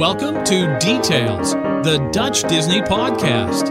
Welcome 0.00 0.42
to 0.44 0.78
Details, 0.78 1.50
the 1.82 2.08
Dutch 2.10 2.40
Disney 2.40 2.82
podcast. 2.82 3.68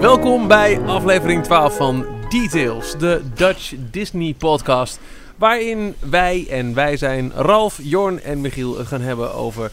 Welkom 0.00 0.48
bij 0.48 0.80
aflevering 0.80 1.44
12 1.44 1.76
van 1.76 2.06
Details, 2.28 2.98
de 2.98 3.22
Dutch 3.34 3.74
Disney 3.90 4.34
podcast. 4.38 5.00
Waarin 5.36 5.94
wij 6.10 6.46
en 6.48 6.74
wij 6.74 6.96
zijn 6.96 7.32
Ralf, 7.34 7.78
Jorn 7.82 8.20
en 8.20 8.40
Michiel 8.40 8.72
gaan 8.72 9.00
hebben 9.00 9.34
over 9.34 9.70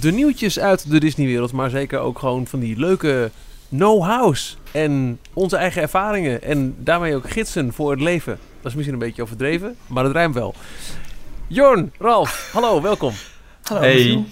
de 0.00 0.12
nieuwtjes 0.12 0.58
uit 0.58 0.90
de 0.90 1.00
Disneywereld. 1.00 1.52
Maar 1.52 1.70
zeker 1.70 1.98
ook 1.98 2.18
gewoon 2.18 2.46
van 2.46 2.60
die 2.60 2.76
leuke 2.76 3.30
know-hows 3.68 4.56
en 4.72 5.18
onze 5.32 5.56
eigen 5.56 5.82
ervaringen. 5.82 6.42
En 6.42 6.74
daarmee 6.78 7.14
ook 7.14 7.30
gidsen 7.30 7.72
voor 7.72 7.90
het 7.90 8.00
leven. 8.00 8.38
Dat 8.60 8.70
is 8.70 8.74
misschien 8.74 9.00
een 9.00 9.06
beetje 9.06 9.22
overdreven, 9.22 9.76
maar 9.86 10.04
het 10.04 10.12
rijmt 10.12 10.34
wel. 10.34 10.54
Jorn, 11.46 11.92
Ralf, 11.98 12.50
hallo, 12.52 12.82
welkom. 12.82 13.12
Hallo. 13.64 13.80
Hey. 13.80 14.24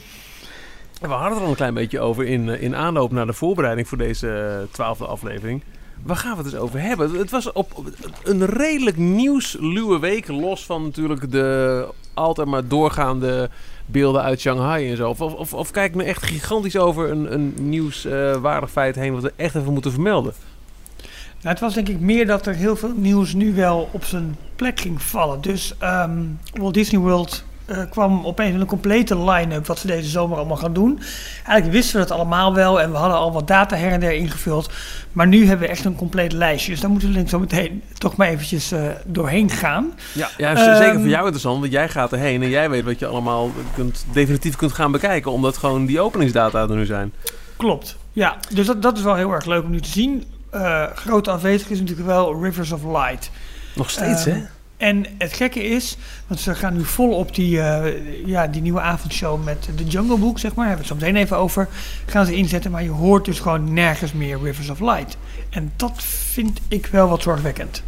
We 1.01 1.09
hadden 1.09 1.39
er 1.39 1.45
al 1.45 1.49
een 1.49 1.55
klein 1.55 1.75
beetje 1.75 2.01
over 2.01 2.27
in, 2.27 2.49
eh, 2.49 2.63
in 2.63 2.77
aanloop 2.77 3.13
naar 3.13 3.27
de 3.27 3.33
voorbereiding 3.33 3.89
voor 3.89 3.99
deze 3.99 4.29
eh, 4.29 4.73
twaalfde 4.73 5.07
aflevering. 5.07 5.63
Waar 6.03 6.17
gaan 6.17 6.37
we 6.37 6.43
het 6.43 6.51
dus 6.51 6.61
over 6.61 6.81
hebben? 6.81 7.15
Het 7.15 7.31
was 7.31 7.53
op 7.53 7.73
op 7.75 7.87
een 8.25 8.47
redelijk 8.47 8.97
nieuwsluwe 8.97 9.99
week, 9.99 10.29
los 10.29 10.65
van 10.65 10.83
natuurlijk 10.83 11.31
de 11.31 11.89
altijd 12.15 12.49
maar 12.49 12.69
doorgaande 12.69 13.51
beelden 13.87 14.23
uit 14.23 14.41
Shanghai 14.41 14.91
en 14.91 14.97
zo. 14.97 15.09
Of, 15.09 15.21
of, 15.21 15.55
of 15.55 15.71
kijk 15.71 15.91
ik 15.91 15.97
me 15.97 16.05
echt 16.05 16.23
gigantisch 16.23 16.77
over 16.77 17.11
een, 17.11 17.33
een 17.33 17.55
nieuwswaardig 17.59 18.71
feit 18.71 18.95
heen 18.95 19.13
wat 19.13 19.23
we 19.23 19.33
echt 19.37 19.55
even 19.55 19.73
moeten 19.73 19.93
vermelden. 19.93 20.33
Nou, 21.41 21.55
het 21.55 21.61
was 21.61 21.75
denk 21.75 21.89
ik 21.89 22.01
meer 22.01 22.27
dat 22.27 22.47
er 22.47 22.55
heel 22.55 22.77
veel 22.77 22.95
nieuws 22.97 23.33
nu 23.33 23.55
wel 23.55 23.89
op 23.93 24.05
zijn 24.05 24.37
plek 24.57 24.81
ging 24.81 25.03
vallen. 25.03 25.41
Dus 25.41 25.75
ehm, 25.79 26.21
Walt 26.53 26.75
Disney 26.75 27.01
World 27.01 27.31
eh, 27.33 27.52
kwam 27.91 28.27
opeens 28.27 28.61
een 28.61 28.67
complete 28.67 29.19
line-up 29.25 29.67
wat 29.67 29.79
ze 29.79 29.87
deze 29.87 30.09
zomer 30.09 30.37
allemaal 30.37 30.57
gaan 30.57 30.73
doen. 30.73 31.01
Eigenlijk 31.45 31.73
wisten 31.73 32.01
we 32.01 32.07
dat 32.07 32.17
allemaal 32.17 32.55
wel 32.55 32.81
en 32.81 32.91
we 32.91 32.97
hadden 32.97 33.19
al 33.19 33.33
wat 33.33 33.47
data 33.47 33.77
her 33.77 33.93
en 33.93 34.01
der 34.01 34.13
ingevuld. 34.13 34.71
Maar 35.13 35.27
nu 35.27 35.47
hebben 35.47 35.67
we 35.67 35.73
echt 35.73 35.85
een 35.85 35.97
compleet 35.97 36.33
lijstje. 36.33 36.71
Dus 36.71 36.81
daar 36.81 36.91
moeten 36.91 37.13
we 37.13 37.29
zo 37.29 37.39
meteen 37.39 37.83
toch 37.99 38.17
maar 38.17 38.29
eventjes 38.29 38.73
eh, 38.73 38.81
doorheen 39.05 39.51
gaan. 39.51 39.93
Ja, 40.13 40.29
ja 40.37 40.55
Ehm, 40.55 40.77
zeker 40.77 41.01
voor 41.01 41.09
jou 41.09 41.23
interessant, 41.23 41.61
want 41.61 41.73
jij 41.73 41.89
gaat 41.89 42.13
erheen 42.13 42.43
en 42.43 42.49
jij 42.49 42.71
weet 42.71 42.85
wat 42.85 42.99
je 42.99 43.07
allemaal 43.07 43.51
kunt, 43.75 44.05
definitief 44.13 44.57
kunt 44.57 44.73
gaan 44.73 44.93
bekijken, 44.93 45.31
omdat 45.33 45.57
gewoon 45.57 45.87
die 45.87 46.01
openingsdata 46.01 46.63
er 46.63 46.77
nu 46.77 46.85
zijn. 46.85 47.13
Klopt. 47.57 47.97
Ja, 48.13 48.37
dus 48.55 48.67
dat, 48.67 48.83
dat 48.83 48.97
is 48.97 49.03
wel 49.03 49.15
heel 49.15 49.33
erg 49.33 49.45
leuk 49.45 49.63
om 49.65 49.71
nu 49.71 49.81
te 49.81 49.89
zien. 49.89 50.25
Eh, 50.51 50.85
grote 50.95 51.31
afwezig 51.31 51.71
is 51.71 51.81
natuurlijk 51.81 52.09
wel 52.09 52.43
Rivers 52.43 52.73
of 52.73 52.85
Light. 52.85 53.31
Nog 53.75 53.91
steeds, 53.91 54.27
Ehm, 54.27 54.37
hè? 54.37 54.45
En 54.83 55.07
het 55.19 55.33
gekke 55.33 55.65
is, 55.65 55.97
want 56.27 56.41
ze 56.41 56.55
gaan 56.55 56.77
nu 56.77 56.85
vol 56.85 57.11
op 57.11 57.35
die, 57.35 57.61
eh, 57.61 58.27
ja, 58.27 58.47
die 58.47 58.63
nieuwe 58.63 58.81
avondshow 58.81 59.45
met 59.45 59.69
de 59.77 59.85
Jungle 59.85 60.17
Book, 60.17 60.39
zeg 60.39 60.55
maar. 60.55 60.67
Daar 60.67 60.77
hebben 60.77 60.87
we 60.89 60.93
het 60.95 61.01
zo 61.03 61.07
meteen 61.07 61.23
even 61.25 61.37
over. 61.37 61.69
Gaan 62.07 62.27
ze 62.27 62.35
inzetten, 62.35 62.71
maar 62.71 62.83
je 62.83 62.91
hoort 62.91 63.25
dus 63.25 63.41
gewoon 63.41 63.73
nergens 63.73 64.13
meer 64.13 64.39
Rivers 64.43 64.69
of 64.71 64.81
Light. 64.81 65.17
En 65.51 65.73
dat 65.77 66.03
vind 66.33 66.61
ik 66.69 66.87
wel 66.87 67.09
wat 67.09 67.23
zorgwekkend. 67.23 67.83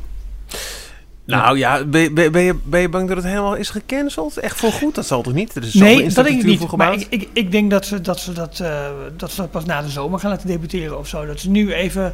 Nou 1.26 1.58
ja, 1.58 1.84
ben, 1.84 2.00
je- 2.00 2.10
ben, 2.12 2.32
ben 2.32 2.42
je, 2.42 2.54
ben 2.64 2.80
je 2.80 2.88
bang 2.88 3.08
dat 3.08 3.16
het 3.16 3.26
helemaal 3.26 3.54
is 3.54 3.70
gecanceld? 3.70 4.36
Echt 4.36 4.56
voor 4.56 4.72
goed? 4.72 4.94
Dat 4.94 5.06
zal 5.06 5.22
toch 5.22 5.32
niet? 5.32 5.54
Er 5.54 5.62
is 5.62 5.74
nee, 5.74 6.08
dat 6.12 6.24
denk 6.24 6.40
ik 6.40 6.46
niet. 6.46 6.76
Maar 6.76 6.92
ik, 6.92 7.06
ik, 7.10 7.28
ik 7.32 7.50
denk 7.52 7.70
dat 7.70 7.86
ze 7.86 8.00
dat, 8.00 8.20
ze 8.20 8.32
dat, 8.32 8.60
eh, 8.60 8.86
dat 9.16 9.30
ze 9.30 9.36
dat 9.40 9.50
pas 9.50 9.64
na 9.64 9.82
de 9.82 9.88
zomer 9.88 10.18
gaan 10.18 10.30
laten 10.30 10.46
debuteren 10.48 10.98
of 10.98 11.08
zo. 11.08 11.26
Dat 11.26 11.40
ze 11.40 11.50
nu 11.50 11.72
even 11.72 12.12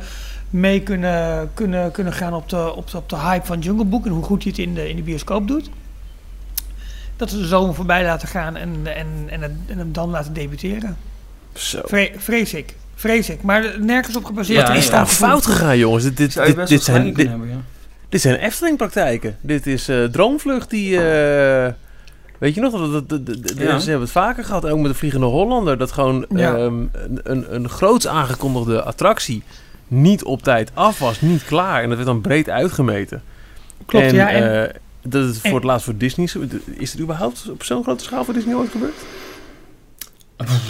mee 0.51 0.81
kunnen, 0.83 1.51
kunnen, 1.55 1.91
kunnen 1.91 2.13
gaan 2.13 2.35
op 2.35 2.49
de, 2.49 2.75
op, 2.75 2.91
de, 2.91 2.97
op 2.97 3.09
de 3.09 3.17
hype 3.17 3.47
van 3.47 3.59
Jungle 3.59 3.85
Book 3.85 4.05
en 4.07 4.13
hoe 4.13 4.23
goed 4.25 4.43
hij 4.43 4.53
het 4.57 4.61
in 4.67 4.75
de, 4.75 4.89
in 4.89 4.97
de 4.97 5.03
bioscoop 5.03 5.49
doet. 5.49 5.71
Dat 7.17 7.31
ze 7.31 7.39
de 7.39 7.47
zomer 7.47 7.75
voorbij 7.75 8.05
laten 8.05 8.29
gaan 8.29 8.57
en, 8.57 8.71
en, 8.85 9.07
en, 9.27 9.43
het- 9.43 9.53
en 9.67 9.79
hem 9.79 9.93
dan 9.93 10.11
laten 10.11 10.33
debuteren. 10.33 10.97
Zo. 11.53 11.81
Vre- 11.85 12.13
vrees 12.17 12.55
ik. 12.55 12.75
Vrees 12.95 13.29
ik. 13.31 13.43
Maar 13.43 13.81
nergens 13.81 14.17
op 14.17 14.25
gebaseerd. 14.25 14.61
Ja, 14.61 14.67
Wat 14.69 14.77
is 14.77 14.85
ja. 14.85 14.91
daar 14.91 15.07
fout 15.07 15.47
gegaan, 15.47 15.79
jongens? 15.79 16.05
Dit, 16.05 16.17
dit, 16.17 16.33
Zou 16.33 16.47
je 16.47 16.51
dit, 16.55 16.61
best 16.61 16.71
dit 16.71 16.87
wel 16.87 16.97
zijn, 16.97 17.15
dit, 17.15 17.29
hebben, 17.29 17.49
ja. 17.49 17.57
dit 18.09 18.21
zijn 18.21 18.37
Efteling-praktijken. 18.37 19.37
Dit 19.41 19.67
is 19.67 19.89
eh, 19.89 20.05
Droomvlucht 20.05 20.71
die... 20.71 20.97
eh, 20.97 21.73
weet 22.39 22.55
je 22.55 22.61
nog? 22.61 22.73
Dat, 22.73 23.09
dat, 23.09 23.09
dat, 23.09 23.27
dat- 23.27 23.53
Ja. 23.59 23.79
Ze 23.79 23.85
hebben 23.89 24.05
het 24.09 24.17
vaker 24.17 24.45
gehad, 24.45 24.67
ook 24.67 24.79
met 24.79 24.91
de 24.91 24.97
Vliegende 24.97 25.27
Hollander. 25.27 25.79
Dat 25.79 25.93
gewoon 25.93 26.27
Ja. 26.35 26.55
ehm, 26.57 26.65
een, 26.93 27.21
een, 27.23 27.55
een 27.55 27.69
groots 27.69 28.07
aangekondigde 28.07 28.83
attractie 28.83 29.43
niet 29.91 30.25
op 30.25 30.43
tijd 30.43 30.71
af 30.75 30.99
was, 30.99 31.21
niet 31.21 31.45
klaar. 31.45 31.77
En 31.83 31.87
dat 31.89 31.97
werd 31.97 32.09
dan 32.09 32.21
breed 32.21 32.49
uitgemeten. 32.51 33.23
Klopt, 33.87 34.07
en, 34.07 34.15
ja. 34.15 34.31
En, 34.31 34.69
eh, 34.69 34.75
dat 35.03 35.25
is 35.31 35.37
voor 35.39 35.49
en- 35.49 35.55
het 35.55 35.65
laatst 35.65 35.85
voor 35.85 35.97
Disney. 35.97 36.29
Is 36.75 36.93
het 36.93 37.01
überhaupt 37.01 37.51
op 37.51 37.63
zo'n 37.65 37.83
grote 37.83 38.05
schaal 38.05 38.25
voor 38.25 38.35
Disney 38.35 38.55
ooit 38.55 38.71
gebeurd? 38.71 38.95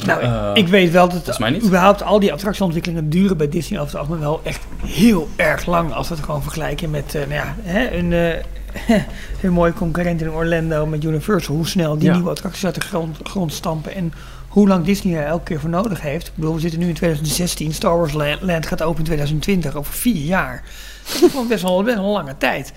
nou, 0.07 0.23
Eh, 0.23 0.51
ik 0.55 0.69
weet 0.69 0.91
wel 0.91 1.09
dat 1.09 1.41
überhaupt 1.65 2.03
al 2.03 2.21
die 2.21 2.33
attractieontwikkelingen 2.33 3.11
duren 3.11 3.37
bij 3.37 3.49
Disney 3.49 3.79
over 3.81 3.91
het 3.93 4.01
algemeen 4.01 4.21
wel 4.21 4.41
echt 4.45 4.61
heel 4.87 5.29
erg 5.37 5.67
lang. 5.67 5.93
Als 5.93 6.09
we 6.09 6.15
het 6.15 6.25
gewoon 6.25 6.43
vergelijken 6.43 6.91
met 6.91 7.15
eh, 7.15 7.21
nou 7.21 7.33
ja, 7.33 7.55
hè, 7.63 7.91
een, 7.91 8.13
eh, 8.13 8.99
een 9.43 9.53
mooie 9.53 9.73
concurrent 9.73 10.21
in 10.21 10.31
Orlando 10.31 10.87
met 10.87 11.05
Universal. 11.05 11.55
Hoe 11.55 11.67
snel 11.69 11.99
die 11.99 12.09
Ja. 12.09 12.15
nieuwe 12.15 12.31
attracties 12.31 12.65
uit 12.65 12.75
de 12.75 12.81
grond, 12.81 13.17
grond 13.23 13.53
stampen 13.53 13.95
en 13.95 14.13
hoe 14.51 14.69
lang 14.69 14.85
Disney 14.85 15.17
er 15.19 15.27
elke 15.27 15.45
keer 15.45 15.61
voor 15.61 15.71
nodig 15.71 16.01
heeft. 16.01 16.27
Ik 16.27 16.33
bedoel, 16.35 16.55
we 16.55 16.61
zitten 16.61 16.79
nu 16.81 16.89
in 16.89 16.95
2016, 16.95 17.73
Star 17.73 17.97
Wars 17.99 18.13
Land, 18.13 18.41
Land 18.43 18.67
gaat 18.67 18.83
open 18.83 18.99
in 18.99 19.05
2020, 19.05 19.75
over 19.77 19.93
vier 19.93 20.25
jaar. 20.25 20.63
Dat 21.13 21.23
is 21.23 21.31
gewoon 21.31 21.49
best 21.49 21.63
wel, 21.63 21.83
best 21.83 21.97
wel 21.97 22.05
een 22.05 22.11
lange 22.11 22.35
tijd. 22.39 22.73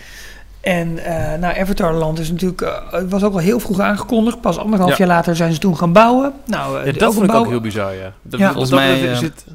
En 0.62 0.98
eh 1.06 1.40
nou, 1.40 1.60
Avatar 1.60 1.94
Land 1.94 2.20
is 2.20 2.32
natuurlijk, 2.32 2.82
het 2.92 3.10
was 3.10 3.24
ook 3.24 3.34
al 3.34 3.40
heel 3.40 3.60
vroeg 3.60 3.80
aangekondigd. 3.80 4.42
Pas 4.42 4.58
anderhalf 4.58 4.90
Ja. 4.92 4.98
jaar 4.98 5.08
later 5.08 5.36
zijn 5.36 5.54
ze 5.54 5.60
toen 5.60 5.78
gaan 5.78 5.94
bouwen. 5.94 6.34
Nou, 6.46 6.80
eh, 6.80 6.86
Ja, 6.86 6.92
dat 7.00 7.14
vond 7.14 7.26
ik 7.30 7.36
ook 7.36 7.48
heel 7.48 7.62
bizar, 7.62 7.94
ja. 7.96 8.14
Dat, 8.22 8.40
Ja. 8.40 8.52
Volgens 8.52 8.72
mij, 8.72 9.16
zit- 9.16 9.46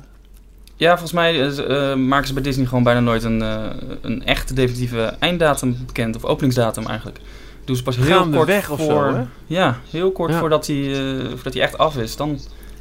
Ja, 0.77 0.89
volgens 0.99 1.13
mij 1.13 1.35
maken 1.97 2.27
ze 2.27 2.33
bij 2.33 2.43
Disney 2.43 2.67
gewoon 2.67 2.83
bijna 2.83 3.01
nooit 3.01 3.23
een, 3.25 3.43
eh, 3.43 3.65
een 4.01 4.25
echte 4.25 4.55
definitieve 4.55 5.15
einddatum 5.19 5.77
bekend. 5.87 6.17
Of 6.17 6.25
openingsdatum 6.25 6.87
eigenlijk. 6.87 7.19
Doen 7.69 7.77
ze 7.77 7.83
pas 7.83 7.97
heel 7.97 8.05
kort 8.05 8.19
Gaandeweg 8.19 8.71
of 8.71 8.79
voor... 8.79 9.11
zo, 9.11 9.15
hè? 9.15 9.23
Ja, 9.47 9.79
heel 9.91 10.13
kort 10.13 10.33
Ja. 10.33 10.39
voordat 10.39 10.67
hij 10.67 10.77
eh, 10.77 11.27
voordat 11.29 11.53
hij 11.55 11.63
echt 11.63 11.79
af 11.79 11.97
is. 11.97 12.17
Dan 12.17 12.39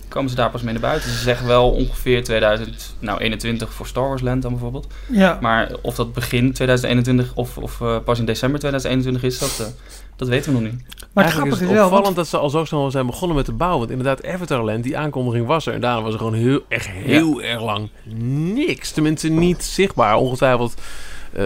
komen 0.07 0.29
ze 0.29 0.35
daar 0.35 0.49
pas 0.49 0.61
mee 0.61 0.73
naar 0.73 0.81
buiten. 0.81 1.09
Ze 1.09 1.17
zeggen 1.17 1.47
wel 1.47 1.71
ongeveer 1.71 2.23
2021 2.23 3.73
voor 3.73 3.87
Star 3.87 4.07
Wars 4.07 4.21
Land 4.21 4.41
dan 4.41 4.51
bijvoorbeeld. 4.51 4.87
Ja, 5.11 5.37
Maar 5.41 5.71
of 5.81 5.95
dat 5.95 6.13
begin 6.13 6.53
2021 6.53 7.31
of, 7.35 7.57
of 7.57 7.81
eh, 7.81 7.97
pas 8.03 8.19
in 8.19 8.25
december 8.25 8.59
2021 8.59 9.23
is, 9.23 9.39
dat, 9.39 9.67
eh, 9.67 9.73
dat 10.15 10.27
weten 10.27 10.53
we 10.53 10.59
nog 10.59 10.71
niet. 10.71 10.81
maar 10.81 11.23
het 11.23 11.33
Eigenlijk 11.33 11.35
grappige 11.35 11.63
is 11.63 11.69
het 11.69 11.77
wel, 11.77 11.83
opvallend 11.83 12.05
want, 12.05 12.15
dat 12.15 12.27
ze 12.27 12.37
al 12.37 12.49
zo 12.49 12.65
snel 12.65 12.91
zijn 12.91 13.05
begonnen 13.05 13.37
met 13.37 13.45
de 13.45 13.53
bouw. 13.53 13.77
Want 13.77 13.89
inderdaad, 13.89 14.25
Avatarland, 14.25 14.83
die 14.83 14.97
aankondiging 14.97 15.47
was 15.47 15.65
er. 15.65 15.73
En 15.73 15.81
daarna 15.81 16.01
was 16.01 16.13
er 16.13 16.19
gewoon 16.19 16.33
heel, 16.33 16.61
echt 16.67 16.87
heel 16.87 17.41
erg 17.41 17.61
lang 17.61 17.89
niks. 18.53 18.91
Tenminste, 18.91 19.27
niet 19.27 19.63
zichtbaar. 19.63 20.15
Ongetwijfeld, 20.15 20.81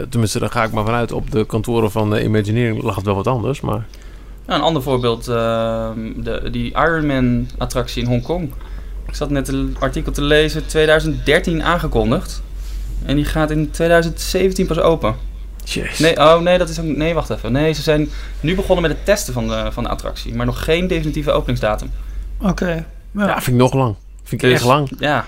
tenminste, 0.09 0.40
daar 0.40 0.50
ga 0.50 0.63
ik 0.63 0.72
maar 0.72 0.85
vanuit. 0.85 1.12
Op 1.12 1.31
de 1.31 1.46
kantoren 1.46 1.91
van 1.91 2.16
eh, 2.16 2.24
Imagineering 2.24 2.81
lag 2.84 2.96
het 2.96 3.06
wel 3.06 3.16
wat 3.16 3.28
anders. 3.28 3.62
Maar 3.62 3.85
Nou, 4.46 4.59
een 4.59 4.66
ander 4.66 4.81
voorbeeld, 4.81 5.28
ehm, 5.28 5.97
de, 6.16 6.50
die 6.52 6.69
Ironman 6.72 7.47
attractie 7.57 8.01
in 8.03 8.07
Hongkong. 8.09 8.53
Ik 9.07 9.16
zat 9.16 9.30
net 9.30 9.47
een 9.47 9.75
artikel 9.80 10.12
te 10.12 10.22
lezen, 10.24 10.66
2013 10.66 11.63
aangekondigd. 11.63 12.41
En 13.06 13.16
die 13.16 13.25
gaat 13.25 13.51
in 13.51 13.72
2017 13.72 14.66
pas 14.68 14.80
open. 14.80 15.16
jeez. 15.63 16.00
Nee, 16.00 16.18
oh 16.18 16.40
nee, 16.40 16.57
dat 16.57 16.69
is 16.69 16.80
ook, 16.80 16.85
nee, 16.85 17.13
wacht 17.13 17.30
even. 17.30 17.51
Nee, 17.51 17.74
ze 17.74 17.81
zijn 17.81 18.09
nu 18.40 18.56
begonnen 18.56 18.81
met 18.81 18.91
het 18.97 19.06
testen 19.06 19.34
van 19.34 19.47
de, 19.47 19.68
van 19.72 19.84
de 19.84 19.90
attractie, 19.90 20.35
maar 20.35 20.46
nog 20.46 20.63
geen 20.63 20.88
definitieve 20.88 21.31
openingsdatum. 21.31 21.91
oké. 22.41 22.85
ja. 23.12 23.25
Ja, 23.28 23.34
vind 23.34 23.47
ik 23.56 23.62
nog 23.62 23.74
lang. 23.74 23.96
Vind 24.24 24.41
ik 24.41 24.50
Dus, 24.50 24.57
echt 24.57 24.68
lang. 24.68 24.91
Ja, 25.00 25.25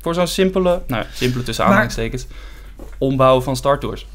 voor 0.00 0.14
zo'n 0.14 0.26
simpele, 0.26 0.82
nou 0.86 1.02
ja, 1.02 1.08
simpele 1.14 1.42
tussen 1.44 1.64
aanhalingstekens, 1.64 2.26
ombouw 2.98 3.40
van 3.40 3.56
Star 3.56 3.78
Tours. 3.78 4.06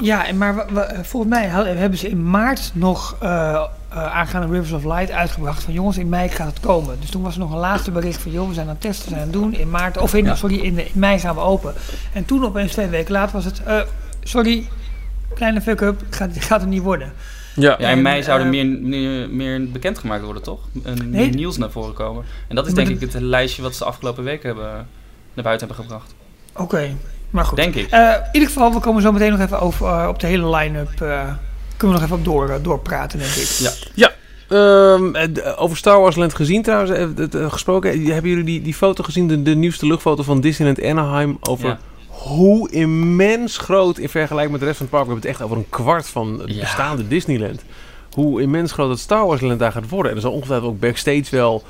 Ja, 0.00 0.26
en 0.26 0.38
maar 0.38 0.54
we- 0.56 0.64
we- 0.72 1.04
volgens 1.04 1.32
mij 1.32 1.46
hebben 1.48 1.98
ze 1.98 2.08
in 2.08 2.30
maart 2.30 2.70
nog 2.74 3.16
eh 3.20 3.64
eh, 3.88 4.14
aangaande 4.16 4.52
Rivers 4.54 4.72
of 4.72 4.84
Light 4.84 5.10
uitgebracht. 5.10 5.62
Van 5.62 5.72
jongens, 5.72 5.98
in 5.98 6.08
mei 6.08 6.28
gaat 6.28 6.46
het 6.46 6.60
komen. 6.60 6.96
Dus 7.00 7.10
toen 7.10 7.22
was 7.22 7.34
er 7.34 7.40
nog 7.40 7.52
een 7.52 7.58
laatste 7.58 7.90
bericht 7.90 8.22
van 8.22 8.30
joh, 8.32 8.48
we 8.48 8.54
zijn 8.54 8.66
aan 8.66 8.72
het 8.72 8.80
testen, 8.80 9.04
we 9.04 9.08
zijn 9.10 9.20
aan 9.20 9.28
het 9.32 9.36
doen. 9.42 9.54
In 9.54 9.70
maart, 9.70 9.98
of 9.98 10.14
in, 10.14 10.24
Ja. 10.24 10.34
sorry, 10.34 10.56
in, 10.58 10.78
in 10.78 10.86
mei 10.92 11.18
gaan 11.18 11.34
we 11.34 11.40
open. 11.40 11.74
En 12.12 12.24
toen 12.24 12.44
opeens 12.44 12.72
twee 12.72 12.86
weken 12.86 13.12
later 13.12 13.32
was 13.34 13.44
het, 13.44 13.62
eh, 13.62 13.80
sorry, 14.22 14.68
kleine 15.34 15.60
fuck-up, 15.60 16.02
gaat, 16.10 16.30
gaat 16.38 16.60
het 16.60 16.68
niet 16.70 16.82
worden. 16.82 17.12
Ja. 17.56 17.76
Ja, 17.78 17.88
in 17.88 18.02
mei 18.02 18.22
zou 18.22 18.38
er 18.40 18.44
eh, 18.44 18.50
meer, 18.50 18.66
meer, 18.66 19.28
meer 19.30 19.70
bekendgemaakt 19.70 20.24
worden, 20.24 20.42
toch? 20.42 20.60
En 20.84 20.94
Nee. 21.10 21.26
meer 21.26 21.34
nieuws 21.34 21.56
naar 21.56 21.70
voren 21.70 21.94
komen. 21.94 22.24
En 22.48 22.56
dat 22.56 22.66
is 22.66 22.74
denk 22.74 22.86
de- 22.88 22.94
ik 22.94 23.00
het 23.12 23.20
lijstje 23.22 23.62
wat 23.62 23.72
ze 23.72 23.78
de 23.78 23.84
afgelopen 23.84 24.24
weken 24.24 24.46
hebben, 24.46 24.86
naar 25.34 25.44
buiten 25.44 25.66
hebben 25.66 25.84
gebracht. 25.84 26.14
Oké, 26.56 26.96
maar 27.34 27.44
goed. 27.44 27.56
Denk 27.56 27.74
ik. 27.74 27.90
Eh, 27.90 28.00
in 28.00 28.28
ieder 28.32 28.48
geval, 28.48 28.72
we 28.72 28.80
komen 28.80 29.02
zo 29.02 29.12
meteen 29.12 29.30
nog 29.30 29.40
even 29.40 29.60
over 29.60 29.86
eh, 29.86 30.06
op 30.08 30.18
de 30.20 30.26
hele 30.26 30.56
line-up. 30.56 31.00
eh, 31.00 31.22
kunnen 31.76 31.96
we 31.96 32.02
nog 32.02 32.02
even 32.02 32.16
op 32.16 32.24
door, 32.24 32.58
doorpraten, 32.62 33.18
denk 33.18 33.30
ik. 33.30 33.48
Ja. 33.94 34.10
Ehm, 34.48 35.14
eh, 35.14 35.22
d- 35.24 35.56
over 35.58 35.76
Star 35.76 36.00
Wars 36.00 36.16
Land 36.16 36.34
gezien 36.34 36.62
trouwens, 36.62 36.90
het, 37.18 37.36
gesproken. 37.52 38.04
Hebben 38.06 38.30
jullie 38.30 38.44
die, 38.44 38.62
die 38.62 38.74
foto 38.74 39.02
gezien, 39.04 39.28
de, 39.28 39.42
de 39.42 39.54
nieuwste 39.54 39.86
luchtfoto 39.86 40.22
van 40.22 40.40
Disneyland 40.40 40.82
Anaheim? 40.82 41.38
Over 41.40 41.66
Ja. 41.66 41.78
hoe 42.08 42.70
immens 42.70 43.58
groot 43.58 43.98
in 43.98 44.08
vergelijking 44.08 44.50
met 44.50 44.60
de 44.60 44.66
rest 44.66 44.78
van 44.78 44.86
het 44.86 44.94
park. 44.96 45.06
We 45.06 45.12
hebben 45.12 45.30
het 45.30 45.40
echt 45.40 45.48
over 45.50 45.56
een 45.62 45.68
kwart 45.84 46.08
van 46.08 46.38
het 46.40 46.54
Ja. 46.54 46.60
bestaande 46.60 47.08
Disneyland. 47.08 47.62
hoe 48.14 48.42
immens 48.42 48.72
groot 48.72 48.90
het 48.90 48.98
Star 48.98 49.26
Wars 49.26 49.40
Land 49.40 49.58
daar 49.58 49.72
gaat 49.72 49.88
worden. 49.88 50.10
En 50.10 50.16
er 50.16 50.22
zal 50.22 50.32
ongetwijfeld 50.32 50.70
ook 50.70 50.80
backstage 50.80 51.24
wel 51.30 51.62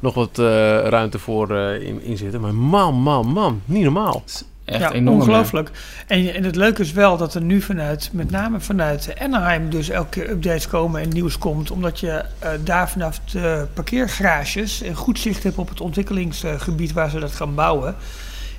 nog 0.00 0.14
wat 0.14 0.38
eh, 0.38 0.44
ruimte 0.78 1.18
voor 1.18 1.56
eh, 1.56 1.82
in, 1.88 2.02
in 2.02 2.16
zitten. 2.16 2.40
Maar 2.40 2.54
man, 2.54 2.94
man, 2.94 3.26
man, 3.26 3.60
niet 3.64 3.82
normaal. 3.82 4.22
Echt 4.70 4.80
ja, 4.80 4.92
enorm. 4.92 5.20
ongelooflijk. 5.20 5.70
En, 6.06 6.34
en 6.34 6.44
het 6.44 6.56
leuke 6.56 6.82
is 6.82 6.92
wel 6.92 7.16
dat 7.16 7.34
er 7.34 7.42
nu 7.42 7.60
vanuit, 7.60 8.10
met 8.12 8.30
name 8.30 8.60
vanuit 8.60 9.14
Anaheim, 9.18 9.70
dus 9.70 9.88
elke 9.88 10.08
keer 10.08 10.30
updates 10.30 10.68
komen 10.68 11.00
en 11.00 11.08
nieuws 11.08 11.38
komt. 11.38 11.70
Omdat 11.70 12.00
je 12.00 12.24
eh, 12.38 12.50
daar 12.64 12.90
vanaf 12.90 13.20
de 13.20 13.66
parkeergarages 13.74 14.80
een 14.80 14.94
goed 14.94 15.18
zicht 15.18 15.42
hebt 15.42 15.58
op 15.58 15.68
het 15.68 15.80
ontwikkelingsgebied 15.80 16.92
waar 16.92 17.10
ze 17.10 17.18
dat 17.18 17.32
gaan 17.32 17.54
bouwen. 17.54 17.94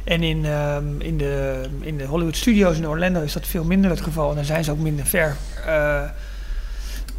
En 0.03 0.23
in, 0.23 0.45
ehm, 0.45 0.83
in, 1.01 1.17
de, 1.17 1.61
in 1.79 1.97
de 1.97 2.05
Hollywood 2.05 2.35
Studios 2.35 2.77
in 2.77 2.87
Orlando 2.87 3.21
is 3.21 3.33
dat 3.33 3.47
veel 3.47 3.63
minder 3.63 3.89
het 3.89 4.01
geval. 4.01 4.29
En 4.29 4.35
daar 4.35 4.45
zijn 4.45 4.63
ze 4.63 4.71
ook 4.71 4.79
minder 4.79 5.05
ver 5.05 5.35
eh, 5.65 6.03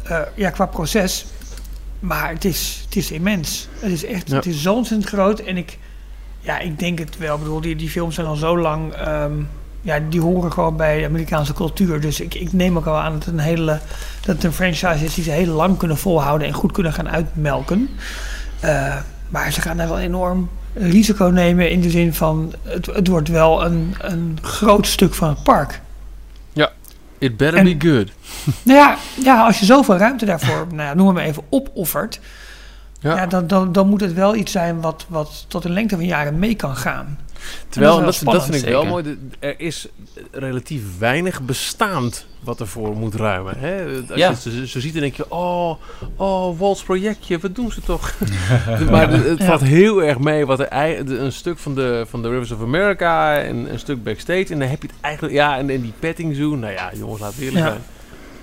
eh, 0.03 0.21
ja, 0.35 0.49
qua 0.49 0.65
proces. 0.65 1.25
Maar 1.99 2.29
het 2.29 2.45
is, 2.45 2.81
het 2.85 2.95
is 2.95 3.11
immens. 3.11 3.67
Het 3.79 3.91
is 3.91 4.05
echt 4.05 4.29
Ja. 4.29 4.35
het 4.35 4.45
is 4.45 4.61
zo 4.61 4.73
ontzettend 4.73 5.09
groot. 5.09 5.39
En 5.39 5.57
ik, 5.57 5.77
ja, 6.43 6.59
ik 6.59 6.79
denk 6.79 6.99
het 6.99 7.17
wel. 7.17 7.35
Ik 7.35 7.41
bedoel, 7.41 7.61
die, 7.61 7.75
die 7.75 7.89
films 7.89 8.15
zijn 8.15 8.27
al 8.27 8.35
zo 8.35 8.57
lang... 8.57 8.93
ehm, 8.93 9.31
ja, 9.81 9.99
die 10.09 10.21
horen 10.21 10.51
gewoon 10.51 10.77
bij 10.77 10.99
de 10.99 11.05
Amerikaanse 11.05 11.53
cultuur. 11.53 12.01
Dus 12.01 12.19
ik, 12.19 12.33
ik 12.33 12.53
neem 12.53 12.77
ook 12.77 12.85
al 12.85 12.97
aan 12.97 13.11
dat 13.11 13.25
het, 13.25 13.33
een 13.33 13.39
hele, 13.39 13.79
dat 14.25 14.35
het 14.35 14.43
een 14.43 14.53
franchise 14.53 15.05
is 15.05 15.13
die 15.13 15.23
ze 15.23 15.31
heel 15.31 15.53
lang 15.53 15.77
kunnen 15.77 15.97
volhouden 15.97 16.47
en 16.47 16.53
goed 16.53 16.71
kunnen 16.71 16.93
gaan 16.93 17.09
uitmelken. 17.09 17.89
Eh, 18.59 18.95
maar 19.29 19.51
ze 19.51 19.61
gaan 19.61 19.77
daar 19.77 19.87
wel 19.87 19.99
enorm 19.99 20.49
risico 20.73 21.25
nemen 21.25 21.69
in 21.69 21.81
de 21.81 21.89
zin 21.89 22.13
van 22.13 22.53
het, 22.63 22.85
het 22.85 23.07
wordt 23.07 23.27
wel 23.29 23.65
een, 23.65 23.95
een 23.99 24.37
groot 24.41 24.87
stuk 24.87 25.13
van 25.13 25.29
het 25.29 25.43
park. 25.43 25.81
It 27.23 27.37
better 27.37 27.59
En- 27.59 27.77
be 27.77 27.89
good. 27.89 28.07
Nou 28.63 28.77
ja, 28.79 28.97
ja 29.23 29.45
als 29.45 29.59
je 29.59 29.65
zoveel 29.65 29.97
ruimte 29.97 30.25
daarvoor, 30.25 30.67
nou 30.69 30.81
ja, 30.87 30.93
noem 30.93 31.13
maar 31.13 31.23
even, 31.23 31.43
opoffert, 31.49 32.19
Ja. 33.03 33.15
ja. 33.15 33.25
dan, 33.25 33.47
dan, 33.47 33.71
dan 33.71 33.87
moet 33.89 34.01
het 34.01 34.13
wel 34.13 34.35
iets 34.35 34.51
zijn 34.51 34.81
wat, 34.81 35.05
wat 35.09 35.45
tot 35.47 35.63
een 35.65 35.73
lengte 35.73 35.95
van 35.95 36.05
jaren 36.05 36.39
mee 36.39 36.55
kan 36.55 36.75
gaan. 36.75 37.19
Terwijl, 37.69 37.97
En 37.99 38.05
dat 38.05 38.15
vind 38.45 38.55
ik 38.55 38.65
wel 38.65 38.85
mooi, 38.85 39.17
er 39.39 39.59
is 39.59 39.87
relatief 40.31 40.81
weinig 40.99 41.41
bestaand 41.41 42.25
wat 42.43 42.59
ervoor 42.59 42.95
moet 42.95 43.15
ruimen. 43.15 43.53
Hè? 43.57 43.85
Als 43.85 44.17
Ja. 44.19 44.29
je 44.29 44.49
het 44.59 44.69
zo, 44.69 44.79
ziet, 44.79 44.93
dan 44.93 45.01
denk 45.01 45.15
je, 45.15 45.31
oh, 45.31 45.75
oh, 46.15 46.59
Walt's 46.59 46.83
projectje, 46.83 47.39
wat 47.39 47.55
doen 47.55 47.71
ze 47.71 47.81
toch? 47.81 48.13
maar 48.91 49.09
het, 49.11 49.25
het 49.25 49.39
Ja. 49.39 49.45
valt 49.45 49.61
heel 49.61 50.03
erg 50.03 50.19
mee 50.19 50.45
wat 50.45 50.59
er 50.59 50.73
een 51.21 51.31
stuk 51.31 51.57
van 51.57 51.75
de, 51.75 52.05
van 52.09 52.21
de 52.21 52.29
Rivers 52.29 52.51
of 52.51 52.61
America 52.61 53.37
en 53.37 53.71
een 53.71 53.79
stuk 53.79 54.03
backstage. 54.03 54.45
En 54.53 54.59
dan 54.59 54.67
heb 54.69 54.81
je 54.81 54.87
het 54.87 54.97
eigenlijk, 55.01 55.33
ja, 55.33 55.57
en, 55.57 55.69
en 55.69 55.81
die 55.81 55.93
petting 55.99 56.35
zoo, 56.35 56.55
nou 56.55 56.73
ja, 56.73 56.89
jongens, 56.93 57.21
laten 57.21 57.39
we 57.39 57.45
eerlijk 57.45 57.65
Ja. 57.65 57.71
zijn. 57.71 57.83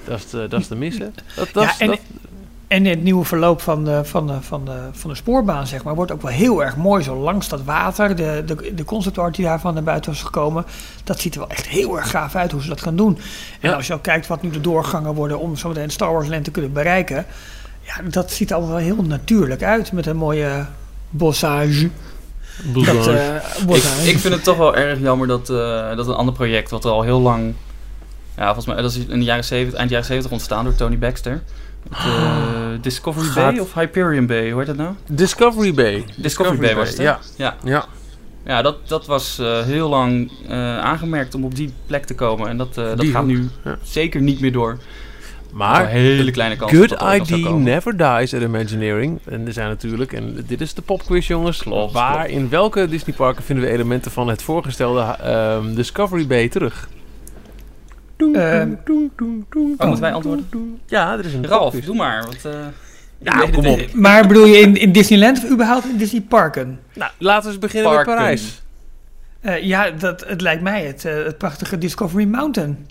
Dat 0.05 0.19
is, 0.19 0.25
te, 0.25 0.47
dat 0.49 0.61
is 0.61 0.67
te 0.67 0.77
missen. 0.77 1.15
Dat, 1.37 1.49
dat, 1.53 1.65
Ja, 1.65 1.79
en- 1.79 1.87
dat, 1.87 1.99
En 2.71 2.85
het 2.85 3.03
nieuwe 3.03 3.25
verloop 3.25 3.61
van 3.61 3.85
de, 3.85 4.05
van 4.05 4.27
de, 4.27 4.33
van 4.41 4.65
de, 4.65 4.79
van 4.93 5.11
de 5.11 5.17
spoorbaan, 5.17 5.67
zeg 5.67 5.83
maar, 5.83 5.95
wordt 5.95 6.13
ook 6.13 6.23
wel 6.23 6.31
heel 6.31 6.65
erg 6.65 6.77
mooi. 6.77 7.03
Zo 7.03 7.17
langs 7.17 7.49
dat 7.49 7.65
water, 7.65 8.17
de, 8.17 8.43
de, 8.47 8.73
de 8.75 8.85
concept 8.85 9.19
art 9.19 9.35
die 9.35 9.45
daarvan 9.45 9.75
naar 9.75 9.83
buiten 9.83 10.11
was 10.13 10.23
gekomen, 10.23 10.65
dat 11.05 11.21
ziet 11.21 11.35
er 11.35 11.41
wel 11.41 11.49
echt 11.49 11.67
heel 11.69 11.97
erg 11.97 12.11
gaaf 12.11 12.35
uit 12.35 12.53
hoe 12.53 12.63
ze 12.63 12.69
dat 12.69 12.81
gaan 12.81 12.97
doen. 12.97 13.19
En 13.61 13.71
Ja. 13.71 13.77
als 13.77 13.87
je 13.87 13.95
ook 13.95 14.03
kijkt 14.03 14.27
wat 14.27 14.43
nu 14.43 14.51
de 14.51 14.61
doorgangen 14.61 15.15
worden 15.15 15.39
om 15.39 15.57
zo 15.57 15.69
meteen 15.69 15.91
Star 15.91 16.13
Wars 16.13 16.29
Land 16.29 16.45
te 16.45 16.51
kunnen 16.51 16.73
bereiken, 16.73 17.27
ja, 17.81 17.95
dat 18.11 18.31
ziet 18.33 18.51
er 18.51 18.57
allemaal 18.57 18.75
wel 18.75 18.85
heel 18.85 19.03
natuurlijk 19.03 19.63
uit 19.63 19.93
met 19.93 20.07
een 20.07 20.17
mooie 20.17 20.67
bossage. 21.11 21.91
Dat, 22.65 22.85
Bossage. 22.85 24.01
eh, 24.01 24.09
ik 24.09 24.19
vind 24.19 24.35
het 24.35 24.45
toch 24.45 24.57
wel 24.57 24.77
erg 24.77 24.99
jammer 25.01 25.27
dat, 25.27 25.51
eh, 25.51 25.97
dat 25.97 26.07
een 26.07 26.15
ander 26.15 26.35
project, 26.35 26.71
wat 26.71 26.85
er 26.85 26.91
al 26.91 27.03
heel 27.03 27.21
lang, 27.21 27.55
ja, 28.37 28.45
volgens 28.45 28.67
mij, 28.67 28.77
dat 28.77 28.91
is 28.91 28.97
in 29.07 29.19
de 29.19 29.25
jaren 29.25 29.45
70, 29.45 29.79
eind 29.79 29.91
jaren 29.91 30.07
70 30.07 30.31
ontstaan 30.33 30.65
door 30.65 30.75
Tony 30.75 30.99
Baxter. 30.99 31.43
Eh, 31.93 32.67
Discovery 32.81 33.27
Gaat- 33.27 33.53
Bay 33.55 33.59
of 33.59 33.75
Hyperion 33.75 34.27
Bay, 34.27 34.51
hoe 34.51 34.59
heet 34.59 34.67
dat 34.67 34.77
nou? 34.77 34.95
Discovery 35.07 35.75
Bay. 35.75 36.05
Discovery 36.17 36.59
Bay 36.59 36.75
was 36.75 36.89
het, 36.89 36.99
hè? 36.99 37.05
Ja. 37.05 37.19
Ja. 37.37 37.57
ja. 37.65 37.85
Ja, 38.45 38.63
dat, 38.63 38.89
dat 38.89 39.07
was 39.07 39.39
eh, 39.39 39.63
heel 39.63 39.89
lang 39.89 40.33
eh, 40.49 40.79
aangemerkt 40.79 41.35
om 41.35 41.45
op 41.45 41.55
die 41.55 41.73
plek 41.87 42.05
te 42.05 42.15
komen. 42.15 42.49
En 42.49 42.57
dat, 42.57 42.75
dat 42.75 43.05
gaat 43.07 43.27
nu 43.27 43.49
ja. 43.65 43.79
zeker 43.83 44.21
niet 44.21 44.41
meer 44.41 44.53
door. 44.53 44.79
Maar 45.53 45.83
een 45.83 45.89
hele 45.89 46.31
kleine 46.31 46.57
kans 46.57 46.73
Good 46.73 46.89
dat 46.89 46.99
dat 46.99 47.09
ooit 47.09 47.19
nog 47.19 47.29
zou 47.29 47.41
ID 47.41 47.47
komen. 47.47 47.63
never 47.63 47.97
dies 47.97 48.35
at 48.35 48.43
Imagineering. 48.43 49.21
En 49.25 49.47
er 49.47 49.53
zijn 49.53 49.69
natuurlijk, 49.69 50.13
en 50.13 50.45
dit 50.47 50.61
is 50.61 50.75
de 50.75 50.83
popquiz 50.83 51.27
jongens. 51.27 51.59
Klopt, 51.59 51.93
waar 51.93 52.15
klopt. 52.15 52.31
in 52.31 52.49
welke 52.49 52.89
Disney 52.89 53.17
parken 53.17 53.43
vinden 53.45 53.65
we 53.65 53.71
elementen 53.71 54.11
van 54.11 54.29
het 54.29 54.43
voorgestelde 54.43 55.01
ehm, 55.01 55.75
Discovery 55.75 56.27
Bay 56.27 56.49
terug? 56.49 56.89
Moeten 58.29 60.01
wij 60.01 60.13
antwoorden? 60.13 60.79
Ja, 60.87 61.13
er 61.19 61.25
is 61.25 61.35
een 61.35 61.47
Ralf, 61.47 61.75
doe 61.75 61.95
maar. 61.97 62.23
Want, 62.23 62.45
eh, 62.45 62.53
Ja, 63.23 63.47
kom 63.53 63.67
op. 63.67 63.81
Maar 63.93 64.27
bedoel 64.27 64.45
je 64.47 64.59
in, 64.59 64.77
in 64.77 64.93
Disneyland 64.93 65.45
of 65.45 65.51
überhaupt 65.51 65.85
in 65.89 65.97
Disney 65.97 66.21
Parken? 66.21 66.81
Nou, 66.95 67.11
laten 67.19 67.43
we 67.45 67.49
eens 67.51 67.59
beginnen 67.59 67.93
Parken. 67.93 68.09
met 68.13 68.19
Parijs. 68.21 68.63
Eh, 69.41 69.63
ja, 69.63 69.91
dat, 69.91 70.25
het 70.27 70.41
lijkt 70.41 70.63
mij 70.63 70.85
het, 70.85 71.05
eh, 71.05 71.15
het 71.25 71.39
prachtige 71.39 71.79
Discovery 71.79 72.25
Mountain. 72.27 72.87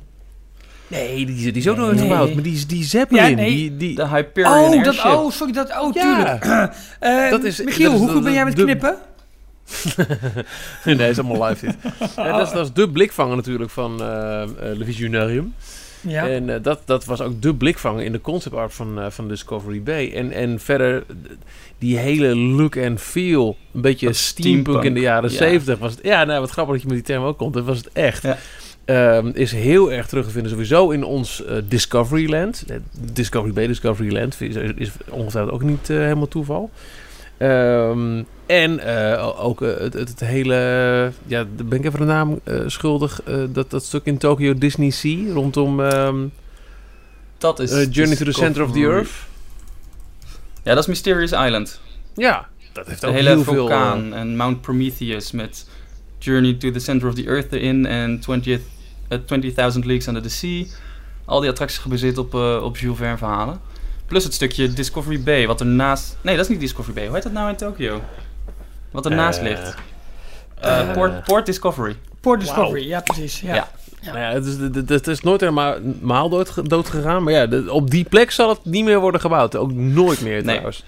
Nee, 0.88 1.26
die, 1.26 1.36
die 1.52 1.54
is 1.62 1.68
ook 1.68 1.76
nog 1.76 1.86
nooit 1.86 1.98
Nee. 2.00 2.10
gebouwd. 2.10 2.34
Maar 2.34 2.44
die, 2.44 2.54
is- 2.54 2.68
die 2.68 2.84
Zeppelin, 2.84 3.30
Ja, 3.30 3.36
nee. 3.36 3.50
die, 3.56 3.78
die, 3.78 3.96
De 3.96 4.08
Hyperion 4.08 4.74
Oh, 4.74 4.84
dat, 4.84 5.06
oh, 5.06 5.32
sorry, 5.32 5.54
dat, 5.54 5.78
oh, 5.80 5.94
Ja. 5.94 6.02
tuurlijk. 6.02 6.46
Eh, 7.00 7.30
Dat 7.30 7.44
is- 7.44 7.64
Michiel, 7.64 7.86
dat 7.92 7.94
is 7.94 8.06
hoe 8.06 8.10
goed 8.16 8.24
ben 8.24 8.34
jij 8.34 8.46
met 8.46 8.56
de- 8.56 8.64
knippen? 8.64 8.96
nee, 10.86 11.10
is 11.10 11.20
allemaal 11.20 11.48
live 11.48 11.66
dit. 11.66 11.76
Ja, 12.16 12.38
dat, 12.38 12.48
is, 12.48 12.54
dat 12.54 12.66
is 12.66 12.74
de 12.74 12.90
blikvanger 12.90 13.36
natuurlijk 13.36 13.70
van 13.70 13.92
eh, 13.92 14.48
Le 14.58 14.86
Visionarium. 14.86 15.54
Ja. 16.02 16.30
En 16.30 16.50
eh, 16.50 16.56
dat, 16.62 16.82
dat 16.86 17.06
was 17.06 17.22
ook 17.22 17.42
de 17.42 17.54
blikvanger 17.56 18.04
in 18.04 18.12
de 18.12 18.22
concept 18.22 18.56
art 18.56 18.74
van, 18.74 19.12
van 19.12 19.28
Discovery 19.28 19.84
Bay. 19.84 20.12
En, 20.14 20.32
en 20.32 20.60
verder, 20.60 21.04
die 21.78 21.98
hele 21.98 22.36
look 22.36 22.76
en 22.76 23.00
feel, 23.00 23.58
een 23.74 23.82
beetje 23.82 24.06
Dat 24.06 24.16
steampunk, 24.16 24.62
steampunk, 24.62 24.84
in 24.84 24.94
de 24.94 25.00
jaren 25.00 25.32
ja. 25.32 25.38
70 25.38 25.78
was 25.78 25.92
het. 25.92 26.00
Ja, 26.04 26.24
nou, 26.24 26.40
wat 26.40 26.52
grappig 26.52 26.74
dat 26.74 26.82
je 26.82 26.88
met 26.88 26.98
die 26.98 27.06
term 27.06 27.24
ook 27.24 27.38
komt. 27.38 27.54
Dat 27.54 27.66
was 27.66 27.78
het 27.78 27.90
echt. 27.94 28.24
Ja. 28.24 28.38
Ehm, 28.86 29.32
is 29.34 29.52
heel 29.52 29.92
erg 29.92 30.08
terug 30.08 30.26
te 30.26 30.32
vinden 30.32 30.52
sowieso 30.52 30.90
in 30.90 31.04
ons 31.04 31.44
Discoveryland. 31.68 32.64
Eh, 32.68 32.76
Discovery 33.14 33.54
Bay, 33.54 33.68
Discoveryland 33.68 34.42
is, 34.42 34.56
is 34.56 34.92
ongetwijfeld 35.10 35.54
ook 35.54 35.64
niet 35.64 35.88
helemaal 35.88 36.28
toeval. 36.28 36.70
Ehm, 37.40 38.24
en 38.46 38.80
eh, 38.80 39.46
ook 39.46 39.62
eh, 39.62 39.78
het, 39.78 39.94
het, 39.94 40.20
hele, 40.20 41.12
ja, 41.26 41.46
ben 41.46 41.80
ik 41.80 41.86
even 41.86 42.00
de 42.00 42.06
naam 42.06 42.40
eh, 42.44 42.62
schuldig, 42.68 43.22
dat, 43.50 43.70
dat 43.70 43.84
stuk 43.84 44.06
in 44.06 44.18
Tokyo 44.18 44.54
Disney 44.54 44.90
Sea 44.90 45.34
rondom 45.34 45.82
ehm, 45.82 46.28
Dat 47.38 47.60
is 47.60 47.88
Journey 47.92 48.16
to 48.16 48.26
the 48.26 48.32
Center 48.32 48.64
of 48.64 48.72
the. 48.72 48.80
Earth. 48.80 49.12
Ja, 50.64 50.74
dat 50.74 50.78
is 50.78 50.88
Mysterious 50.88 51.32
Island. 51.32 51.80
Ja, 52.16 52.48
dat 52.74 52.88
heeft 52.88 53.02
De 53.02 53.08
ook 53.08 53.14
hele 53.14 53.30
heel 53.30 53.44
veel... 53.44 53.54
vulkaan 53.54 54.14
en 54.14 54.36
Mount 54.36 54.62
Prometheus 54.62 55.32
met 55.32 55.68
Journey 56.18 56.54
to 56.54 56.72
the 56.72 56.80
Center 56.80 57.08
of 57.08 57.16
the 57.16 57.26
Earth 57.26 57.54
erin 57.54 57.86
en 57.86 58.20
20th, 58.20 58.62
eh, 59.08 59.18
20.000 59.26 59.86
Leagues 59.86 60.08
Under 60.08 60.22
the 60.22 60.30
Sea. 60.30 60.66
Al 61.26 61.40
die 61.40 61.50
attracties 61.50 61.80
gebaseerd 61.80 62.18
op, 62.18 62.34
op 62.64 62.78
Jules 62.78 62.98
Verne 62.98 63.18
verhalen. 63.18 63.62
Plus 64.10 64.24
het 64.24 64.34
stukje 64.34 64.74
Discovery 64.74 65.22
Bay, 65.24 65.48
wat 65.48 65.60
ernaast... 65.60 66.18
Nee, 66.22 66.36
dat 66.36 66.44
is 66.46 66.52
niet 66.52 66.60
Discovery 66.60 66.94
Bay. 66.96 67.06
Hoe 67.06 67.14
heet 67.14 67.24
dat 67.24 67.32
nou 67.32 67.50
in 67.50 67.56
Tokyo? 67.56 68.02
Wat 68.92 69.06
ernaast 69.06 69.38
Eh, 69.40 69.44
ligt. 69.46 69.76
Eh, 70.62 70.80
eh, 70.80 70.92
Port, 70.94 71.24
Port 71.24 71.46
Discovery. 71.46 71.96
Port 72.22 72.40
Discovery, 72.40 72.88
ja 72.88 73.00
precies. 73.02 73.42
Ja. 73.42 73.54
Ja. 73.56 73.68
Ja. 74.02 74.12
Nou 74.14 74.24
ja, 74.26 74.32
het 74.32 74.46
is, 74.46 74.56
het- 74.90 75.08
is 75.08 75.22
nooit 75.22 75.40
helemaal 75.42 76.30
dood, 76.30 76.70
dood 76.70 76.90
gegaan. 76.90 77.24
Maar 77.24 77.34
ja, 77.34 77.46
de- 77.46 77.72
op 77.72 77.90
die 77.92 78.04
plek 78.04 78.32
zal 78.32 78.50
het 78.50 78.60
niet 78.66 78.86
meer 78.86 79.00
worden 79.00 79.22
gebouwd. 79.22 79.56
Ook 79.56 79.72
nooit 79.74 80.22
meer 80.22 80.34
Nee. 80.34 80.44
trouwens. 80.44 80.84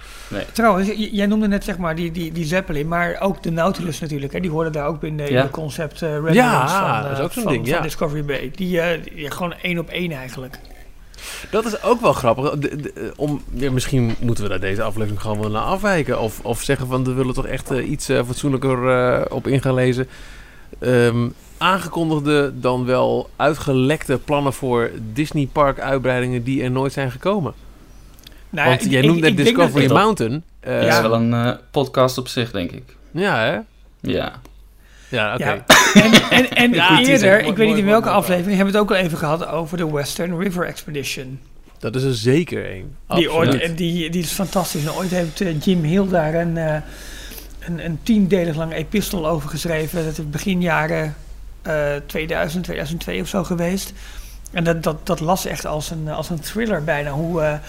Trouwens, 0.51 0.89
jij 1.11 1.25
noemde 1.25 1.47
net 1.47 1.63
zeg 1.63 1.77
maar 1.77 1.95
die, 1.95 2.11
die, 2.11 2.31
die 2.31 2.45
Zeppelin, 2.45 2.87
maar 2.87 3.17
ook 3.19 3.43
de 3.43 3.51
Nautilus 3.51 3.99
natuurlijk. 3.99 4.33
Hè, 4.33 4.39
die 4.39 4.49
hoorden 4.49 4.71
daar 4.71 4.87
ook 4.87 4.99
binnen 4.99 5.27
in 5.27 5.33
Ja. 5.33 5.43
de 5.43 5.49
concept 5.49 6.01
eh 6.01 6.09
rendering 6.09 6.35
Ja, 6.35 6.67
van, 7.01 7.09
dat 7.09 7.17
is 7.17 7.23
ook 7.23 7.31
zo'n 7.33 7.43
van, 7.43 7.51
ding, 7.51 7.67
van 7.67 7.75
ja. 7.77 7.81
Discovery 7.83 8.23
Bay. 8.25 8.51
Die, 8.55 8.79
eh, 8.81 9.03
die 9.15 9.31
gewoon 9.31 9.53
één 9.61 9.77
op 9.79 9.89
één 9.89 10.11
eigenlijk. 10.11 10.59
Dat 11.51 11.65
is 11.65 11.83
ook 11.83 12.01
wel 12.01 12.13
grappig. 12.13 12.51
De- 12.51 12.75
de- 12.81 12.91
eh, 12.93 13.03
om, 13.15 13.41
ja, 13.53 13.71
misschien 13.71 14.15
moeten 14.19 14.43
we 14.43 14.49
daar 14.49 14.59
deze 14.59 14.81
aflevering 14.83 15.21
gewoon 15.21 15.39
wel 15.39 15.49
naar 15.49 15.61
afwijken. 15.61 16.19
Of, 16.19 16.39
of 16.41 16.61
zeggen 16.61 16.87
van 16.87 17.03
we 17.03 17.13
willen 17.13 17.33
toch 17.33 17.47
echt 17.47 17.71
eh, 17.71 17.89
iets 17.89 18.09
eh, 18.09 18.19
fatsoenlijker 18.25 19.31
op 19.31 19.47
in 19.47 19.61
gaan 19.61 19.73
lezen. 19.73 20.07
Ehm, 20.79 21.27
aangekondigde 21.57 22.51
dan 22.59 22.85
wel 22.85 23.29
uitgelekte 23.35 24.19
plannen 24.25 24.53
voor 24.53 24.91
Disney 25.13 25.49
Park 25.51 25.79
uitbreidingen 25.79 26.43
die 26.43 26.63
er 26.63 26.71
nooit 26.71 26.93
zijn 26.93 27.11
gekomen. 27.11 27.53
Nou, 28.49 28.69
Want 28.69 28.85
ik- 28.85 28.91
jij 28.91 29.01
noemde 29.01 29.27
ik 29.27 29.35
denk 29.35 29.47
Discovery 29.47 29.87
dat- 29.87 29.97
Mountain. 29.97 30.43
Eh, 30.59 30.73
Dat 30.81 30.93
is 30.93 31.01
wel 31.01 31.13
een 31.13 31.57
podcast 31.71 32.17
op 32.17 32.27
zich, 32.27 32.51
denk 32.51 32.71
ik. 32.71 32.95
Ja, 33.11 33.37
hè? 33.37 33.57
Ja. 34.11 34.31
Ja, 35.11 35.33
oké. 35.33 35.43
Ja. 35.49 35.63
En, 36.01 36.13
en, 36.29 36.49
en 36.51 36.73
Ja, 36.73 36.99
eerder, 36.99 37.37
ik 37.39 37.43
Mooi, 37.43 37.55
weet 37.55 37.67
niet 37.67 37.77
in 37.77 37.85
welke 37.85 38.05
mooi. 38.05 38.17
aflevering, 38.17 38.55
hebben 38.57 38.73
we 38.73 38.79
het 38.79 38.89
ook 38.89 38.97
al 38.97 39.03
even 39.03 39.17
gehad 39.17 39.47
over 39.47 39.77
de 39.77 39.91
Western 39.91 40.39
River 40.39 40.65
Expedition. 40.65 41.39
Dat 41.79 41.95
is 41.95 42.03
er 42.03 42.15
zeker 42.15 42.65
één. 42.65 42.95
Die, 43.07 43.31
ooit, 43.33 43.77
die, 43.77 44.09
die 44.09 44.23
is 44.23 44.31
fantastisch. 44.31 44.83
En 44.83 44.91
ooit 44.93 45.11
heeft 45.11 45.41
eh, 45.41 45.61
Jim 45.61 45.83
Hill 45.83 46.07
daar 46.07 46.33
een, 46.33 46.57
eh, 46.57 46.75
een, 47.59 47.85
een 47.85 47.99
tiendelig 48.03 48.55
lang 48.55 48.73
epistel 48.73 49.27
over 49.27 49.49
geschreven. 49.49 50.05
Dat 50.05 50.17
is 50.17 50.29
begin 50.29 50.61
jaren 50.61 51.15
eh 51.61 51.95
2000, 52.05 52.63
2002 52.63 53.21
of 53.21 53.27
zo 53.27 53.43
geweest. 53.43 53.93
En 54.51 54.63
dat, 54.63 54.83
dat, 54.83 55.07
dat 55.07 55.19
las 55.19 55.45
echt 55.45 55.65
als 55.65 55.89
een, 55.91 56.09
als 56.09 56.29
een 56.29 56.39
thriller 56.39 56.83
bijna. 56.83 57.11
Hoe, 57.11 57.59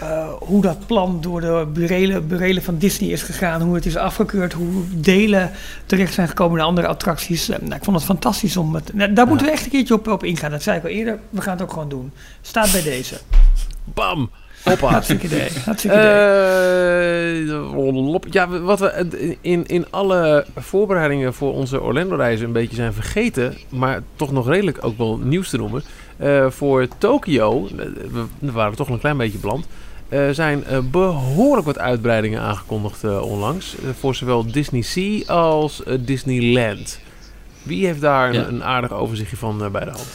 eh, 0.00 0.28
hoe 0.38 0.62
dat 0.62 0.86
plan 0.86 1.18
door 1.20 1.40
de 1.40 1.66
burelen, 1.72 2.26
burelen 2.26 2.62
van 2.62 2.78
Disney 2.78 3.10
is 3.10 3.22
gegaan, 3.22 3.62
hoe 3.62 3.74
het 3.74 3.86
is 3.86 3.96
afgekeurd, 3.96 4.52
hoe 4.52 4.84
delen 4.88 5.50
terecht 5.86 6.14
zijn 6.14 6.28
gekomen 6.28 6.58
in 6.58 6.64
andere 6.64 6.86
attracties. 6.86 7.48
Eh, 7.48 7.58
nou, 7.58 7.74
ik 7.74 7.84
vond 7.84 7.96
het 7.96 8.04
fantastisch 8.04 8.56
om 8.56 8.74
het. 8.74 8.94
nou, 8.94 9.12
daar 9.12 9.26
moeten 9.26 9.46
we 9.46 9.52
echt 9.52 9.64
een 9.64 9.70
keertje 9.70 9.94
op, 9.94 10.08
op 10.08 10.24
ingaan. 10.24 10.50
Dat 10.50 10.62
zei 10.62 10.76
ik 10.78 10.82
al 10.82 10.90
eerder. 10.90 11.18
We 11.30 11.40
gaan 11.40 11.52
het 11.52 11.62
ook 11.62 11.72
gewoon 11.72 11.88
doen. 11.88 12.12
Staat 12.40 12.72
bij 12.72 12.82
deze. 12.82 13.16
Bam! 13.84 14.30
Hoppa. 14.62 14.86
Hartstikke 14.86 15.26
idee. 15.26 15.48
Hartstikke 15.64 15.96
idee. 15.96 16.10
Eh, 18.10 18.30
ja, 18.30 18.48
wat 18.48 18.78
we 18.78 19.36
in, 19.40 19.66
in 19.66 19.86
alle 19.90 20.46
voorbereidingen 20.56 21.34
voor 21.34 21.52
onze 21.52 21.80
Orlando-reizen 21.80 22.46
een 22.46 22.52
beetje 22.52 22.76
zijn 22.76 22.92
vergeten, 22.92 23.56
maar 23.68 24.02
toch 24.16 24.32
nog 24.32 24.48
redelijk 24.48 24.84
ook 24.84 24.98
wel 24.98 25.16
nieuws 25.16 25.50
te 25.50 25.56
noemen. 25.56 25.82
Eh, 26.18 26.50
voor 26.50 26.88
Tokio, 26.98 27.66
eh, 27.66 27.76
we, 28.12 28.24
we 28.38 28.52
waren 28.52 28.76
toch 28.76 28.88
een 28.88 28.98
klein 29.00 29.16
beetje 29.16 29.38
beland, 29.38 29.66
eh, 30.08 30.28
zijn 30.30 30.64
eh, 30.64 30.78
behoorlijk 30.90 31.66
wat 31.66 31.78
uitbreidingen 31.78 32.40
aangekondigd 32.40 33.04
eh, 33.04 33.22
onlangs. 33.22 33.74
voor 33.98 34.14
zowel 34.14 34.50
Disney 34.52 34.82
Sea 34.82 35.26
als 35.26 35.82
Disneyland. 36.00 37.00
Wie 37.62 37.86
heeft 37.86 38.00
daar 38.00 38.32
Ja. 38.32 38.40
een, 38.40 38.54
een 38.54 38.64
aardig 38.64 38.92
overzichtje 38.92 39.36
van 39.36 39.64
eh, 39.64 39.70
bij 39.70 39.84
de 39.84 39.90
hand? 39.90 40.06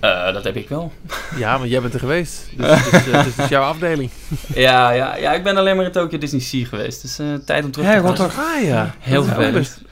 Eh, 0.00 0.32
dat 0.32 0.44
heb 0.44 0.56
ik 0.56 0.68
wel. 0.68 0.92
Ja, 1.36 1.58
want 1.58 1.70
jij 1.70 1.80
bent 1.80 1.94
er 1.94 2.00
geweest. 2.00 2.48
Dus, 2.56 2.90
dus, 2.90 3.04
het 3.24 3.38
is 3.38 3.48
jouw 3.48 3.62
afdeling. 3.62 4.10
ja, 4.54 4.90
ja, 4.90 5.16
ja, 5.16 5.32
ik 5.32 5.42
ben 5.42 5.56
alleen 5.56 5.76
maar 5.76 5.84
in 5.84 5.92
Tokyo 5.92 6.18
Disney 6.18 6.40
Sea 6.40 6.64
geweest. 6.64 7.02
Dus 7.02 7.18
eh, 7.18 7.26
tijd 7.46 7.64
om 7.64 7.70
terug 7.70 7.86
Hey, 7.88 8.00
te 8.00 8.16
gaan. 8.30 8.44
Ah 8.56 8.64
ja. 8.64 8.94
Heel 8.98 9.22
is 9.22 9.28
ook 9.28 9.34
vervelend. 9.34 9.82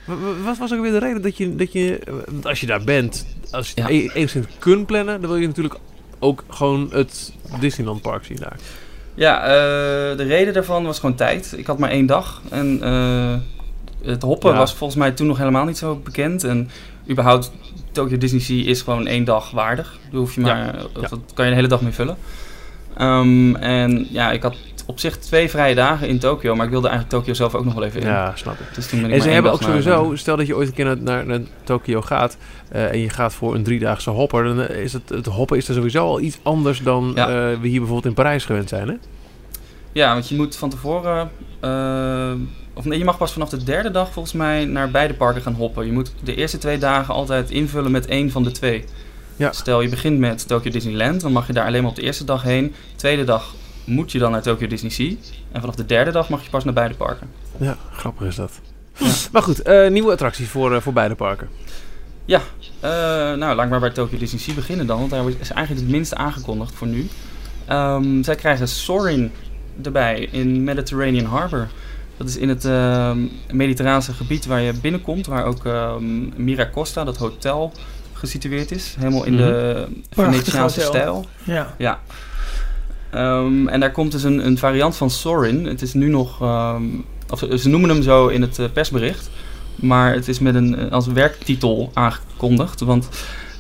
Wat 0.45 0.59
was 0.59 0.73
ook 0.75 0.81
weer 0.81 0.91
de 0.93 0.99
reden 0.99 1.23
dat 1.23 1.37
je, 1.37 1.57
dat 1.57 1.73
je 1.73 1.99
eh, 1.99 2.15
want 2.31 2.47
als 2.47 2.61
je 2.61 2.67
daar 2.67 2.85
bent, 2.85 3.27
als 3.51 3.69
je 3.75 3.81
Ja. 3.81 3.89
e- 3.91 4.09
enigszins 4.15 4.47
kunt 4.59 4.87
plannen, 4.87 5.21
dan 5.21 5.31
wil 5.31 5.39
je 5.39 5.47
natuurlijk 5.47 5.75
ook 6.19 6.45
gewoon 6.49 6.89
het 6.93 7.33
Disneyland 7.61 8.03
Park 8.03 8.25
zien 8.25 8.37
daar. 8.41 8.57
Ja, 9.15 9.43
eh, 9.43 10.17
de 10.17 10.25
reden 10.27 10.55
daarvan 10.55 10.85
was 10.85 10.99
gewoon 10.99 11.15
tijd. 11.15 11.55
Ik 11.57 11.67
had 11.67 11.79
maar 11.79 11.91
één 11.91 12.07
dag. 12.07 12.43
En 12.51 12.79
eh, 12.83 13.35
het 14.11 14.23
hoppen 14.23 14.51
Ja. 14.51 14.57
was 14.57 14.75
volgens 14.75 14.99
mij 14.99 15.11
toen 15.13 15.27
nog 15.27 15.39
helemaal 15.39 15.65
niet 15.65 15.79
zo 15.79 15.97
bekend. 16.05 16.45
En 16.45 16.71
überhaupt, 17.11 17.51
Tokyo 17.93 18.19
Disney 18.19 18.41
Sea 18.41 18.65
is 18.65 18.83
gewoon 18.83 19.07
één 19.07 19.25
dag 19.25 19.51
waardig. 19.51 19.99
Daar 20.11 20.21
hoef 20.21 20.35
je 20.35 20.41
maar, 20.41 20.57
Ja. 20.57 20.73
dat 21.01 21.19
kan 21.35 21.45
je 21.45 21.51
een 21.51 21.57
hele 21.57 21.69
dag 21.69 21.81
mee 21.81 21.93
vullen. 21.93 22.17
Ehm, 22.97 23.55
en 23.55 24.07
ja, 24.11 24.33
ik 24.33 24.43
had 24.43 24.57
op 24.91 24.99
zich 24.99 25.17
twee 25.19 25.51
vrije 25.51 25.75
dagen 25.75 26.09
in 26.09 26.19
Tokyo. 26.19 26.55
Maar 26.55 26.65
ik 26.65 26.71
wilde 26.71 26.89
eigenlijk 26.89 27.17
Tokyo 27.19 27.35
zelf 27.35 27.55
ook 27.55 27.65
nog 27.65 27.75
wel 27.75 27.85
even 27.85 28.01
in. 28.01 28.07
Ja, 28.07 28.33
snap 28.37 28.61
ik. 28.61 28.75
Dus 28.75 28.87
toen 28.89 29.01
ben 29.01 29.11
ik 29.11 29.17
En 29.17 29.23
ze 29.23 29.29
hebben 29.31 29.53
ook 29.53 29.61
naar- 29.61 29.69
sowieso, 29.83 30.17
stel 30.17 30.37
dat 30.37 30.47
je 30.47 30.57
ooit 30.57 30.69
een 30.69 30.75
keer 30.75 30.85
naar, 30.85 30.97
naar, 31.03 31.27
naar 31.27 31.41
Tokio 31.65 32.01
gaat 32.03 32.37
eh, 32.69 32.91
en 32.93 32.99
je 32.99 33.09
gaat 33.11 33.35
voor 33.35 33.55
een 33.55 33.63
driedaagse 33.63 34.11
hopper, 34.11 34.45
dan 34.45 34.61
eh, 34.63 34.83
is 34.83 34.93
het, 34.93 35.09
het 35.09 35.27
hoppen 35.27 35.57
is 35.57 35.69
er 35.69 35.75
sowieso 35.75 36.05
al 36.07 36.21
iets 36.21 36.39
anders 36.43 36.83
dan 36.83 37.13
Ja. 37.15 37.29
eh, 37.29 37.35
we 37.61 37.69
hier 37.69 37.79
bijvoorbeeld 37.79 38.05
in 38.07 38.15
Parijs 38.15 38.45
gewend 38.45 38.69
zijn. 38.69 38.89
Hè? 38.89 38.95
Ja, 39.93 40.13
want 40.13 40.29
je 40.29 40.37
moet 40.37 40.57
van 40.57 40.71
tevoren. 40.71 41.31
of 42.75 42.85
nee, 42.85 42.99
je 42.99 43.05
mag 43.05 43.19
pas 43.19 43.33
vanaf 43.33 43.49
de 43.49 43.65
derde 43.65 43.91
dag 43.91 44.13
volgens 44.13 44.35
mij 44.35 44.65
naar 44.65 44.91
beide 44.91 45.15
parken 45.15 45.43
gaan 45.43 45.55
hoppen. 45.55 45.87
Je 45.87 45.93
moet 45.93 46.13
de 46.23 46.35
eerste 46.35 46.59
twee 46.59 46.79
dagen 46.79 47.15
altijd 47.15 47.51
invullen 47.51 47.91
met 47.91 48.07
één 48.07 48.31
van 48.31 48.43
de 48.43 48.51
twee. 48.51 48.85
Ja. 49.37 49.53
Stel 49.53 49.81
je 49.81 49.89
begint 49.89 50.19
met 50.19 50.49
Tokyo 50.49 50.71
Disneyland, 50.71 51.21
dan 51.21 51.33
mag 51.33 51.47
je 51.47 51.53
daar 51.53 51.67
alleen 51.67 51.81
maar 51.83 51.91
op 51.91 51.97
de 51.97 52.03
eerste 52.03 52.25
dag 52.25 52.43
heen. 52.43 52.65
De 52.65 52.97
tweede 52.97 53.25
dag 53.25 53.55
moet 53.85 54.13
je 54.13 54.19
dan 54.19 54.31
naar 54.31 54.43
Tokyo 54.43 54.67
Disney 54.67 54.91
Sea. 54.91 55.15
En 55.53 55.61
vanaf 55.61 55.75
de 55.75 55.87
derde 55.87 56.11
dag 56.11 56.29
mag 56.29 56.45
je 56.45 56.51
pas 56.51 56.65
naar 56.65 56.75
beide 56.75 56.95
parken. 56.95 57.31
Ja, 57.57 57.77
grappig 57.93 58.27
is 58.27 58.37
dat. 58.37 58.61
Maar 59.33 59.43
goed, 59.43 59.63
eh, 59.63 59.91
nieuwe 59.91 60.13
attracties 60.13 60.49
voor, 60.49 60.75
eh, 60.75 60.81
voor 60.81 60.93
beide 60.93 61.15
parken. 61.15 61.49
Eh, 62.81 62.91
nou, 62.91 63.55
laat 63.55 63.65
ik 63.65 63.71
maar 63.71 63.81
bij 63.81 63.91
Tokyo 63.91 64.19
Disney 64.19 64.41
Sea 64.41 64.55
beginnen 64.55 64.87
dan, 64.87 64.99
want 64.99 65.11
daar 65.11 65.29
is 65.29 65.51
eigenlijk 65.51 65.87
het 65.87 65.97
minste 65.97 66.15
aangekondigd 66.15 66.75
voor 66.75 66.87
nu. 66.87 67.09
Ehm, 67.67 68.23
zij 68.23 68.35
krijgen 68.35 68.69
Soaring 68.69 69.31
erbij 69.83 70.29
in 70.31 70.65
Mediterranean 70.65 71.25
Harbor. 71.25 71.69
Dat 72.17 72.29
is 72.29 72.37
in 72.37 72.49
het 72.49 72.65
ehm 72.65 73.19
mediterraanse 73.53 74.13
gebied 74.13 74.47
waar 74.47 74.61
je 74.61 74.73
binnenkomt, 74.73 75.27
waar 75.27 75.45
ook 75.45 75.65
ehm 75.65 76.43
Miracosta, 76.45 77.05
dat 77.05 77.17
hotel, 77.17 77.73
gesitueerd 78.13 78.71
is. 78.71 78.95
Helemaal 78.99 79.25
in 79.25 79.37
de 79.37 79.87
Venetiaanse 80.11 80.83
hotel. 80.83 81.01
stijl. 81.01 81.27
Ja. 81.57 81.75
Ja. 81.79 82.01
Ehm, 83.11 83.69
en 83.69 83.81
daar 83.81 83.93
komt 83.93 84.13
dus 84.13 84.23
een, 84.23 84.47
een 84.47 84.59
variant 84.59 84.97
van 84.97 85.11
Sorin. 85.11 85.65
Het 85.67 85.83
is 85.83 85.95
nu 85.95 86.09
nog, 86.09 86.41
ehm, 86.43 86.83
ze- 87.59 87.69
noemen 87.69 87.91
hem 87.91 88.03
zo 88.03 88.27
in 88.29 88.41
het 88.43 88.59
eh, 88.59 88.67
persbericht, 88.73 89.31
maar 89.75 90.15
het 90.15 90.29
is 90.29 90.39
met 90.39 90.55
een 90.55 90.79
eh, 90.79 90.93
als 90.93 91.07
werktitel 91.07 91.91
aangekondigd. 91.95 92.81
Want 92.81 93.09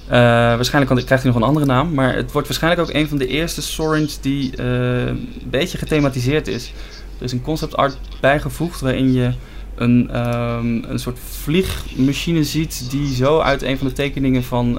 eh, 0.06 0.18
waarschijnlijk 0.18 1.04
krijgt 1.06 1.22
hij 1.24 1.32
nog 1.32 1.40
een 1.42 1.48
andere 1.48 1.66
naam, 1.66 1.94
maar 1.94 2.14
het 2.14 2.32
wordt 2.32 2.48
waarschijnlijk 2.48 2.88
ook 2.88 2.94
een 2.94 3.08
van 3.08 3.18
de 3.18 3.26
eerste 3.26 3.62
Sorins 3.62 4.20
die 4.20 4.62
een 4.62 5.28
beetje 5.44 5.78
gethematiseerd 5.78 6.48
is. 6.48 6.72
Er 7.18 7.24
is 7.24 7.32
een 7.32 7.42
concept 7.42 7.76
art 7.76 7.96
bijgevoegd 8.20 8.80
waarin 8.80 9.12
je 9.12 9.32
een, 9.74 10.10
ehm, 10.12 10.66
een 10.88 10.98
soort 10.98 11.18
vliegmachine 11.42 12.44
ziet 12.44 12.86
die 12.90 13.14
zo 13.14 13.38
uit 13.38 13.62
een 13.62 13.78
van 13.78 13.86
de 13.86 13.92
tekeningen 13.92 14.42
van 14.44 14.78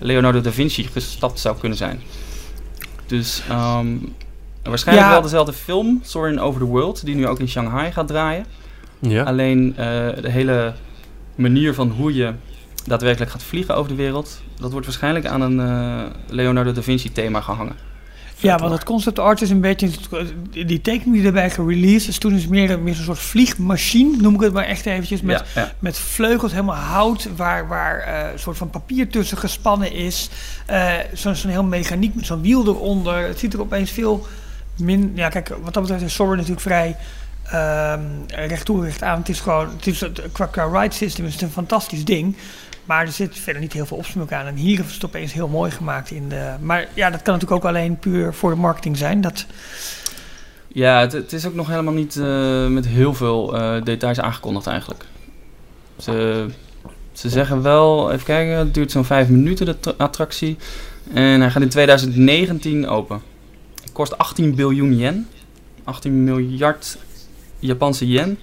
Leonardo 0.00 0.40
da 0.40 0.52
Vinci 0.52 0.86
gestapt 0.92 1.38
zou 1.40 1.56
kunnen 1.58 1.78
zijn. 1.78 2.00
Dus 3.06 3.42
ehm, 3.48 3.86
waarschijnlijk 4.62 5.06
Ja. 5.06 5.12
wel 5.12 5.22
dezelfde 5.22 5.52
film, 5.52 6.00
Soaring 6.02 6.40
Over 6.40 6.60
the 6.60 6.66
World, 6.66 7.04
die 7.04 7.14
nu 7.14 7.26
ook 7.26 7.38
in 7.38 7.48
Shanghai 7.48 7.92
gaat 7.92 8.06
draaien. 8.06 8.46
Ja. 8.98 9.22
Alleen 9.22 9.70
eh, 9.76 9.86
de 10.22 10.30
hele 10.30 10.72
manier 11.34 11.74
van 11.74 11.90
hoe 11.90 12.14
je 12.14 12.32
daadwerkelijk 12.86 13.30
gaat 13.30 13.42
vliegen 13.42 13.76
over 13.76 13.88
de 13.90 13.96
wereld, 13.96 14.40
dat 14.60 14.70
wordt 14.70 14.86
waarschijnlijk 14.86 15.26
aan 15.26 15.40
een 15.40 15.60
eh, 15.60 16.10
Leonardo 16.28 16.72
da 16.72 16.82
Vinci 16.82 17.12
thema 17.12 17.40
gehangen. 17.40 17.76
Ja, 18.36 18.58
want 18.58 18.72
het 18.72 18.84
concept 18.84 19.18
art 19.18 19.42
is 19.42 19.50
een 19.50 19.60
beetje... 19.60 19.90
Die 20.50 20.80
tekening 20.80 21.16
die 21.16 21.26
erbij 21.26 21.50
gereleased 21.50 22.08
is, 22.08 22.18
toen 22.18 22.34
is 22.34 22.46
meer, 22.46 22.78
meer 22.78 22.94
zo'n 22.94 23.04
soort 23.04 23.18
vliegmachine, 23.18 24.16
noem 24.16 24.34
ik 24.34 24.40
het 24.40 24.52
maar 24.52 24.64
echt 24.64 24.86
eventjes, 24.86 25.20
met, 25.20 25.44
ja, 25.54 25.62
ja. 25.62 25.72
met 25.78 25.98
vleugels, 25.98 26.52
helemaal 26.52 26.76
hout, 26.76 27.28
waar, 27.36 27.68
waar 27.68 27.98
eh, 27.98 28.32
een 28.32 28.38
soort 28.38 28.56
van 28.56 28.70
papier 28.70 29.08
tussen 29.08 29.38
gespannen 29.38 29.92
is. 29.92 30.28
Eh, 30.66 30.92
zo'n 31.12 31.34
zo'n 31.34 31.50
heel 31.50 31.64
mechaniek 31.64 32.14
met 32.14 32.26
zo'n 32.26 32.42
wiel 32.42 32.66
eronder. 32.66 33.26
Het 33.26 33.38
ziet 33.38 33.52
er 33.52 33.60
opeens 33.60 33.90
veel 33.90 34.26
min... 34.76 35.12
Ja, 35.14 35.28
kijk, 35.28 35.48
wat 35.48 35.74
dat 35.74 35.82
betreft 35.82 36.04
is 36.04 36.14
Soarin 36.14 36.36
natuurlijk 36.36 36.60
vrij 36.60 36.96
ehm 37.44 38.00
recht 38.26 38.64
toe, 38.64 38.84
recht 38.84 39.02
aan. 39.02 39.18
Het 39.18 39.28
is 39.28 39.40
gewoon, 39.40 39.68
het 39.76 39.86
is, 39.86 40.04
qua, 40.32 40.46
qua 40.46 40.80
ride 40.80 40.94
system 40.94 41.26
is 41.26 41.32
het 41.32 41.42
een 41.42 41.50
fantastisch 41.50 42.04
ding. 42.04 42.36
Maar 42.84 43.06
er 43.06 43.12
zit 43.12 43.38
verder 43.38 43.62
niet 43.62 43.72
heel 43.72 43.86
veel 43.86 43.96
opsmuk 43.96 44.32
aan. 44.32 44.46
En 44.46 44.54
hier 44.54 44.84
is 44.84 44.94
het 44.94 45.04
opeens 45.04 45.32
heel 45.32 45.48
mooi 45.48 45.70
gemaakt. 45.70 46.10
In 46.10 46.28
de, 46.28 46.54
maar 46.60 46.88
ja, 46.94 47.10
dat 47.10 47.22
kan 47.22 47.34
natuurlijk 47.34 47.64
ook 47.64 47.70
alleen 47.70 47.98
puur 47.98 48.34
voor 48.34 48.50
de 48.50 48.56
marketing 48.56 48.96
zijn. 48.96 49.20
Dat, 49.20 49.46
Ja, 50.68 51.00
het, 51.00 51.32
is 51.32 51.46
ook 51.46 51.54
nog 51.54 51.68
helemaal 51.68 51.94
niet 51.94 52.16
eh, 52.16 52.66
met 52.66 52.86
heel 52.86 53.14
veel 53.14 53.56
eh, 53.56 53.82
details 53.82 54.20
aangekondigd 54.20 54.66
eigenlijk. 54.66 55.04
Ze, 55.98 56.46
ze 57.12 57.28
zeggen 57.28 57.62
wel, 57.62 58.12
even 58.12 58.24
kijken, 58.24 58.56
het 58.56 58.74
duurt 58.74 58.90
zo'n 58.90 59.04
vijf 59.04 59.28
minuten 59.28 59.66
de 59.66 59.80
tra- 59.80 59.94
attractie. 59.96 60.56
En 61.12 61.40
hij 61.40 61.50
gaat 61.50 61.62
in 61.62 61.68
2019 61.68 62.88
open. 62.88 63.22
Het 63.82 63.92
kost 63.92 64.18
18 64.18 64.54
biljoen 64.54 64.96
yen. 64.96 65.28
18 65.84 66.24
miljard 66.24 66.98
Japanse 67.58 68.08
yen. 68.08 68.38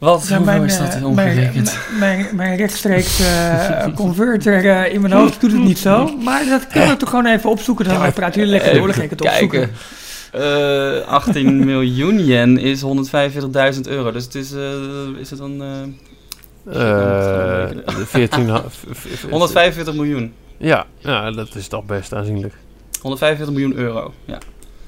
Wat, 0.00 0.28
Ja, 0.28 0.36
hoeveel 0.36 0.44
mijn, 0.44 0.64
is 0.64 0.78
dat 0.78 0.94
eh, 0.94 1.04
omgerekend? 1.06 1.78
Mijn, 1.98 2.18
mijn, 2.20 2.36
mijn 2.36 2.56
rechtstreeks 2.56 3.20
eh, 3.20 3.86
converter 3.94 4.70
eh, 4.70 4.92
in 4.92 5.00
mijn 5.00 5.12
hoofd 5.12 5.40
doet 5.40 5.52
het 5.52 5.60
niet 5.62 5.78
zo. 5.78 6.16
Maar 6.16 6.44
dat 6.44 6.66
kunnen 6.66 6.88
we 6.88 6.96
toch 6.96 7.08
gewoon 7.08 7.26
even 7.26 7.50
opzoeken. 7.50 7.84
Dan 7.84 8.12
praten 8.12 8.40
jullie 8.40 8.56
lekker 8.58 8.74
door, 8.74 8.86
dan 8.86 8.94
ga 8.96 9.02
ik 9.02 9.10
het 9.10 9.20
opzoeken. 9.22 9.70
Eh, 10.32 11.06
18 11.08 11.64
miljoen 11.72 12.24
yen 12.24 12.58
is 12.58 12.82
145.000 13.74 13.80
euro. 13.88 14.12
Dus 14.12 14.24
het 14.24 14.34
is, 14.34 14.52
eh, 14.52 14.60
is 15.18 15.30
het 15.30 15.38
dan 15.38 15.62
eh, 15.62 15.82
Eh, 16.64 17.68
14, 18.06 18.48
ha- 18.48 18.64
v- 18.68 18.96
v- 18.98 19.18
v- 19.18 19.30
145 19.30 19.94
miljoen. 19.94 20.32
Ja, 20.56 20.86
ja, 20.98 21.30
dat 21.30 21.54
is 21.54 21.68
toch 21.68 21.84
best 21.84 22.14
aanzienlijk. 22.14 22.54
145 23.02 23.54
miljoen 23.54 23.76
euro. 23.76 24.12
Ja, 24.24 24.38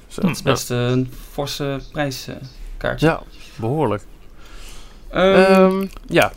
Zo, 0.08 0.20
dat 0.20 0.30
is 0.30 0.42
best 0.42 0.70
een 0.70 1.10
forse 1.32 1.80
prijskaartje. 1.92 3.06
Ja, 3.06 3.20
behoorlijk. 3.56 4.02
Ehm, 5.12 5.34
Ehm, 5.34 5.86
ja, 6.06 6.32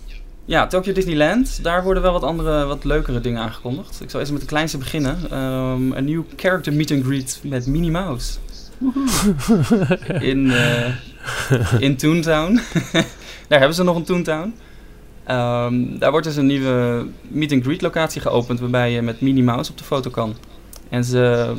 ja, 0.45 0.67
Tokyo 0.67 0.93
Disneyland. 0.93 1.63
Daar 1.63 1.83
worden 1.83 2.03
wel 2.03 2.11
wat 2.11 2.23
andere, 2.23 2.65
wat 2.65 2.83
leukere 2.83 3.21
dingen 3.21 3.41
aangekondigd. 3.41 4.01
Ik 4.01 4.09
zal 4.09 4.19
eerst 4.19 4.31
met 4.31 4.41
de 4.41 4.47
kleinste 4.47 4.77
beginnen. 4.77 5.17
Ehm, 5.29 5.91
een 5.91 6.05
nieuw 6.05 6.25
character 6.35 6.73
meet 6.73 6.91
and 6.91 7.03
greet 7.03 7.39
met 7.43 7.67
Minnie 7.67 7.91
Mouse. 7.91 8.37
in, 10.19 10.51
eh, 10.51 10.93
in 11.79 11.95
Toontown. 11.97 12.59
daar 13.47 13.59
hebben 13.59 13.75
ze 13.75 13.83
nog 13.83 13.95
een 13.95 14.03
Toontown. 14.03 14.53
Daar 15.99 16.11
wordt 16.11 16.25
dus 16.25 16.35
een 16.35 16.45
nieuwe 16.45 17.05
meet 17.27 17.51
and 17.51 17.63
greet 17.63 17.81
locatie 17.81 18.21
geopend 18.21 18.59
waarbij 18.59 18.91
je 18.91 19.01
met 19.01 19.21
Minnie 19.21 19.43
Mouse 19.43 19.71
op 19.71 19.77
de 19.77 19.83
foto 19.83 20.09
kan. 20.09 20.35
En 20.89 21.03
ze, 21.03 21.53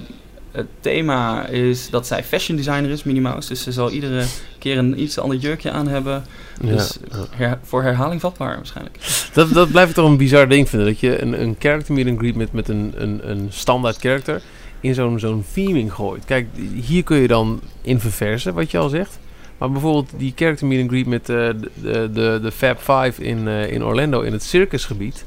het 0.57 0.67
thema 0.81 1.47
is 1.47 1.91
dat 1.91 2.07
zij 2.07 2.25
fashion 2.25 2.57
designer 2.57 2.91
is, 2.91 3.03
Minnie 3.03 3.23
Mouse. 3.23 3.49
Dus 3.49 3.63
ze 3.63 3.73
zal 3.73 3.91
iedere 3.91 4.25
keer 4.59 4.79
een 4.79 5.01
iets 5.01 5.19
ander 5.19 5.39
jurkje 5.39 5.71
aan 5.71 5.89
hebben. 5.89 6.25
Dus 6.61 6.99
ja, 7.11 7.17
her- 7.31 7.59
voor 7.63 7.83
herhaling 7.83 8.21
vatbaar 8.21 8.57
waarschijnlijk. 8.57 8.99
Dat, 9.33 9.53
dat 9.53 9.71
blijf 9.71 9.89
ik 9.89 9.95
toch 9.95 10.09
een 10.09 10.17
bizar 10.17 10.49
ding 10.49 10.69
vinden. 10.69 10.89
Dat 10.89 11.01
je 11.01 11.23
een, 11.23 11.41
een 11.43 11.57
character 11.59 11.95
meet 11.95 12.09
and 12.09 12.19
greet 12.19 12.35
met, 12.35 12.53
met 12.53 12.69
een, 12.69 12.93
een, 12.97 13.31
een 13.31 13.47
standaard 13.51 13.97
character 13.97 14.43
in 14.81 14.95
zo'n 14.95 15.19
zo'n 15.19 15.45
theming 15.53 15.93
gooit. 15.93 16.25
Kijk, 16.25 16.47
hier 16.85 17.03
kun 17.03 17.17
je 17.17 17.29
dan 17.29 17.61
in 17.83 18.01
verversen, 18.01 18.55
wat 18.55 18.71
je 18.71 18.79
al 18.79 18.89
zegt. 18.89 19.19
Maar 19.59 19.71
bijvoorbeeld 19.71 20.11
die 20.17 20.33
character 20.37 20.67
meet 20.67 20.81
and 20.81 20.91
greet 20.91 21.07
met 21.07 21.29
eh, 21.29 21.37
de, 21.37 21.71
de, 21.83 22.11
de, 22.13 22.39
de 22.43 22.53
Fab 22.53 22.79
Five 22.79 23.23
in, 23.23 23.49
eh, 23.49 23.73
in 23.73 23.85
Orlando 23.85 24.21
in 24.21 24.33
het 24.33 24.43
circusgebied. 24.43 25.25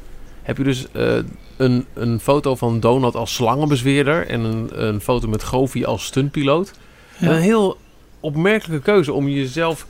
Heb 0.49 0.57
je 0.57 0.63
dus 0.63 0.85
eh, 0.91 1.15
een, 1.57 1.85
een 1.93 2.19
foto 2.19 2.55
van 2.55 2.79
Donald 2.79 3.15
als 3.15 3.33
slangenbezweerder 3.33 4.27
en 4.27 4.39
een, 4.43 4.69
een 4.87 5.01
foto 5.01 5.27
met 5.27 5.43
Goofy 5.43 5.83
als 5.83 6.05
stuntpiloot. 6.05 6.71
Ja. 7.17 7.29
Een 7.31 7.41
heel 7.41 7.77
opmerkelijke 8.19 8.83
keuze 8.83 9.13
om 9.13 9.27
jezelf... 9.29 9.85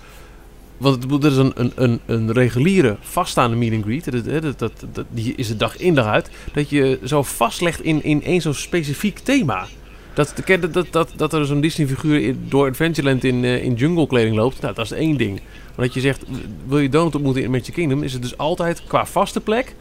Want 0.78 1.04
het- 1.04 1.22
dat 1.22 1.32
is 1.32 1.38
een, 1.38 1.52
een, 1.56 1.72
een, 1.76 2.00
een 2.06 2.32
reguliere, 2.32 2.98
vaststaande 3.02 3.56
meet 3.56 3.74
and 3.74 3.84
greet. 3.84 4.12
Dat, 4.12 4.44
dat, 4.44 4.60
dat, 4.60 4.72
dat- 4.94 5.06
die 5.10 5.34
is 5.36 5.48
de 5.48 5.56
dag 5.58 5.78
in 5.78 5.94
dag 5.96 6.06
uit. 6.06 6.30
Dat 6.54 6.70
je 6.70 7.00
zo 7.06 7.24
vastlegt 7.24 7.82
in, 7.84 8.04
in 8.04 8.24
één 8.24 8.42
zo'n 8.42 8.54
specifiek 8.54 9.20
thema. 9.20 9.68
Dat, 10.14 10.34
dat, 10.46 10.74
dat, 10.74 10.88
dat, 10.92 11.14
dat 11.16 11.34
er 11.34 11.46
zo'n 11.46 11.62
Disney-figuur 11.62 12.36
door 12.48 12.68
Adventureland 12.70 13.24
in, 13.24 13.44
eh, 13.44 13.64
in 13.64 13.74
jungle-kleding 13.74 14.36
loopt, 14.36 14.62
nou, 14.62 14.74
dat 14.74 14.86
is 14.86 14.92
één 14.92 15.18
ding. 15.18 15.42
Maar 15.76 15.86
dat 15.86 15.94
je 15.94 16.00
zegt, 16.02 16.24
wil 16.68 16.80
je 16.80 16.90
Donald 16.90 17.16
ontmoeten 17.16 17.44
in 17.44 17.52
Magic 17.52 17.74
Kingdom, 17.74 18.04
is 18.04 18.14
het 18.14 18.22
dus 18.22 18.38
altijd 18.38 18.84
qua 18.88 19.06
vaste 19.06 19.40
plek 19.42 19.76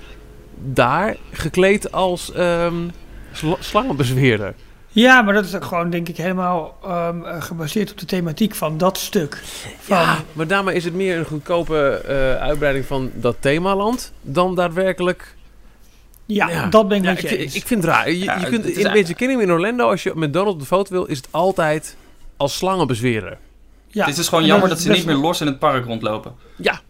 daar 0.60 1.16
gekleed 1.32 1.92
als 1.92 2.32
ehm 2.32 2.74
sla- 3.32 3.56
slangenbezweerder. 3.58 4.54
Ja, 4.90 5.22
maar 5.22 5.34
dat 5.34 5.44
is 5.44 5.54
ook 5.54 5.64
gewoon, 5.64 5.90
denk 5.90 6.08
ik, 6.08 6.16
helemaal 6.16 6.78
ehm, 6.84 7.22
eh, 7.24 7.42
gebaseerd 7.42 7.90
op 7.90 7.98
de 7.98 8.06
thematiek 8.06 8.54
van 8.54 8.78
dat 8.78 8.98
stuk. 8.98 9.42
Van, 9.78 9.96
Ja, 9.96 10.16
maar 10.32 10.46
daarmee 10.46 10.74
is 10.74 10.84
het 10.84 10.94
meer 10.94 11.18
een 11.18 11.24
goedkope 11.24 12.02
eh, 12.06 12.34
uitbreiding 12.42 12.84
van 12.86 13.10
dat 13.14 13.36
themaland 13.40 14.12
dan 14.22 14.54
daadwerkelijk... 14.54 15.34
ja, 16.26 16.48
Ja. 16.50 16.66
dat 16.66 16.88
ben 16.88 16.98
ik 16.98 17.04
Ja, 17.04 17.10
met 17.12 17.22
ik, 17.24 17.30
je 17.30 17.36
eens. 17.36 17.54
ik 17.54 17.66
vind 17.66 17.82
het 17.82 17.92
raar. 17.92 18.10
Je, 18.10 18.18
Ja, 18.18 18.34
je 18.34 18.40
het 18.40 18.48
kunt 18.48 18.58
in 18.64 18.64
eigenlijk- 18.72 18.94
Magic 19.02 19.16
Kingdom 19.16 19.40
in 19.40 19.52
Orlando, 19.52 19.90
als 19.90 20.02
je 20.02 20.12
met 20.14 20.32
Donald 20.32 20.54
op 20.54 20.60
de 20.60 20.66
foto 20.66 20.90
wil, 20.92 21.04
is 21.04 21.16
het 21.16 21.28
altijd 21.30 21.96
als 22.36 22.56
slangenbezweerder. 22.56 23.38
ja. 23.88 24.00
Het 24.00 24.08
is 24.10 24.16
dus 24.16 24.28
gewoon 24.28 24.44
jammer 24.46 24.64
is 24.68 24.74
dat 24.74 24.82
ze 24.82 24.90
niet 24.90 25.06
meer 25.06 25.14
los 25.16 25.40
in 25.40 25.46
het 25.46 25.58
park 25.58 25.84
rondlopen. 25.84 26.32
Ja, 26.56 26.80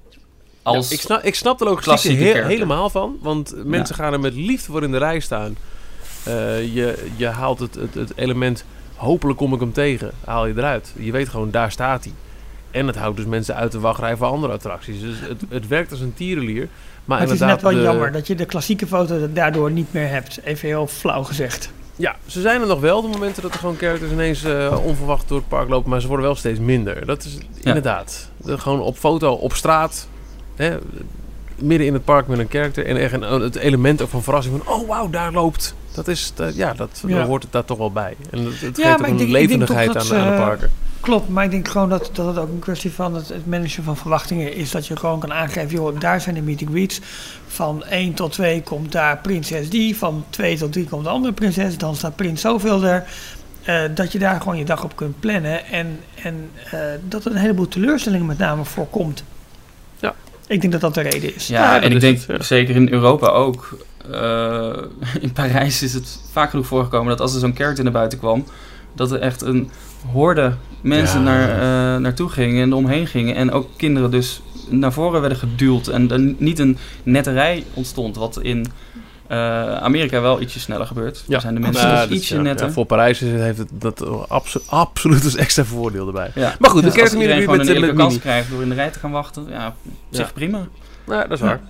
Als, 0.68 0.88
Ja, 0.88 0.94
ik, 0.94 1.00
snap, 1.00 1.22
ik 1.22 1.34
snap 1.34 1.60
er 1.60 1.68
ook 1.68 1.84
he- 1.84 2.46
helemaal 2.46 2.90
van. 2.90 3.16
Want 3.20 3.54
mensen 3.64 3.94
gaan 3.94 4.12
er 4.12 4.20
met 4.20 4.34
liefde 4.34 4.72
voor 4.72 4.82
in 4.82 4.90
de 4.90 4.98
rij 4.98 5.20
staan. 5.20 5.56
Eh, 6.24 6.74
je, 6.74 7.06
je 7.16 7.26
haalt 7.26 7.58
het, 7.58 7.74
het, 7.74 7.94
het 7.94 8.12
element, 8.16 8.64
hopelijk 8.96 9.38
kom 9.38 9.54
ik 9.54 9.60
hem 9.60 9.72
tegen, 9.72 10.10
haal 10.24 10.46
je 10.46 10.54
eruit. 10.56 10.92
Je 10.96 11.12
weet 11.12 11.28
gewoon, 11.28 11.50
daar 11.50 11.70
staat 11.70 12.04
hij. 12.04 12.12
En 12.70 12.86
het 12.86 12.96
houdt 12.96 13.16
dus 13.16 13.26
mensen 13.26 13.54
uit 13.54 13.72
de 13.72 13.80
wachtrij 13.80 14.16
voor 14.16 14.26
andere 14.26 14.52
attracties. 14.52 15.00
Dus 15.00 15.14
het, 15.20 15.42
het 15.48 15.66
werkt 15.68 15.90
als 15.90 16.00
een 16.00 16.14
tierenlier. 16.14 16.68
Maar, 17.04 17.18
Maar 17.18 17.20
het 17.20 17.30
is 17.30 17.40
net 17.40 17.62
wel 17.62 17.70
de- 17.72 17.80
jammer 17.80 18.12
dat 18.12 18.26
je 18.26 18.34
de 18.34 18.44
klassieke 18.44 18.86
foto 18.86 19.32
daardoor 19.32 19.70
niet 19.70 19.92
meer 19.92 20.08
hebt. 20.08 20.40
Even 20.44 20.68
heel 20.68 20.86
flauw 20.86 21.22
gezegd. 21.22 21.70
Ja, 21.96 22.16
ze 22.26 22.40
zijn 22.40 22.60
er 22.60 22.66
nog 22.66 22.80
wel, 22.80 23.02
de 23.02 23.08
momenten 23.08 23.42
dat 23.42 23.52
er 23.52 23.58
gewoon 23.58 23.76
characters 23.76 24.12
ineens 24.12 24.44
eh, 24.44 24.78
onverwacht 24.84 25.28
door 25.28 25.38
het 25.38 25.48
park 25.48 25.68
lopen. 25.68 25.90
Maar 25.90 26.00
ze 26.00 26.06
worden 26.06 26.26
wel 26.26 26.34
steeds 26.34 26.58
minder. 26.58 27.06
Dat 27.06 27.24
is 27.24 27.38
inderdaad. 27.62 28.30
De- 28.36 28.58
gewoon 28.58 28.80
op 28.80 28.96
foto, 28.96 29.32
op 29.32 29.52
straat. 29.54 30.08
Hè, 30.58 30.76
midden 31.58 31.86
in 31.86 31.92
het 31.92 32.04
park 32.04 32.26
met 32.26 32.38
een 32.38 32.46
character. 32.50 32.86
En 32.86 32.96
echt 32.96 33.12
een, 33.12 33.22
het 33.22 33.56
element 33.56 34.02
ook 34.02 34.08
van 34.08 34.22
verrassing 34.22 34.62
van... 34.64 34.74
Oh, 34.74 34.88
wauw, 34.88 35.10
daar 35.10 35.32
loopt. 35.32 35.74
Dat 35.94 36.08
is... 36.08 36.32
dat- 36.34 36.56
ja, 36.56 36.72
dat, 36.74 37.02
Ja. 37.06 37.16
dan 37.18 37.26
hoort 37.26 37.42
het 37.42 37.52
daar 37.52 37.64
toch 37.64 37.78
wel 37.78 37.92
bij. 37.92 38.16
En 38.30 38.38
het, 38.44 38.60
het 38.60 38.80
geeft 38.80 39.00
ook 39.00 39.06
een 39.06 39.16
denk- 39.16 39.30
levendigheid 39.30 39.96
aan, 39.96 40.16
aan 40.18 40.30
de 40.30 40.36
parken. 40.42 40.70
Klopt, 41.00 41.28
maar 41.28 41.44
ik 41.44 41.50
denk 41.50 41.68
gewoon 41.68 41.88
dat, 41.88 42.10
dat 42.12 42.26
het 42.26 42.38
ook 42.38 42.48
een 42.48 42.58
kwestie 42.58 42.92
van 42.92 43.14
het, 43.14 43.28
het 43.28 43.46
managen 43.46 43.84
van 43.84 43.96
verwachtingen 43.96 44.54
is. 44.54 44.70
Dat 44.70 44.86
je 44.86 44.96
gewoon 44.96 45.18
kan 45.20 45.32
aangeven, 45.32 45.68
joh, 45.70 46.00
daar 46.00 46.20
zijn 46.20 46.34
de 46.34 46.40
meet 46.42 46.60
and 46.62 46.70
greets. 46.70 47.00
Van 47.46 47.84
1 47.84 48.14
tot 48.14 48.32
2 48.32 48.62
komt 48.62 48.92
daar 48.92 49.18
prinses 49.18 49.70
die. 49.70 49.96
Van 49.96 50.24
2 50.30 50.56
tot 50.58 50.72
3 50.72 50.86
komt 50.88 51.04
de 51.04 51.10
andere 51.10 51.32
prinses. 51.34 51.78
Dan 51.78 51.96
staat 51.96 52.16
prins 52.16 52.40
zoveel 52.40 52.84
er. 52.84 53.04
Eh, 53.62 53.80
dat 53.94 54.12
je 54.12 54.18
daar 54.18 54.40
gewoon 54.40 54.58
je 54.58 54.64
dag 54.64 54.84
op 54.84 54.96
kunt 54.96 55.20
plannen. 55.20 55.66
En, 55.66 56.00
en 56.22 56.50
eh, 56.70 56.78
dat 57.08 57.24
er 57.24 57.30
een 57.30 57.36
heleboel 57.38 57.68
teleurstellingen 57.68 58.26
met 58.26 58.38
name 58.38 58.64
voorkomt. 58.64 59.24
Ik 60.48 60.60
denk 60.60 60.72
dat 60.72 60.80
dat 60.80 60.94
de 60.94 61.00
reden 61.00 61.34
is. 61.34 61.46
Ja, 61.46 61.82
en 61.82 61.92
ik 61.92 62.00
denk 62.00 62.18
het, 62.26 62.46
zeker 62.46 62.74
in 62.76 62.92
Europa 62.92 63.26
ook. 63.26 63.78
eh, 64.10 64.72
in 65.20 65.32
Parijs 65.32 65.82
is 65.82 65.94
het 65.94 66.20
vaak 66.32 66.50
genoeg 66.50 66.66
voorgekomen 66.66 67.08
dat 67.08 67.20
als 67.20 67.34
er 67.34 67.40
zo'n 67.40 67.56
character 67.56 67.84
naar 67.84 67.92
buiten 67.92 68.18
kwam, 68.18 68.44
dat 68.94 69.10
er 69.12 69.20
echt 69.20 69.42
een 69.42 69.70
horde 70.12 70.54
mensen 70.80 71.18
Ja. 71.18 71.24
naar, 71.24 71.50
eh, 71.94 72.00
naartoe 72.00 72.28
gingen 72.28 72.62
en 72.62 72.72
omheen 72.72 73.06
gingen. 73.06 73.34
En 73.34 73.50
ook 73.52 73.68
kinderen 73.76 74.10
dus 74.10 74.42
naar 74.68 74.92
voren 74.92 75.20
werden 75.20 75.38
geduwd 75.38 75.86
en 75.86 76.10
er 76.10 76.34
niet 76.38 76.58
een 76.58 76.78
netterij 77.02 77.64
ontstond, 77.74 78.16
wat 78.16 78.38
in 78.42 78.66
eh, 79.28 79.76
Amerika 79.76 80.20
wel 80.20 80.40
ietsje 80.40 80.60
sneller 80.60 80.86
gebeurt. 80.86 81.24
Ja. 81.28 81.40
Zijn 81.40 81.54
de 81.54 81.60
mensen 81.60 81.86
Nou, 81.88 82.08
dus 82.08 82.16
ietsje 82.16 82.34
ja, 82.34 82.40
netter. 82.42 82.66
ja, 82.66 82.72
voor 82.72 82.84
Parijs 82.84 83.22
is 83.22 83.32
het- 83.32 83.40
heeft 83.40 83.58
het 83.58 83.68
dat 83.72 84.28
abso- 84.28 84.60
absoluut 84.66 85.24
als 85.24 85.36
extra 85.36 85.64
voordeel 85.64 86.06
erbij. 86.06 86.30
Ja. 86.34 86.54
Maar 86.58 86.70
goed, 86.70 86.82
de 86.82 86.88
iedereen 86.88 87.26
meet 87.26 87.40
gewoon 87.44 87.56
met, 87.58 87.68
een 87.68 87.80
met, 87.80 87.88
met 87.90 87.96
kans 87.98 88.08
Mini. 88.08 88.20
krijgt 88.20 88.50
door 88.50 88.62
in 88.62 88.68
de 88.68 88.74
rij 88.74 88.90
te 88.90 88.98
gaan 88.98 89.10
wachten, 89.10 89.46
ja, 89.48 89.66
op 89.84 89.92
zich 90.10 90.26
Ja. 90.26 90.32
prima. 90.34 90.66
Ja, 91.06 91.22
dat 91.22 91.30
is 91.30 91.38
Ja. 91.40 91.44
waar. 91.46 91.60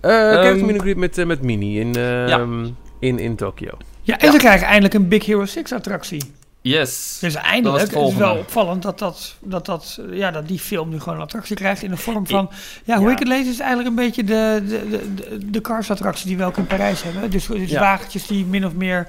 Eh 0.00 0.10
character 0.10 0.76
Ehm, 0.88 0.98
met, 0.98 1.18
eh, 1.18 1.26
met 1.26 1.42
Mini 1.42 1.80
in, 1.80 1.94
ehm, 1.96 2.66
in, 2.98 3.18
in 3.18 3.36
Tokio. 3.36 3.70
Ja, 4.02 4.18
en 4.18 4.32
ze 4.32 4.38
krijgen 4.38 4.66
eindelijk 4.66 4.94
een 4.94 5.08
Big 5.08 5.26
Hero 5.26 5.44
6 5.44 5.72
attractie. 5.72 6.22
Yes. 6.66 7.18
Dus 7.20 7.32
Dat 7.32 7.42
eindelijk, 7.42 7.72
was 7.72 7.90
het 7.90 8.00
het 8.00 8.12
is 8.12 8.16
wel 8.18 8.36
opvallend 8.36 8.82
dat, 8.82 8.98
dat, 8.98 9.34
dat, 9.40 9.66
dat, 9.66 10.00
ja, 10.10 10.30
dat 10.30 10.48
die 10.48 10.58
film 10.58 10.88
nu 10.88 10.98
gewoon 11.00 11.14
een 11.14 11.24
attractie 11.24 11.56
krijgt 11.56 11.82
in 11.82 11.90
de 11.90 11.96
vorm 11.96 12.26
van... 12.26 12.50
Ja, 12.84 12.96
hoe 12.96 13.06
Ja. 13.06 13.12
ik 13.12 13.18
het 13.18 13.28
lees 13.28 13.46
is 13.46 13.58
eigenlijk 13.58 13.88
een 13.88 13.94
beetje 13.94 14.24
de, 14.24 14.62
de, 14.68 14.88
de, 15.14 15.50
de, 15.50 15.60
Cars-attractie 15.60 16.26
die 16.26 16.36
we 16.36 16.44
ook 16.44 16.56
in 16.56 16.66
Parijs 16.66 17.02
hebben. 17.02 17.30
Dus, 17.30 17.46
dus 17.46 17.70
Ja. 17.70 17.80
wagentjes 17.80 18.26
die 18.26 18.44
min 18.44 18.66
of 18.66 18.74
meer... 18.74 19.08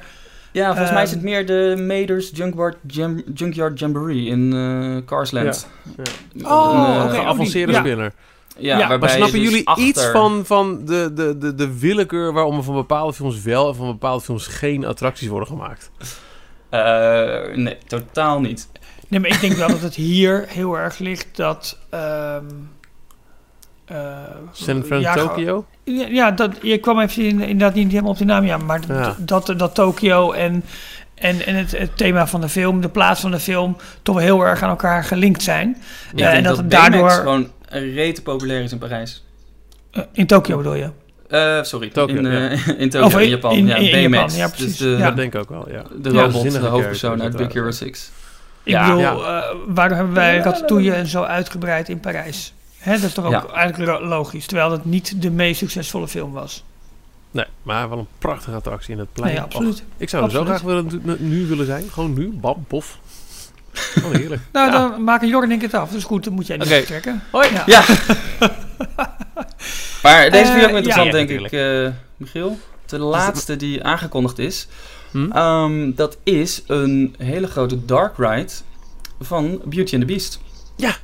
Ja, 0.51 0.67
volgens 0.67 0.91
mij 0.91 1.03
is 1.03 1.09
Ehm, 1.09 1.17
het 1.17 1.27
meer 1.27 1.45
de 1.45 1.83
Maders 1.87 2.29
Junkyard, 2.33 2.77
Jam, 2.87 3.21
Junkyard 3.33 3.79
Jamboree 3.79 4.25
in 4.25 4.53
eh 4.53 5.05
Carsland. 5.05 5.67
Ja. 6.33 6.49
Oh, 6.51 6.73
Een, 6.73 6.79
oh, 6.95 7.09
die- 7.11 7.19
Geavanceerde 7.19 7.71
ja. 7.73 7.79
spinner. 7.79 8.13
Ja, 8.57 8.77
Ja, 8.77 8.77
waarbij 8.77 8.97
Maar 8.97 9.09
snappen 9.09 9.39
dus 9.39 9.49
jullie 9.49 9.67
achter- 9.67 9.85
iets 9.85 10.05
van, 10.05 10.45
van 10.45 10.85
de, 10.85 11.11
de, 11.13 11.37
de, 11.37 11.55
de 11.55 11.79
willekeur 11.79 12.33
waarom 12.33 12.57
er 12.57 12.63
van 12.63 12.73
bepaalde 12.75 13.13
films 13.13 13.41
wel 13.41 13.67
en 13.69 13.75
van 13.75 13.85
bepaalde 13.87 14.23
films 14.23 14.47
geen 14.47 14.85
attracties 14.85 15.27
worden 15.27 15.47
gemaakt? 15.47 15.91
Eh, 16.79 17.55
nee, 17.55 17.77
totaal 17.87 18.39
niet. 18.41 18.67
Nee, 19.07 19.19
maar 19.19 19.29
ik 19.29 19.41
denk 19.41 19.53
wel 19.53 19.67
dat 19.67 19.81
het 19.81 19.95
hier 19.95 20.45
heel 20.47 20.77
erg 20.77 20.97
ligt 20.97 21.27
dat... 21.35 21.77
ehm 21.89 22.43
eh, 23.85 23.97
San 24.51 24.75
ja, 24.77 24.83
Francisco, 24.83 25.27
Tokyo? 25.27 25.65
Ja, 25.83 26.07
ja, 26.07 26.31
dat, 26.31 26.51
je 26.61 26.77
kwam 26.77 26.99
even 26.99 27.23
in- 27.23 27.41
inderdaad 27.41 27.73
niet 27.73 27.89
helemaal 27.91 28.11
op 28.11 28.17
de 28.17 28.25
naam, 28.25 28.45
ja, 28.45 28.57
maar 28.57 28.79
Ja. 28.87 29.15
Dat, 29.19 29.53
dat 29.57 29.75
Tokio 29.75 30.31
en, 30.31 30.63
en, 31.15 31.45
en 31.45 31.55
het, 31.55 31.77
het 31.77 31.97
thema 31.97 32.27
van 32.27 32.41
de 32.41 32.49
film, 32.49 32.81
de 32.81 32.89
plaats 32.89 33.21
van 33.21 33.31
de 33.31 33.39
film, 33.39 33.77
toch 34.01 34.19
heel 34.19 34.41
erg 34.45 34.61
aan 34.61 34.69
elkaar 34.69 35.03
gelinkt 35.03 35.43
zijn. 35.43 35.69
Ik 35.69 36.19
Ja, 36.19 36.25
denk 36.25 36.37
en 36.37 36.43
dat 36.43 36.51
dat, 36.55 36.57
het 36.57 36.71
daardoor- 36.71 37.09
gewoon 37.09 37.51
rete 37.69 38.21
populair 38.21 38.63
is 38.63 38.71
in 38.71 38.77
Parijs. 38.77 39.23
Eh, 39.91 40.03
in 40.11 40.27
Tokio 40.27 40.57
bedoel 40.57 40.75
je? 40.75 40.89
Eh, 41.29 41.63
sorry, 41.63 41.89
Tokyo, 41.89 42.15
in, 42.15 42.25
ja. 42.31 42.49
eh, 42.49 42.67
in 42.81 42.89
Tokio, 42.89 43.05
Of 43.07 43.19
in, 43.19 43.29
Japan. 43.29 43.51
in- 43.55 43.67
ja, 43.67 43.75
in 43.75 43.91
BMX. 44.09 44.19
Japan, 44.19 44.35
ja, 44.37 44.47
precies. 44.47 44.65
Dus 44.65 44.77
de, 44.77 44.87
Ja. 44.89 45.05
Dat 45.07 45.15
denk 45.15 45.33
ik 45.33 45.39
ook 45.39 45.49
wel, 45.49 45.69
ja. 45.71 45.83
de 46.01 46.11
Ja, 46.11 46.21
robot, 46.21 46.51
de 46.51 46.59
hoofdpersoon 46.59 47.21
uit 47.21 47.35
Big 47.37 47.53
Hero 47.53 47.71
6. 47.71 48.11
Ik 48.63 48.71
Ja. 48.71 48.85
bedoel, 48.85 48.99
Ja. 49.01 49.11
eh, 49.41 49.55
waarom 49.67 49.97
hebben 49.97 50.15
wij 50.15 50.37
Ratatouille 50.37 50.91
en 50.93 51.07
zo 51.07 51.23
uitgebreid 51.23 51.89
in 51.89 51.99
Parijs? 51.99 52.53
Hè, 52.77 52.91
dat 52.93 53.01
is 53.03 53.13
toch 53.13 53.25
ook 53.25 53.51
eigenlijk 53.51 53.99
logisch, 54.01 54.45
terwijl 54.45 54.71
het 54.71 54.85
niet 54.85 55.21
de 55.21 55.29
meest 55.31 55.59
succesvolle 55.59 56.07
film 56.07 56.31
was. 56.31 56.63
Nee, 57.31 57.45
maar 57.63 57.89
wel 57.89 57.97
een 57.97 58.07
prachtige 58.19 58.55
attractie 58.55 58.93
in 58.93 58.99
het 58.99 59.13
plein. 59.13 59.33
Nee, 59.33 59.41
absoluut. 59.41 59.73
Och, 59.73 59.81
ik 59.97 60.09
zou 60.09 60.23
er 60.23 60.31
zo 60.31 60.43
graag 60.43 60.61
willen, 60.61 61.01
nu 61.19 61.45
willen 61.47 61.65
zijn. 61.65 61.83
Gewoon 61.91 62.13
nu, 62.13 62.29
bam, 62.33 62.65
pof. 62.67 62.97
Gewoon 63.73 64.15
heerlijk. 64.15 64.41
Nou, 64.51 64.71
Ja. 64.71 64.71
dan 64.89 65.03
maken 65.03 65.27
Jorn 65.27 65.49
en 65.49 65.55
ik 65.55 65.61
het 65.61 65.73
af. 65.73 65.89
Dus 65.89 66.03
goed, 66.03 66.23
dan 66.23 66.33
moet 66.33 66.47
jij 66.47 66.57
niet 66.57 66.65
Oké. 66.65 66.75
vertrekken. 66.75 67.21
Hoi. 67.31 67.47
Ja. 67.65 67.83
Maar 70.03 70.29
deze 70.31 70.43
Eh, 70.43 70.49
vind 70.51 70.61
ik 70.63 70.69
ook 70.69 70.75
interessant, 70.75 71.05
ja, 71.05 71.11
denk 71.11 71.29
natuurlijk. 71.29 71.53
ik, 71.53 71.87
eh, 71.87 71.91
Michiel. 72.17 72.57
De 72.85 72.97
laatste 72.99 73.55
die 73.55 73.83
aangekondigd 73.83 74.39
is. 74.39 74.67
Hm? 75.11 75.31
Ehm, 75.31 75.91
dat 75.95 76.17
is 76.23 76.63
een 76.67 77.15
hele 77.17 77.47
grote 77.47 77.85
dark 77.85 78.17
ride 78.17 78.51
van 79.21 79.61
Beauty 79.65 79.93
and 79.95 80.01
the 80.07 80.13
Beast. 80.13 80.39
Ja. 80.75 80.95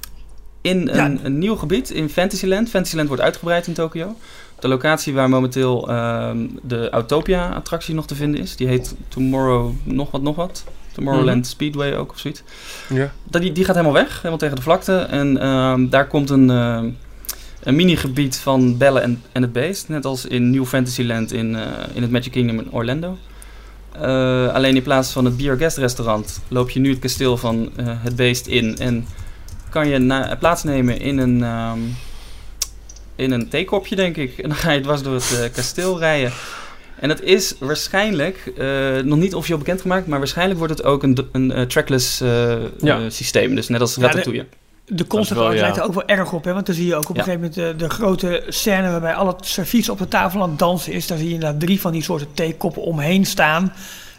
In 0.61 0.89
Ja. 0.93 1.05
een, 1.23 1.37
nieuw 1.37 1.55
gebied 1.55 1.89
in 1.89 2.09
Fantasyland. 2.09 2.69
Fantasyland 2.69 3.07
wordt 3.07 3.23
uitgebreid 3.23 3.67
in 3.67 3.73
Tokio. 3.73 4.15
De 4.59 4.67
locatie 4.67 5.13
waar 5.13 5.29
momenteel 5.29 5.89
ehm, 5.89 6.37
de 6.61 6.89
Autopia-attractie 6.89 7.95
nog 7.95 8.07
te 8.07 8.15
vinden 8.15 8.41
is. 8.41 8.55
Die 8.55 8.67
heet 8.67 8.95
Tomorrow 9.07 9.71
nog 9.83 10.11
wat 10.11 10.21
nog 10.21 10.35
wat. 10.35 10.63
Tomorrowland 10.91 11.37
Mhm. 11.37 11.47
Speedway 11.47 11.95
ook 11.95 12.11
of 12.11 12.19
zoiets. 12.19 12.43
Ja. 12.89 13.11
Dat- 13.23 13.41
Die, 13.41 13.51
die 13.51 13.65
gaat 13.65 13.75
helemaal 13.75 14.01
weg, 14.01 14.15
helemaal 14.17 14.37
tegen 14.37 14.55
de 14.55 14.61
vlakte. 14.61 14.97
En 14.97 15.37
ehm, 15.41 15.89
daar 15.89 16.07
komt 16.07 16.29
een, 16.29 16.49
ehm, 16.49 16.89
een 17.63 17.75
mini-gebied 17.75 18.37
van 18.37 18.77
Belle 18.77 18.99
en, 18.99 19.21
en 19.31 19.41
het 19.41 19.53
Beest. 19.53 19.89
Net 19.89 20.05
als 20.05 20.25
in 20.25 20.49
New 20.49 20.65
Fantasyland 20.65 21.31
in, 21.33 21.55
eh, 21.55 21.61
in 21.93 22.01
het 22.01 22.11
Magic 22.11 22.31
Kingdom 22.31 22.59
in 22.59 22.71
Orlando. 22.71 23.17
Eh, 23.91 24.53
alleen 24.53 24.75
in 24.75 24.81
plaats 24.81 25.11
van 25.11 25.25
het 25.25 25.37
Beer 25.37 25.57
Guest 25.57 25.77
restaurant 25.77 26.39
loop 26.47 26.69
je 26.69 26.79
nu 26.79 26.89
het 26.89 26.99
kasteel 26.99 27.37
van 27.37 27.69
eh, 27.75 27.85
het 27.87 28.15
Beest 28.15 28.47
in. 28.47 28.77
En 28.77 29.05
kan 29.69 29.87
je 29.87 29.97
na, 29.97 30.35
plaatsnemen 30.39 30.99
in 30.99 31.17
een, 31.17 31.43
ehm, 31.43 31.79
in 33.15 33.31
een 33.31 33.49
theekopje, 33.49 33.95
denk 33.95 34.17
ik. 34.17 34.37
En 34.37 34.49
dan 34.49 34.57
ga 34.57 34.71
je 34.71 34.81
dwars 34.81 35.01
door 35.03 35.13
het 35.13 35.51
kasteel 35.55 35.99
rijden. 35.99 36.31
En 36.99 37.09
het 37.09 37.21
is 37.21 37.55
waarschijnlijk, 37.59 38.51
eh, 38.57 38.97
nog 39.03 39.17
niet 39.19 39.35
officieel 39.35 39.57
bekendgemaakt, 39.57 40.07
maar 40.07 40.19
waarschijnlijk 40.19 40.59
wordt 40.59 40.73
het 40.77 40.83
ook 40.85 41.03
een, 41.03 41.17
een 41.31 41.67
trackless 41.67 42.21
eh, 42.21 42.53
Ja. 42.81 43.09
systeem. 43.09 43.55
Dus 43.55 43.67
net 43.67 43.81
als 43.81 43.95
Ja, 43.95 44.01
de- 44.01 44.07
Ratatouille. 44.07 44.45
De 44.93 45.07
concept 45.07 45.39
wel, 45.39 45.47
art 45.47 45.55
ja. 45.55 45.61
lijkt 45.61 45.77
er 45.77 45.83
ook 45.83 45.93
wel 45.93 46.07
erg 46.07 46.31
op, 46.33 46.43
hè? 46.43 46.53
want 46.53 46.65
dan 46.65 46.75
zie 46.75 46.85
je 46.85 46.95
ook 46.95 47.09
op 47.09 47.15
Ja. 47.15 47.21
een 47.21 47.27
gegeven 47.27 47.51
moment 47.57 47.79
de, 47.79 47.85
de 47.85 47.93
grote 47.93 48.43
scène 48.47 48.91
waarbij 48.91 49.13
al 49.13 49.27
het 49.27 49.45
servies 49.45 49.89
op 49.89 49.97
de 49.97 50.07
tafel 50.07 50.41
aan 50.41 50.49
het 50.49 50.59
dansen 50.59 50.93
is. 50.93 51.07
Daar 51.07 51.17
zie 51.17 51.27
je 51.27 51.33
inderdaad 51.33 51.59
drie 51.59 51.81
van 51.81 51.91
die 51.91 52.03
soorten 52.03 52.27
theekoppen 52.33 52.81
omheen 52.81 53.25
staan. 53.25 53.73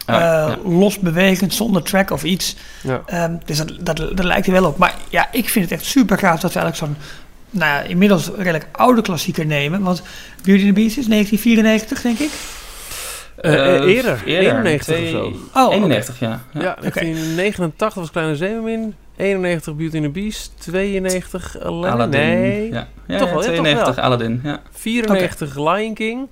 Ah, 0.05 0.15
Eh, 0.15 0.21
ja. 0.21 0.57
Los 0.69 0.99
bewegend, 0.99 1.53
zonder 1.53 1.83
track 1.83 2.09
of 2.11 2.23
iets. 2.23 2.55
Ja. 2.81 3.01
Ehm, 3.05 3.35
dus 3.45 3.57
dat, 3.57 3.73
dat, 3.81 3.97
dat 3.97 4.23
lijkt 4.25 4.47
er 4.47 4.53
wel 4.53 4.65
op. 4.65 4.77
Maar 4.77 4.95
ja, 5.09 5.27
ik 5.31 5.49
vind 5.49 5.69
het 5.69 5.79
echt 5.79 5.89
super 5.89 6.17
gaaf 6.17 6.39
dat 6.39 6.53
we 6.53 6.59
eigenlijk 6.59 6.93
zo'n, 6.95 7.03
nou 7.49 7.71
ja, 7.71 7.81
inmiddels 7.89 8.31
redelijk 8.37 8.67
oude 8.71 9.01
klassieker 9.01 9.45
nemen. 9.45 9.81
Want 9.81 10.01
Beauty 10.43 10.65
and 10.65 10.75
the 10.75 10.81
Beast 10.81 10.97
is 10.97 11.07
1994, 11.07 12.01
denk 12.01 12.19
ik. 12.19 12.29
Eh, 13.35 13.53
eh, 13.53 13.75
Eh, 13.75 13.95
eerder, 13.95 14.21
91 14.25 14.99
of 15.03 15.09
zo. 15.09 15.33
Oh, 15.53 15.65
oké. 15.65 15.75
91, 15.75 16.19
ja. 16.19 16.29
Ja, 16.53 16.61
ja. 16.61 16.75
1989 16.81 17.93
was 18.01 18.11
Kleine 18.11 18.35
Zeemermin. 18.35 18.95
91 19.15 19.75
Beauty 19.75 19.95
and 19.97 20.05
the 20.05 20.11
Beast. 20.11 20.51
92 20.57 21.59
Aladdin. 21.61 21.91
Aladdin. 21.91 22.19
Nee. 22.21 22.71
Ja, 22.71 22.87
ja, 23.07 23.17
Toch 23.17 23.29
wel, 23.31 23.39
ja, 23.41 23.45
toch 23.47 23.55
92 23.55 23.95
wel. 23.95 24.05
Aladdin. 24.05 24.39
Ja. 24.43 24.61
94 24.71 25.55
Lion 25.55 25.93
King. 25.93 26.27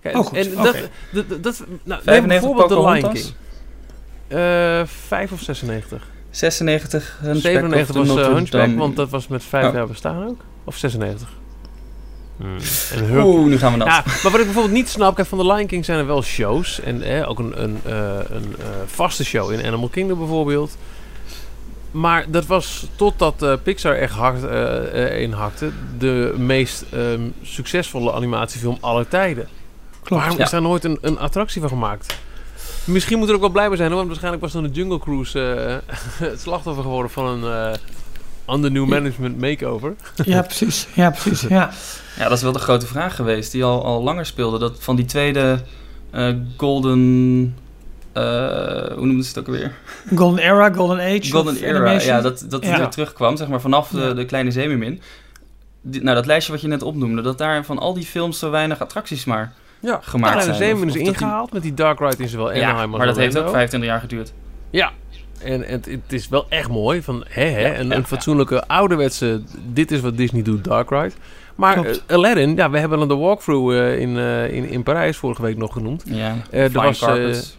Kijk, 0.00 0.16
Oh, 0.16 0.26
goed. 0.26 0.36
En 0.36 0.58
Oké. 0.58 0.88
dat, 1.12 1.42
dat, 1.42 1.64
nou, 1.68 2.00
neem 2.04 2.04
95 2.04 2.26
bijvoorbeeld 2.28 2.68
de 2.68 2.74
Lion 2.74 2.84
Pocahontas. 2.84 3.22
King. 3.22 3.34
Eh 4.28 4.82
5 4.86 5.32
of 5.32 5.40
96? 5.40 6.08
96 6.30 7.18
Hunchback 7.20 7.42
97 7.52 7.80
of 7.80 7.92
the 7.92 7.98
was 7.98 8.16
Notre 8.16 8.34
Hunchback, 8.34 8.76
want 8.78 8.96
dat 8.96 9.10
was 9.10 9.28
met 9.28 9.44
5 9.44 9.66
Oh. 9.66 9.72
jaar 9.74 9.86
bestaan 9.86 10.26
ook. 10.28 10.40
Of 10.64 10.76
96? 10.76 11.28
Hmm. 12.36 12.56
En. 12.94 13.20
Oeh, 13.22 13.46
nu 13.48 13.58
gaan 13.58 13.72
we 13.72 13.78
nat. 13.78 13.86
Ja, 13.86 14.02
maar 14.06 14.18
wat 14.22 14.34
ik 14.38 14.44
bijvoorbeeld 14.44 14.74
niet 14.74 14.88
snap, 14.88 15.14
kijk, 15.14 15.28
van 15.28 15.38
de 15.38 15.46
Lion 15.46 15.66
King 15.66 15.84
zijn 15.84 15.98
er 15.98 16.06
wel 16.06 16.22
shows. 16.22 16.80
En 16.80 17.02
eh, 17.02 17.28
ook 17.28 17.38
een, 17.38 17.62
een, 17.62 17.80
eh, 17.84 18.18
een 18.28 18.54
vaste 18.86 19.24
show 19.24 19.52
in 19.52 19.66
Animal 19.66 19.88
Kingdom 19.88 20.18
bijvoorbeeld. 20.18 20.76
Maar 21.90 22.24
dat 22.30 22.46
was 22.46 22.86
totdat 22.96 23.42
eh, 23.42 23.52
Pixar 23.62 23.94
echt 23.94 24.14
hard 24.14 24.44
eh, 24.44 25.04
eh, 25.04 25.22
inhakte, 25.22 25.70
de 25.98 26.34
meest 26.38 26.84
ehm, 26.92 27.20
succesvolle 27.42 28.12
animatiefilm 28.12 28.76
aller 28.80 29.08
tijden. 29.08 29.48
Klopt. 30.02 30.22
Waarom 30.22 30.38
Ja. 30.38 30.44
is 30.44 30.50
daar 30.50 30.62
nooit 30.62 30.84
een, 30.84 30.98
een 31.00 31.18
attractie 31.18 31.60
van 31.60 31.70
gemaakt? 31.70 32.18
Misschien 32.84 33.18
moet 33.18 33.28
er 33.28 33.34
ook 33.34 33.40
wel 33.40 33.50
blij 33.50 33.68
mee 33.68 33.76
zijn, 33.76 33.88
hoor, 33.88 33.96
want 33.96 34.08
waarschijnlijk 34.08 34.42
was 34.42 34.52
dan 34.52 34.62
de 34.62 34.68
Jungle 34.70 34.98
Cruise 34.98 35.40
eh, 35.54 35.96
het 36.28 36.40
slachtoffer 36.40 36.82
geworden 36.82 37.10
van 37.10 37.26
een 37.26 37.72
eh 37.72 37.78
under 38.54 38.70
new 38.70 38.86
management 38.86 39.38
makeover. 39.40 39.94
Ja, 40.24 40.42
precies. 40.42 40.86
Ja, 40.94 41.10
precies. 41.10 41.40
Ja. 41.48 41.70
Ja, 42.18 42.22
dat 42.28 42.32
is 42.36 42.42
wel 42.42 42.52
de 42.52 42.58
grote 42.58 42.86
vraag 42.86 43.16
geweest 43.16 43.52
die 43.52 43.64
al, 43.64 43.84
al 43.84 44.02
langer 44.02 44.26
speelde. 44.26 44.58
Dat 44.58 44.76
van 44.78 44.96
die 44.96 45.04
tweede 45.04 45.62
eh, 46.10 46.34
Golden... 46.56 47.56
eh, 48.12 48.22
hoe 48.96 49.06
noemden 49.06 49.22
ze 49.24 49.28
het 49.28 49.38
ook 49.38 49.46
alweer? 49.46 49.72
Golden 50.14 50.44
Era, 50.44 50.72
Golden 50.72 50.98
Age. 50.98 51.30
Golden 51.30 51.54
of 51.54 51.60
Era, 51.62 51.76
animation. 51.78 52.14
ja, 52.16 52.20
dat, 52.20 52.44
dat 52.48 52.64
Ja. 52.64 52.76
weer 52.78 52.88
terugkwam, 52.88 53.36
zeg 53.36 53.48
maar, 53.48 53.60
vanaf 53.60 53.88
de, 53.88 54.00
Ja. 54.00 54.12
de 54.12 54.24
Kleine 54.24 54.50
Zeemermin. 54.50 55.00
Die- 55.82 56.02
nou, 56.02 56.14
dat 56.16 56.26
lijstje 56.26 56.52
wat 56.52 56.60
je 56.60 56.68
net 56.68 56.82
opnoemde, 56.82 57.22
dat 57.22 57.38
daar 57.38 57.64
van 57.64 57.78
al 57.78 57.94
die 57.94 58.04
films 58.06 58.38
zo 58.38 58.50
weinig 58.50 58.80
attracties 58.80 59.24
maar 59.24 59.52
Ja, 59.80 59.98
gemaakt 60.02 60.32
Kleine 60.32 60.42
zijn. 60.42 60.56
Zeemermin 60.56 60.88
Of- 60.88 60.94
is 60.94 61.00
of 61.00 61.06
dat 61.06 61.14
die- 61.16 61.24
ingehaald 61.24 61.52
met 61.52 61.62
die 61.62 61.74
Dark 61.74 61.98
Ride 61.98 62.22
in 62.22 62.28
zowel 62.28 62.52
Ja, 62.54 62.68
Anaheim 62.68 62.88
als 62.90 62.96
maar 62.98 63.06
dat 63.06 63.16
heeft 63.16 63.30
ook 63.30 63.36
Orlando. 63.36 63.52
25 63.58 63.88
jaar 63.90 64.00
geduurd. 64.00 64.32
Ja, 64.70 64.90
en 65.42 65.62
het, 65.62 65.84
het 65.86 66.00
is 66.12 66.28
wel 66.28 66.46
echt 66.48 66.68
mooi. 66.68 67.02
Van, 67.02 67.24
hè, 67.28 67.44
hè, 67.44 67.60
Ja, 67.68 67.78
een, 67.78 67.88
ja, 67.88 67.94
een 67.94 68.06
fatsoenlijke 68.06 68.66
ouderwetse, 68.66 69.42
dit 69.72 69.90
is 69.90 70.00
wat 70.00 70.16
Disney 70.16 70.42
doet, 70.42 70.64
Dark 70.64 70.90
Ride. 70.90 71.10
Maar 71.54 71.84
eh, 71.84 71.96
Aladdin, 72.06 72.56
ja, 72.56 72.70
we 72.70 72.78
hebben 72.78 73.08
de 73.08 73.14
walkthrough 73.16 73.76
eh, 73.78 74.00
in, 74.00 74.16
in, 74.52 74.68
in 74.68 74.82
Parijs 74.82 75.16
vorige 75.16 75.42
week 75.42 75.56
nog 75.56 75.72
genoemd. 75.72 76.02
Ja, 76.06 76.36
Eh, 76.50 76.62
er 76.62 76.70
Flying 76.70 76.86
was, 76.88 76.98
Carpets. 76.98 77.56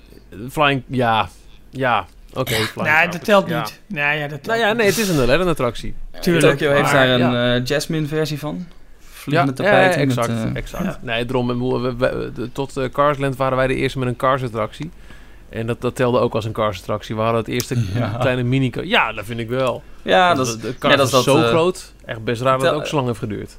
Flying, 0.52 0.84
ja, 0.88 1.30
ja, 1.70 2.06
oké. 2.34 2.52
flying 2.54 2.96
Nee, 2.98 3.08
dat 3.10 3.24
telt 3.24 3.50
ja. 3.50 3.60
niet. 3.60 3.82
Nee, 3.88 4.20
ja, 4.20 4.28
dat 4.28 4.44
telt 4.44 4.46
Nou 4.46 4.60
ja, 4.60 4.74
nee, 4.74 4.86
het 4.88 4.98
is 4.98 5.10
een 5.10 5.20
Aladdin-attractie. 5.20 5.94
Tuurlijk. 6.22 6.46
Tokyo 6.58 6.70
heeft 6.72 6.82
Maar, 6.94 6.94
daar 7.08 7.20
een 7.20 7.32
ja. 7.32 7.56
eh, 7.56 7.66
Jasmine-versie 7.66 8.40
van. 8.40 8.66
Ja, 8.68 9.06
Vliegende 9.24 9.64
ja, 9.64 9.70
tapijten. 9.70 10.02
exact. 10.02 10.28
met, 10.28 10.38
eh, 10.38 10.56
exact. 10.56 10.84
Ja. 10.84 11.00
Nee, 11.02 11.26
daarom, 11.26 11.48
we- 11.82 11.96
we- 11.96 12.32
de- 12.36 12.52
tot 12.52 12.78
eh, 12.78 12.90
Carsland 12.90 13.36
waren 13.36 13.58
wij 13.58 13.68
de 13.68 13.76
eerste 13.76 14.00
met 14.00 14.08
een 14.08 14.16
Cars-attractie. 14.16 14.92
En 15.50 15.68
dat, 15.68 15.82
dat 15.82 15.96
telde 15.96 16.20
ook 16.20 16.34
als 16.34 16.46
een 16.46 16.52
Cars-attractie. 16.52 17.16
We 17.16 17.22
hadden 17.22 17.40
het 17.40 17.50
eerste 17.50 17.76
Ja. 17.96 18.16
kleine 18.20 18.44
mini 18.44 18.72
Ja, 18.84 19.14
dat 19.14 19.26
vind 19.26 19.40
ik 19.40 19.50
wel. 19.50 19.84
ja, 20.02 20.34
dat 20.34 20.48
is, 20.48 20.58
de, 20.58 20.78
Cars 20.78 20.96
dat, 21.12 21.24
zo 21.24 21.38
eh, 21.38 21.48
groot. 21.48 21.94
Echt 22.06 22.24
best 22.24 22.42
raar 22.42 22.58
dat 22.58 22.68
het 22.68 22.76
ook 22.76 22.86
zo 22.88 22.96
lang 22.96 23.08
heeft 23.08 23.20
geduurd. 23.20 23.58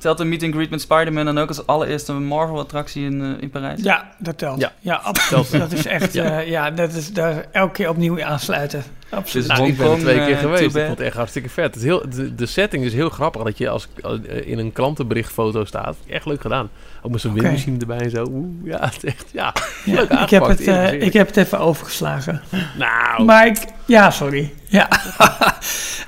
Telt 0.00 0.20
een 0.20 0.28
meet 0.28 0.42
and 0.42 0.54
greet 0.54 0.70
met 0.70 0.80
Spider-Man 0.80 1.24
dan 1.24 1.38
ook 1.38 1.48
als 1.48 1.66
allereerste 1.66 2.12
Marvel-attractie 2.12 3.04
in, 3.04 3.22
eh, 3.22 3.42
in 3.42 3.50
Parijs? 3.50 3.82
Ja, 3.82 4.10
dat 4.18 4.38
telt. 4.38 4.60
Ja. 4.60 4.72
Ja, 4.80 4.94
absoluut. 4.94 5.50
Dat 5.50 5.72
is 5.72 5.86
echt, 5.86 6.12
Ja. 6.12 6.24
ja, 6.24 6.38
ja 6.38 6.70
dat 6.70 6.92
is 6.92 7.12
daar 7.12 7.44
elke 7.52 7.72
keer 7.72 7.88
opnieuw 7.88 8.24
aansluiten. 8.24 8.82
Absoluut. 9.10 9.48
Dus- 9.48 9.56
Nou, 9.58 9.68
ik 9.70 9.76
ben 9.76 9.90
er 9.90 9.98
twee 9.98 10.18
keer 10.18 10.30
eh, 10.34 10.38
geweest. 10.38 10.72
too 10.72 10.80
Ik 10.80 10.86
vond 10.86 10.98
het 10.98 11.06
echt 11.06 11.16
hartstikke 11.16 11.48
vet. 11.48 11.64
Het 11.64 11.76
is 11.76 11.82
heel, 11.82 12.02
de, 12.10 12.34
de 12.34 12.46
setting 12.46 12.84
is 12.84 12.92
heel 12.92 13.08
grappig 13.10 13.42
dat 13.42 13.58
je 13.58 13.68
als 13.68 13.88
eh, 14.02 14.46
in 14.48 14.58
een 14.58 14.72
klantenberichtfoto 14.72 15.64
staat. 15.64 15.96
Echt 16.08 16.26
leuk 16.26 16.40
gedaan. 16.40 16.70
Ook 17.02 17.10
met 17.10 17.20
zo'n 17.20 17.30
Oké. 17.30 17.40
windmachine 17.40 17.78
erbij 17.78 17.98
en 17.98 18.10
zo. 18.10 18.24
Oeh, 18.30 18.46
ja, 18.64 18.78
het 18.80 18.96
is 18.96 19.04
echt, 19.04 19.24
ja. 19.32 19.52
Ja, 19.84 19.94
leuk 19.94 20.10
ik, 20.10 20.30
heb 20.30 20.46
het, 20.46 20.60
eh, 20.60 20.92
ik 21.02 21.12
heb 21.12 21.26
het 21.26 21.36
even 21.36 21.58
overgeslagen. 21.58 22.42
Nou, 22.78 23.24
Maar 23.24 23.46
ik, 23.46 23.56
ja, 23.84 24.10
sorry. 24.10 24.52
Ja. 24.66 24.88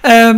Ehm, 0.01 0.37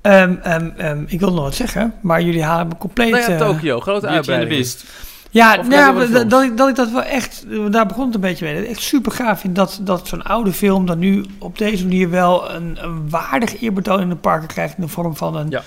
ehm, 0.00 0.34
ehm, 0.42 0.70
ehm, 0.76 1.04
ik 1.06 1.20
wil 1.20 1.32
nog 1.32 1.42
wat 1.44 1.54
zeggen, 1.54 1.94
maar 2.00 2.22
jullie 2.22 2.42
halen 2.44 2.68
me 2.68 2.76
compleet... 2.76 3.10
nou 3.10 3.22
ja, 3.22 3.28
eh, 3.28 3.38
Tokio, 3.38 3.80
grote 3.80 4.06
uitbreiding. 4.06 4.50
Beast. 4.50 4.84
Ja, 5.30 5.54
nou, 5.56 5.70
ja, 5.72 5.92
de 6.06 6.26
dat, 6.26 6.42
ik, 6.42 6.56
dat 6.56 6.68
ik 6.68 6.74
dat 6.74 6.90
wel 6.90 7.02
echt, 7.02 7.44
daar 7.70 7.86
begon 7.86 8.04
het 8.06 8.14
een 8.14 8.20
beetje 8.20 8.44
mee. 8.44 8.54
Dat 8.54 8.64
ik 8.64 8.70
echt 8.70 8.80
super 8.82 9.12
gaaf 9.12 9.40
vind 9.40 9.56
dat, 9.56 9.80
dat 9.82 10.08
zo'n 10.08 10.22
oude 10.22 10.52
film 10.52 10.86
dan 10.86 10.98
nu 10.98 11.24
op 11.38 11.58
deze 11.58 11.86
manier 11.86 12.10
wel 12.10 12.50
een, 12.50 12.78
een 12.84 13.10
waardig 13.10 13.60
eerbetoon 13.60 14.00
in 14.00 14.08
de 14.08 14.16
parken 14.16 14.48
krijgt 14.48 14.76
in 14.76 14.82
de 14.82 14.88
vorm 14.88 15.16
van 15.16 15.36
een, 15.36 15.50
Ja. 15.50 15.62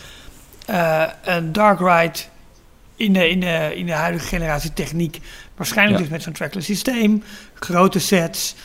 eh, 0.66 1.36
een 1.36 1.52
dark 1.52 1.80
ride 1.80 2.20
in 2.96 3.14
de, 3.14 3.30
in, 3.30 3.40
de, 3.40 3.72
in 3.76 3.86
de 3.86 3.92
huidige 3.94 4.28
generatie 4.28 4.74
techniek. 4.74 5.20
Waarschijnlijk 5.56 5.98
Ja. 5.98 6.04
dus 6.04 6.12
met 6.14 6.24
zo'n 6.24 6.34
trackless 6.34 6.68
systeem, 6.68 7.24
grote 7.54 8.00
sets. 8.00 8.56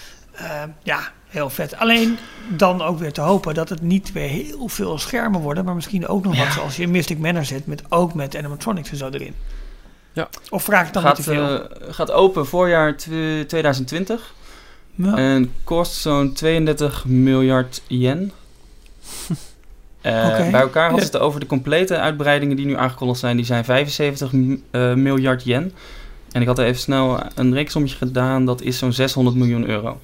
ja, 0.83 0.99
heel 1.37 1.51
vet. 1.51 1.77
Alleen 1.77 2.19
dan 2.49 2.83
ook 2.83 2.99
weer 2.99 3.13
te 3.13 3.21
hopen 3.21 3.55
dat 3.55 3.69
het 3.69 3.83
niet 3.83 4.13
weer 4.13 4.29
heel 4.29 4.69
veel 4.69 4.99
schermen 4.99 5.41
worden, 5.41 5.65
maar 5.65 5.75
misschien 5.75 6.07
ook 6.09 6.25
nog 6.25 6.37
wat 6.39 6.53
zoals 6.53 6.77
je 6.77 6.83
in 6.83 6.91
Mystic 6.91 7.19
Manor 7.19 7.45
zit, 7.45 7.67
met, 7.67 7.83
ook 7.89 8.15
met 8.15 8.37
animatronics 8.37 8.91
en 8.91 8.97
zo 8.97 9.09
erin. 9.09 9.35
Ja. 10.13 10.29
Of 10.51 10.63
vraag 10.65 10.87
ik 10.87 10.93
dan 10.93 11.03
niet 11.03 11.13
Gaat, 11.13 11.25
te 11.25 11.31
veel? 11.31 11.63
eh, 11.65 11.93
gaat 11.95 12.11
open 12.11 12.47
voorjaar 12.47 12.97
tw- 12.97 13.07
2020. 13.47 14.35
Ja. 14.95 15.17
En 15.17 15.53
kost 15.65 15.93
zo'n 15.93 16.33
32 16.33 17.05
miljard 17.05 17.83
yen. 17.87 18.33
Oké. 20.03 20.49
Bij 20.51 20.61
elkaar 20.61 20.89
hadden 20.91 21.07
ze 21.07 21.13
het 21.17 21.21
over 21.23 21.41
de 21.41 21.47
complete 21.47 21.97
uitbreidingen 21.99 22.57
die 22.57 22.67
nu 22.67 22.77
aangekondigd 22.77 23.21
zijn. 23.21 23.37
Die 23.37 23.45
zijn 23.47 23.65
75 23.65 24.33
m- 24.33 24.55
eh, 24.71 24.95
miljard 24.95 25.45
yen. 25.45 25.73
En 26.33 26.41
ik 26.41 26.47
had 26.47 26.59
er 26.59 26.65
even 26.65 26.81
snel 26.81 27.21
een 27.35 27.55
rekensommetje 27.55 27.97
gedaan. 27.97 28.45
Dat 28.45 28.61
is 28.63 28.79
zo'n 28.79 28.93
600 28.93 29.37
miljoen 29.37 29.69
euro. 29.69 30.01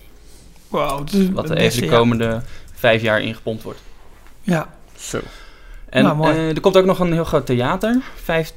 Wow, 0.72 1.08
Wat 1.32 1.50
er 1.50 1.56
even 1.56 1.80
de 1.80 1.86
ja. 1.86 1.92
komende 1.96 2.42
vijf 2.74 3.02
jaar 3.02 3.20
ingepompt 3.20 3.62
wordt. 3.62 3.80
Ja, 4.42 4.74
Zo. 4.96 5.20
En 5.88 6.02
Nou, 6.04 6.16
mooi. 6.16 6.34
eh, 6.36 6.48
er 6.48 6.60
komt 6.60 6.76
ook 6.76 6.84
nog 6.84 6.98
een 6.98 7.12
heel 7.12 7.24
groot 7.24 7.46
theater. 7.46 8.00
Vijf, 8.22 8.52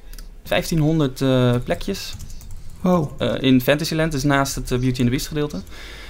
1500 0.48 1.22
eh, 1.22 1.54
plekjes. 1.64 2.14
wow. 2.82 3.12
eh, 3.18 3.34
in 3.40 3.62
Fantasyland, 3.62 4.12
dus 4.12 4.24
naast 4.24 4.56
het 4.56 4.68
Beauty 4.68 4.88
and 4.88 4.96
the 4.98 5.10
Beast 5.10 5.28
gedeelte. 5.28 5.62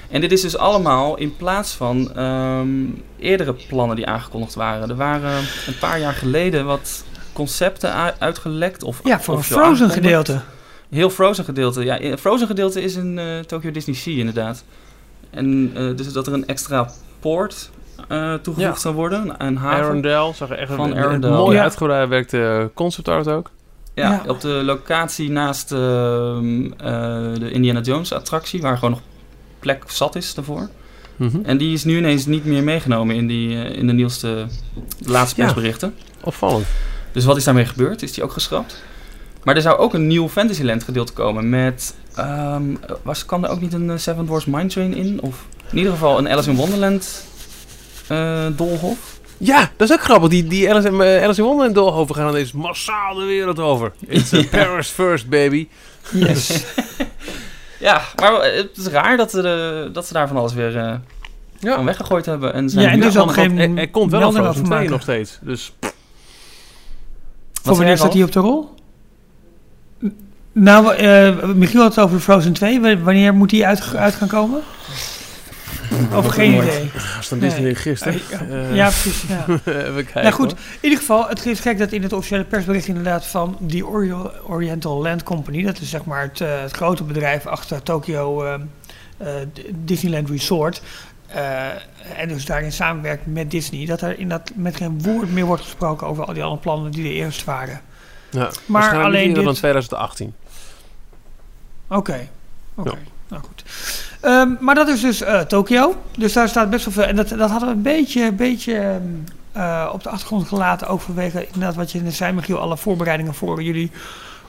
En 0.10 0.22
dit 0.22 0.32
is 0.32 0.41
dus 0.41 0.58
allemaal 0.58 1.18
in 1.18 1.36
plaats 1.36 1.72
van 1.74 2.15
ehm, 2.15 2.68
eerdere 3.20 3.54
plannen 3.68 3.96
die 3.96 4.06
aangekondigd 4.08 4.54
waren. 4.56 4.89
Er 4.89 4.96
waren 4.96 5.38
een 5.68 5.78
paar 5.80 6.00
jaar 6.00 6.13
geleden 6.13 6.65
wat 6.65 7.04
concepten 7.34 8.20
uitgelekt. 8.20 8.84
Of 8.84 9.00
Ja, 9.04 9.20
voor 9.22 9.36
een 9.38 9.44
Frozen 9.44 9.89
gedeelte. 9.89 10.41
Heel 10.89 11.10
Frozen 11.10 11.44
gedeelte. 11.46 11.84
Ja, 11.84 12.18
Frozen 12.18 12.48
gedeelte 12.48 12.82
is 12.82 12.96
in 12.96 13.20
eh, 13.20 13.39
Tokyo 13.39 13.72
Disney 13.72 13.96
Sea 13.96 14.18
inderdaad. 14.18 14.63
En 15.36 15.71
eh, 15.76 15.84
dus 15.95 16.13
dat 16.13 16.28
er 16.28 16.34
een 16.34 16.48
extra 16.48 16.89
poort 17.19 17.69
eh, 18.08 18.34
toegevoegd 18.34 18.74
Ja. 18.76 18.82
zou 18.82 18.95
worden. 18.95 19.36
Een 19.38 19.58
haven. 19.58 19.84
Arendelle 19.86 20.34
zag 20.34 20.50
er 20.50 20.58
echt 20.58 20.71
Van 20.74 20.95
een, 20.95 21.19
mooi 21.19 21.56
Ja. 21.56 21.63
uitgebreid 21.63 22.10
werkte 22.10 22.71
concept 22.74 23.08
art 23.08 23.28
ook. 23.28 23.50
Ja, 23.93 24.12
Ja. 24.12 24.24
op 24.28 24.41
de 24.41 24.48
locatie 24.48 25.30
naast 25.32 25.71
ehm, 25.71 26.65
eh, 26.65 26.74
de 27.39 27.52
Indiana 27.52 27.80
Jones 27.82 28.13
attractie, 28.13 28.62
waar 28.62 28.76
gewoon 28.76 28.89
nog 28.89 29.02
plek 29.60 29.84
zat 29.88 30.15
is 30.15 30.34
daarvoor. 30.34 30.69
Mhm. 31.15 31.38
En 31.43 31.58
die 31.58 31.74
is 31.74 31.84
nu 31.84 31.98
ineens 31.98 32.26
niet 32.26 32.45
meer 32.45 32.63
meegenomen 32.63 33.15
in, 33.15 33.28
die, 33.28 33.63
eh, 33.63 33.78
in 33.78 33.88
de 33.88 33.93
nieuwste, 33.93 34.45
de 35.00 35.12
laatste 35.12 35.39
Ja. 35.41 35.43
persberichten. 35.45 35.93
Opvallend. 36.24 36.65
Dus 37.12 37.26
wat 37.26 37.38
is 37.38 37.43
daarmee 37.43 37.65
gebeurd? 37.65 38.02
Is 38.02 38.13
die 38.13 38.24
ook 38.24 38.32
geschrapt? 38.32 38.84
Maar 39.43 39.56
er 39.56 39.62
zou 39.62 39.78
ook 39.78 39.93
een 39.93 40.08
nieuw 40.08 40.30
Fantasyland 40.30 40.84
gedeelte 40.84 41.13
komen 41.13 41.50
met... 41.50 41.95
ehm 42.15 42.63
was, 43.04 43.25
kan 43.25 43.43
er 43.43 43.49
ook 43.49 43.62
niet 43.62 43.73
een 43.73 43.89
eh, 43.89 43.97
Seven 43.97 44.25
Dwarfs 44.25 44.45
Mine 44.45 44.65
Train 44.67 44.93
in? 44.93 45.21
Of 45.21 45.45
in 45.71 45.78
ieder 45.78 45.91
geval 45.91 46.17
een 46.17 46.30
Alice 46.30 46.49
in 46.49 46.56
Wonderland 46.56 47.25
eh, 48.08 48.45
dolhof? 48.56 49.19
Ja, 49.38 49.71
dat 49.78 49.89
is 49.89 49.95
ook 49.95 50.04
grappig. 50.04 50.30
Die, 50.30 50.47
die 50.47 50.69
Alice, 50.71 50.88
in- 50.88 51.01
eh, 51.01 51.23
Alice 51.23 51.39
in 51.41 51.45
Wonderland 51.47 51.75
doolhoven 51.75 52.15
gaan 52.15 52.30
ineens 52.30 52.51
massaal 52.51 53.15
de 53.15 53.25
wereld 53.25 53.60
over. 53.60 53.91
It's 54.08 54.34
a 54.34 54.43
Paris 54.51 54.88
first, 54.88 55.30
baby. 55.30 55.67
Yes. 56.13 56.49
Ja, 57.80 58.01
maar 58.15 58.43
het 58.54 58.78
is 58.78 58.86
raar 58.88 59.17
dat, 59.17 59.32
ze, 59.32 59.89
dat 59.93 60.08
ze 60.08 60.13
daar 60.13 60.28
van 60.28 60.38
alles 60.38 60.54
weer 60.54 60.78
eh 60.78 60.93
Ja. 61.60 61.75
van 61.75 61.86
weggegooid 61.86 62.25
hebben. 62.25 62.54
En 62.54 62.69
zijn 62.69 62.86
Ja, 62.86 62.91
en 62.91 62.99
dus 62.99 63.13
geen- 63.34 63.58
Er, 63.60 63.78
er 63.78 63.89
komt 63.89 64.12
wel 64.12 64.21
een 64.21 64.25
Frozen 64.32 64.49
over 64.49 64.63
2 64.63 64.69
maken. 64.78 64.91
nog 64.91 65.01
steeds. 65.01 65.39
Dus 65.41 65.73
Voor 67.63 67.75
wanneer 67.75 67.97
staat 67.97 68.13
hij 68.13 68.23
op 68.23 68.32
de 68.32 68.39
rol? 68.39 68.73
Nou, 70.60 70.96
eh 70.96 71.44
Michiel 71.44 71.82
had 71.82 71.96
het 71.96 72.06
over 72.06 72.20
Frozen 72.20 72.54
2. 72.54 72.80
W- 72.82 73.04
Wanneer 73.04 73.34
moet 73.34 73.50
die 73.50 73.65
uit, 73.65 73.96
uit 73.96 74.15
gaan 74.15 74.28
komen? 74.28 74.62
Of 76.15 76.28
geen 76.28 76.54
idee. 76.54 76.91
als 77.18 77.30
dan 77.30 77.39
Nee. 77.39 77.50
Disney 77.50 77.76
gisteren. 77.76 78.22
Eh, 78.50 78.76
ja, 78.76 78.86
precies. 78.89 79.24
Ja. 79.28 79.46
Even 79.65 79.94
kijken. 79.94 80.22
nou 80.22 80.34
goed, 80.34 80.52
hoor. 80.52 80.60
in 80.60 80.78
ieder 80.82 81.00
geval, 81.00 81.28
het 81.28 81.46
is 81.46 81.60
gek 81.60 81.78
dat 81.78 81.91
in 81.91 82.04
het 82.04 82.13
officiële 82.13 82.44
persbericht 82.44 82.88
inderdaad 82.88 83.26
van 83.26 83.58
die 83.60 83.86
Ori- 83.88 84.13
Oriental 84.48 85.02
Land 85.02 85.24
Company, 85.24 85.63
dat 85.63 85.80
is 85.80 85.89
zeg 85.89 86.06
maar 86.06 86.22
het, 86.22 86.41
eh, 86.41 86.62
het 86.62 86.72
grote 86.72 87.04
bedrijf 87.04 87.46
achter 87.46 87.84
Tokyo 87.84 88.44
Disneyland 89.76 90.30
Resort, 90.30 90.82
en 92.18 92.28
dus 92.28 92.46
daarin 92.46 92.72
samenwerkt 92.72 93.26
met 93.26 93.52
Disney, 93.52 93.86
dat 93.86 94.02
er 94.02 94.20
inderdaad 94.20 94.52
met 94.56 94.76
geen 94.76 95.02
woord 95.02 95.32
meer 95.34 95.46
wordt 95.46 95.63
gesproken 95.63 96.08
over 96.08 96.26
al 96.26 96.34
die 96.34 96.44
andere 96.44 96.62
plannen 96.62 96.91
die 96.91 97.06
er 97.06 97.12
eerst 97.12 97.44
waren. 97.44 97.82
Ja, 98.30 98.50
maar 98.65 99.04
alleen 99.04 99.28
eerder 99.28 99.44
dan 99.44 99.46
dit- 99.54 99.56
2018. 99.62 100.34
Oké, 101.88 102.28
oké. 102.76 102.98
Nou 103.28 103.43
goed. 103.43 103.63
Ehm, 104.21 104.54
maar 104.60 104.76
dat 104.76 104.88
is 104.88 105.02
dus 105.02 105.21
eh 105.21 105.39
Tokio. 105.39 105.95
Dus 106.17 106.34
daar 106.34 106.50
staat 106.50 106.69
best 106.69 106.86
wel 106.86 106.93
veel. 106.93 107.04
En 107.04 107.15
dat, 107.15 107.30
dat 107.30 107.50
hadden 107.50 107.69
we 107.69 107.76
een 107.76 107.82
beetje, 107.82 108.32
beetje 108.32 108.78
ehm, 108.78 109.02
eh, 109.52 109.89
op 109.93 110.04
de 110.04 110.10
achtergrond 110.10 110.48
gelaten. 110.48 110.88
Ook 110.88 111.02
vanwege 111.02 111.45
inderdaad 111.45 111.76
wat 111.76 111.91
je 111.91 112.02
net 112.02 112.13
zei, 112.13 112.34
Michiel. 112.34 112.60
Alle 112.60 112.78
voorbereidingen 112.78 113.34
voor 113.34 113.63
jullie 113.63 113.91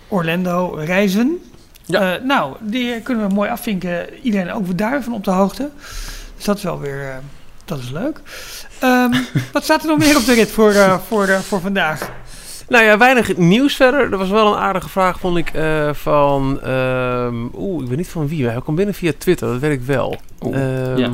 Orlando 0.09 0.75
reizen. 0.75 1.39
Ja. 1.85 2.15
Eh, 2.15 2.23
nou, 2.23 2.57
die 2.61 3.01
kunnen 3.01 3.29
we 3.29 3.35
mooi 3.35 3.51
afvinken. 3.51 4.19
Iedereen 4.23 4.53
ook 4.53 4.79
daarvan 4.79 5.13
op 5.13 5.25
de 5.25 5.31
hoogte. 5.31 5.71
Dus 6.37 6.45
dat 6.45 6.57
is 6.57 6.63
wel 6.63 6.81
weer... 6.81 7.21
dat 7.65 7.79
is 7.79 7.91
leuk. 7.91 8.21
Ehm, 8.79 9.15
wat 9.53 9.65
staat 9.65 9.83
er 9.83 9.89
nog 9.89 9.99
meer 9.99 10.17
op 10.17 10.25
de 10.25 10.35
rit 10.35 10.51
voor, 10.51 11.01
voor, 11.09 11.27
voor 11.27 11.61
vandaag? 11.61 12.11
Nou 12.69 12.85
ja, 12.85 12.99
weinig 12.99 13.37
nieuws 13.37 13.75
verder. 13.77 14.01
Er 14.13 14.19
was 14.19 14.29
wel 14.29 14.53
een 14.53 14.59
aardige 14.59 14.89
vraag, 14.89 15.19
vond 15.21 15.37
ik, 15.37 15.51
eh, 15.51 15.93
van... 15.93 16.61
ehm, 16.63 17.45
Oeh, 17.55 17.83
ik 17.83 17.89
weet 17.89 17.99
niet 17.99 18.09
van 18.09 18.29
wie. 18.29 18.47
Hij 18.49 18.61
komt 18.61 18.77
binnen 18.77 18.95
via 18.95 19.13
Twitter, 19.19 19.49
dat 19.49 19.61
weet 19.61 19.73
ik 19.73 19.83
wel. 19.87 20.17
Oeh, 20.41 20.57
Ehm, 20.91 20.99
ja. 20.99 21.13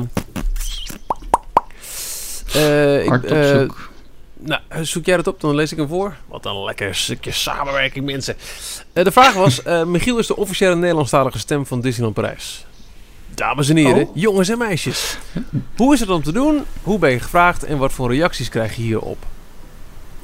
eh, 2.53 3.01
ik- 3.03 3.09
Hard 3.09 3.23
op 3.23 3.31
eh, 3.31 3.49
zoek. 3.59 3.91
Nou, 4.39 4.61
zoek 4.81 5.05
jij 5.05 5.15
dat 5.15 5.27
op, 5.27 5.41
dan 5.41 5.55
lees 5.55 5.71
ik 5.71 5.77
hem 5.77 5.87
voor. 5.87 6.15
Wat 6.27 6.45
een 6.45 6.63
lekker 6.63 6.95
stukje 6.95 7.31
samenwerking, 7.31 8.05
mensen. 8.05 8.35
Eh, 8.93 9.03
de 9.03 9.11
vraag 9.11 9.33
was, 9.33 9.63
eh, 9.63 9.83
Michiel 9.83 10.17
is 10.17 10.27
de 10.27 10.35
officiële 10.35 10.75
Nederlandstalige 10.75 11.39
stem 11.39 11.65
van 11.65 11.81
Disneyland 11.81 12.15
Parijs. 12.15 12.65
Dames 13.35 13.69
en 13.69 13.75
heren, 13.75 14.07
Oh. 14.07 14.15
jongens 14.15 14.49
en 14.49 14.57
meisjes. 14.57 15.17
Hoe 15.77 15.93
is 15.93 15.99
het 15.99 16.09
om 16.09 16.23
te 16.23 16.31
doen? 16.31 16.63
Hoe 16.83 16.99
ben 16.99 17.09
je 17.11 17.19
gevraagd? 17.19 17.63
En 17.63 17.77
wat 17.77 17.93
voor 17.93 18.13
reacties 18.13 18.49
krijg 18.49 18.75
je 18.75 18.81
hierop? 18.81 19.25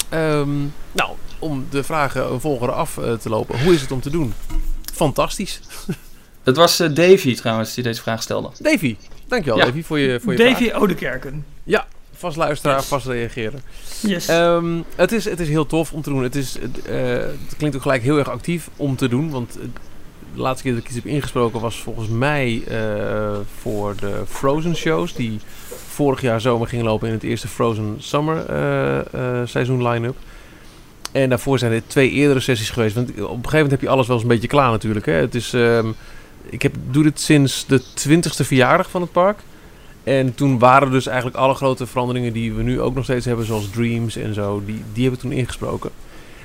Ehm, 0.10 0.58
nou, 0.92 1.12
om 1.40 1.66
de 1.70 1.84
vragen 1.84 2.32
een 2.32 2.40
volgende 2.40 2.74
af 2.74 2.98
eh, 2.98 3.14
te 3.14 3.30
lopen. 3.30 3.64
Hoe 3.64 3.74
is 3.74 3.82
het 3.82 3.92
om 3.92 4.02
te 4.02 4.10
doen? 4.10 4.34
Fantastisch. 4.94 5.60
Het 6.44 6.58
was 6.58 6.80
eh, 6.80 6.90
Davy 6.94 7.36
trouwens 7.36 7.74
die 7.74 7.84
deze 7.84 8.02
vraag 8.02 8.22
stelde. 8.22 8.50
Davy, 8.60 8.96
dankjewel 9.28 9.58
Ja. 9.60 9.66
Davy 9.66 9.84
voor 9.84 10.00
je, 10.00 10.20
voor 10.20 10.32
je 10.34 10.38
Davy 10.38 10.72
Odekerken. 10.74 11.46
vraag. 11.66 11.88
Vast 12.16 12.38
luisteraar, 12.38 12.78
Yes. 12.78 12.86
vast 12.86 13.06
reageren. 13.06 13.62
Yes. 14.02 14.28
Ehm, 14.28 14.82
het, 14.96 15.12
is, 15.12 15.26
het 15.26 15.40
is 15.40 15.48
heel 15.48 15.66
tof 15.66 15.94
om 15.94 16.02
te 16.02 16.10
doen. 16.10 16.24
Het, 16.24 16.36
is, 16.36 16.54
het, 16.60 16.82
eh, 16.86 16.98
het 17.48 17.56
klinkt 17.58 17.76
ook 17.76 17.82
gelijk 17.82 18.04
heel 18.04 18.18
erg 18.18 18.30
actief 18.30 18.70
om 18.76 18.96
te 18.96 19.08
doen. 19.08 19.30
Want 19.30 19.54
de 20.34 20.42
laatste 20.42 20.64
keer 20.64 20.72
dat 20.74 20.82
ik 20.82 20.88
iets 20.88 20.96
heb 20.96 21.06
ingesproken 21.06 21.62
was 21.62 21.76
volgens 21.82 22.08
mij 22.08 22.64
eh, 22.68 23.38
voor 23.60 23.96
de 23.96 24.24
Frozen 24.28 24.76
shows. 24.76 25.14
Die 25.14 25.40
vorig 26.00 26.22
jaar 26.22 26.42
zomer 26.42 26.68
gingen 26.68 26.86
lopen 26.86 27.08
in 27.08 27.14
het 27.14 27.24
eerste 27.24 27.48
Frozen 27.48 27.96
Summer 27.98 28.46
eh, 28.46 28.98
eh, 29.00 29.48
seizoen 29.48 29.88
line-up. 29.88 30.16
En 31.12 31.30
daarvoor 31.30 31.60
zijn 31.60 31.72
er 31.72 31.88
twee 31.88 32.12
eerdere 32.12 32.40
sessies 32.40 32.70
geweest. 32.70 32.96
Want 32.96 33.10
op 33.10 33.16
een 33.18 33.28
gegeven 33.28 33.52
moment 33.52 33.72
heb 33.72 33.82
je 33.82 33.90
alles 33.90 34.08
wel 34.08 34.16
eens 34.16 34.26
een 34.26 34.32
beetje 34.32 34.48
klaar 34.48 34.72
natuurlijk. 34.72 35.06
Hè? 35.06 35.14
Het 35.14 35.36
is, 35.36 35.54
ehm, 35.54 35.88
ik 36.50 36.62
heb, 36.62 36.76
doe 36.90 37.04
dit 37.04 37.20
sinds 37.20 37.66
de 37.66 37.82
twintigste 37.94 38.44
verjaardag 38.44 38.90
van 38.90 39.02
het 39.02 39.12
park. 39.12 39.40
En 40.04 40.36
toen 40.36 40.60
waren 40.60 40.92
dus 40.92 41.08
eigenlijk 41.08 41.38
alle 41.38 41.54
grote 41.54 41.88
veranderingen 41.88 42.34
die 42.34 42.54
we 42.54 42.64
nu 42.64 42.82
ook 42.82 42.96
nog 42.96 43.04
steeds 43.04 43.26
hebben, 43.26 43.46
zoals 43.46 43.70
Dreams 43.70 44.16
en 44.16 44.34
zo, 44.34 44.62
die, 44.66 44.84
die 44.94 45.04
hebben 45.04 45.22
toen 45.22 45.32
ingesproken. 45.32 45.90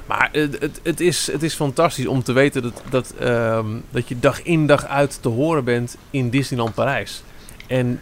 Maar 0.06 0.28
het, 0.32 0.56
het, 0.60 0.80
het, 0.82 1.00
is, 1.00 1.28
het 1.32 1.42
is 1.42 1.54
fantastisch 1.54 2.06
om 2.06 2.22
te 2.22 2.32
weten 2.32 2.62
dat, 2.62 2.82
dat, 2.90 3.14
ehm, 3.18 3.66
dat 3.90 4.08
je 4.08 4.18
dag 4.18 4.42
in 4.42 4.66
dag 4.66 4.86
uit 4.86 5.18
te 5.22 5.28
horen 5.28 5.64
bent 5.64 5.96
in 6.10 6.30
Disneyland 6.30 6.74
Parijs. 6.74 7.22
En 7.66 8.00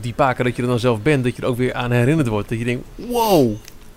die 0.00 0.12
paar 0.12 0.34
keer 0.34 0.44
dat 0.44 0.56
je 0.56 0.62
er 0.62 0.68
dan 0.68 0.78
zelf 0.78 1.02
bent, 1.02 1.24
dat 1.24 1.36
je 1.36 1.42
er 1.42 1.48
ook 1.48 1.56
weer 1.56 1.74
aan 1.74 1.90
herinnerd 1.90 2.28
wordt. 2.28 2.48
Dat 2.48 2.58
je 2.58 2.64
denkt, 2.64 2.84
wow, 2.94 3.52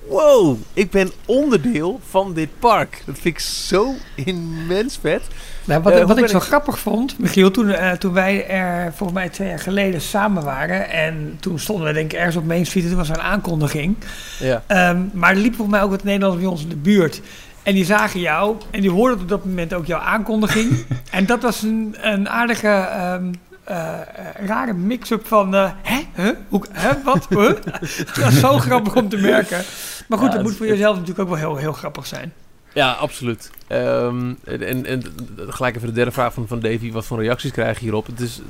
wow, 0.08 0.58
ik 0.74 0.92
ben 0.92 1.12
onderdeel 1.26 2.00
van 2.10 2.34
dit 2.34 2.50
park. 2.60 3.02
Dat 3.06 3.16
vind 3.20 3.36
ik 3.36 3.40
zo 3.40 3.94
immens 4.16 4.98
vet. 5.02 5.22
Nou, 5.66 5.82
wat 5.82 5.94
Eh, 5.94 6.06
wat 6.08 6.18
ik 6.18 6.28
zo 6.28 6.38
ik- 6.38 6.44
grappig 6.44 6.80
vond, 6.80 7.20
Michiel, 7.20 7.52
toen, 7.52 7.70
eh, 7.70 7.92
toen 7.92 8.14
wij 8.14 8.48
er 8.48 8.94
volgens 8.96 9.20
mij 9.20 9.30
twee 9.30 9.48
jaar 9.48 9.60
geleden 9.60 10.02
samen 10.02 10.44
waren. 10.44 10.90
En 10.90 11.38
toen 11.40 11.60
stonden 11.60 11.88
we 11.88 11.94
denk 11.94 12.12
ik 12.12 12.18
ergens 12.18 12.36
op 12.36 12.46
Main 12.46 12.66
Street 12.66 12.84
en 12.84 12.90
toen 12.90 13.00
was 13.00 13.10
er 13.10 13.16
een 13.16 13.22
aankondiging. 13.22 13.96
Ja. 14.40 14.64
Ehm, 14.68 15.02
maar 15.14 15.30
er 15.30 15.36
liepen 15.36 15.56
volgens 15.56 15.78
mij 15.78 15.86
ook 15.86 15.92
wat 15.92 16.04
Nederlanders 16.04 16.42
bij 16.44 16.52
ons 16.52 16.62
in 16.64 16.70
de 16.70 16.76
buurt. 16.76 17.22
En 17.64 17.74
die 17.74 17.86
zagen 17.86 18.20
jou 18.20 18.56
en 18.72 18.82
die 18.82 18.90
hoorden 18.92 19.20
op 19.20 19.30
dat 19.30 19.46
moment 19.46 19.74
ook 19.74 19.86
jouw 19.86 20.00
aankondiging. 20.00 20.86
en 21.12 21.26
dat 21.26 21.42
was 21.42 21.62
een, 21.62 21.96
een 22.02 22.30
aardige, 22.30 22.68
ehm, 22.68 23.34
eh, 23.66 24.00
rare 24.46 24.74
mix-up 24.74 25.28
van... 25.28 25.56
eh, 25.56 25.72
hè? 25.82 26.02
Huh? 26.16 26.32
Hoe, 26.50 26.66
hè? 26.72 27.04
Wat? 27.04 27.26
Huh? 27.30 27.48
dat 28.06 28.16
was 28.16 28.40
zo 28.40 28.58
grappig 28.58 28.96
om 28.96 29.10
te 29.10 29.18
merken. 29.18 29.64
Maar 30.08 30.18
goed, 30.18 30.28
Ja, 30.28 30.34
dat 30.34 30.44
moet 30.44 30.56
voor 30.56 30.68
jezelf 30.68 30.94
natuurlijk 30.94 31.20
ook 31.20 31.28
wel 31.28 31.38
heel, 31.38 31.56
heel 31.56 31.74
grappig 31.74 32.06
zijn. 32.06 32.34
Ja, 32.74 32.92
absoluut. 32.92 33.52
Ehm, 33.68 34.34
en, 34.44 34.64
en, 34.64 34.86
en 34.86 35.04
gelijk 35.48 35.76
even 35.76 35.88
de 35.88 35.94
derde 35.94 36.12
vraag 36.12 36.34
van, 36.34 36.48
van 36.48 36.60
Davy. 36.60 36.92
Wat 36.92 37.06
voor 37.06 37.22
reacties 37.24 37.52
krijg 37.52 37.78
je 37.78 37.84
hierop? 37.84 38.06
Het 38.06 38.20
is 38.20 38.42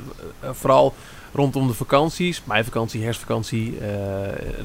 vooral 0.51 0.93
rondom 1.34 1.67
de 1.67 1.73
vakanties. 1.73 2.41
Meivakantie, 2.43 3.04
herfstvakantie, 3.04 3.73
eh, 3.73 3.88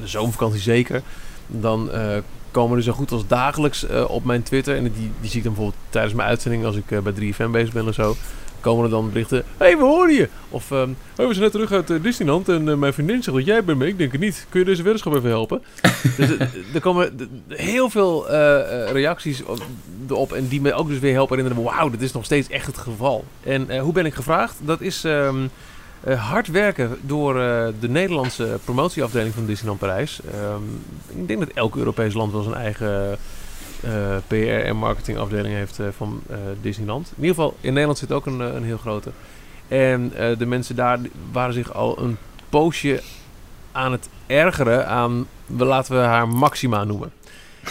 de 0.01 0.07
zomervakantie 0.07 0.61
zeker. 0.61 1.01
Dan 1.47 1.89
komen 2.51 2.77
er 2.77 2.83
zo 2.83 2.93
goed 2.93 3.11
als 3.11 3.27
dagelijks 3.27 3.85
op 4.07 4.23
mijn 4.23 4.43
Twitter. 4.43 4.75
En 4.77 4.83
die, 4.83 5.11
die 5.21 5.29
zie 5.29 5.37
ik 5.37 5.43
dan 5.43 5.53
bijvoorbeeld 5.53 5.83
tijdens 5.89 6.13
mijn 6.13 6.29
uitzending 6.29 6.65
als 6.65 6.75
ik 6.75 7.03
bij 7.03 7.13
3FM 7.13 7.51
bezig 7.51 7.73
ben 7.73 7.87
of 7.87 7.93
zo. 7.93 8.15
Komen 8.61 8.83
er 8.83 8.89
dan 8.89 9.11
berichten. 9.11 9.37
Hé, 9.37 9.65
hey, 9.65 9.77
we 9.77 9.83
horen 9.83 10.13
je! 10.13 10.29
Of, 10.49 10.71
ehm 10.71 10.89
oh, 11.17 11.27
we 11.27 11.33
zijn 11.33 11.39
net 11.39 11.51
terug 11.51 11.71
uit 11.71 11.89
eh, 11.89 12.01
Disneyland 12.01 12.49
en 12.49 12.69
eh, 12.69 12.75
mijn 12.75 12.93
vriendin 12.93 13.23
zegt 13.23 13.37
dat 13.37 13.45
jij 13.45 13.63
bent 13.63 13.77
mee. 13.77 13.89
Ik 13.89 13.97
denk 13.97 14.11
het 14.11 14.21
niet. 14.21 14.45
Kun 14.49 14.59
je 14.59 14.65
deze 14.65 14.83
weddenschap 14.83 15.15
even 15.15 15.29
helpen? 15.29 15.61
dus 16.17 16.37
eh, 16.37 16.47
er 16.73 16.81
komen 16.81 17.29
heel 17.47 17.89
veel 17.89 18.29
reacties 18.91 19.43
op, 19.43 19.61
erop 20.09 20.33
en 20.33 20.47
die 20.47 20.61
me 20.61 20.73
ook 20.73 20.87
dus 20.87 20.99
weer 20.99 21.13
helpen 21.13 21.37
herinneren. 21.37 21.71
Wauw, 21.71 21.89
dit 21.89 22.01
is 22.01 22.11
nog 22.11 22.25
steeds 22.25 22.49
echt 22.49 22.65
het 22.65 22.77
geval. 22.77 23.25
En 23.43 23.79
hoe 23.79 23.93
ben 23.93 24.05
ik 24.05 24.13
gevraagd? 24.13 24.55
Dat 24.61 24.81
is 24.81 25.03
ehm, 25.03 25.47
eh, 26.03 26.29
hard 26.29 26.47
werken 26.47 26.97
door 27.01 27.33
de 27.79 27.89
Nederlandse 27.89 28.59
promotieafdeling 28.63 29.33
van 29.33 29.45
Disneyland 29.45 29.79
Parijs. 29.79 30.19
Ehm, 30.33 30.63
ik 31.21 31.27
denk 31.27 31.39
dat 31.39 31.49
elk 31.49 31.75
Europees 31.75 32.13
land 32.13 32.31
wel 32.31 32.43
zijn 32.43 32.55
eigen 32.55 33.17
PR 34.27 34.35
en 34.65 34.75
marketingafdeling 34.77 35.55
heeft 35.55 35.79
eh, 35.79 35.85
van 35.97 36.21
eh, 36.29 36.37
Disneyland. 36.61 37.07
In 37.15 37.21
ieder 37.23 37.35
geval, 37.35 37.57
in 37.61 37.69
Nederland 37.73 37.97
zit 37.97 38.11
ook 38.11 38.25
een, 38.25 38.41
eh, 38.41 38.53
een 38.53 38.63
heel 38.63 38.77
grote. 38.77 39.11
En 39.67 40.11
eh, 40.17 40.37
de 40.37 40.45
mensen 40.45 40.75
daar 40.75 40.99
waren 41.31 41.53
zich 41.53 41.73
al 41.73 41.99
een 41.99 42.17
poosje 42.49 43.01
aan 43.71 43.91
het 43.91 44.09
ergeren 44.27 44.87
aan, 44.87 45.27
we 45.45 45.65
laten 45.65 45.95
we 45.95 46.01
haar 46.01 46.27
Maxima 46.27 46.83
noemen. 46.83 47.11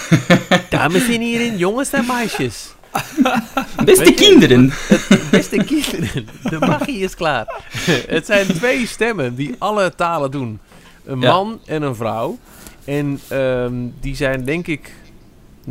Dames 0.71 1.09
en 1.09 1.21
heren, 1.21 1.57
jongens 1.57 1.91
en 1.91 2.07
meisjes. 2.07 2.75
Beste 3.85 4.05
je- 4.05 4.15
kinderen. 4.15 4.73
Beste 5.31 5.65
kinderen, 5.65 6.29
de 6.43 6.59
magie 6.67 6.99
is 6.99 7.15
klaar. 7.15 7.47
Het 8.07 8.27
zijn 8.27 8.47
twee 8.47 8.87
stemmen 8.87 9.35
die 9.35 9.55
alle 9.59 9.95
talen 9.95 10.31
doen. 10.31 10.61
Een 11.05 11.21
Ja. 11.21 11.33
man 11.33 11.61
en 11.67 11.83
een 11.83 11.95
vrouw. 11.95 12.39
En 12.85 13.21
ehm, 13.29 13.73
die 14.01 14.17
zijn 14.17 14.45
denk 14.45 14.67
ik 14.67 14.93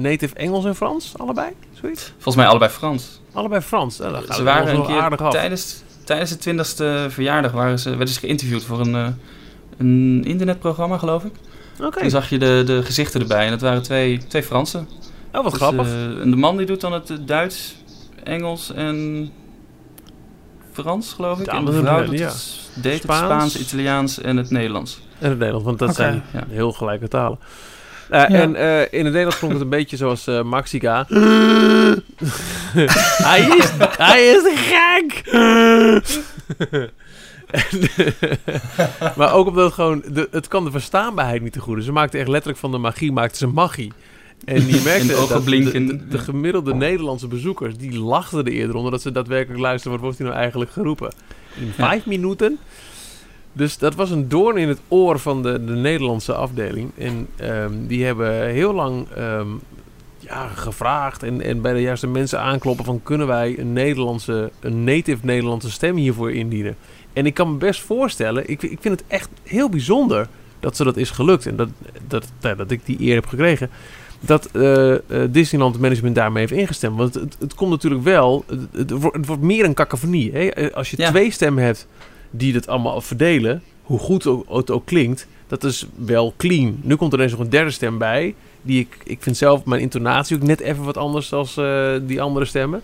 native 0.02 0.36
Engels 0.36 0.66
en 0.66 0.76
Frans, 0.76 1.14
allebei? 1.18 1.48
Zoiets? 1.82 2.12
Volgens 2.14 2.36
mij 2.36 2.48
allebei 2.48 2.72
Frans. 2.72 3.22
Allebei 3.34 3.62
Frans. 3.62 4.00
Gaat 4.02 4.36
Ze 4.36 4.44
waren 4.44 4.76
een 4.76 4.86
keer 4.86 5.30
tijdens, 5.30 5.84
tijdens 6.04 6.38
de 6.38 6.54
20ste 6.54 7.12
verjaardag 7.14 7.52
waren 7.52 7.80
ze, 7.80 7.90
werden 7.90 8.14
ze 8.14 8.20
geïnterviewd 8.20 8.64
voor 8.64 8.80
een, 8.80 8.96
eh, 8.96 9.08
een 9.78 10.24
internetprogramma, 10.26 10.98
geloof 10.98 11.24
ik. 11.24 11.32
Oké, 11.84 12.00
Toen 12.00 12.10
zag 12.10 12.30
je 12.30 12.38
de, 12.40 12.64
de 12.66 12.84
gezichten 12.84 13.22
erbij 13.22 13.46
en 13.46 13.52
dat 13.52 13.62
waren 13.62 13.82
twee, 13.82 14.18
twee 14.28 14.44
Fransen. 14.44 14.88
oh, 15.34 15.44
wat 15.44 15.52
Dus, 15.52 15.62
grappig. 15.62 15.86
eh, 15.88 16.22
en 16.22 16.30
de 16.30 16.36
man 16.36 16.58
die 16.58 16.66
doet 16.66 16.82
dan 16.82 16.94
het 16.94 17.18
Duits, 17.26 17.76
Engels 18.24 18.72
en 18.74 19.30
Frans, 20.72 21.14
geloof 21.14 21.40
ik. 21.40 21.46
Ja, 21.46 21.52
en 21.54 21.66
de 21.66 21.72
vrouw 21.74 22.06
doet 22.06 22.20
ja. 22.20 22.28
het, 22.28 22.60
deed 22.74 23.02
Spaans. 23.02 23.20
het 23.22 23.30
Spaans, 23.32 23.60
Italiaans 23.60 24.22
en 24.22 24.38
het 24.38 24.50
Nederlands. 24.50 25.00
En 25.20 25.30
het 25.30 25.38
Nederlands, 25.38 25.66
want 25.66 25.80
dat 25.80 25.96
zijn 25.96 26.24
Ja. 26.34 26.44
heel 26.50 26.72
gelijke 26.72 27.08
talen. 27.08 27.40
Eh, 28.10 28.42
En 28.42 28.56
eh, 28.56 28.80
in 28.82 28.88
het 29.06 29.14
Nederlands 29.14 29.38
klonk 29.38 29.54
het 29.54 29.62
een 29.62 29.70
beetje 29.70 29.98
zoals 29.98 30.28
eh, 30.28 30.44
Maxica. 30.44 31.06
hij, 33.30 33.42
is, 33.58 33.70
hij 33.98 34.28
is 34.28 34.44
gek! 34.70 35.22
Maar 39.18 39.34
ook 39.34 39.48
omdat 39.48 39.66
het 39.66 39.74
gewoon... 39.74 40.04
De, 40.12 40.28
het 40.32 40.48
kan 40.48 40.64
de 40.64 40.72
verstaanbaarheid 40.72 41.42
niet 41.42 41.54
te 41.54 41.60
goed. 41.60 41.84
Ze 41.84 41.92
maakte 41.92 42.18
echt 42.18 42.28
letterlijk 42.28 42.60
van 42.60 42.72
de 42.72 42.78
magie, 42.78 43.12
maakte 43.12 43.38
ze 43.38 43.48
magie. 43.48 43.92
En 44.46 44.66
die 44.66 44.82
merkte 44.82 45.16
ogen 45.16 45.36
dat. 45.36 45.46
De, 45.46 45.86
de, 45.86 46.08
de 46.08 46.18
gemiddelde 46.18 46.74
Nederlandse 46.76 47.28
bezoekers, 47.28 47.78
die 47.78 48.00
lachten 48.00 48.46
er 48.46 48.52
eerder 48.52 48.76
onder 48.76 48.92
dat 48.92 49.02
ze 49.02 49.12
daadwerkelijk 49.12 49.60
luisterden. 49.62 49.92
Wat 49.92 50.02
wordt 50.02 50.18
hier 50.18 50.28
nou 50.28 50.40
eigenlijk 50.40 50.72
geroepen? 50.72 51.12
In 51.60 51.66
Ja. 51.66 51.72
vijf 51.88 52.06
minuten? 52.06 52.58
Dus 53.60 53.78
dat 53.78 53.96
was 53.96 54.12
een 54.12 54.30
doorn 54.30 54.58
in 54.58 54.68
het 54.68 54.80
oor 54.88 55.20
van 55.20 55.44
de, 55.44 55.66
de 55.66 55.72
Nederlandse 55.74 56.34
afdeling. 56.34 56.92
En 56.98 57.28
ehm, 57.36 57.74
die 57.88 58.06
hebben 58.06 58.48
heel 58.48 58.74
lang 58.74 59.08
ehm, 59.16 59.48
ja, 60.20 60.48
gevraagd 60.48 61.24
en, 61.24 61.42
en 61.42 61.62
bij 61.62 61.74
de 61.74 61.82
juiste 61.82 62.08
mensen 62.08 62.40
aankloppen 62.40 62.86
van 62.86 63.04
kunnen 63.04 63.28
wij 63.28 63.60
een 63.60 63.74
Nederlandse, 63.74 64.52
een 64.60 64.84
native 64.84 65.26
Nederlandse 65.26 65.72
stem 65.72 65.96
hiervoor 65.96 66.32
indienen. 66.32 66.76
En 67.14 67.26
ik 67.26 67.34
kan 67.34 67.52
me 67.52 67.58
best 67.58 67.82
voorstellen, 67.82 68.50
ik, 68.50 68.64
ik 68.64 68.78
vind 68.82 69.00
het 69.00 69.08
echt 69.08 69.30
heel 69.44 69.70
bijzonder 69.70 70.28
dat 70.60 70.76
ze 70.76 70.84
dat 70.84 70.98
is 70.98 71.10
gelukt. 71.10 71.46
En 71.46 71.56
dat, 71.56 71.70
dat, 72.08 72.32
nou, 72.42 72.56
dat 72.56 72.72
ik 72.72 72.86
die 72.86 73.02
eer 73.02 73.16
heb 73.16 73.26
gekregen. 73.26 73.70
Dat 74.20 74.50
eh, 74.52 74.94
eh, 74.94 75.00
Disneyland 75.30 75.80
Management 75.80 76.16
daarmee 76.16 76.48
heeft 76.48 76.62
ingestemd. 76.62 76.98
Want 76.98 77.14
het, 77.14 77.36
het 77.40 77.54
komt 77.56 77.72
natuurlijk 77.72 78.04
wel. 78.04 78.46
Het, 78.48 78.60
het 78.72 78.92
wordt, 78.92 79.42
meer 79.42 79.66
een 79.66 79.74
cacophonie. 79.74 80.32
Hè? 80.32 80.74
Als 80.74 80.92
je 80.92 80.98
Ja. 80.98 81.10
twee 81.10 81.32
stemmen 81.32 81.64
hebt 81.64 81.88
die 82.32 82.54
dat 82.54 82.68
allemaal 82.68 83.02
verdelen. 83.02 83.64
Hoe 83.84 84.00
goed 84.00 84.26
ook- 84.28 84.46
het 84.58 84.72
ook 84.72 84.86
klinkt. 84.86 85.28
Dat 85.48 85.64
is 85.64 85.88
wel 85.96 86.34
clean. 86.38 86.80
Nu 86.82 86.96
komt 86.96 87.12
er 87.14 87.18
ineens 87.20 87.34
nog 87.34 87.42
een 87.42 87.50
derde 87.50 87.72
stem 87.72 87.98
bij. 87.98 88.36
Die 88.62 88.80
ik, 88.80 88.98
ik 89.04 89.18
vind 89.22 89.38
zelf 89.38 89.66
mijn 89.66 89.82
intonatie 89.82 90.36
ook 90.36 90.44
net 90.44 90.60
even 90.60 90.84
wat 90.84 90.98
anders 90.98 91.30
dan 91.30 91.48
die 92.06 92.22
andere 92.22 92.46
stemmen. 92.46 92.82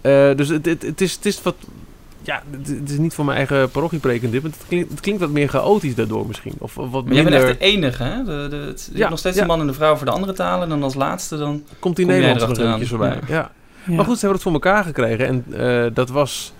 Eh, 0.00 0.34
dus 0.36 0.48
het, 0.48 0.66
het, 0.66 0.82
het, 0.82 1.00
is, 1.00 1.14
het 1.14 1.26
is 1.26 1.42
wat. 1.42 1.54
Ja, 2.22 2.42
het, 2.50 2.90
is 2.90 2.98
niet 2.98 3.14
voor 3.14 3.24
mijn 3.24 3.36
eigen 3.36 3.70
parochiepreken 3.70 4.30
dit. 4.30 4.42
Maar 4.42 4.50
het 4.50 4.60
klinkt, 4.68 4.90
het 4.90 5.00
klinkt 5.00 5.20
wat 5.20 5.30
meer 5.30 5.48
chaotisch 5.48 5.94
daardoor 5.94 6.26
misschien. 6.26 6.54
Of, 6.58 6.78
of 6.78 6.90
wat 6.90 7.04
Maar 7.04 7.14
jij 7.14 7.22
bent 7.22 7.34
minder. 7.34 7.50
echt 7.50 7.58
de 7.60 7.64
enige, 7.64 8.02
hè? 8.02 8.24
De, 8.24 8.46
de, 8.50 8.56
het, 8.56 8.84
je 8.84 8.92
Ja, 8.92 8.98
hebt 8.98 9.10
nog 9.10 9.18
steeds 9.18 9.36
ja. 9.36 9.42
de 9.42 9.48
man 9.48 9.60
en 9.60 9.66
de 9.66 9.72
vrouw 9.72 9.96
voor 9.96 10.06
de 10.06 10.12
andere 10.12 10.32
talen. 10.32 10.62
En 10.62 10.68
dan 10.68 10.82
als 10.82 10.94
laatste 10.94 11.36
dan... 11.36 11.62
komt 11.78 11.96
die 11.96 12.06
kom 12.06 12.14
nog 12.14 12.58
eventjes 12.58 12.88
voorbij. 12.88 13.18
Ja. 13.28 13.50
Ja. 13.86 13.94
Maar 13.94 14.04
goed, 14.04 14.14
ze 14.18 14.26
hebben 14.26 14.32
het 14.32 14.42
voor 14.42 14.52
elkaar 14.52 14.84
gekregen. 14.84 15.26
En 15.26 15.44
eh, 15.56 15.86
dat 15.94 16.08
was 16.10 16.52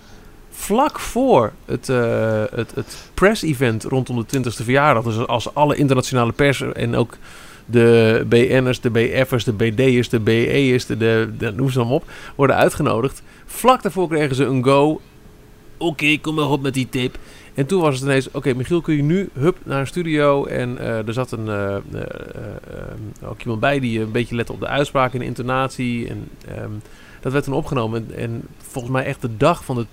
vlak 0.59 0.99
voor 0.99 1.51
het, 1.65 1.89
eh, 1.89 2.43
het, 2.55 2.75
het 2.75 3.11
press-event 3.13 3.83
rondom 3.83 4.15
de 4.15 4.37
20ste 4.37 4.63
verjaardag. 4.63 5.03
Dus 5.03 5.27
als 5.27 5.53
alle 5.53 5.75
internationale 5.75 6.31
pers 6.31 6.61
en 6.61 6.95
ook 6.95 7.17
de 7.65 8.25
BN'ers, 8.27 8.81
de 8.81 8.89
BF'ers, 8.89 9.43
de 9.43 9.53
BD'ers, 9.53 10.09
de 10.09 10.19
BE'ers, 10.19 10.85
de, 10.85 10.97
de, 11.37 11.51
noem 11.55 11.69
ze 11.69 11.79
allemaal 11.79 11.95
op, 11.95 12.09
worden 12.35 12.55
uitgenodigd. 12.55 13.23
Vlak 13.45 13.81
daarvoor 13.81 14.07
kregen 14.07 14.35
ze 14.35 14.43
een 14.43 14.63
go. 14.63 15.01
Oké, 15.77 16.17
kom 16.17 16.35
maar 16.35 16.49
op 16.49 16.61
met 16.61 16.73
die 16.73 16.89
tip. 16.89 17.17
En 17.53 17.65
toen 17.65 17.81
was 17.81 17.95
het 17.95 18.03
ineens, 18.03 18.31
oké 18.31 18.53
Michiel, 18.53 18.81
kun 18.81 18.95
je 18.95 19.03
nu 19.03 19.29
hup 19.33 19.57
naar 19.63 19.79
een 19.79 19.87
studio? 19.87 20.45
En 20.45 20.77
eh, 20.77 21.07
er 21.07 21.13
zat 21.13 21.31
een, 21.31 21.47
eh, 21.47 21.75
ook 23.29 23.41
iemand 23.41 23.59
bij 23.59 23.79
die 23.79 23.99
een 23.99 24.11
beetje 24.11 24.35
lette 24.35 24.53
op 24.53 24.59
de 24.59 24.67
uitspraak 24.67 25.13
en 25.13 25.19
de 25.19 25.25
intonatie. 25.25 26.07
En 26.07 26.29
ehm, 26.47 26.71
dat 27.19 27.31
werd 27.31 27.43
toen 27.43 27.53
opgenomen. 27.53 28.07
En, 28.09 28.19
en 28.19 28.41
volgens 28.57 28.93
mij 28.93 29.05
echt 29.05 29.21
de 29.21 29.37
dag 29.37 29.63
van 29.63 29.87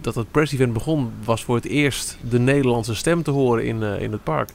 dat 0.00 0.14
het 0.14 0.30
press 0.30 0.52
event 0.52 0.72
begon, 0.72 1.10
was 1.24 1.44
voor 1.44 1.56
het 1.56 1.64
eerst 1.64 2.18
de 2.30 2.38
Nederlandse 2.38 2.94
stem 2.94 3.22
te 3.22 3.30
horen 3.30 3.64
in, 3.64 3.82
eh, 3.82 4.00
in 4.00 4.12
het 4.12 4.22
park. 4.22 4.50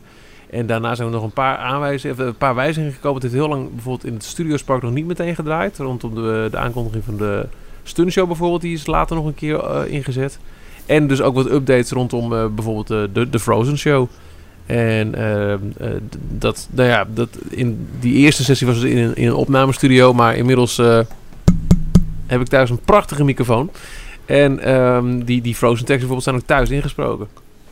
En 0.49 0.67
daarna 0.67 0.95
zijn 0.95 1.07
we 1.07 1.13
nog 1.13 1.23
een 1.23 1.31
paar, 1.31 1.57
aanwijzingen, 1.57 2.15
of 2.15 2.25
een 2.25 2.37
paar 2.37 2.55
wijzigingen 2.55 2.93
gekomen. 2.93 3.21
Het 3.21 3.31
heeft 3.31 3.43
heel 3.43 3.53
lang 3.53 3.69
bijvoorbeeld 3.73 4.05
in 4.05 4.13
het 4.13 4.23
Studiospark 4.23 4.81
nog 4.81 4.93
niet 4.93 5.05
meteen 5.05 5.35
gedraaid. 5.35 5.77
Rondom 5.77 6.15
de, 6.15 6.47
de 6.51 6.57
aankondiging 6.57 7.03
van 7.03 7.17
de 7.17 7.47
stuntshow 7.83 8.27
bijvoorbeeld. 8.27 8.61
Die 8.61 8.73
is 8.73 8.85
later 8.85 9.15
nog 9.15 9.25
een 9.25 9.35
keer 9.35 9.59
eh, 9.59 9.91
ingezet. 9.91 10.39
En 10.85 11.07
dus 11.07 11.21
ook 11.21 11.35
wat 11.35 11.51
updates 11.51 11.91
rondom 11.91 12.33
eh, 12.33 12.45
bijvoorbeeld 12.47 12.91
eh, 12.91 13.03
de, 13.13 13.29
de 13.29 13.39
Frozen 13.39 13.77
Show. 13.77 14.07
En 14.65 15.15
ehm, 15.15 15.59
eh, 15.77 15.89
dat, 16.29 16.67
nou 16.71 16.89
ja, 16.89 17.05
dat 17.13 17.29
in 17.49 17.87
die 17.99 18.13
eerste 18.13 18.43
sessie 18.43 18.67
was 18.67 18.75
het 18.75 18.85
in 18.85 18.97
een, 18.97 19.15
in 19.15 19.27
een 19.27 19.33
opnamestudio. 19.33 20.13
Maar 20.13 20.35
inmiddels 20.35 20.77
eh, 20.77 20.99
heb 22.25 22.41
ik 22.41 22.47
thuis 22.47 22.69
een 22.69 22.79
prachtige 22.79 23.23
microfoon. 23.23 23.71
En 24.25 24.59
ehm, 24.59 25.23
die, 25.23 25.41
die 25.41 25.55
Frozen 25.55 25.85
teksten 25.85 26.07
bijvoorbeeld 26.07 26.23
zijn 26.23 26.35
ook 26.35 26.45
thuis 26.45 26.69
ingesproken. 26.69 27.27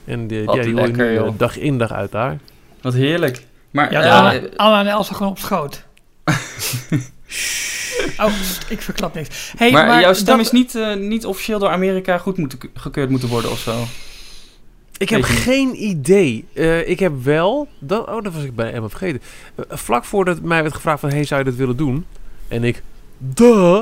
En 0.05 0.27
die, 0.27 0.43
Wat 0.45 0.55
ja, 0.55 0.61
die 0.61 0.71
hoor 0.71 0.81
je 0.81 0.87
lekker, 0.87 1.05
nu 1.05 1.15
eh, 1.17 1.23
joh. 1.25 1.37
dag 1.37 1.57
in 1.57 1.77
dag 1.77 1.91
uit 1.91 2.11
daar. 2.11 2.37
Wat 2.81 2.93
heerlijk. 2.93 3.45
Maar 3.71 3.91
Ja, 3.91 4.01
eh, 4.01 4.17
Anna, 4.17 4.39
Anna 4.55 4.79
en 4.79 4.87
Elsa 4.87 5.13
gewoon 5.13 5.31
op 5.31 5.39
schoot. 5.39 5.83
oh, 8.17 8.33
ik 8.69 8.81
verklap 8.81 9.13
niks. 9.13 9.53
Hey, 9.57 9.71
maar, 9.71 10.01
jouw 10.01 10.13
stem 10.13 10.37
dat- 10.37 10.45
is 10.45 10.51
niet, 10.51 10.75
eh, 10.75 10.95
niet 10.95 11.25
officieel 11.25 11.59
door 11.59 11.69
Amerika 11.69 12.17
goed 12.17 12.37
moeten, 12.37 12.59
gekeurd 12.73 13.09
moeten 13.09 13.29
worden 13.29 13.51
of 13.51 13.59
zo. 13.59 13.83
Ik 14.97 15.09
heb 15.09 15.23
geen 15.23 15.83
idee. 15.83 16.45
Eh, 16.53 16.89
ik 16.89 16.99
heb 16.99 17.23
wel... 17.23 17.67
Dat, 17.79 18.07
oh, 18.07 18.23
dat 18.23 18.33
was 18.33 18.43
ik 18.43 18.55
bij 18.55 18.67
helemaal 18.67 18.89
vergeten. 18.89 19.21
Vlak 19.69 20.05
voordat 20.05 20.41
mij 20.41 20.61
werd 20.61 20.75
gevraagd 20.75 20.99
van... 20.99 21.09
Hey, 21.09 21.23
zou 21.23 21.39
je 21.43 21.49
dat 21.49 21.55
willen 21.55 21.77
doen? 21.77 22.05
En 22.47 22.63
ik... 22.63 22.81
Duh! 23.17 23.79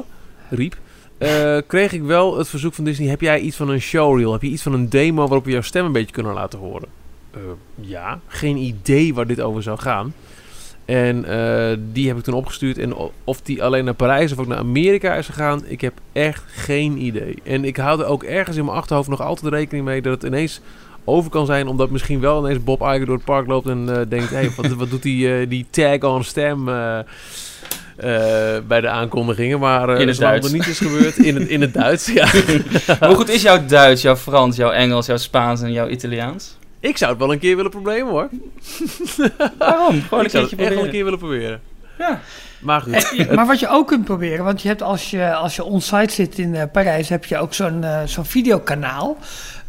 Riep. 0.49 0.77
eh, 1.17 1.57
kreeg 1.67 1.91
ik 1.91 2.01
wel 2.01 2.37
het 2.37 2.47
verzoek 2.47 2.73
van 2.73 2.83
Disney... 2.83 3.07
Heb 3.07 3.21
jij 3.21 3.39
iets 3.39 3.55
van 3.55 3.69
een 3.69 3.81
showreel? 3.81 4.31
Heb 4.31 4.41
je 4.41 4.47
iets 4.47 4.63
van 4.63 4.73
een 4.73 4.89
demo 4.89 5.21
waarop 5.21 5.45
we 5.45 5.51
jouw 5.51 5.61
stem 5.61 5.85
een 5.85 5.91
beetje 5.91 6.13
kunnen 6.13 6.33
laten 6.33 6.59
horen? 6.59 6.87
Eh, 7.31 7.39
ja. 7.75 8.19
Geen 8.27 8.57
idee 8.57 9.13
waar 9.13 9.27
dit 9.27 9.41
over 9.41 9.63
zou 9.63 9.79
gaan. 9.79 10.13
En 10.85 11.25
eh, 11.25 11.77
die 11.91 12.07
heb 12.07 12.17
ik 12.17 12.23
toen 12.23 12.33
opgestuurd. 12.33 12.77
En 12.77 12.93
of 13.23 13.41
die 13.41 13.63
alleen 13.63 13.85
naar 13.85 13.93
Parijs 13.93 14.31
of 14.31 14.39
ook 14.39 14.47
naar 14.47 14.57
Amerika 14.57 15.15
is 15.15 15.25
gegaan... 15.25 15.63
Ik 15.65 15.81
heb 15.81 15.93
echt 16.11 16.43
geen 16.47 16.97
idee. 16.97 17.35
En 17.43 17.65
ik 17.65 17.77
hou 17.77 17.99
er 17.99 18.05
ook 18.05 18.23
ergens 18.23 18.57
in 18.57 18.65
mijn 18.65 18.77
achterhoofd 18.77 19.09
nog 19.09 19.21
altijd 19.21 19.53
rekening 19.53 19.85
mee... 19.85 20.01
dat 20.01 20.13
het 20.13 20.23
ineens 20.23 20.61
over 21.03 21.31
kan 21.31 21.45
zijn, 21.45 21.67
omdat 21.67 21.89
misschien 21.89 22.19
wel 22.19 22.45
ineens 22.45 22.63
Bob 22.63 22.81
Iger 22.81 23.05
door 23.05 23.15
het 23.15 23.25
park 23.25 23.47
loopt 23.47 23.67
en 23.67 23.85
denkt: 23.85 24.29
hé, 24.29 24.35
hey, 24.35 24.51
wat, 24.55 24.67
wat 24.67 24.89
doet 24.89 25.03
die, 25.03 25.47
die 25.47 25.65
tag-on 25.69 26.23
stem 26.23 26.69
eh, 26.69 26.99
eh, 26.99 27.05
bij 28.67 28.81
de 28.81 28.87
aankondigingen? 28.89 29.59
Maar 29.59 29.89
eh 29.89 29.99
In 29.99 30.07
het 30.07 30.15
zolang 30.15 30.33
Duits. 30.33 30.47
er 30.47 30.57
niet 30.59 30.67
is 30.67 30.77
gebeurd, 30.77 31.17
in 31.17 31.35
het, 31.35 31.47
in 31.47 31.61
het 31.61 31.73
Duits. 31.73 32.05
Ja. 32.05 32.27
Hoe 33.07 33.15
goed 33.15 33.29
is 33.29 33.41
jouw 33.41 33.65
Duits, 33.65 34.01
jouw 34.01 34.15
Frans, 34.15 34.55
jouw 34.55 34.71
Engels, 34.71 35.05
jouw 35.05 35.17
Spaans 35.17 35.61
en 35.61 35.71
jouw 35.71 35.87
Italiaans? 35.87 36.57
Ik 36.79 36.97
zou 36.97 37.11
het 37.11 37.19
wel 37.19 37.31
een 37.31 37.39
keer 37.39 37.55
willen 37.55 37.71
proberen 37.71 38.07
hoor. 38.07 38.29
Waarom? 39.57 40.01
Gewoon 40.09 40.25
ik 40.25 40.31
zou 40.31 40.43
het 40.43 40.55
echt 40.55 40.73
wel 40.73 40.83
een 40.83 40.89
keer 40.89 41.03
willen 41.03 41.19
proberen. 41.19 41.61
Ja. 41.97 42.21
Maar 42.59 42.81
goed. 42.81 43.17
Eh, 43.17 43.35
maar 43.35 43.45
wat 43.45 43.59
je 43.59 43.69
ook 43.69 43.87
kunt 43.87 44.05
proberen, 44.05 44.45
want 44.45 44.61
je 44.61 44.67
hebt 44.67 44.81
als 44.81 45.09
je, 45.09 45.33
als 45.33 45.55
je 45.55 45.63
on-site 45.63 46.13
zit 46.13 46.37
in 46.37 46.55
eh, 46.55 46.63
Parijs, 46.71 47.09
heb 47.09 47.25
je 47.25 47.37
ook 47.37 47.53
zo'n 47.53 47.83
eh, 47.83 48.01
zo'n 48.05 48.25
videokanaal. 48.25 49.17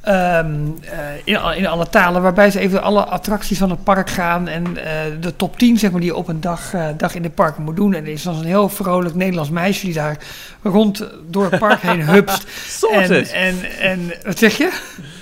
Ehm, 0.00 0.54
eh, 0.80 0.98
in, 1.24 1.56
in 1.56 1.66
alle 1.66 1.88
talen, 1.88 2.22
waarbij 2.22 2.50
ze 2.50 2.58
even 2.58 2.82
alle 2.82 3.04
attracties 3.04 3.58
van 3.58 3.70
het 3.70 3.84
park 3.84 4.10
gaan. 4.10 4.48
En 4.48 4.76
eh, 4.76 5.00
de 5.20 5.36
top 5.36 5.58
10, 5.58 5.78
zeg 5.78 5.90
maar, 5.90 6.00
die 6.00 6.10
je 6.10 6.16
op 6.16 6.28
een 6.28 6.40
dag, 6.40 6.74
eh, 6.74 6.86
dag 6.96 7.14
in 7.14 7.22
het 7.22 7.34
park 7.34 7.58
moet 7.58 7.76
doen. 7.76 7.94
En 7.94 8.04
er 8.04 8.12
is 8.12 8.22
dan 8.22 8.34
zo'n 8.34 8.44
heel 8.44 8.68
vrolijk 8.68 9.14
Nederlands 9.14 9.50
meisje 9.50 9.84
die 9.84 9.94
daar 9.94 10.18
rond 10.62 11.04
door 11.28 11.50
het 11.50 11.58
park 11.58 11.80
heen 11.80 12.02
hupst. 12.14 12.42
En, 12.42 12.50
Sorted. 12.68 13.32
en, 13.32 13.56
en, 13.80 14.12
wat 14.24 14.38
zeg 14.38 14.56
je? 14.56 14.70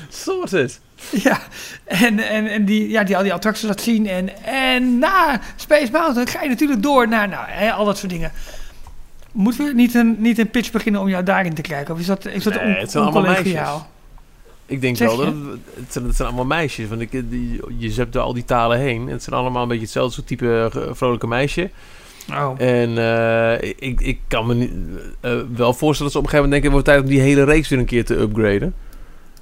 Sorted. 0.08 0.80
Ja, 1.10 1.38
en, 1.84 2.18
en, 2.18 2.46
en 2.46 2.64
die, 2.64 2.88
ja, 2.88 3.02
die 3.02 3.16
al 3.16 3.22
die 3.22 3.32
attracties 3.32 3.68
laat 3.68 3.80
zien. 3.80 4.06
En, 4.06 4.44
en 4.44 4.98
na 4.98 5.40
Space 5.56 5.92
Mountain 5.92 6.28
ga 6.28 6.42
je 6.42 6.48
natuurlijk 6.48 6.82
door 6.82 7.08
naar 7.08 7.28
nou, 7.28 7.44
hè, 7.48 7.72
al 7.72 7.84
dat 7.84 7.98
soort 7.98 8.12
dingen. 8.12 8.32
Moeten 9.32 9.64
we 9.64 9.72
niet 9.74 9.94
een, 9.94 10.16
niet 10.18 10.38
een 10.38 10.50
pitch 10.50 10.70
beginnen 10.70 11.00
om 11.00 11.08
jou 11.08 11.24
daarin 11.24 11.54
te 11.54 11.62
krijgen? 11.62 11.94
Of 11.94 12.00
is 12.00 12.06
dat, 12.06 12.26
is 12.26 12.42
dat 12.42 12.54
Nee, 12.54 12.62
on, 12.64 12.80
het 12.80 12.90
zijn 12.90 13.04
allemaal? 13.04 13.88
Ik 14.68 14.80
denk 14.80 14.96
wel 14.96 15.16
dat 15.16 15.26
het, 15.26 15.34
het, 15.74 15.92
zijn, 15.92 16.04
het 16.04 16.16
zijn 16.16 16.28
allemaal 16.28 16.46
meisjes. 16.46 16.88
Want 16.88 17.00
ik, 17.00 17.30
die, 17.30 17.60
je 17.78 17.90
zet 17.90 18.12
door 18.12 18.22
al 18.22 18.32
die 18.32 18.44
talen 18.44 18.78
heen. 18.78 19.06
En 19.06 19.12
het 19.12 19.22
zijn 19.22 19.36
allemaal 19.36 19.62
een 19.62 19.68
beetje 19.68 19.82
hetzelfde 19.82 20.14
soort 20.14 20.26
type 20.26 20.70
eh, 20.74 20.80
vrolijke 20.92 21.26
meisje. 21.26 21.70
Oh. 22.30 22.60
En 22.60 22.98
eh, 22.98 23.72
ik, 23.78 24.00
ik 24.00 24.18
kan 24.28 24.46
me 24.46 24.54
niet, 24.54 24.72
eh, 25.20 25.32
wel 25.54 25.74
voorstellen 25.74 26.12
dat 26.12 26.12
ze 26.12 26.18
op 26.18 26.24
een 26.24 26.30
gegeven 26.30 26.34
moment 26.36 26.50
denken... 26.50 26.70
wordt 26.70 26.86
tijd 26.86 27.00
om 27.00 27.08
die 27.08 27.20
hele 27.20 27.44
reeks 27.44 27.68
weer 27.68 27.78
een 27.78 27.84
keer 27.84 28.04
te 28.04 28.18
upgraden. 28.20 28.74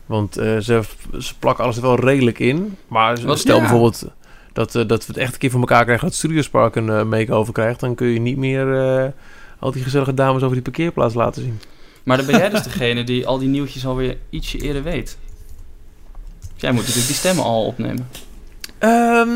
Want 0.06 0.34
ze, 0.34 0.82
ze 1.18 1.38
plakken 1.38 1.64
alles 1.64 1.76
er 1.76 1.82
wel 1.82 2.00
redelijk 2.00 2.38
in. 2.38 2.76
Maar 2.88 3.20
Wat- 3.20 3.38
stel 3.38 3.54
ja. 3.54 3.60
bijvoorbeeld 3.60 4.06
dat, 4.52 4.72
dat 4.72 4.88
we 4.88 5.04
het 5.06 5.16
echt 5.16 5.32
een 5.32 5.38
keer 5.38 5.50
voor 5.50 5.60
elkaar 5.60 5.84
krijgen... 5.84 6.06
dat 6.06 6.16
Studiospark 6.16 6.76
een 6.76 7.08
make-over 7.08 7.52
krijgt... 7.52 7.80
dan 7.80 7.94
kun 7.94 8.06
je 8.06 8.20
niet 8.20 8.36
meer 8.36 9.12
al 9.58 9.72
die 9.72 9.82
gezellige 9.82 10.14
dames 10.14 10.42
over 10.42 10.54
die 10.54 10.62
parkeerplaats 10.62 11.14
laten 11.14 11.42
zien. 11.42 11.60
Maar 12.04 12.16
dan 12.16 12.26
ben 12.26 12.38
jij 12.38 12.50
dus 12.50 12.62
degene 12.62 13.04
die 13.04 13.26
al 13.26 13.38
die 13.38 13.48
nieuwtjes 13.48 13.86
alweer 13.86 14.16
ietsje 14.30 14.58
eerder 14.58 14.82
weet. 14.82 15.18
Jij 16.56 16.70
moet 16.72 16.80
natuurlijk 16.80 17.06
die 17.06 17.16
stemmen 17.16 17.44
al 17.44 17.64
opnemen. 17.64 18.08
Ehm, 18.78 19.28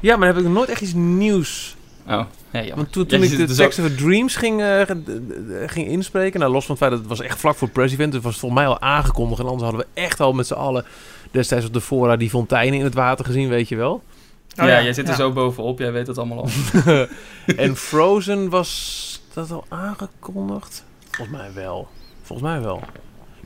ja, 0.00 0.16
maar 0.16 0.26
dan 0.26 0.26
heb 0.26 0.36
ik 0.36 0.44
nog 0.44 0.52
nooit 0.52 0.68
echt 0.68 0.80
iets 0.80 0.94
nieuws 0.94 1.76
Oh, 2.08 2.24
ja. 2.50 2.74
Want 2.74 2.92
toen, 2.92 3.06
toen 3.06 3.22
ik 3.22 3.30
de 3.30 3.36
dus 3.36 3.50
ook- 3.50 3.56
Text 3.56 3.78
of 3.78 3.94
Dreams 3.94 4.36
ging, 4.36 4.60
eh, 4.62 4.80
ging 5.66 5.88
inspreken, 5.88 6.40
nou, 6.40 6.52
los 6.52 6.66
van 6.66 6.74
het 6.74 6.84
feit 6.84 6.90
dat 6.90 7.00
het 7.00 7.18
was 7.18 7.26
echt 7.26 7.38
vlak 7.38 7.54
voor 7.54 7.66
het 7.66 7.76
press 7.76 7.92
event, 7.92 8.12
het 8.12 8.22
was 8.22 8.38
volgens 8.38 8.60
mij 8.60 8.70
al 8.70 8.80
aangekondigd 8.80 9.40
en 9.40 9.46
anders 9.46 9.62
hadden 9.70 9.80
we 9.80 10.00
echt 10.00 10.20
al 10.20 10.32
met 10.32 10.46
z'n 10.46 10.54
allen 10.54 10.84
destijds 11.30 11.66
op 11.66 11.72
de 11.72 11.80
fora 11.80 12.16
die 12.16 12.30
fonteinen 12.30 12.78
in 12.78 12.84
het 12.84 12.94
water 12.94 13.24
gezien, 13.24 13.48
weet 13.48 13.68
je 13.68 13.76
wel. 13.76 13.92
Oh 13.92 14.02
ja, 14.54 14.66
ja, 14.66 14.82
jij 14.82 14.92
zit 14.92 15.08
er 15.08 15.14
zo 15.14 15.32
bovenop. 15.32 15.78
Jij 15.78 15.92
weet 15.92 16.06
het 16.06 16.18
allemaal 16.18 16.38
al. 16.38 16.48
en 17.56 17.76
Frozen 17.76 18.48
was 18.48 19.20
dat 19.32 19.50
al 19.50 19.64
aangekondigd? 19.68 20.84
Volgens 21.10 21.36
mij 21.36 21.52
wel. 21.54 21.88
Volgens 22.22 22.48
mij 22.48 22.60
wel. 22.60 22.82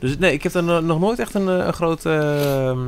Dus 0.01 0.19
nee, 0.19 0.33
ik 0.33 0.43
heb 0.43 0.55
er 0.55 0.65
no- 0.65 0.81
nog 0.81 1.01
nooit 1.01 1.19
echt 1.19 1.35
een, 1.35 1.49
eh, 1.49 1.67
een 1.67 1.73
grote, 1.73 2.11
ehm, 2.11 2.79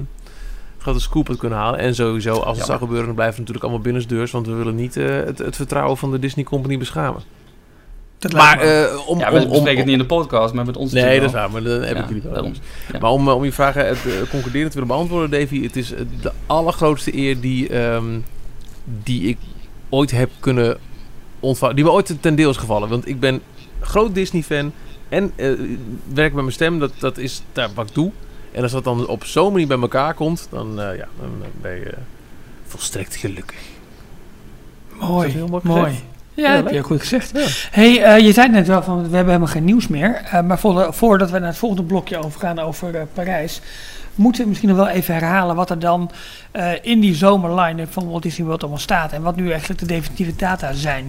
grote 0.79 1.01
scoop 1.01 1.29
uit 1.29 1.39
kunnen 1.39 1.59
halen. 1.59 1.81
En 1.81 1.95
sowieso, 1.95 2.31
als 2.31 2.39
het 2.39 2.47
Jammer. 2.47 2.67
zou 2.67 2.79
gebeuren, 2.79 3.07
dan 3.07 3.15
blijft 3.15 3.31
het 3.37 3.41
natuurlijk 3.41 3.65
allemaal 3.65 3.85
binnensdeurs. 3.85 4.31
Want 4.31 4.47
we 4.47 4.53
willen 4.53 4.75
niet 4.75 4.97
eh, 4.97 5.07
het, 5.07 5.39
het 5.39 5.57
vertrouwen 5.57 5.97
van 5.97 6.11
de 6.11 6.19
Disney 6.19 6.45
Company 6.45 6.79
beschamen. 6.79 7.23
Dat 8.19 8.33
Maar 8.33 8.61
eh, 8.61 9.09
om... 9.09 9.19
ja, 9.19 9.29
om, 9.29 9.35
we 9.35 9.41
om, 9.45 9.49
bespreken 9.51 9.77
het 9.77 9.85
niet 9.87 9.95
in 9.95 9.99
de 9.99 10.07
podcast, 10.07 10.55
maar 10.55 10.65
met 10.65 10.77
ons 10.77 10.93
Nee, 10.93 11.21
dat 11.21 11.29
is 11.29 11.35
waar, 11.35 11.51
maar 11.51 11.63
dan 11.63 11.83
heb 11.83 11.97
Ja, 11.97 12.03
ik 12.03 12.09
jullie 12.09 12.23
wel. 12.31 12.45
Ja. 12.45 12.99
Maar 13.01 13.11
om, 13.11 13.29
om 13.29 13.45
je 13.45 13.53
vragen 13.53 13.87
het, 13.87 13.99
concluderend 14.31 14.73
te 14.73 14.79
willen 14.81 14.95
beantwoorden, 14.95 15.41
Davy, 15.41 15.63
het 15.63 15.77
is 15.77 15.89
de 16.23 16.33
allergrootste 16.47 17.17
eer 17.17 17.41
die, 17.41 17.69
ehm, 17.69 18.19
die 18.85 19.29
ik 19.29 19.39
ooit 19.89 20.11
heb 20.11 20.31
kunnen 20.41 20.79
ontvangen. 21.41 21.77
Die 21.77 21.85
me 21.85 21.91
ooit 21.91 22.17
ten 22.21 22.35
deel 22.35 22.51
is 22.51 22.57
gevallen. 22.57 22.89
Want 22.89 23.09
ik 23.09 23.21
ben 23.21 23.41
groot 23.81 24.15
Disney-fan 24.15 24.73
en 25.11 25.33
eh, 25.37 25.49
werk 26.15 26.33
met 26.33 26.43
mijn 26.43 26.53
stem, 26.53 26.79
dat, 26.79 26.93
dat 26.99 27.19
is 27.19 27.43
daar 27.53 27.69
wat 27.75 27.89
ik 27.89 27.95
doe. 27.95 28.11
En 28.53 28.63
als 28.63 28.73
dat 28.73 28.85
dan 28.85 29.07
op 29.07 29.25
zo'n 29.25 29.53
manier 29.53 29.67
bij 29.67 29.79
elkaar 29.81 30.15
komt, 30.15 30.47
dan, 30.51 30.81
eh, 30.81 30.97
ja, 30.97 31.07
dan 31.21 31.31
eh, 31.43 31.49
ben 31.61 31.75
je 31.75 31.85
eh, 31.91 31.99
volstrekt 32.67 33.17
gelukkig. 33.17 33.59
mooi, 35.01 35.29
is 35.29 35.35
heel 35.35 35.61
mooi. 35.63 35.93
Ja, 36.35 36.51
Ja, 36.51 36.57
heb 36.57 36.71
je 36.71 36.83
goed 36.83 37.01
gezegd. 37.01 37.31
Ja. 37.35 37.47
hey, 37.71 38.03
eh, 38.03 38.25
je 38.25 38.33
zei 38.33 38.49
net 38.49 38.67
wel 38.67 38.83
van, 38.83 38.97
we 38.97 39.03
hebben 39.17 39.27
helemaal 39.35 39.47
geen 39.55 39.65
nieuws 39.65 39.89
meer. 39.89 40.15
Eh, 40.15 40.41
maar 40.43 40.59
voor- 40.59 40.95
voordat 40.95 41.31
we 41.31 41.39
naar 41.39 41.49
het 41.49 41.57
volgende 41.59 41.85
blokje 41.85 42.19
overgaan 42.19 42.59
over 42.59 42.95
eh, 42.97 43.03
Parijs... 43.15 43.61
moeten 44.15 44.43
we 44.43 44.49
misschien 44.49 44.69
nog 44.69 44.79
wel 44.79 44.89
even 44.89 45.15
herhalen 45.15 45.57
wat 45.57 45.71
er 45.71 45.79
dan 45.79 46.11
eh, 46.51 46.73
in 46.83 47.01
die 47.01 47.15
zomerline 47.15 47.87
van 47.87 48.09
Walt 48.11 48.23
Disney 48.23 48.47
World 48.47 48.61
allemaal 48.61 48.81
staat. 48.81 49.13
En 49.13 49.23
wat 49.23 49.37
nu 49.37 49.51
eigenlijk 49.51 49.81
de 49.81 49.87
definitieve 49.87 50.37
data 50.37 50.73
zijn. 50.73 51.07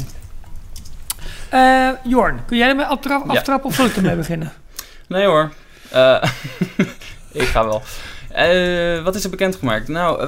Eh, 1.52 1.90
Jorn, 2.04 2.40
kun 2.46 2.58
jij 2.58 2.70
ermee 2.70 2.86
aftra- 2.86 3.24
aftrappen 3.28 3.70
of 3.70 3.76
zal 3.76 3.86
ik 3.86 3.96
ermee 3.96 4.16
beginnen? 4.26 4.52
Nee 5.08 5.26
hoor. 5.26 5.52
Eh, 5.90 6.24
ik 7.32 7.42
ga 7.42 7.66
wel. 7.66 7.82
Eh, 8.32 9.04
wat 9.04 9.16
is 9.16 9.24
er 9.24 9.30
bekendgemaakt? 9.30 9.88
Nou, 9.88 10.26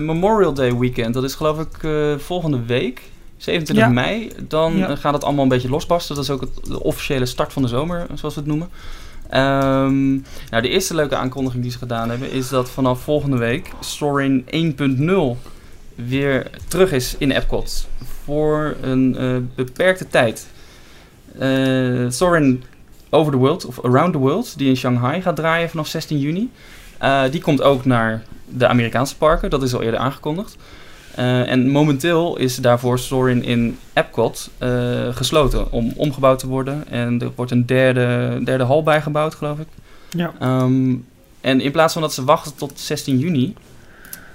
Memorial 0.00 0.52
Day 0.52 0.76
weekend. 0.76 1.14
Dat 1.14 1.24
is 1.24 1.34
geloof 1.34 1.58
ik 1.60 1.88
volgende 2.22 2.62
week. 2.66 3.02
27 3.36 3.86
Ja. 3.86 3.92
mei. 3.92 4.32
Dan 4.48 4.76
Ja. 4.76 4.96
gaat 4.96 5.14
het 5.14 5.24
allemaal 5.24 5.42
een 5.42 5.48
beetje 5.48 5.68
losbarsten. 5.68 6.14
Dat 6.14 6.24
is 6.24 6.30
ook 6.30 6.40
het, 6.40 6.50
de 6.64 6.82
officiële 6.82 7.26
start 7.26 7.52
van 7.52 7.62
de 7.62 7.68
zomer, 7.68 8.06
zoals 8.14 8.34
we 8.34 8.40
het 8.40 8.48
noemen. 8.48 8.68
Ehm, 9.30 10.10
nou, 10.50 10.62
de 10.62 10.68
eerste 10.68 10.94
leuke 10.94 11.16
aankondiging 11.16 11.62
die 11.62 11.72
ze 11.72 11.78
gedaan 11.78 12.10
hebben... 12.10 12.30
is 12.30 12.48
dat 12.48 12.70
vanaf 12.70 13.00
volgende 13.00 13.36
week 13.36 13.70
Soarin 13.80 14.44
1.0 15.36 15.36
weer 15.94 16.50
terug 16.68 16.92
is 16.92 17.14
in 17.18 17.30
Epcot. 17.30 17.88
Voor 18.28 18.76
een 18.80 19.16
eh, 19.16 19.36
beperkte 19.54 20.08
tijd. 20.08 20.46
Eh 21.38 22.06
Soarin 22.08 22.62
Over 23.10 23.32
the 23.32 23.38
World, 23.38 23.64
of 23.64 23.84
Around 23.84 24.12
the 24.12 24.18
World, 24.18 24.58
die 24.58 24.68
in 24.68 24.76
Shanghai 24.76 25.22
gaat 25.22 25.36
draaien 25.36 25.70
vanaf 25.70 25.86
16 25.86 26.18
juni. 26.18 26.50
Eh, 26.98 27.22
die 27.30 27.40
komt 27.40 27.62
ook 27.62 27.84
naar 27.84 28.22
de 28.44 28.66
Amerikaanse 28.66 29.16
parken, 29.16 29.50
dat 29.50 29.62
is 29.62 29.74
al 29.74 29.82
eerder 29.82 30.00
aangekondigd. 30.00 30.56
En 31.14 31.70
momenteel 31.70 32.36
is 32.36 32.56
daarvoor 32.56 32.98
Soarin 32.98 33.42
in 33.42 33.78
Epcot 33.92 34.50
gesloten 35.10 35.72
om 35.72 35.92
omgebouwd 35.96 36.38
te 36.38 36.46
worden. 36.46 36.84
En 36.88 37.20
er 37.20 37.30
wordt 37.34 37.50
een 37.50 37.66
derde, 37.66 38.40
derde 38.44 38.64
hal 38.64 38.82
bijgebouwd, 38.82 39.34
geloof 39.34 39.58
ik. 39.58 39.66
Ja. 40.10 40.32
Ehm, 40.38 40.94
en 41.40 41.60
in 41.60 41.72
plaats 41.72 41.92
van 41.92 42.02
dat 42.02 42.14
ze 42.14 42.24
wachten 42.24 42.54
tot 42.54 42.80
16 42.80 43.18
juni, 43.18 43.54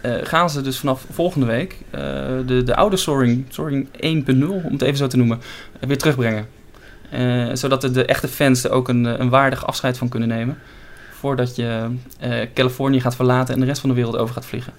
eh, 0.03 0.13
gaan 0.23 0.49
ze 0.49 0.61
dus 0.61 0.77
vanaf 0.79 1.05
volgende 1.11 1.45
week 1.45 1.75
eh, 1.89 2.01
de, 2.45 2.63
de 2.63 2.75
oude 2.75 2.97
Soaring, 2.97 3.45
Soaring 3.49 3.87
1.0, 3.87 4.47
om 4.47 4.71
het 4.71 4.81
even 4.81 4.97
zo 4.97 5.07
te 5.07 5.17
noemen, 5.17 5.41
eh, 5.79 5.87
weer 5.87 5.97
terugbrengen. 5.97 6.47
Eh, 7.09 7.47
zodat 7.53 7.81
de, 7.81 7.91
de 7.91 8.05
echte 8.05 8.27
fans 8.27 8.63
er 8.63 8.71
ook 8.71 8.87
een, 8.87 9.05
een 9.21 9.29
waardig 9.29 9.65
afscheid 9.67 9.97
van 9.97 10.09
kunnen 10.09 10.29
nemen. 10.29 10.57
Voordat 11.19 11.55
je 11.55 11.87
eh, 12.19 12.47
Californië 12.53 13.01
gaat 13.01 13.15
verlaten 13.15 13.53
en 13.53 13.59
de 13.59 13.65
rest 13.65 13.79
van 13.81 13.89
de 13.89 13.95
wereld 13.95 14.17
over 14.17 14.33
gaat 14.33 14.45
vliegen. 14.45 14.73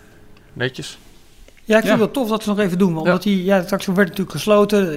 Netjes. 0.53 0.99
Ja, 1.67 1.77
ik 1.77 1.85
vind 1.85 1.85
Ja. 1.85 1.91
het 1.91 1.99
wel 2.15 2.23
tof 2.23 2.29
dat 2.29 2.43
ze 2.43 2.49
nog 2.49 2.59
even 2.59 2.79
doen. 2.79 2.99
Omdat 2.99 3.23
die, 3.23 3.45
ja, 3.45 3.57
de 3.57 3.63
attractie 3.63 3.93
werd 3.93 4.09
natuurlijk 4.09 4.37
gesloten. 4.37 4.91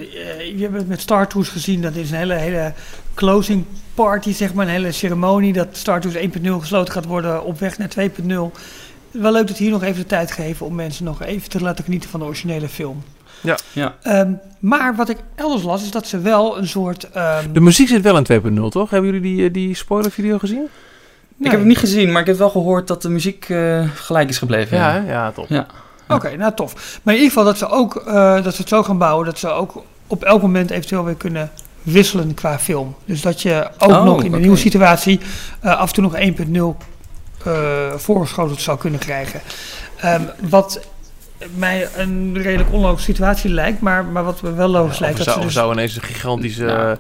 Je 0.58 0.58
hebt 0.60 0.74
het 0.76 0.88
met 0.88 1.02
Star 1.02 1.28
Tours 1.28 1.50
gezien. 1.50 1.82
Dat 1.82 1.96
is 1.96 2.12
een 2.12 2.18
hele, 2.18 2.34
hele 2.34 2.74
closing 3.14 3.66
party, 3.94 4.34
zeg 4.34 4.54
maar. 4.54 4.66
Een 4.66 4.72
hele 4.72 4.92
ceremonie. 4.92 5.54
Dat 5.54 5.68
Star 5.72 6.02
Tours 6.02 6.16
1.0 6.18 6.60
gesloten 6.60 6.94
gaat 6.94 7.06
worden 7.06 7.44
op 7.44 7.60
weg 7.60 7.78
naar 7.78 7.90
2.0. 7.90 8.52
Wel 9.22 9.32
leuk 9.32 9.48
dat 9.48 9.58
hier 9.58 9.72
nog 9.72 9.84
even 9.84 10.02
de 10.02 10.08
tijd 10.08 10.32
geven 10.32 10.66
om 10.66 10.76
mensen 10.76 11.06
nog 11.06 11.22
even 11.24 11.50
te 11.50 11.62
laten 11.62 11.84
genieten 11.84 12.10
van 12.10 12.20
de 12.20 12.26
originele 12.26 12.70
film. 12.70 13.04
Ja. 13.42 13.58
Ja. 13.74 13.96
Ehm, 14.02 14.32
maar 14.60 14.96
wat 14.96 15.10
ik 15.10 15.18
elders 15.36 15.64
las, 15.64 15.84
is 15.84 15.92
dat 15.92 16.08
ze 16.08 16.20
wel 16.20 16.58
een 16.58 16.68
soort... 16.68 17.10
ehm, 17.12 17.52
De 17.54 17.60
muziek 17.60 17.88
zit 17.88 18.02
wel 18.02 18.18
in 18.18 18.24
2.0, 18.24 18.70
toch? 18.70 18.90
Hebben 18.90 19.12
jullie 19.14 19.36
die, 19.36 19.46
eh, 19.48 19.54
die 19.54 19.76
spoilervideo 19.76 20.38
gezien? 20.38 20.68
Ik 21.40 21.52
heb 21.52 21.60
het 21.60 21.68
niet 21.68 21.78
gezien, 21.78 22.12
maar 22.12 22.22
ik 22.22 22.28
heb 22.28 22.38
wel 22.38 22.50
gehoord 22.50 22.88
dat 22.88 23.02
de 23.02 23.10
muziek 23.10 23.50
eh, 23.50 23.84
gelijk 23.96 24.30
is 24.30 24.38
gebleven. 24.38 24.78
Ja, 24.78 24.92
hè? 24.92 25.12
ja, 25.12 25.32
top. 25.32 25.46
Ja. 25.50 25.66
Oké, 26.10 26.36
nou 26.36 26.54
tof. 26.56 27.00
Maar 27.04 27.14
in 27.14 27.20
ieder 27.22 27.36
geval 27.38 27.44
dat 27.52 27.58
ze 27.58 27.68
ook 27.70 27.96
eh, 27.96 28.44
dat 28.44 28.54
ze 28.56 28.60
het 28.62 28.70
zo 28.70 28.84
gaan 28.84 28.98
bouwen 28.98 29.26
dat 29.26 29.40
ze 29.40 29.50
ook 29.50 29.84
op 30.08 30.24
elk 30.24 30.42
moment 30.42 30.70
eventueel 30.72 31.04
weer 31.04 31.16
kunnen 31.16 31.52
wisselen 31.84 32.34
qua 32.34 32.60
film. 32.60 32.96
Dus 33.06 33.22
dat 33.22 33.42
je 33.42 33.68
ook 33.78 33.90
Oh, 33.90 34.04
nog 34.04 34.24
in 34.24 34.34
een 34.34 34.42
nieuwe 34.42 34.58
situatie 34.58 35.20
eh, 35.60 35.78
af 35.80 35.88
en 35.88 35.94
toe 35.94 36.04
nog 36.04 36.16
1.0 36.16 36.54
eh 36.54 36.70
voorgeschoteld 37.98 38.62
zou 38.62 38.78
kunnen 38.78 39.00
krijgen. 39.00 39.42
Ehm, 39.98 40.22
wat 40.50 40.80
mij 41.56 41.88
een 41.96 42.38
redelijk 42.42 42.72
onlogische 42.72 43.12
situatie 43.12 43.50
lijkt, 43.50 43.82
maar, 43.82 44.06
maar 44.06 44.24
wat 44.24 44.42
me 44.42 44.54
wel 44.54 44.68
logisch 44.68 44.94
Of 44.94 45.00
lijkt. 45.00 45.20
er 45.20 45.26
Dat 45.26 45.34
zou, 45.34 45.40
ze 45.40 45.48
of 45.48 45.54
dus, 45.54 45.62
zou 45.62 45.74
ineens 45.74 45.96
een 45.96 46.02
gigantische 46.02 46.66
Ja. 46.66 46.92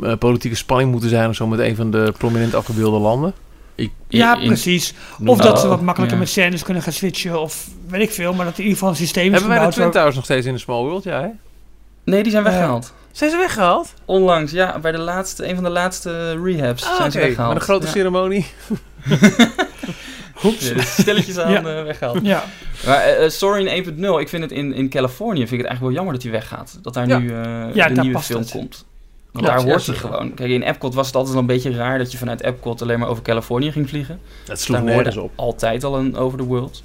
eh, 0.00 0.10
eh, 0.12 0.18
politieke 0.18 0.56
spanning 0.56 0.90
moeten 0.90 1.08
zijn 1.08 1.28
of 1.28 1.34
zo 1.34 1.46
met 1.46 1.58
een 1.58 1.76
van 1.76 1.90
de 1.90 2.12
prominent 2.18 2.54
afgebeelde 2.54 2.98
landen. 2.98 3.34
Ik, 3.74 3.90
ja, 4.08 4.38
in- 4.38 4.46
precies. 4.46 4.94
noem 5.18 5.28
Of 5.28 5.36
maar 5.36 5.46
dat 5.46 5.60
ze 5.60 5.66
wat 5.68 5.80
makkelijker 5.80 6.16
ja. 6.16 6.22
met 6.22 6.32
scènes 6.32 6.62
kunnen 6.62 6.82
gaan 6.82 6.92
switchen 6.92 7.40
of 7.40 7.68
weet 7.88 8.00
ik 8.02 8.10
veel. 8.10 8.34
Maar 8.34 8.44
dat 8.44 8.54
in 8.54 8.58
ieder 8.62 8.72
geval 8.72 8.88
een 8.88 8.96
systeem 8.96 9.24
is 9.24 9.30
Hebben 9.30 9.48
wij 9.58 9.66
de. 9.66 9.72
Twin 9.72 9.84
waar- 9.84 9.92
Towers 9.92 10.14
nog 10.14 10.24
steeds 10.24 10.46
in 10.46 10.52
de 10.52 10.58
Small 10.58 10.82
World? 10.82 11.04
Ja, 11.04 11.20
hè? 11.20 11.28
Nee, 12.04 12.22
die 12.22 12.32
zijn 12.32 12.44
Eh, 12.46 12.50
weggehaald. 12.50 12.92
Zijn 13.12 13.30
ze 13.30 13.36
weggehaald? 13.36 13.94
Onlangs, 14.04 14.52
ja, 14.52 14.78
bij 14.78 14.92
de 14.92 14.98
laatste, 14.98 15.48
een 15.48 15.54
van 15.54 15.64
de 15.64 15.70
laatste 15.70 16.40
rehabs 16.42 16.84
Ah, 16.84 16.96
zijn 16.96 17.10
ze 17.10 17.18
oké. 17.18 17.26
weggehaald. 17.26 17.52
Met 17.52 17.62
een 17.62 17.68
grote 17.68 17.86
ja. 17.86 17.92
ceremonie. 17.92 18.46
Oeps. 20.44 20.68
Ja, 20.68 20.74
dus 20.74 20.92
stilletjes 21.00 21.38
aan 21.38 21.50
Ja. 21.52 21.58
eh, 21.78 21.82
weggehaald. 21.84 22.18
Ja, 22.22 22.44
Maar 22.86 22.98
eh, 22.98 23.24
eh, 23.24 23.30
Soarin 23.30 23.84
1.0, 23.84 24.20
ik 24.20 24.28
vind 24.28 24.42
het 24.42 24.52
in, 24.52 24.74
in 24.74 24.88
Californië 24.88 25.38
vind 25.38 25.52
ik 25.52 25.58
het 25.58 25.66
eigenlijk 25.66 25.80
wel 25.80 25.90
jammer 25.92 26.12
dat 26.14 26.22
hij 26.22 26.32
weggaat. 26.32 26.78
Dat 26.82 26.94
daar 26.94 27.08
Ja. 27.08 27.18
nu 27.18 27.28
eh, 27.30 27.34
Ja, 27.34 27.68
de 27.70 27.72
daar 27.74 27.90
nieuwe 27.92 28.10
past 28.12 28.26
film 28.26 28.40
het. 28.40 28.50
komt. 28.50 28.84
Want 29.32 29.46
Klopt, 29.46 29.46
daar 29.46 29.66
ja, 29.66 29.72
hoort 29.72 29.86
hij 29.86 29.96
gewoon. 29.96 30.34
Kijk, 30.34 30.50
in 30.50 30.62
Epcot 30.62 30.94
was 30.94 31.06
het 31.06 31.16
altijd 31.16 31.34
al 31.34 31.40
een 31.40 31.46
beetje 31.46 31.70
raar 31.74 31.98
dat 31.98 32.12
je 32.12 32.18
vanuit 32.18 32.42
Epcot 32.42 32.82
alleen 32.82 32.98
maar 32.98 33.08
over 33.08 33.22
Californië 33.22 33.72
ging 33.72 33.88
vliegen. 33.88 34.20
Het 34.46 34.60
sloeg 34.60 34.76
daar 34.76 34.86
nergens 34.86 35.16
op. 35.16 35.32
altijd 35.34 35.84
al 35.84 35.98
een 35.98 36.16
over 36.16 36.38
the 36.38 36.44
world. 36.44 36.82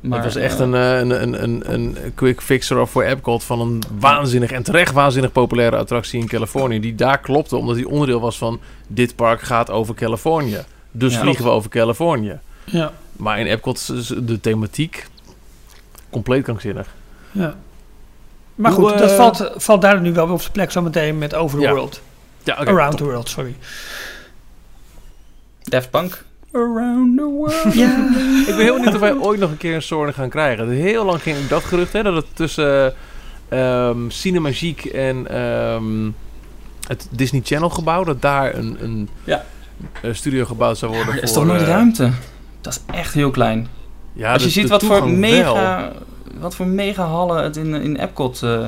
Maar, 0.00 0.22
het 0.24 0.34
was 0.34 0.42
echt 0.42 0.58
een, 0.58 0.72
een, 0.72 1.22
een, 1.22 1.42
een, 1.42 1.72
een 1.72 1.96
quick 2.14 2.40
fixer 2.40 2.88
voor 2.88 3.02
Epcot 3.02 3.44
van 3.44 3.60
een 3.60 3.82
waanzinnig 3.98 4.50
en 4.50 4.62
terecht 4.62 4.92
waanzinnig 4.92 5.32
populaire 5.32 5.76
attractie 5.76 6.20
in 6.20 6.26
Californië. 6.28 6.80
Die 6.80 6.94
daar 6.94 7.20
klopte 7.20 7.56
omdat 7.56 7.76
die 7.76 7.88
onderdeel 7.88 8.20
was 8.20 8.38
van 8.38 8.60
dit 8.86 9.16
park 9.16 9.40
gaat 9.40 9.70
over 9.70 9.94
Californië. 9.94 10.58
Dus 10.92 11.12
Ja. 11.14 11.20
vliegen 11.20 11.44
we 11.44 11.50
over 11.50 11.70
Californië. 11.70 12.38
ja, 12.64 12.92
Maar 13.16 13.38
in 13.40 13.46
Epcot 13.46 13.76
is 13.78 13.90
is 13.90 14.06
de 14.22 14.40
thematiek 14.40 15.06
compleet 16.10 16.42
krankzinnig. 16.42 16.86
ja. 17.30 17.56
Maar 18.54 18.72
Hoe, 18.72 18.88
goed, 18.88 18.98
dat 18.98 19.10
eh, 19.10 19.16
valt, 19.16 19.50
valt 19.56 19.80
daar 19.82 20.00
nu 20.00 20.12
wel 20.12 20.28
op 20.28 20.40
zijn 20.40 20.52
plek 20.52 20.70
zometeen 20.70 21.18
met 21.18 21.34
Over 21.34 21.58
the 21.58 21.64
Ja. 21.64 21.70
World. 21.72 22.00
Ja, 22.42 22.56
oké, 22.60 22.70
Around 22.70 22.90
top. 22.90 22.98
the 22.98 23.04
World, 23.04 23.28
sorry. 23.28 23.56
Daft 25.62 25.90
Punk. 25.90 26.24
Around 26.52 27.16
the 27.18 27.24
world. 27.24 27.74
Ja. 27.74 28.08
Ik 28.48 28.56
ben 28.56 28.56
heel 28.64 28.74
benieuwd 28.74 28.94
of 28.94 29.00
wij 29.00 29.14
ooit 29.14 29.40
nog 29.40 29.50
een 29.50 29.56
keer 29.56 29.74
een 29.74 29.82
Soarin 29.82 30.14
gaan 30.14 30.28
krijgen. 30.28 30.68
Heel 30.68 31.04
lang 31.04 31.22
ging 31.22 31.48
dat 31.48 31.64
gerucht, 31.64 31.92
hè, 31.92 32.02
dat 32.02 32.14
het 32.14 32.26
tussen 32.36 32.94
ehm 33.48 34.08
Cinemagique 34.08 34.90
en 34.92 35.28
ehm, 35.28 36.10
het 36.86 37.06
Disney 37.10 37.40
Channel 37.44 37.68
gebouw, 37.70 38.04
dat 38.04 38.22
daar 38.22 38.54
een, 38.54 38.76
een, 38.80 39.08
Ja. 39.24 39.44
Een 40.02 40.16
studio 40.16 40.44
gebouwd 40.44 40.78
zou 40.78 40.92
worden. 40.94 41.14
Er 41.14 41.22
is 41.22 41.30
voor, 41.32 41.38
toch 41.38 41.48
nooit 41.50 41.60
eh, 41.62 41.68
ruimte? 41.68 42.10
Dat 42.60 42.72
is 42.72 42.94
echt 42.94 43.14
heel 43.14 43.30
klein. 43.30 43.68
Ja, 44.12 44.32
Als 44.32 44.40
je 44.42 44.46
de- 44.48 44.52
ziet 44.54 44.62
de 44.62 44.68
wat 44.68 44.82
voor, 44.84 45.00
wel. 45.00 45.08
mega, 45.08 45.92
wat 46.38 46.54
voor 46.54 46.66
mega 46.66 47.04
hallen 47.06 47.42
het 47.42 47.56
in, 47.56 47.74
in 47.74 47.96
Epcot 47.96 48.42
eh, 48.42 48.64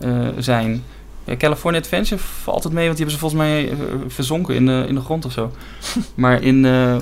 eh, 0.00 0.28
zijn. 0.38 0.82
Ja, 1.24 1.36
California 1.36 1.80
Adventure 1.80 2.20
valt 2.20 2.64
het 2.64 2.72
mee, 2.72 2.86
want 2.86 2.96
die 2.96 3.06
hebben 3.06 3.28
ze 3.28 3.36
volgens 3.36 3.40
mij 3.50 3.70
eh, 3.70 3.76
verzonken 4.06 4.54
in 4.54 4.66
de, 4.66 4.84
in 4.88 4.94
de 4.94 5.00
grond 5.00 5.24
of 5.24 5.32
zo. 5.32 5.50
maar 6.14 6.42
in, 6.42 6.64
eh, 6.64 6.96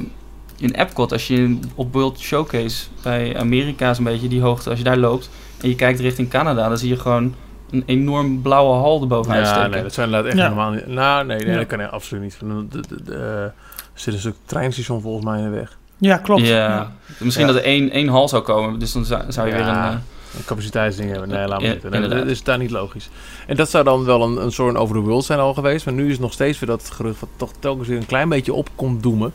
in 0.59 0.70
Epcot, 0.74 1.12
als 1.12 1.27
je 1.27 1.59
op 1.74 1.93
World 1.93 2.18
Showcase 2.20 2.87
bij 3.03 3.37
Amerika 3.39 3.91
is 3.91 3.99
een 3.99 4.05
beetje 4.05 4.29
die 4.29 4.41
hoogte, 4.41 4.68
als 4.70 4.79
je 4.79 4.85
daar 4.85 4.97
loopt 4.97 5.31
en 5.61 5.68
je 5.68 5.74
kijkt 5.74 6.01
richting 6.01 6.31
Canada, 6.31 6.68
dan 6.68 6.79
zie 6.79 6.89
je 6.89 6.99
gewoon 6.99 7.35
een 7.71 7.83
enorm 7.87 8.43
blauwe 8.43 8.75
hal 8.75 9.01
erboven 9.01 9.33
Ja, 9.33 9.39
uitsteken. 9.39 9.71
nee, 9.71 9.83
dat 9.83 9.93
zijn 9.95 10.07
inderdaad 10.07 10.31
echt 10.33 10.41
Ja. 10.41 10.49
helemaal 10.49 10.71
niet... 10.71 10.87
Nou, 10.87 11.27
nee, 11.27 11.39
nee 11.39 11.51
Ja. 11.53 11.57
dat 11.59 11.67
kan 11.67 11.81
echt 11.81 11.91
absoluut 11.91 12.23
niet. 12.23 12.39
De, 12.41 12.67
de, 12.69 12.81
de, 12.89 13.03
de- 13.05 13.14
er 13.95 14.03
zit 14.03 14.14
een 14.14 14.21
stuk 14.21 14.35
treinstation 14.45 15.01
volgens 15.01 15.25
mij 15.25 15.39
in 15.39 15.45
de 15.45 15.51
weg. 15.51 15.79
Ja, 15.99 16.17
klopt. 16.17 16.47
Ja. 16.47 16.93
Misschien 17.19 17.47
Ja. 17.47 17.53
dat 17.53 17.61
er 17.62 17.69
één, 17.69 17.91
één 17.91 18.09
hal 18.09 18.29
zou 18.29 18.43
komen, 18.43 18.79
dus 18.79 18.93
dan 18.93 19.05
zou, 19.05 19.23
zou 19.29 19.47
je 19.47 19.53
weer 19.53 19.67
een... 19.67 19.75
Eh, 19.75 19.95
Een 20.37 20.45
capaciteitsding 20.45 21.11
hebben. 21.11 21.29
Nee, 21.29 21.47
laat 21.49 21.61
Ja, 21.61 21.67
maar 21.67 22.01
niet. 22.01 22.09
Nee, 22.11 22.19
dat 22.19 22.27
is 22.27 22.43
daar 22.43 22.59
niet 22.59 22.71
logisch. 22.71 23.09
En 23.47 23.57
dat 23.57 23.71
zou 23.71 23.85
dan 23.85 24.05
wel 24.05 24.23
een, 24.23 24.43
een 24.43 24.53
soort 24.53 24.77
over 24.77 24.95
the 24.97 25.01
world 25.03 25.25
zijn 25.25 25.39
al 25.39 25.55
geweest. 25.55 25.85
Maar 25.85 25.95
nu 25.95 26.11
is 26.11 26.19
nog 26.19 26.33
steeds 26.33 26.59
weer 26.59 26.69
dat 26.69 26.91
gerucht 26.91 27.21
wat 27.21 27.29
toch 27.37 27.51
telkens 27.59 27.89
weer 27.89 27.97
een 27.99 28.07
klein 28.07 28.29
beetje 28.29 28.53
op 28.53 28.69
komt 28.75 29.03
doemen. 29.03 29.33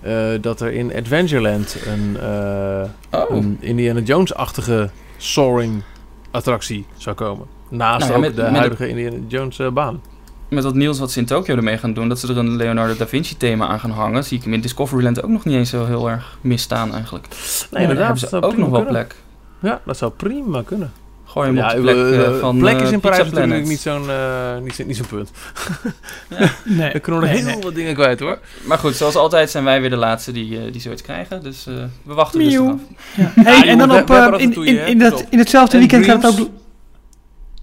eh, 0.00 0.14
dat 0.40 0.60
er 0.60 0.72
in 0.72 0.94
Adventureland 0.94 1.76
een, 1.86 2.16
eh, 2.20 3.20
oh, 3.20 3.36
een 3.36 3.56
Indiana 3.60 4.00
Jones-achtige 4.00 4.90
soaring 5.16 5.82
attractie 6.30 6.86
zou 6.96 7.16
komen. 7.16 7.46
Naast 7.68 8.08
Nou 8.08 8.20
ja, 8.20 8.28
ook 8.28 8.34
de 8.36 8.42
met 8.42 8.56
huidige 8.56 8.88
Indiana 8.88 9.16
Jones 9.28 9.58
eh, 9.58 9.68
baan. 9.70 10.00
met 10.48 10.62
dat 10.62 10.74
nieuws 10.74 10.98
wat 10.98 11.10
ze 11.12 11.18
in 11.18 11.26
Tokio 11.26 11.56
ermee 11.56 11.78
gaan 11.78 11.92
doen, 11.92 12.08
dat 12.08 12.18
ze 12.18 12.28
er 12.28 12.36
een 12.38 12.56
Leonardo 12.56 12.96
da 12.96 13.06
Vinci 13.06 13.36
thema 13.36 13.66
aan 13.66 13.80
gaan 13.80 13.90
hangen, 13.90 14.24
zie 14.24 14.36
ik 14.38 14.44
hem 14.44 14.52
in 14.54 14.60
Discoveryland 14.60 15.22
ook 15.22 15.30
nog 15.30 15.44
niet 15.44 15.54
eens 15.56 15.70
zo 15.70 15.86
heel 15.86 16.10
erg 16.10 16.38
misstaan 16.40 16.92
eigenlijk. 16.94 17.26
Nee, 17.28 17.38
daar 17.70 17.80
inderdaad. 17.80 18.04
hebben 18.04 18.18
ze 18.22 18.28
zou 18.28 18.42
ook 18.42 18.56
nog 18.56 18.68
wel 18.70 18.82
kunnen. 18.84 19.06
plek. 19.06 19.14
Ja, 19.60 19.80
dat 19.84 19.96
zou 19.96 20.12
prima 20.12 20.62
kunnen. 20.62 20.92
Gooi 21.24 21.46
hem 21.46 21.56
ja, 21.56 21.66
op 21.68 21.74
de 21.74 21.80
plek 21.80 21.96
eh, 21.96 22.38
van 22.38 22.58
plek 22.58 22.74
is 22.80 22.80
in 22.80 22.84
Pizza 22.86 22.98
Parijs 22.98 23.18
natuurlijk 23.18 23.46
Planet. 23.46 23.68
niet 23.68 23.80
zo'n 23.80 24.10
eh, 24.10 24.58
niet, 24.62 24.74
zo- 24.74 24.84
niet 24.84 24.96
zo'n 24.96 25.06
punt. 25.06 25.30
Nee. 26.78 26.92
We 26.92 26.98
kunnen 27.00 27.20
nog 27.20 27.30
Nee, 27.30 27.38
heel 27.42 27.48
nee. 27.54 27.62
wat 27.62 27.74
dingen 27.74 27.94
kwijt 27.94 28.20
hoor. 28.20 28.38
Maar 28.64 28.78
goed, 28.78 28.94
zoals 28.94 29.14
altijd 29.16 29.50
zijn 29.50 29.64
wij 29.64 29.80
weer 29.80 29.90
de 29.90 29.96
laatste 29.96 30.32
die, 30.32 30.70
die 30.70 30.80
zoiets 30.80 31.02
krijgen, 31.02 31.42
dus 31.42 31.66
eh, 31.66 31.74
we 32.02 32.14
wachten 32.14 32.40
rustig 32.40 32.60
af. 32.60 32.74
Ja. 33.16 33.32
Ja, 33.36 33.42
Hey, 33.42 33.68
en 33.68 33.78
dan 33.78 33.90
op, 33.92 34.10
in, 34.40 34.52
in, 34.64 34.86
in, 34.86 34.98
dat, 34.98 35.24
in 35.30 35.38
hetzelfde 35.38 35.72
En 35.72 35.78
weekend 35.78 36.04
gaat 36.04 36.22
het 36.22 36.40
ook... 36.40 36.48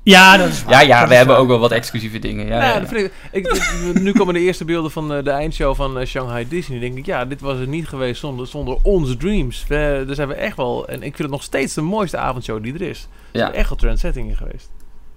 Ja, 0.05 0.37
dat 0.37 0.47
is 0.47 0.63
waar. 0.63 0.73
Ja, 0.73 0.79
ja, 0.81 1.07
we 1.07 1.15
hebben 1.15 1.33
waar. 1.35 1.43
ook 1.43 1.49
wel 1.49 1.59
wat 1.59 1.71
exclusieve 1.71 2.19
dingen. 2.19 2.47
Ja, 2.47 2.61
Ja, 2.61 2.73
ja. 2.73 2.79
dat 2.79 2.89
vind 2.89 3.11
ik, 3.31 3.47
ik, 3.47 4.01
nu 4.01 4.11
komen 4.11 4.33
de 4.33 4.39
eerste 4.39 4.65
beelden 4.65 4.91
van 4.91 5.13
eh, 5.13 5.23
de 5.23 5.29
eindshow 5.29 5.75
van 5.75 5.99
eh, 5.99 6.05
Shanghai 6.05 6.47
Disney. 6.47 6.79
Dan 6.79 6.87
denk 6.87 6.99
ik, 6.99 7.05
ja, 7.05 7.25
dit 7.25 7.41
was 7.41 7.59
er 7.59 7.67
niet 7.67 7.87
geweest 7.87 8.19
zonder, 8.19 8.47
zonder 8.47 8.77
onze 8.83 9.17
dreams. 9.17 9.65
We, 9.67 10.03
daar 10.05 10.15
zijn 10.15 10.27
we 10.27 10.33
echt 10.33 10.57
wel, 10.57 10.87
en 10.87 10.95
ik 10.95 11.01
vind 11.01 11.17
het 11.17 11.29
nog 11.29 11.43
steeds 11.43 11.73
de 11.73 11.81
mooiste 11.81 12.17
avondshow 12.17 12.63
die 12.63 12.73
er 12.73 12.81
is. 12.81 13.07
Er 13.31 13.39
ja, 13.39 13.49
is 13.49 13.55
echt 13.55 13.69
wel 13.69 13.77
trendsetting 13.77 14.29
in 14.29 14.35
geweest. 14.35 14.69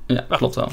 ja, 0.06 0.24
klopt 0.28 0.54
wel. 0.54 0.68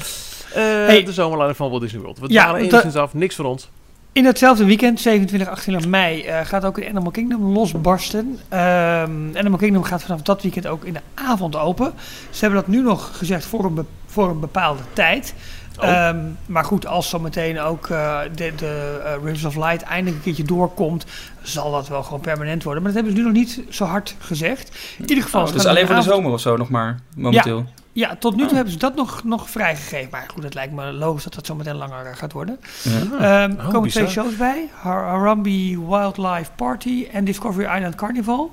Eh, 0.54 0.62
Hey. 0.62 1.04
De 1.04 1.12
zomerlading 1.12 1.56
van 1.56 1.70
Walt 1.70 1.82
Disney 1.82 2.00
World. 2.00 2.18
We 2.18 2.34
want 2.34 2.58
enigszins 2.58 2.96
af, 2.96 3.14
niks 3.14 3.34
voor 3.34 3.44
ons. 3.44 3.68
In 4.16 4.24
hetzelfde 4.24 4.64
weekend, 4.64 5.00
27, 5.00 5.48
28 5.48 5.90
mei, 5.90 6.22
eh, 6.22 6.40
gaat 6.44 6.64
ook 6.64 6.78
in 6.78 6.88
Animal 6.88 7.10
Kingdom 7.10 7.52
losbarsten. 7.52 8.38
Ehm 8.48 9.36
Animal 9.36 9.58
Kingdom 9.58 9.82
gaat 9.82 10.02
vanaf 10.02 10.22
dat 10.22 10.42
weekend 10.42 10.66
ook 10.66 10.84
in 10.84 10.92
de 10.92 11.00
avond 11.14 11.56
open. 11.56 11.92
Ze 12.30 12.40
hebben 12.40 12.60
dat 12.60 12.68
nu 12.68 12.82
nog 12.82 13.18
gezegd 13.18 13.44
voor 13.44 13.64
een, 13.64 13.86
voor 14.16 14.30
een 14.30 14.40
bepaalde 14.40 14.82
tijd. 14.92 15.34
Oh. 15.80 15.88
Ehm, 15.88 16.16
maar 16.46 16.64
goed, 16.64 16.86
als 16.86 17.08
zometeen 17.08 17.60
ook 17.60 17.86
eh, 17.88 18.18
de, 18.34 18.52
de 18.56 19.00
eh, 19.04 19.12
Rivers 19.22 19.44
of 19.44 19.54
Light 19.56 19.82
eindelijk 19.82 20.16
een 20.16 20.22
keertje 20.22 20.44
doorkomt, 20.44 21.04
zal 21.42 21.70
dat 21.72 21.88
wel 21.88 22.02
gewoon 22.02 22.20
permanent 22.20 22.62
worden. 22.62 22.82
Maar 22.82 22.92
dat 22.92 23.02
hebben 23.04 23.20
ze 23.22 23.26
nu 23.28 23.32
nog 23.32 23.38
niet 23.42 23.60
zo 23.74 23.84
hard 23.84 24.14
gezegd. 24.18 24.76
In 24.98 25.08
ieder 25.08 25.24
geval. 25.24 25.46
Oh, 25.46 25.52
dus 25.52 25.66
alleen 25.66 25.86
voor 25.86 25.94
de 25.94 26.00
avond- 26.00 26.14
zomer 26.14 26.32
of 26.32 26.40
zo 26.40 26.56
nog 26.56 26.68
maar, 26.68 27.00
momenteel. 27.16 27.64
Ja, 27.92 28.16
tot 28.18 28.32
nu 28.32 28.38
toe 28.38 28.48
Oh. 28.48 28.54
hebben 28.54 28.72
ze 28.72 28.78
dat 28.78 28.94
nog, 28.94 29.24
nog 29.24 29.50
vrijgegeven. 29.50 30.08
Maar 30.10 30.24
goed, 30.34 30.42
het 30.42 30.54
lijkt 30.54 30.72
me 30.72 30.92
logisch 30.92 31.24
dat 31.24 31.34
dat 31.34 31.46
zometeen 31.46 31.76
langer 31.76 32.06
eh, 32.06 32.16
gaat 32.16 32.32
worden. 32.32 32.58
Ja. 32.82 32.90
Ehm, 33.00 33.58
er 33.58 33.66
Oh, 33.66 33.72
komen 33.72 33.90
twee 33.90 34.08
shows 34.08 34.36
bij. 34.36 34.68
Har- 34.80 35.04
Harambe 35.04 35.78
Wildlife 35.88 36.50
Party 36.56 37.06
en 37.12 37.24
Discovery 37.24 37.74
Island 37.76 37.94
Carnival. 37.94 38.50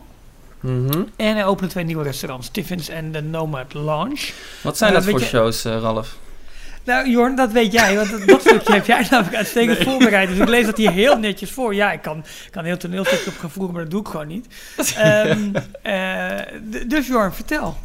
Mhm. 0.64 1.02
En 1.16 1.38
er 1.38 1.46
openen 1.46 1.70
twee 1.70 1.84
nieuwe 1.84 2.04
restaurants. 2.04 2.50
Tiffins 2.50 2.90
en 2.90 3.12
de 3.12 3.22
Nomad 3.22 3.74
Lounge. 3.74 4.32
Wat 4.62 4.78
zijn 4.78 4.90
Eh, 4.94 4.96
dat 5.00 5.10
voor 5.10 5.20
je- 5.20 5.26
shows, 5.26 5.66
eh, 5.66 5.78
Ralf? 5.80 6.18
Nou, 6.86 7.10
Jorn, 7.10 7.36
dat 7.36 7.52
weet 7.52 7.72
jij. 7.72 7.96
Want 7.96 8.10
dat, 8.12 8.28
dat 8.28 8.42
stukje 8.42 8.74
heb 8.74 8.86
jij 8.86 9.08
namelijk 9.10 9.36
uitstekend 9.36 9.78
voorbereid. 9.78 10.30
Dus 10.30 10.38
ik 10.38 10.48
lees 10.48 10.66
dat 10.66 10.78
hier 10.78 10.92
heel 10.92 11.18
netjes 11.18 11.52
voor. 11.52 11.76
Ja, 11.76 11.92
ik 11.92 12.02
kan, 12.02 12.26
kan 12.52 12.62
een 12.62 12.68
heel 12.68 12.78
toneelstukje 12.78 13.30
op 13.32 13.38
gaan 13.38 13.50
voeren, 13.52 13.74
maar 13.74 13.82
dat 13.82 13.92
doe 13.92 14.00
ik 14.02 14.08
gewoon 14.08 14.28
niet. 14.28 14.48
Ehm, 14.98 15.40
eh, 15.82 16.38
d- 16.72 16.90
dus 16.90 17.08
Jorn, 17.08 17.34
vertel. 17.34 17.78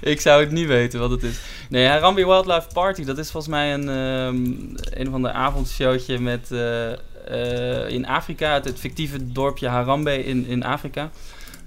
Ik 0.00 0.20
zou 0.20 0.40
het 0.40 0.50
niet 0.50 0.66
weten 0.66 1.00
wat 1.00 1.10
het 1.10 1.22
is. 1.22 1.38
Nee, 1.68 1.86
Harambe 1.86 2.26
Wildlife 2.26 2.66
Party, 2.72 3.04
dat 3.04 3.18
is 3.18 3.30
volgens 3.30 3.52
mij 3.52 3.74
een, 3.74 3.88
ehm 3.88 5.00
een 5.02 5.10
van 5.10 5.22
de 5.22 5.32
avondshowtje 5.32 6.18
met, 6.18 6.48
eh, 6.50 6.92
eh, 6.92 7.88
in 7.88 8.06
Afrika, 8.06 8.54
het, 8.54 8.64
het 8.64 8.78
fictieve 8.78 9.32
dorpje 9.32 9.68
Harambe 9.68 10.24
in, 10.24 10.46
in 10.46 10.64
Afrika. 10.64 11.10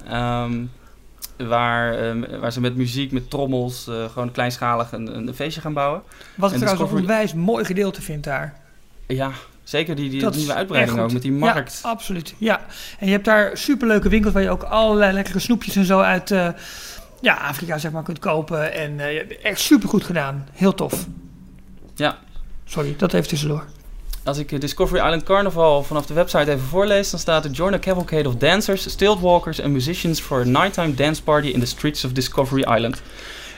Ehm, 0.07 0.65
waar, 1.37 1.93
ehm, 1.97 2.39
waar 2.39 2.51
ze 2.51 2.61
met 2.61 2.75
muziek, 2.75 3.11
met 3.11 3.29
trommels, 3.29 3.87
eh, 3.87 4.09
gewoon 4.11 4.31
kleinschalig 4.31 4.91
een, 4.91 5.15
een 5.17 5.33
feestje 5.33 5.61
gaan 5.61 5.73
bouwen. 5.73 6.01
Wat 6.35 6.51
ik 6.51 6.57
trouwens 6.57 6.91
een 6.91 6.97
onwijs 6.97 7.33
mooi 7.33 7.65
gedeelte 7.65 8.01
vind 8.01 8.23
daar. 8.23 8.53
Ja, 9.07 9.31
zeker 9.63 9.95
die, 9.95 10.09
die 10.09 10.29
is 10.29 10.35
nieuwe 10.35 10.53
uitbreiding 10.53 10.99
ook, 10.99 11.11
met 11.13 11.21
die 11.21 11.31
Ja, 11.31 11.37
markt. 11.37 11.79
absoluut. 11.83 12.33
Ja, 12.37 12.61
en 12.99 13.05
je 13.05 13.11
hebt 13.11 13.25
daar 13.25 13.57
superleuke 13.57 14.09
winkels 14.09 14.33
waar 14.33 14.43
je 14.43 14.49
ook 14.49 14.63
allerlei 14.63 15.13
lekkere 15.13 15.39
snoepjes 15.39 15.75
en 15.75 15.85
zo 15.85 15.99
uit 15.99 16.31
eh, 16.31 16.47
ja, 17.21 17.33
Afrika 17.35 17.77
zeg 17.77 17.91
maar 17.91 18.03
kunt 18.03 18.19
kopen. 18.19 18.73
En 18.73 18.99
eh, 18.99 19.45
echt 19.45 19.59
supergoed 19.59 20.03
gedaan. 20.03 20.47
Heel 20.51 20.73
tof. 20.73 21.07
Ja. 21.95 22.17
Sorry, 22.65 22.95
dat 22.97 23.13
even 23.13 23.27
tussendoor. 23.27 23.65
Als 24.23 24.37
ik 24.37 24.51
eh, 24.51 24.59
Discovery 24.59 25.03
Island 25.03 25.23
Carnival 25.23 25.83
vanaf 25.83 26.05
de 26.05 26.13
website 26.13 26.51
even 26.51 26.65
voorlees, 26.67 27.09
dan 27.09 27.19
staat 27.19 27.45
er 27.45 27.51
Join 27.51 27.73
a 27.73 27.79
cavalcade 27.79 28.27
of 28.27 28.35
dancers, 28.35 28.89
stiltwalkers 28.89 29.61
and 29.61 29.71
musicians 29.73 30.19
for 30.19 30.39
a 30.41 30.43
nighttime 30.43 30.93
dance 30.93 31.23
party 31.23 31.47
in 31.47 31.59
the 31.59 31.65
streets 31.65 32.05
of 32.05 32.11
Discovery 32.11 32.61
Island. 32.75 33.01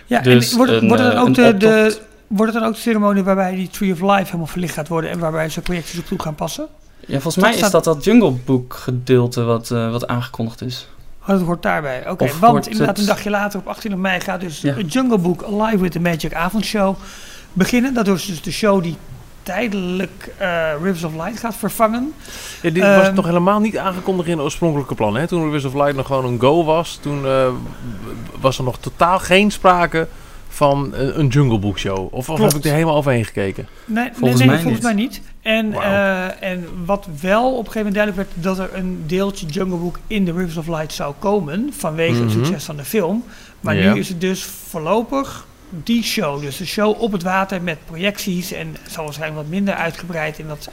Ja, 0.05 0.19
Dus 0.21 0.51
en 0.51 0.57
wordt, 0.57 0.71
het- 0.71 0.81
een, 0.81 0.87
wordt, 0.87 1.03
dan 1.03 1.11
eh, 1.11 1.21
ook 1.21 1.59
de, 1.59 1.97
wordt 2.27 2.51
het 2.53 2.61
dan 2.61 2.69
ook 2.69 2.75
de 2.75 2.81
ceremonie 2.81 3.23
waarbij 3.23 3.55
die 3.55 3.69
Tree 3.69 3.91
of 3.91 4.01
Life 4.01 4.23
helemaal 4.25 4.45
verlicht 4.47 4.73
gaat 4.73 4.87
worden 4.87 5.09
en 5.09 5.19
waarbij 5.19 5.49
ze 5.49 5.61
projecties 5.61 5.99
op 5.99 6.05
toe 6.05 6.21
gaan 6.21 6.35
passen? 6.35 6.67
Ja, 6.99 7.13
volgens 7.13 7.35
Dat 7.35 7.43
mij 7.43 7.53
is 7.53 7.71
dat 7.71 7.83
dat 7.83 8.03
Jungle 8.03 8.31
Book 8.31 8.73
gedeelte 8.73 9.43
wat, 9.43 9.71
eh, 9.71 9.91
wat 9.91 10.07
aangekondigd 10.07 10.61
is. 10.61 10.87
Oh, 11.21 11.27
dat 11.27 11.41
hoort 11.41 11.61
daarbij. 11.63 12.09
Oké, 12.09 12.25
want 12.39 12.51
wordt 12.51 12.67
inderdaad 12.67 12.97
het- 12.97 13.07
een 13.07 13.13
dagje 13.13 13.29
later 13.29 13.59
op 13.59 13.67
18 13.67 14.01
mei 14.01 14.19
gaat 14.19 14.39
dus 14.39 14.61
Ja. 14.61 14.75
Jungle 14.87 15.17
Book 15.17 15.43
Alive 15.43 15.77
with 15.77 15.91
the 15.91 15.99
Magic 15.99 16.33
avondshow 16.33 16.95
beginnen. 17.53 17.93
Dat 17.93 18.07
is 18.07 18.25
dus 18.25 18.41
de 18.41 18.51
show 18.51 18.83
die 18.83 18.95
tijdelijk 19.45 20.31
eh, 20.37 20.69
Rivers 20.81 21.03
of 21.03 21.13
Light 21.13 21.39
gaat 21.39 21.55
vervangen. 21.55 22.13
Ja, 22.61 22.69
dit 22.69 22.83
was 22.83 23.05
Ehm, 23.05 23.15
toch 23.15 23.25
helemaal 23.25 23.59
niet 23.59 23.77
aangekondigd 23.77 24.29
in 24.29 24.37
de 24.37 24.43
oorspronkelijke 24.43 24.95
plannen. 24.95 25.21
Hè? 25.21 25.27
Toen 25.27 25.43
Rivers 25.43 25.65
of 25.65 25.73
Light 25.73 25.95
nog 25.95 26.05
gewoon 26.05 26.25
een 26.25 26.39
go 26.39 26.63
was, 26.63 26.99
toen 27.01 27.25
eh, 27.25 27.47
was 28.39 28.57
er 28.57 28.63
nog 28.63 28.77
totaal 28.79 29.19
geen 29.19 29.51
sprake 29.51 30.07
van 30.47 30.93
een, 30.93 31.19
een 31.19 31.27
Jungle 31.27 31.59
Book 31.59 31.79
show. 31.79 32.07
Of, 32.13 32.29
of 32.29 32.39
heb 32.39 32.53
ik 32.53 32.63
er 32.65 32.71
helemaal 32.73 32.95
overheen 32.95 33.25
gekeken? 33.25 33.67
Nee, 33.85 34.09
Volgens 34.13 34.39
nee, 34.39 34.47
nee, 34.49 34.55
mij 34.55 34.63
volgens 34.63 34.83
niet. 34.85 34.93
mij 34.95 35.03
niet. 35.03 35.21
En, 35.41 35.73
eh, 35.73 36.51
en 36.51 36.67
wat 36.85 37.07
wel 37.21 37.43
op 37.51 37.65
een 37.65 37.71
gegeven 37.71 37.77
moment 37.77 37.95
duidelijk 37.95 38.29
werd, 38.29 38.43
dat 38.45 38.59
er 38.59 38.77
een 38.77 39.03
deeltje 39.07 39.45
Jungle 39.45 39.77
Book 39.77 39.99
in 40.07 40.25
de 40.25 40.31
Rivers 40.31 40.57
of 40.57 40.67
Light 40.67 40.93
zou 40.93 41.13
komen 41.19 41.69
vanwege 41.77 42.13
Mhm. 42.13 42.23
het 42.23 42.31
succes 42.31 42.63
van 42.63 42.75
de 42.77 42.85
film. 42.85 43.23
Maar 43.59 43.75
Ja. 43.75 43.93
nu 43.93 43.99
is 43.99 44.09
het 44.09 44.21
dus 44.21 44.43
voorlopig 44.43 45.45
die 45.83 46.03
show. 46.03 46.41
Dus 46.41 46.57
de 46.57 46.65
show 46.65 47.01
op 47.01 47.11
het 47.11 47.23
water 47.23 47.61
met 47.61 47.77
projecties 47.85 48.51
en 48.51 48.75
zal 48.87 49.03
waarschijnlijk 49.03 49.41
wat 49.41 49.51
minder 49.51 49.73
uitgebreid 49.73 50.39
en 50.39 50.47
wat 50.47 50.69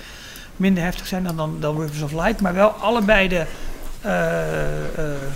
minder 0.56 0.82
heftig 0.82 1.06
zijn 1.06 1.22
dan, 1.22 1.36
dan, 1.36 1.56
dan 1.60 1.80
Rivers 1.80 2.02
of 2.02 2.12
Light. 2.12 2.40
Maar 2.40 2.54
wel 2.54 2.68
allebei 2.68 3.28
de, 3.28 3.46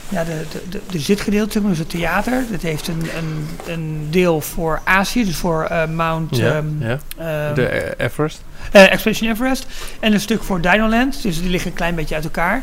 ja, 0.08 0.24
de, 0.24 0.42
de, 0.52 0.60
de, 0.68 0.80
de 0.90 0.98
zitgedeelte, 0.98 1.68
dus 1.68 1.78
het 1.78 1.90
theater. 1.90 2.44
Dat 2.50 2.62
heeft 2.62 2.88
een, 2.88 3.02
een, 3.16 3.46
een 3.66 4.06
deel 4.10 4.40
voor 4.40 4.80
Azië, 4.84 5.24
dus 5.24 5.36
voor 5.36 5.62
eh, 5.64 5.86
Mount... 5.88 6.36
Ja, 6.36 6.52
ehm, 6.54 6.66
ja. 6.78 6.98
ehm, 7.18 7.54
De 7.54 7.66
eh, 7.66 8.06
Everest. 8.06 8.42
eh, 8.72 8.92
Expedition 8.92 9.30
Everest. 9.30 9.66
En 10.00 10.12
een 10.12 10.20
stuk 10.20 10.42
voor 10.42 10.60
Dinoland. 10.60 11.22
Dus 11.22 11.40
die 11.40 11.50
liggen 11.50 11.70
een 11.70 11.76
klein 11.76 11.94
beetje 11.94 12.14
uit 12.14 12.24
elkaar. 12.24 12.62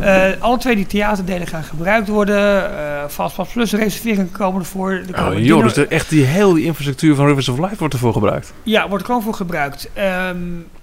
Eh, 0.00 0.24
alle 0.38 0.58
twee 0.58 0.76
die 0.76 0.86
theaterdelen 0.86 1.46
gaan 1.46 1.64
gebruikt 1.64 2.08
worden. 2.08 2.70
Eh 2.78 2.90
Fastpass 3.08 3.52
Plus 3.52 3.72
reserveringen 3.72 4.30
komen 4.32 4.60
ervoor. 4.60 4.90
Er 4.92 5.04
Oh, 5.10 5.14
komen 5.14 5.42
joh, 5.42 5.44
dino- 5.56 5.62
dus 5.62 5.72
de, 5.74 5.86
echt 5.86 6.08
die 6.08 6.24
hele 6.24 6.54
die 6.54 6.64
infrastructuur 6.64 7.14
van 7.14 7.26
Rivers 7.26 7.48
of 7.48 7.58
Life 7.58 7.76
wordt 7.78 7.94
ervoor 7.94 8.12
gebruikt. 8.12 8.52
Ja, 8.62 8.82
wordt 8.88 9.00
er 9.02 9.06
gewoon 9.06 9.22
voor 9.22 9.34
gebruikt. 9.34 9.88
Ehm, 9.94 10.36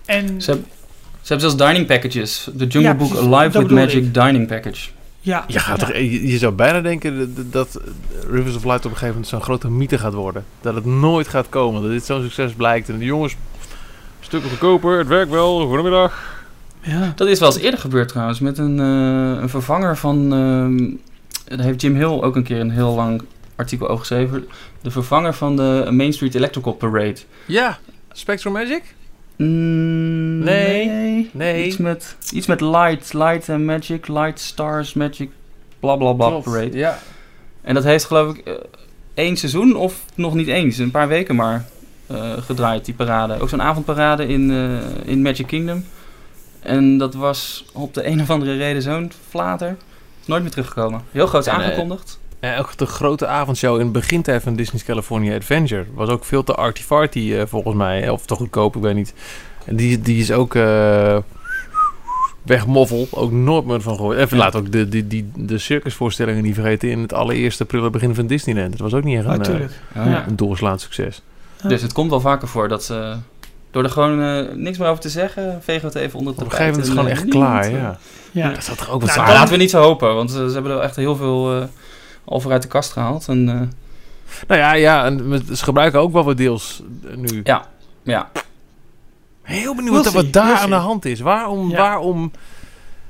en 0.05 0.41
Ze, 0.41 0.59
ze 1.22 1.34
hebben 1.34 1.49
zelfs 1.49 1.65
dining 1.72 1.88
packages. 1.88 2.49
De 2.53 2.67
Jungle 2.67 2.82
Ja, 2.82 2.95
Book 2.95 3.09
precies, 3.09 3.26
Alive 3.34 3.59
with 3.59 3.72
Magic 3.72 4.03
ik. 4.03 4.13
dining 4.13 4.47
package. 4.47 4.89
ja, 5.20 5.43
Je, 5.47 5.59
gaat 5.59 5.80
ja. 5.80 5.86
Toch, 5.86 5.95
je, 5.95 6.28
je 6.28 6.38
zou 6.38 6.53
bijna 6.53 6.82
denken 6.82 7.36
dat, 7.36 7.51
dat 7.51 7.82
Rivers 8.30 8.55
of 8.55 8.63
Light 8.63 8.78
op 8.86 8.91
een 8.91 8.97
gegeven 8.97 9.07
moment 9.07 9.28
zo'n 9.28 9.41
grote 9.41 9.70
mythe 9.70 9.97
gaat 9.97 10.13
worden. 10.13 10.45
Dat 10.61 10.76
het 10.76 10.86
nooit 10.86 11.28
gaat 11.28 11.49
komen. 11.49 11.82
Dat 11.82 11.91
dit 11.91 12.05
zo'n 12.05 12.22
succes 12.22 12.51
blijkt. 12.53 12.89
En 12.89 12.97
de 12.97 13.05
jongens, 13.05 13.36
stukken 14.20 14.49
goedkoper, 14.49 14.97
het 14.97 15.07
werkt 15.07 15.32
wel, 15.32 15.67
goedemiddag. 15.67 16.38
Ja. 16.82 17.13
Dat 17.15 17.28
is 17.28 17.39
wel 17.39 17.49
eens 17.53 17.61
eerder 17.61 17.80
gebeurd 17.80 18.07
trouwens, 18.09 18.39
met 18.39 18.57
een, 18.57 18.80
eh, 18.80 19.41
een 19.41 19.49
vervanger 19.49 19.97
van... 19.97 20.34
ehm, 20.34 21.57
daar 21.57 21.65
heeft 21.65 21.82
Jim 21.82 21.95
Hill 21.95 22.22
ook 22.22 22.36
een 22.36 22.43
keer 22.43 22.59
een 22.59 22.72
heel 22.72 22.95
lang 22.95 23.22
artikel 23.55 23.88
over 23.88 23.99
geschreven. 23.99 24.47
De 24.82 24.91
vervanger 24.91 25.34
van 25.34 25.55
de 25.55 25.88
Main 25.91 26.13
Street 26.13 26.36
Electrical 26.36 26.74
Parade. 26.74 27.17
Ja, 27.45 27.78
Spectrum 28.11 28.53
Magic? 28.53 28.84
Mm, 29.47 30.43
Nee. 30.43 31.29
Nee. 31.33 31.65
Iets 31.65 31.77
met, 31.77 32.15
iets 32.33 32.47
met 32.47 32.61
light, 32.61 33.13
light 33.13 33.49
en 33.49 33.65
magic, 33.65 34.07
light, 34.07 34.39
stars, 34.39 34.93
magic, 34.93 35.29
bla 35.79 35.95
bla 35.95 36.13
bla 36.13 36.27
Klopt, 36.27 36.43
parade. 36.43 36.77
Ja. 36.77 36.99
En 37.61 37.73
dat 37.73 37.83
heeft 37.83 38.05
geloof 38.05 38.35
ik 38.35 38.47
eh, 38.47 38.53
één 39.13 39.37
seizoen 39.37 39.75
of 39.75 40.05
nog 40.15 40.33
niet 40.33 40.47
eens, 40.47 40.77
een 40.77 40.91
paar 40.91 41.07
weken 41.07 41.35
maar 41.35 41.65
eh, 42.07 42.31
gedraaid, 42.37 42.85
die 42.85 42.93
parade. 42.93 43.39
Ook 43.41 43.49
zo'n 43.49 43.61
avondparade 43.61 44.27
in, 44.27 44.51
eh, 44.51 45.11
in 45.11 45.21
Magic 45.21 45.47
Kingdom. 45.47 45.85
En 46.59 46.97
dat 46.97 47.13
was 47.13 47.65
op 47.73 47.93
de 47.93 48.07
een 48.07 48.21
of 48.21 48.29
andere 48.29 48.57
reden 48.57 48.81
zo'n 48.81 49.11
flater. 49.29 49.77
Nooit 50.25 50.41
meer 50.41 50.51
teruggekomen. 50.51 51.01
Heel 51.11 51.27
groot 51.27 51.47
En, 51.47 51.53
aangekondigd. 51.53 52.18
En 52.39 52.59
ook 52.59 52.77
de 52.77 52.85
grote 52.85 53.27
avondshow 53.27 53.75
in 53.75 53.83
het 53.83 53.91
begintijd 53.91 54.43
van 54.43 54.55
Disney's 54.55 54.83
California 54.83 55.35
Adventure 55.35 55.85
was 55.93 56.09
ook 56.09 56.25
veel 56.25 56.43
te 56.43 56.55
arty-farty 56.55 57.33
eh, 57.33 57.41
volgens 57.47 57.75
mij. 57.75 58.09
Of 58.09 58.25
te 58.25 58.35
goedkoop, 58.35 58.75
ik 58.75 58.81
weet 58.81 58.95
niet. 58.95 59.13
En 59.65 59.75
die, 59.75 60.01
die 60.01 60.19
is 60.19 60.31
ook 60.31 60.55
eh 60.55 61.17
wegmoffel. 62.43 63.07
Ook 63.11 63.31
nooit 63.31 63.65
meer 63.65 63.81
van 63.81 63.95
gehoord. 63.95 64.17
Even 64.17 64.37
Ja. 64.37 64.43
laat 64.43 64.55
ook 64.55 64.71
de, 64.71 64.89
die, 64.89 65.07
die, 65.07 65.31
de 65.35 65.57
circusvoorstellingen 65.57 66.43
niet 66.43 66.55
vergeten 66.55 66.89
in 66.89 66.99
het 66.99 67.13
allereerste 67.13 67.65
prille 67.65 67.89
begin 67.89 68.15
van 68.15 68.27
Disneyland. 68.27 68.71
Het 68.71 68.81
was 68.81 68.93
ook 68.93 69.03
niet 69.03 69.17
echt 69.17 69.47
een, 69.47 69.61
eh. 69.61 69.61
Oh, 69.97 70.05
ja. 70.05 70.27
een 70.27 70.35
doorslaand 70.35 70.81
succes. 70.81 71.21
Dus 71.67 71.81
het 71.81 71.93
komt 71.93 72.09
wel 72.09 72.21
vaker 72.21 72.47
voor 72.47 72.67
dat 72.67 72.83
ze... 72.83 73.15
Door 73.71 73.83
er 73.83 73.89
gewoon 73.89 74.21
eh, 74.21 74.55
niks 74.55 74.77
meer 74.77 74.87
over 74.87 75.01
te 75.01 75.09
zeggen, 75.09 75.59
vegen 75.61 75.81
we 75.81 75.87
het 75.87 75.95
even 75.95 76.19
onder 76.19 76.33
Op 76.33 76.39
de 76.39 76.45
een 76.45 76.51
gegeven 76.51 76.71
moment 76.71 76.87
is 76.87 76.93
het 76.93 76.99
gewoon 76.99 77.17
echt 77.17 77.29
klaar, 77.29 77.71
ja. 77.71 77.97
Ja. 78.31 78.51
Dat 78.51 78.63
zat 78.63 78.79
er 78.79 78.91
ook 78.91 79.01
wat 79.01 79.15
Nou, 79.15 79.27
laten 79.27 79.53
we 79.53 79.57
niet 79.59 79.69
zo 79.69 79.81
hopen, 79.81 80.15
want 80.15 80.29
eh, 80.29 80.45
ze 80.45 80.53
hebben 80.53 80.71
er 80.71 80.79
echt 80.79 80.95
heel 80.95 81.15
veel 81.15 81.61
eh 81.61 81.63
al 82.30 82.39
voor 82.39 82.51
uit 82.51 82.61
de 82.61 82.67
kast 82.67 82.91
gehaald. 82.91 83.27
En, 83.27 83.49
eh, 83.49 83.55
Nou 84.47 84.59
ja, 84.59 84.73
ja 84.73 85.05
en 85.05 85.30
we- 85.30 85.55
ze 85.55 85.63
gebruiken 85.63 85.99
ook 85.99 86.11
wel 86.13 86.23
wat 86.23 86.38
deels 86.38 86.82
eh, 87.09 87.15
nu. 87.17 87.41
ja, 87.43 87.67
ja. 88.03 88.32
Heel 89.41 89.75
benieuwd 89.75 90.03
We'll 90.03 90.23
wat, 90.23 90.34
daar 90.34 90.45
we'll 90.53 90.55
aan 90.63 90.69
de 90.69 90.75
hand 90.75 91.05
is. 91.05 91.19
Waarom, 91.19 91.69
Ja. 91.69 91.77
waarom... 91.77 92.32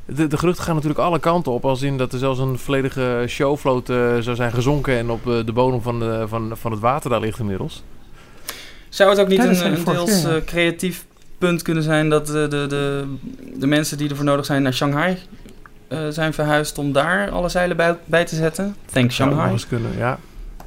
De, 0.06 0.28
de 0.28 0.38
geruchten 0.38 0.64
gaan 0.64 0.74
natuurlijk 0.76 1.02
alle 1.02 1.20
kanten 1.20 1.52
op. 1.52 1.66
Als 1.66 1.82
in 1.82 1.98
dat 1.98 2.14
er 2.14 2.20
zelfs 2.20 2.40
een 2.40 2.58
volledige 2.60 3.26
showvloot 3.28 3.90
eh, 3.90 3.96
zou 4.20 4.36
zijn 4.36 4.52
gezonken... 4.52 4.98
en 4.98 5.10
op 5.10 5.28
eh, 5.28 5.46
de 5.46 5.52
bodem 5.52 5.82
van, 5.82 6.00
de, 6.00 6.26
van, 6.28 6.52
van 6.58 6.72
het 6.72 6.80
water 6.80 7.10
daar 7.10 7.20
ligt 7.20 7.40
inmiddels. 7.40 7.84
Zou 8.90 9.10
het 9.10 9.20
ook 9.20 9.28
niet 9.28 9.38
Ja, 9.38 9.46
een, 9.46 9.66
een 9.78 9.84
deels 9.84 10.24
eh, 10.24 10.36
creatief 10.46 11.06
punt 11.38 11.62
kunnen 11.62 11.84
zijn 11.84 12.10
dat 12.10 12.28
de, 12.28 12.48
de, 12.48 12.66
de, 12.68 13.06
de 13.60 13.68
mensen 13.68 13.98
die 13.98 14.10
ervoor 14.10 14.26
nodig 14.26 14.46
zijn 14.46 14.62
naar 14.64 14.74
Shanghai 14.74 15.18
eh, 15.90 16.08
zijn 16.10 16.34
verhuisd 16.34 16.78
om 16.78 16.92
daar 16.92 17.30
alle 17.30 17.50
zeilen 17.50 17.78
bij, 17.78 17.98
bij 18.06 18.26
te 18.26 18.36
zetten? 18.36 18.76
Thanks 18.92 19.16
Zou 19.16 19.30
Shanghai. 19.30 19.52
eens 19.52 19.68
kunnen, 19.68 19.98
ja. 19.98 20.20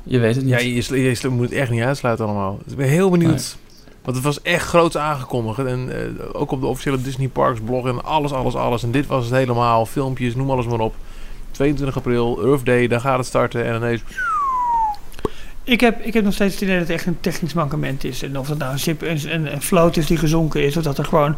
Je 0.02 0.18
weet 0.18 0.34
het 0.34 0.44
niet. 0.44 0.52
Ja, 0.52 0.58
je, 0.58 1.16
je 1.20 1.28
moet 1.28 1.44
het 1.44 1.58
echt 1.58 1.70
niet 1.70 1.82
uitsluiten 1.82 2.24
allemaal. 2.24 2.58
Dus 2.62 2.72
ik 2.72 2.78
ben 2.78 2.88
heel 2.88 3.10
benieuwd. 3.10 3.56
Want 4.02 4.16
het 4.16 4.24
was 4.24 4.42
echt 4.42 4.66
groot 4.66 4.96
aangekondigd. 4.96 5.58
En 5.58 5.88
eh, 5.92 6.24
ook 6.32 6.50
op 6.50 6.60
de 6.60 6.66
officiële 6.66 7.02
Disney 7.02 7.28
Parks 7.28 7.60
blog 7.64 7.86
en 7.86 8.04
alles, 8.04 8.32
alles, 8.32 8.54
alles. 8.54 8.82
En 8.82 8.90
dit 8.90 9.06
was 9.06 9.24
het 9.24 9.34
helemaal. 9.34 9.86
Filmpjes, 9.86 10.34
noem 10.34 10.50
alles 10.50 10.66
maar 10.66 10.80
op. 10.80 10.94
22 11.50 11.96
april, 11.96 12.44
Earth 12.44 12.64
Day, 12.64 12.88
daar 12.88 13.00
gaat 13.00 13.18
het 13.18 13.26
starten. 13.26 13.64
En 13.64 13.76
ineens... 13.76 14.02
Ik 15.64 15.80
heb, 15.80 16.00
ik 16.00 16.14
heb 16.14 16.24
nog 16.24 16.34
steeds 16.34 16.54
het 16.54 16.62
idee 16.62 16.78
dat 16.78 16.88
het 16.88 16.96
echt 16.96 17.06
een 17.06 17.20
technisch 17.20 17.52
mankement 17.52 18.04
is. 18.04 18.22
En 18.22 18.38
of 18.38 18.48
het 18.48 18.58
nou 18.58 18.72
een, 18.72 18.78
ship, 18.78 19.02
een, 19.02 19.32
een, 19.32 19.52
een 19.52 19.62
float 19.62 19.96
is 19.96 20.06
die 20.06 20.16
gezonken 20.16 20.64
is, 20.64 20.76
of 20.76 20.82
dat 20.82 20.98
er 20.98 21.04
gewoon 21.04 21.36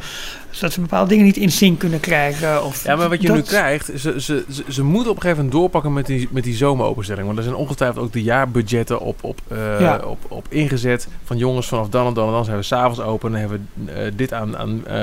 dat 0.61 0.73
ze 0.73 0.81
bepaalde 0.81 1.09
dingen 1.09 1.25
niet 1.25 1.37
in 1.37 1.51
sync 1.51 1.79
kunnen 1.79 2.01
krijgen. 2.01 2.65
Of 2.65 2.85
Ja, 2.85 2.97
maar 2.97 3.09
wat 3.09 3.21
je 3.23 3.27
dat- 3.27 3.37
nu 3.37 3.43
krijgt, 3.43 3.91
ze, 3.97 4.21
ze, 4.21 4.45
ze, 4.51 4.65
ze 4.69 4.83
moeten 4.85 5.11
op 5.11 5.17
een 5.17 5.23
gegeven 5.23 5.45
moment 5.45 5.53
doorpakken 5.61 5.93
met 5.93 6.07
die, 6.07 6.29
met 6.31 6.45
die 6.45 6.55
zomeropenstelling. 6.55 7.27
Want 7.27 7.39
er 7.39 7.45
zijn 7.45 7.57
ongetwijfeld 7.57 8.05
ook 8.05 8.13
de 8.13 8.23
jaarbudgetten 8.23 9.01
op, 9.01 9.19
op, 9.25 9.41
eh, 9.49 9.81
Ja. 9.81 10.01
op, 10.05 10.19
op 10.29 10.47
ingezet. 10.49 11.09
Van 11.25 11.37
jongens, 11.37 11.69
vanaf 11.69 11.89
dan 11.89 12.07
en 12.07 12.15
dan 12.15 12.27
en 12.27 12.33
dan 12.33 12.45
zijn 12.45 12.57
we 12.57 12.63
s'avonds 12.63 13.01
open. 13.01 13.31
Dan 13.31 13.41
hebben 13.41 13.69
we 13.85 13.91
eh, 13.93 14.13
dit 14.17 14.33
aan, 14.33 14.57
aan 14.57 14.87
eh, 14.87 14.95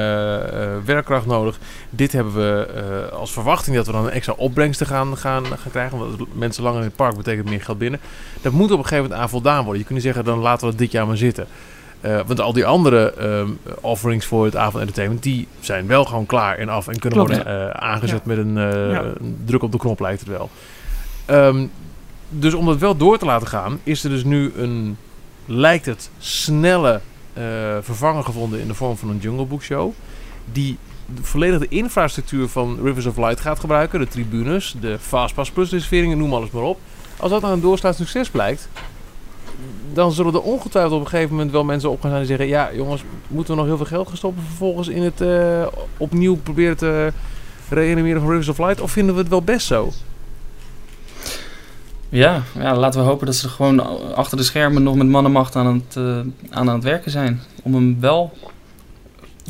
werkkracht 0.85 1.25
nodig. 1.25 1.59
Dit 1.89 2.11
hebben 2.11 2.33
we 2.33 3.09
als 3.13 3.31
verwachting 3.33 3.75
dat 3.75 3.85
we 3.85 3.91
dan 3.91 4.05
een 4.05 4.11
extra 4.11 4.33
opbrengsten 4.37 4.87
gaan, 4.87 5.17
gaan, 5.17 5.45
gaan 5.45 5.71
krijgen. 5.71 5.97
Want 5.97 6.35
mensen 6.37 6.63
langer 6.63 6.79
in 6.79 6.85
het 6.85 6.95
park 6.95 7.15
betekent 7.17 7.49
meer 7.49 7.61
geld 7.61 7.77
binnen. 7.77 7.99
Dat 8.41 8.51
moet 8.51 8.71
op 8.71 8.77
een 8.77 8.83
gegeven 8.83 9.03
moment 9.03 9.21
aan 9.21 9.29
voldaan 9.29 9.63
worden. 9.63 9.77
Je 9.79 9.83
kunt 9.87 9.93
niet 9.97 10.03
zeggen, 10.07 10.23
dan 10.25 10.39
laten 10.39 10.67
we 10.69 10.75
dit 10.75 10.91
jaar 10.91 11.07
maar 11.07 11.17
zitten. 11.17 11.47
Eh, 12.01 12.19
want 12.25 12.39
al 12.39 12.53
die 12.53 12.65
andere 12.65 13.13
ehm, 13.13 13.49
offerings 13.81 14.25
voor 14.25 14.45
het 14.45 14.55
avondentertainment, 14.55 15.23
die 15.23 15.47
zijn 15.59 15.87
wel 15.87 16.05
gewoon 16.05 16.25
klaar 16.25 16.57
en 16.57 16.69
af 16.69 16.87
en 16.87 16.99
kunnen 16.99 17.25
Klopt, 17.25 17.43
worden 17.43 17.71
eh, 17.73 17.81
aangezet 17.81 18.21
Ja. 18.25 18.35
met 18.35 18.37
een, 18.37 18.57
eh, 18.57 18.91
Ja. 18.91 19.03
een 19.19 19.37
druk 19.45 19.63
op 19.63 19.71
de 19.71 19.77
knop, 19.77 19.99
lijkt 19.99 20.19
het 20.19 20.29
wel. 20.29 20.49
Ehm, 21.25 21.65
dus 22.29 22.53
om 22.53 22.65
dat 22.65 22.77
wel 22.77 22.97
door 22.97 23.17
te 23.17 23.25
laten 23.25 23.47
gaan, 23.47 23.79
is 23.83 24.03
er 24.03 24.09
dus 24.09 24.23
nu 24.23 24.51
een, 24.57 24.97
lijkt 25.45 25.85
het, 25.85 26.09
snelle 26.17 27.01
vervanger 27.81 28.23
gevonden 28.23 28.59
in 28.59 28.67
de 28.67 28.73
vorm 28.73 28.97
van 28.97 29.09
een 29.09 29.17
Jungle 29.17 29.45
Book 29.45 29.63
Show. 29.63 29.91
Die 30.51 30.77
de 31.15 31.23
volledige 31.23 31.67
infrastructuur 31.69 32.47
van 32.47 32.79
Rivers 32.83 33.05
of 33.05 33.17
Light 33.17 33.39
gaat 33.39 33.59
gebruiken. 33.59 33.99
De 33.99 34.07
tribunes, 34.07 34.75
de 34.81 34.97
Fastpass 34.99 35.51
Plus 35.51 35.71
reserveringen, 35.71 36.17
noem 36.17 36.33
alles 36.33 36.49
maar 36.49 36.63
op. 36.63 36.79
Als 37.17 37.31
dat 37.31 37.41
nou 37.41 37.53
een 37.53 37.61
doorslaand 37.61 37.95
succes 37.95 38.29
blijkt, 38.29 38.69
dan 39.93 40.11
zullen 40.11 40.33
er 40.33 40.41
ongetwijfeld 40.41 40.93
op 40.93 41.01
een 41.01 41.07
gegeven 41.07 41.31
moment 41.31 41.51
wel 41.51 41.63
mensen 41.63 41.89
op 41.89 42.01
gaan 42.01 42.09
zijn 42.09 42.25
die 42.25 42.29
zeggen: 42.29 42.47
Ja, 42.47 42.69
jongens, 42.73 43.03
moeten 43.27 43.53
we 43.53 43.59
nog 43.59 43.69
heel 43.69 43.77
veel 43.77 43.85
geld 43.85 44.07
gaan 44.07 44.17
stoppen 44.17 44.43
vervolgens 44.43 44.87
in 44.87 45.01
het 45.01 45.21
eh, 45.21 45.67
opnieuw 45.97 46.35
proberen 46.35 46.77
te 46.77 47.11
reanimeren 47.69 48.21
van 48.21 48.29
Rivers 48.29 48.49
of 48.49 48.57
Light? 48.57 48.81
Of 48.81 48.91
vinden 48.91 49.15
we 49.15 49.21
het 49.21 49.29
wel 49.29 49.41
best 49.41 49.67
zo? 49.67 49.91
Ja, 52.09 52.41
ja, 52.59 52.75
laten 52.75 52.99
we 52.99 53.05
hopen 53.05 53.25
dat 53.25 53.35
ze 53.35 53.49
gewoon 53.49 53.79
achter 54.15 54.37
de 54.37 54.43
schermen 54.43 54.83
nog 54.83 54.95
met 54.95 55.07
mannenmacht 55.07 55.55
aan 55.55 55.73
het, 55.73 55.95
eh, 55.95 56.19
aan 56.49 56.67
het 56.67 56.83
werken 56.83 57.11
zijn. 57.11 57.41
Om 57.63 57.73
hem 57.73 57.99
wel 57.99 58.33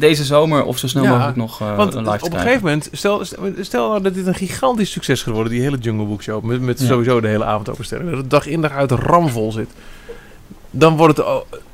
deze 0.02 0.24
zomer 0.24 0.64
of 0.64 0.78
zo 0.78 0.88
snel 0.88 1.04
Ja, 1.04 1.12
mogelijk 1.12 1.38
nog 1.38 1.62
eh 1.62 1.76
Want 1.76 1.94
live 1.94 2.26
op 2.26 2.34
een 2.34 2.40
gegeven 2.40 2.64
moment, 2.64 2.90
stel, 2.92 3.22
stel 3.60 3.90
nou 3.90 4.02
dat 4.02 4.14
dit 4.14 4.28
een 4.28 4.36
gigantisch 4.36 4.92
succes 4.92 5.24
gaat 5.24 5.34
worden, 5.34 5.52
die 5.52 5.62
hele 5.62 5.78
Jungle 5.78 6.06
Book 6.06 6.22
Show, 6.22 6.44
met, 6.44 6.62
met 6.62 6.80
Ja. 6.80 6.86
sowieso 6.86 7.22
de 7.22 7.28
hele 7.28 7.46
avond 7.46 7.70
openstelling, 7.70 8.10
dat 8.10 8.18
het 8.20 8.30
dag 8.30 8.46
in 8.48 8.62
dag 8.62 8.72
uit 8.72 8.92
ramvol 8.92 9.52
zit, 9.52 9.70
dan 10.72 10.98
wordt 10.98 11.18
het 11.18 11.26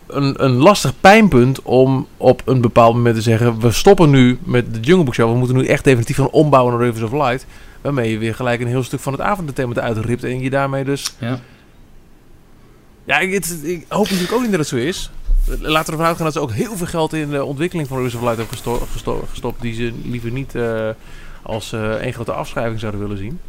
een, 0.08 0.44
een 0.44 0.52
lastig 0.56 0.94
pijnpunt 1.02 1.62
om 1.62 2.08
op 2.18 2.42
een 2.46 2.62
bepaald 2.62 2.94
moment 2.96 3.16
te 3.16 3.22
zeggen, 3.22 3.60
we 3.60 3.72
stoppen 3.72 4.10
nu 4.10 4.38
met 4.44 4.74
de 4.74 4.80
Jungle 4.80 5.04
Book 5.06 5.14
Show, 5.14 5.32
we 5.32 5.38
moeten 5.38 5.58
nu 5.58 5.66
echt 5.66 5.84
definitief 5.84 6.16
gaan 6.16 6.30
ombouwen 6.30 6.74
naar 6.74 6.84
Rivers 6.86 7.04
of 7.04 7.12
Light, 7.12 7.46
waarmee 7.82 8.12
je 8.12 8.18
weer 8.18 8.36
gelijk 8.36 8.62
een 8.62 8.68
heel 8.68 8.84
stuk 8.84 9.00
van 9.00 9.14
het 9.14 9.22
avondthema 9.22 9.74
uitript 9.82 10.24
en 10.24 10.40
je 10.42 10.50
daarmee 10.50 10.84
dus... 10.84 11.14
Ja. 11.20 11.40
Ja, 13.06 13.20
ik, 13.20 13.34
het- 13.34 13.60
ik 13.64 13.86
hoop 13.90 14.04
natuurlijk 14.04 14.34
ook 14.34 14.42
niet 14.42 14.50
dat 14.52 14.60
het 14.60 14.70
zo 14.70 14.76
is. 14.76 15.12
Laten 15.48 15.86
we 15.86 15.92
ervan 15.92 16.06
uitgaan 16.06 16.26
dat 16.26 16.34
ze 16.34 16.40
ook 16.40 16.52
heel 16.52 16.76
veel 16.76 16.86
geld 16.86 17.14
in 17.14 17.30
de 17.30 17.44
ontwikkeling 17.44 17.88
van 17.88 17.98
Rivers 17.98 18.16
of 18.16 18.22
Light 18.22 18.38
hebben 18.38 18.56
gesto- 18.56 18.88
gesto- 18.92 19.26
gestopt, 19.30 19.62
die 19.62 19.74
ze 19.74 19.94
liever 20.04 20.32
niet 20.32 20.56
eh, 20.56 20.90
als 21.44 21.74
eh 21.74 21.92
één 21.92 22.14
grote 22.14 22.32
afschrijving 22.32 22.80
zouden 22.80 23.02
willen 23.02 23.18
zien. 23.18 23.40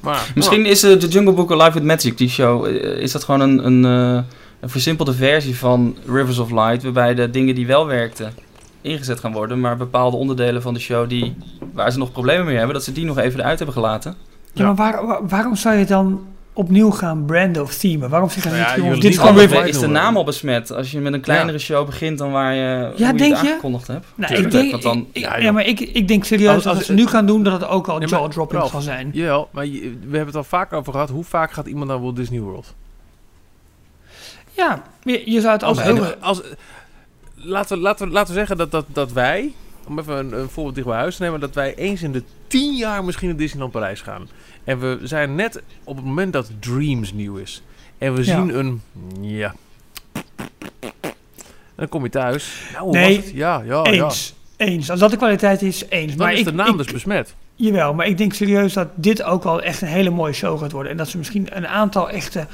Maar, 0.00 0.32
Misschien 0.34 0.66
is 0.66 0.82
eh, 0.82 1.00
de 1.00 1.08
Jungle 1.08 1.32
Book 1.32 1.50
Live 1.50 1.72
with 1.72 1.82
Magic, 1.82 2.18
die 2.18 2.28
show, 2.28 2.64
eh, 2.66 2.72
is 3.00 3.12
dat 3.12 3.24
gewoon 3.24 3.40
een, 3.40 3.66
een, 3.66 3.84
eh, 3.84 4.22
een 4.60 4.68
versimpelde 4.70 5.12
versie 5.14 5.56
van 5.58 5.96
Rivers 6.06 6.38
of 6.38 6.50
Light, 6.50 6.82
waarbij 6.82 7.14
de 7.14 7.30
dingen 7.30 7.54
die 7.54 7.66
wel 7.66 7.86
werkten 7.86 8.32
ingezet 8.80 9.20
gaan 9.20 9.32
worden, 9.32 9.60
maar 9.60 9.76
bepaalde 9.76 10.16
onderdelen 10.16 10.62
van 10.62 10.74
de 10.74 10.80
show 10.80 11.08
die, 11.08 11.36
waar 11.72 11.92
ze 11.92 11.98
nog 11.98 12.12
problemen 12.12 12.46
mee 12.46 12.56
hebben, 12.56 12.74
dat 12.74 12.84
ze 12.84 12.92
die 12.92 13.04
nog 13.04 13.18
even 13.18 13.40
eruit 13.40 13.56
hebben 13.58 13.76
gelaten. 13.76 14.14
Ja, 14.52 14.64
maar 14.64 14.74
waar- 14.74 15.06
waar- 15.06 15.28
waarom 15.28 15.56
zou 15.56 15.76
je 15.76 15.84
dan 15.84 16.20
opnieuw 16.52 16.90
gaan 16.90 17.24
branden 17.24 17.62
of 17.62 17.74
themen? 17.74 18.10
Waarom 18.10 18.30
zeg 18.30 18.42
je 18.42 18.48
Nou 18.48 18.60
ja, 18.62 18.68
niet, 18.74 18.76
jongens, 18.84 19.00
dit 19.00 19.18
gewoon 19.18 19.34
weer... 19.34 19.66
Is 19.66 19.78
de 19.78 19.86
naam 19.86 20.16
al 20.16 20.24
besmet 20.24 20.72
als 20.72 20.90
je 20.90 20.98
met 21.00 21.12
een 21.12 21.20
kleinere 21.20 21.58
show 21.58 21.86
begint 21.86 22.18
dan 22.18 22.30
waar 22.30 22.54
je, 22.54 22.90
hoe 22.96 23.06
je 23.06 23.14
denk 23.14 23.18
het 23.36 23.40
je? 23.46 23.48
aangekondigd 23.50 23.86
hebt. 23.86 24.06
Nou, 24.14 24.34
Tuurlijk, 24.34 24.54
ik 24.54 24.60
denk, 24.60 24.70
want 24.70 24.82
dan, 24.82 24.98
ik- 24.98 25.06
ik- 25.12 25.22
ja, 25.22 25.36
ja, 25.36 25.52
maar 25.52 25.66
ik, 25.66 25.80
ik 25.80 26.08
denk 26.08 26.24
serieus 26.24 26.48
Als- 26.54 26.56
dat 26.62 26.66
als- 26.66 26.76
als 26.76 26.86
ze 26.86 26.92
het 26.92 27.00
nu 27.00 27.06
gaan 27.06 27.26
doen, 27.26 27.42
dat 27.42 27.52
het 27.60 27.70
ook 27.70 27.88
al 27.88 28.00
jaw-dropping 28.04 28.64
zal 28.70 28.80
zijn. 28.80 29.10
Jawel, 29.12 29.48
maar 29.52 29.66
je- 29.66 29.80
we 29.80 30.16
hebben 30.16 30.26
het 30.26 30.36
al 30.36 30.44
vaker 30.44 30.78
over 30.78 30.92
gehad. 30.92 31.10
Hoe 31.10 31.24
vaak 31.24 31.52
gaat 31.52 31.66
iemand 31.66 31.88
naar 31.88 32.00
Walt 32.00 32.16
Disney 32.16 32.40
World? 32.40 32.74
Ja, 34.52 34.82
je, 35.02 35.22
je 35.30 35.40
zou 35.40 35.52
het 35.52 35.62
Als, 35.62 35.78
ook 35.78 35.84
heel... 35.96 36.14
als, 36.20 36.40
laten, 37.34 37.76
we, 37.76 37.82
laten, 37.82 38.06
we, 38.06 38.12
laten 38.12 38.28
we 38.34 38.38
zeggen 38.38 38.56
dat, 38.56 38.70
dat, 38.70 38.84
dat 38.88 39.12
wij, 39.12 39.52
om 39.88 39.98
even 39.98 40.18
een, 40.18 40.32
een 40.40 40.48
voorbeeld 40.48 40.74
dicht 40.74 40.86
bij 40.86 40.96
huis 40.96 41.16
te 41.16 41.22
nemen, 41.22 41.40
dat 41.40 41.54
wij 41.54 41.74
eens 41.74 42.02
in 42.02 42.12
de 42.12 42.22
tien 42.46 42.74
jaar 42.76 43.04
misschien 43.04 43.28
naar 43.28 43.36
Disneyland 43.36 43.72
Parijs 43.72 44.00
gaan. 44.00 44.28
En 44.64 44.78
we 44.80 44.98
zijn 45.02 45.34
net 45.34 45.62
op 45.84 45.96
het 45.96 46.04
moment 46.04 46.32
dat 46.32 46.50
Dreams 46.60 47.12
nieuw 47.12 47.36
is. 47.36 47.62
En 47.98 48.14
we 48.14 48.24
Ja. 48.24 48.36
zien 48.36 48.58
een, 48.58 48.82
ja. 49.20 49.54
En 51.00 51.86
dan 51.86 51.88
kom 51.88 52.02
je 52.02 52.10
thuis. 52.10 52.62
Nou, 52.72 52.90
Nee? 52.90 53.30
Ja, 53.34 53.62
ja, 53.64 53.84
ja. 53.84 54.04
Eens. 54.04 54.34
Eens. 54.56 54.90
Als 54.90 55.00
dat 55.00 55.10
de 55.10 55.16
kwaliteit 55.16 55.62
is, 55.62 55.84
eens. 55.88 56.14
Dan 56.16 56.26
maar 56.26 56.32
is 56.32 56.38
ik, 56.38 56.44
de 56.44 56.52
naam 56.52 56.68
ik- 56.70 56.76
dus 56.76 56.92
besmet. 56.92 57.34
Jawel, 57.54 57.94
maar 57.94 58.06
ik 58.06 58.18
denk 58.18 58.32
serieus 58.32 58.72
dat 58.72 58.88
dit 58.94 59.22
ook 59.22 59.44
al 59.44 59.62
echt 59.62 59.82
een 59.82 59.88
hele 59.88 60.10
mooie 60.10 60.32
show 60.32 60.58
gaat 60.60 60.72
worden. 60.72 60.90
En 60.92 60.96
dat 60.98 61.08
ze 61.08 61.18
misschien 61.18 61.46
een 61.56 61.66
aantal 61.66 62.10
echte 62.10 62.46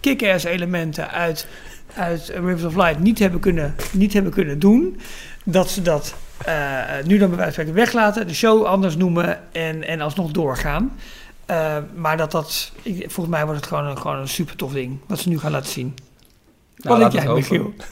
kick-ass 0.00 0.44
elementen 0.44 1.10
uit, 1.10 1.46
uit 1.94 2.28
Rivers 2.34 2.64
of 2.64 2.74
Light 2.76 2.98
niet 2.98 3.18
hebben 3.18 3.40
kunnen, 3.40 3.74
niet 3.92 4.12
hebben 4.12 4.32
kunnen 4.32 4.58
doen. 4.58 5.00
Dat 5.44 5.70
ze 5.70 5.82
dat 5.82 6.14
eh, 6.44 6.80
nu 7.06 7.18
dan 7.18 7.28
bij 7.28 7.38
wijze 7.38 7.64
van 7.64 7.72
weglaten, 7.72 8.26
de 8.26 8.34
show 8.34 8.64
anders 8.64 8.96
noemen 8.96 9.40
en, 9.54 9.84
en 9.86 10.00
alsnog 10.00 10.30
doorgaan. 10.30 10.92
Eh, 11.46 11.76
maar 11.94 12.16
dat 12.16 12.30
dat, 12.30 12.72
ik, 12.82 13.10
volgens 13.10 13.36
mij 13.36 13.44
wordt 13.44 13.60
het 13.60 13.68
gewoon 13.68 13.84
een, 13.84 13.98
gewoon 13.98 14.18
een 14.18 14.28
super 14.28 14.56
tof 14.56 14.72
ding. 14.72 14.98
Wat 15.06 15.18
ze 15.18 15.28
nu 15.28 15.38
gaan 15.38 15.50
laten 15.50 15.70
zien. 15.70 15.94
Nou, 16.76 17.00
Wat 17.00 17.12
denk 17.12 17.24
jij. 17.24 17.34
Michiel? 17.34 17.74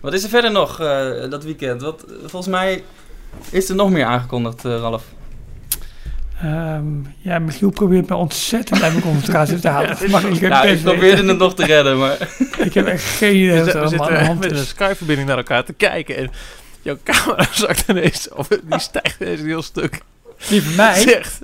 Wat 0.00 0.12
is 0.12 0.22
er 0.22 0.28
verder 0.28 0.52
nog 0.52 0.80
eh, 0.80 1.30
dat 1.30 1.44
weekend? 1.44 1.82
Wat, 1.82 2.04
volgens 2.20 2.46
mij 2.46 2.84
is 3.50 3.68
er 3.68 3.74
nog 3.74 3.90
meer 3.90 4.04
aangekondigd, 4.04 4.64
eh, 4.64 4.76
Ralf. 4.76 5.04
Ehm, 6.40 6.86
ja, 7.18 7.38
Michiel 7.38 7.70
probeert 7.70 8.08
me 8.08 8.14
ontzettend 8.14 8.82
uit 8.82 8.92
mijn 8.92 9.04
concentratie 9.04 9.58
te 9.58 9.68
halen. 9.68 9.88
Dat 10.00 10.08
mag 10.08 10.24
ik 10.24 10.40
Nou, 10.40 10.68
ik 10.68 10.82
probeerde 10.82 11.26
het 11.26 11.38
nog 11.38 11.54
te 11.54 11.64
redden, 11.64 11.98
maar... 11.98 12.16
Ik 12.66 12.74
heb 12.74 12.86
echt 12.86 13.04
geen 13.04 13.36
idee 13.36 13.62
We, 13.62 13.64
we 13.64 13.78
allemaal 13.78 13.82
aan 13.82 13.90
de 13.90 14.14
zitten 14.14 14.26
hand 14.26 14.40
met 14.40 14.50
een. 14.50 14.56
Skype-verbinding 14.56 15.28
naar 15.28 15.36
elkaar 15.36 15.64
te 15.64 15.72
kijken. 15.72 16.16
En 16.16 16.30
jouw 16.84 16.98
camera 17.04 17.46
zakt 17.64 17.88
ineens, 17.88 18.28
of 18.28 18.48
die 18.48 18.78
stijgt 18.78 19.20
ineens 19.20 19.40
een 19.40 19.46
heel 19.46 19.62
stuk. 19.62 20.00
Die 20.48 20.62
van 20.62 20.74
mij. 20.74 21.00
Zegt. 21.00 21.38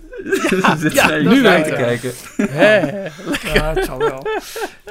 Zit 0.79 0.93
ja, 0.93 1.09
jij 1.11 1.23
nu 1.23 1.43
te 1.43 1.49
ja. 1.49 1.61
kijken. 1.61 2.13
Ja, 3.55 3.75
het 3.75 3.85
zal 3.85 3.99
wel. 3.99 4.27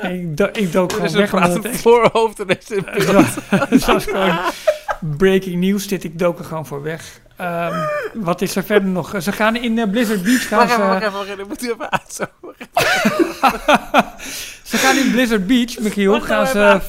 Ik, 0.02 0.38
do 0.38 0.50
ik 0.54 0.72
dook 0.72 0.91
Er 0.91 0.97
gewoon 0.97 1.14
weg 1.14 1.30
praat 1.30 1.64
het 1.64 1.78
voorhoofd 1.78 2.39
er 2.39 2.58
een 2.68 3.26
Het 3.70 3.86
was 3.86 4.06
gewoon 4.06 4.39
breaking 5.00 5.62
news 5.62 5.88
dit. 5.88 6.04
Ik 6.04 6.20
dook 6.20 6.39
er 6.39 6.45
gewoon 6.45 6.66
voor 6.66 6.84
weg. 6.84 7.20
Ehm, 7.38 7.86
wat 8.14 8.41
is 8.41 8.56
er 8.56 8.64
verder 8.64 8.89
nog? 8.89 9.16
Ze 9.22 9.32
gaan 9.32 9.56
in 9.56 9.80
eh, 9.80 9.89
Blizzard 9.89 10.24
Beach 10.24 10.47
gaan 10.47 10.60
Wacht 10.60 10.72
even, 10.72 10.88
wacht 10.88 11.00
ze, 11.02 11.06
even, 11.06 11.18
wacht 11.18 11.30
even. 11.30 11.39
Ik 11.39 11.47
moet 11.47 11.64
u 11.64 11.72
even 11.72 11.91
uit 11.91 12.14
zo. 12.14 12.26
ze 14.64 14.78
gaan 14.78 14.97
in 14.97 15.12
Blizzard 15.12 15.47
Beach, 15.47 15.80
Michiel, 15.80 16.22
gaan 16.22 16.43
nou 16.43 16.80
ze... 16.80 16.82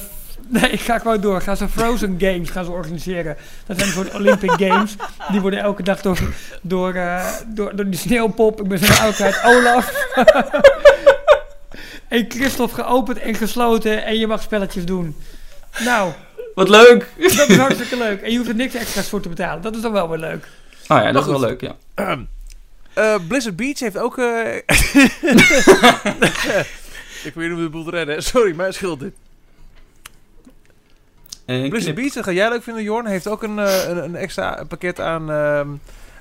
Nee, 0.61 0.69
ik 0.69 0.79
ga 0.79 0.99
gewoon 0.99 1.21
door. 1.21 1.41
Gaan 1.41 1.57
ze 1.57 1.69
Frozen 1.69 2.15
Games 2.19 2.49
gaan 2.49 2.65
ze 2.65 2.71
organiseren. 2.71 3.37
Dat 3.65 3.77
zijn 3.77 3.89
een 3.89 3.95
soort 3.95 4.13
Olympic 4.13 4.51
Games. 4.67 4.95
Die 5.31 5.41
worden 5.41 5.59
elke 5.59 5.83
dag 5.83 6.01
door, 6.01 6.19
door, 6.61 6.93
eh, 6.93 7.25
door, 7.47 7.75
door 7.75 7.85
die 7.89 7.99
sneeuwpop. 7.99 8.61
Ik 8.61 8.67
ben 8.67 8.79
zo 8.79 8.93
oude 9.01 9.15
kwijt. 9.15 9.41
Olaf. 9.45 9.91
en 12.07 12.25
Christophe 12.29 12.75
geopend 12.83 13.19
en 13.19 13.35
gesloten. 13.35 14.03
En 14.05 14.17
je 14.19 14.27
mag 14.27 14.41
spelletjes 14.41 14.85
doen. 14.85 15.15
Nou, 15.79 16.11
Wat 16.55 16.69
leuk! 16.69 17.07
dat 17.17 17.49
is 17.49 17.57
hartstikke 17.57 17.97
leuk. 17.97 18.21
En 18.21 18.31
je 18.31 18.37
hoeft 18.37 18.49
er 18.49 18.55
niks 18.55 18.73
extra's 18.73 19.09
voor 19.09 19.21
te 19.21 19.29
betalen. 19.29 19.61
Dat 19.61 19.75
is 19.75 19.81
dan 19.81 19.91
wel 19.91 20.09
weer 20.09 20.17
leuk. 20.19 20.47
Oh 20.87 20.97
ja, 20.97 21.11
dat 21.11 21.25
is 21.25 21.31
goed. 21.31 21.39
wel 21.39 21.49
leuk, 21.49 21.61
ja. 21.61 21.75
Eh, 22.93 23.15
Blizzard 23.27 23.55
Beach 23.55 23.79
heeft 23.79 23.97
ook... 23.97 24.17
eh, 24.17 24.55
ik 27.23 27.31
probeer 27.31 27.49
hem 27.49 27.63
de 27.63 27.69
boel 27.71 27.83
te 27.83 27.89
redden. 27.89 28.23
Sorry, 28.23 28.55
mijn 28.55 28.73
schuld 28.73 28.99
dit. 28.99 29.13
En 31.51 31.69
dat 32.13 32.23
ga 32.23 32.31
jij 32.31 32.49
leuk 32.49 32.63
vinden, 32.63 32.83
Jorn, 32.83 33.05
heeft 33.05 33.27
ook 33.27 33.43
een, 33.43 33.59
eh, 33.59 33.87
een, 33.87 34.03
een 34.03 34.15
extra 34.15 34.63
pakket 34.67 34.99
aan, 34.99 35.31
ehm, 35.31 35.67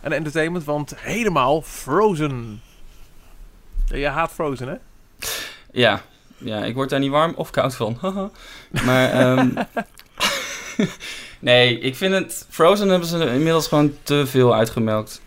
aan 0.02 0.12
entertainment. 0.12 0.64
Want 0.64 0.94
helemaal 0.96 1.62
Frozen. 1.62 2.62
Je 3.86 4.06
haat 4.06 4.32
Frozen, 4.32 4.68
hè? 4.68 4.74
Ja. 5.72 6.02
ja, 6.38 6.64
ik 6.64 6.74
word 6.74 6.90
daar 6.90 7.00
niet 7.00 7.10
warm 7.10 7.32
of 7.36 7.50
koud 7.50 7.74
van. 7.74 7.98
maar, 8.84 9.10
ehm, 9.10 9.48
nee, 11.38 11.78
ik 11.78 11.96
vind 11.96 12.14
het... 12.14 12.46
Frozen 12.48 12.88
hebben 12.88 13.08
ze 13.08 13.32
inmiddels 13.32 13.68
gewoon 13.68 13.94
te 14.02 14.26
veel 14.26 14.54
uitgemelkt. 14.54 15.20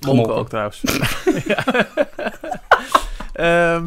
Monken 0.00 0.34
ook 0.34 0.48
trouwens. 0.48 0.82
ja. 1.46 1.64
Eh, 3.38 3.82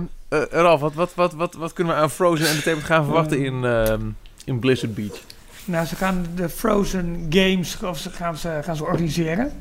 Ralf, 0.49 0.80
wat, 0.80 0.93
wat, 0.93 1.14
wat, 1.16 1.34
wat, 1.34 1.54
wat 1.54 1.74
kunnen 1.74 1.95
we 1.95 2.02
aan 2.02 2.12
Frozen 2.12 2.47
Entertainment 2.47 2.88
gaan 2.88 3.04
verwachten 3.04 3.43
in, 3.43 3.66
ehm, 3.66 4.02
in 4.45 4.60
Blizzard 4.60 4.95
Beach? 4.95 5.20
Nou, 5.66 5.86
ze 5.86 5.95
gaan 5.95 6.26
de 6.36 6.49
Frozen 6.49 7.26
Games 7.30 7.78
of 7.84 7.97
ze 7.97 8.09
gaan, 8.09 8.38
ze, 8.38 8.59
gaan 8.64 8.76
ze 8.76 8.84
organiseren. 8.84 9.51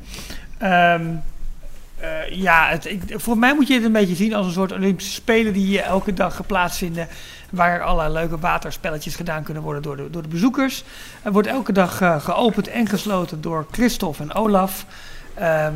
Eh, 2.01 2.29
ja, 2.29 2.67
het, 2.67 2.85
ik, 2.85 3.01
voor 3.07 3.37
mij 3.37 3.55
moet 3.55 3.67
je 3.67 3.73
het 3.73 3.83
een 3.83 3.91
beetje 3.91 4.15
zien 4.15 4.33
als 4.33 4.45
een 4.45 4.51
soort 4.51 4.71
Olympische 4.71 5.11
Spelen 5.11 5.53
die 5.53 5.65
hier 5.65 5.81
elke 5.81 6.13
dag 6.13 6.45
plaatsvinden. 6.45 7.07
Waar 7.49 7.81
allerlei 7.81 8.13
leuke 8.13 8.39
waterspelletjes 8.39 9.15
gedaan 9.15 9.43
kunnen 9.43 9.63
worden 9.63 9.81
door 9.81 9.97
de, 9.97 10.09
door 10.09 10.21
de 10.21 10.27
bezoekers. 10.27 10.83
Er 11.21 11.31
wordt 11.31 11.47
elke 11.47 11.71
dag 11.71 12.01
eh, 12.01 12.21
geopend 12.21 12.67
en 12.67 12.87
gesloten 12.87 13.41
door 13.41 13.65
Christophe 13.71 14.23
en 14.23 14.33
Olaf. 14.33 14.85
Ehm, 15.33 15.73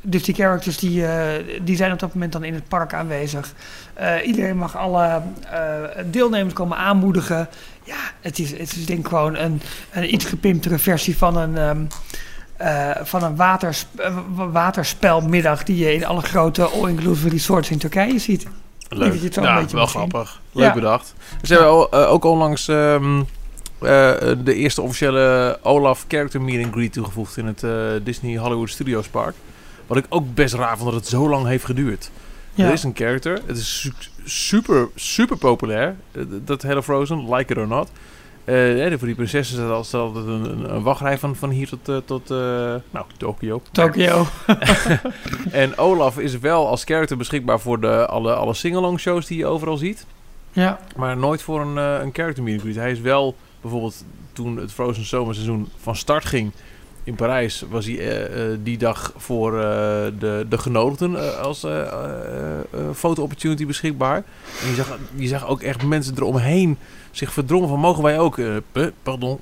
dus 0.00 0.22
die 0.22 0.34
characters 0.34 0.78
die, 0.78 1.06
eh, 1.06 1.58
die 1.62 1.76
zijn 1.76 1.92
op 1.92 1.98
dat 1.98 2.14
moment 2.14 2.32
dan 2.32 2.44
in 2.44 2.54
het 2.54 2.68
park 2.68 2.94
aanwezig. 2.94 3.52
Iedereen 4.24 4.56
mag 4.56 4.76
alle 4.76 5.22
deelnemers 6.10 6.54
komen 6.54 6.76
aanmoedigen. 6.76 7.48
Ja, 7.86 7.96
het 8.20 8.38
is, 8.38 8.50
het 8.50 8.76
is 8.76 8.86
denk 8.86 8.98
ik 8.98 9.06
gewoon 9.06 9.36
een, 9.36 9.60
een 9.92 10.14
iets 10.14 10.24
gepimptere 10.24 10.78
versie 10.78 11.16
van 11.16 11.36
een, 11.36 11.56
ehm, 11.56 11.80
eh, 12.56 12.90
van 13.04 13.22
een 13.22 13.36
watersp 13.36 13.98
eh, 14.00 14.16
wa- 14.34 14.48
waterspelmiddag 14.50 15.62
die 15.64 15.76
je 15.76 15.94
in 15.94 16.04
alle 16.06 16.20
grote 16.22 16.62
all-inclusive 16.64 17.28
resorts 17.28 17.70
in 17.70 17.78
Turkije 17.78 18.18
ziet. 18.18 18.46
denk 18.88 19.00
dat 19.02 19.18
je 19.18 19.24
het 19.24 19.34
zo 19.34 19.40
een 19.40 19.46
ja, 19.46 19.66
wel 19.72 19.86
grappig. 19.86 20.40
Leuk 20.52 20.64
Ja. 20.66 20.72
bedacht. 20.72 21.14
Ze 21.42 21.52
hebben 21.52 21.70
al, 21.70 21.92
ook 21.92 22.24
onlangs 22.24 22.68
ehm, 22.68 23.18
eh, 23.18 23.24
de 24.44 24.54
eerste 24.54 24.82
officiële 24.82 25.58
Olaf 25.62 26.04
character 26.08 26.42
meet 26.42 26.64
and 26.64 26.72
greet 26.74 26.92
toegevoegd 26.92 27.36
in 27.36 27.46
het 27.46 27.64
Disney 28.04 28.36
Hollywood 28.36 28.70
Studios 28.70 29.08
Park. 29.08 29.34
Wat 29.86 29.96
ik 29.98 30.06
ook 30.08 30.34
best 30.34 30.54
raar 30.54 30.76
vond 30.78 30.90
dat 30.90 31.00
het 31.00 31.08
zo 31.08 31.28
lang 31.28 31.46
heeft 31.46 31.64
geduurd. 31.64 32.10
Ja. 32.54 32.66
Er 32.66 32.72
is 32.72 32.82
een 32.82 32.94
character. 32.94 33.40
Het 33.46 33.56
is 33.56 33.80
su- 33.80 33.92
super, 34.30 34.88
super 34.94 35.36
populair. 35.36 35.96
eh, 36.12 36.22
Dat 36.44 36.62
hele 36.62 36.82
Frozen, 36.82 37.34
like 37.34 37.52
it 37.52 37.58
or 37.58 37.66
not. 37.66 37.90
Eh, 38.44 38.78
ja, 38.90 38.98
voor 38.98 39.06
die 39.06 39.16
prinsessen 39.16 39.62
het 39.62 39.72
altijd- 39.72 40.02
altijd 40.02 40.26
een, 40.26 40.50
een, 40.50 40.74
een 40.74 40.82
wachtrij 40.82 41.18
van, 41.18 41.36
van 41.36 41.50
hier 41.50 41.68
tot, 41.68 41.88
eh, 41.88 41.96
tot 42.04 42.28
nou, 42.90 43.04
Tokio. 43.16 43.62
Tokio. 43.72 44.26
En 45.50 45.78
Olaf 45.78 46.18
is 46.18 46.38
wel 46.38 46.68
als 46.68 46.84
character 46.84 47.16
beschikbaar 47.16 47.60
voor 47.60 47.80
de, 47.80 48.06
alle, 48.06 48.34
alle 48.34 48.54
sing-along 48.54 49.00
shows 49.00 49.26
die 49.26 49.38
je 49.38 49.46
overal 49.46 49.76
ziet. 49.76 50.06
Ja. 50.52 50.78
Maar 50.96 51.16
nooit 51.16 51.42
voor 51.42 51.60
een, 51.60 51.76
een 51.76 52.10
character 52.12 52.42
meet 52.42 52.52
and 52.54 52.62
greet. 52.62 52.74
Hij 52.76 52.90
is 52.90 53.00
wel 53.00 53.36
bijvoorbeeld 53.60 54.04
toen 54.32 54.56
het 54.56 54.72
Frozen 54.72 55.04
zomerseizoen 55.04 55.68
van 55.82 55.96
start 55.96 56.24
ging 56.24 56.52
in 57.06 57.14
Parijs, 57.14 57.62
was 57.70 57.84
hij 57.84 57.98
eh, 57.98 58.24
eh, 58.52 58.58
die 58.62 58.78
dag 58.78 59.12
voor 59.16 59.52
eh, 59.54 59.62
de, 60.18 60.46
de 60.48 60.58
genodigden 60.58 61.40
als 61.42 61.64
eh, 61.64 61.80
eh, 61.80 61.88
eh, 62.72 62.80
foto 62.94 63.22
opportunity 63.22 63.66
beschikbaar. 63.66 64.16
En 64.62 64.68
je 64.68 64.74
zag, 64.74 64.98
je 65.14 65.26
zag 65.28 65.46
ook 65.48 65.62
echt 65.62 65.82
mensen 65.84 66.14
eromheen 66.16 66.78
zich 67.10 67.32
verdrongen 67.32 67.68
van 67.68 67.78
mogen 67.78 68.02
wij 68.02 68.18
ook. 68.18 68.38
eh, 68.38 68.46
pardon, 69.02 69.40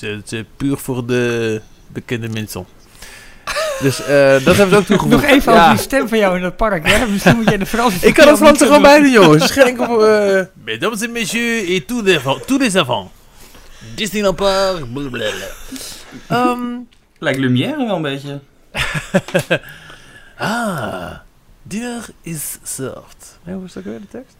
het 0.00 0.32
is 0.32 0.42
puur 0.56 0.76
voor 0.76 1.06
de 1.06 1.60
bekende 1.86 2.28
mensen. 2.28 2.66
Dus 3.80 4.00
eh, 4.04 4.32
dat 4.44 4.56
hebben 4.56 4.68
ze 4.70 4.76
ook 4.76 4.84
toegevoegd. 4.86 5.22
Nog 5.22 5.30
even 5.30 5.52
Ja. 5.52 5.58
over 5.62 5.74
die 5.74 5.82
stem 5.84 6.08
van 6.08 6.18
jou 6.18 6.36
in 6.36 6.42
het 6.42 6.56
park. 6.56 6.88
Hè? 6.90 7.06
Misschien 7.06 7.36
moet 7.36 7.44
je 7.48 7.52
in 7.52 7.58
de 7.58 7.66
Franse 7.66 8.06
Ik 8.06 8.14
kan 8.14 8.28
het 8.28 8.36
Frans 8.36 8.60
er 8.60 8.66
gewoon 8.66 8.82
bij 8.82 9.00
doen. 9.00 9.10
jongens. 9.10 9.46
Schenk 9.46 9.80
op... 9.80 10.00
eh 10.02 10.40
Mesdames 10.64 11.00
et 11.02 11.10
messieurs 11.10 11.68
et 11.68 11.86
tous 11.86 12.02
les. 12.04 12.18
Tous 12.46 12.58
les 12.60 12.74
enfants. 12.74 13.10
Disneyland 13.94 14.36
Park. 14.36 14.92
blablabla. 14.92 15.30
Ehm, 16.28 16.58
Lijkt 17.24 17.38
Lumière 17.38 17.76
wel 17.76 17.96
een 17.96 18.02
beetje. 18.02 18.40
ah. 20.38 21.10
Dinner 21.62 22.06
is 22.22 22.58
served. 22.62 23.38
Nee, 23.44 23.54
hoe 23.54 23.64
is 23.64 23.72
dat 23.72 23.82
weer 23.82 24.00
de 24.00 24.08
tekst? 24.08 24.36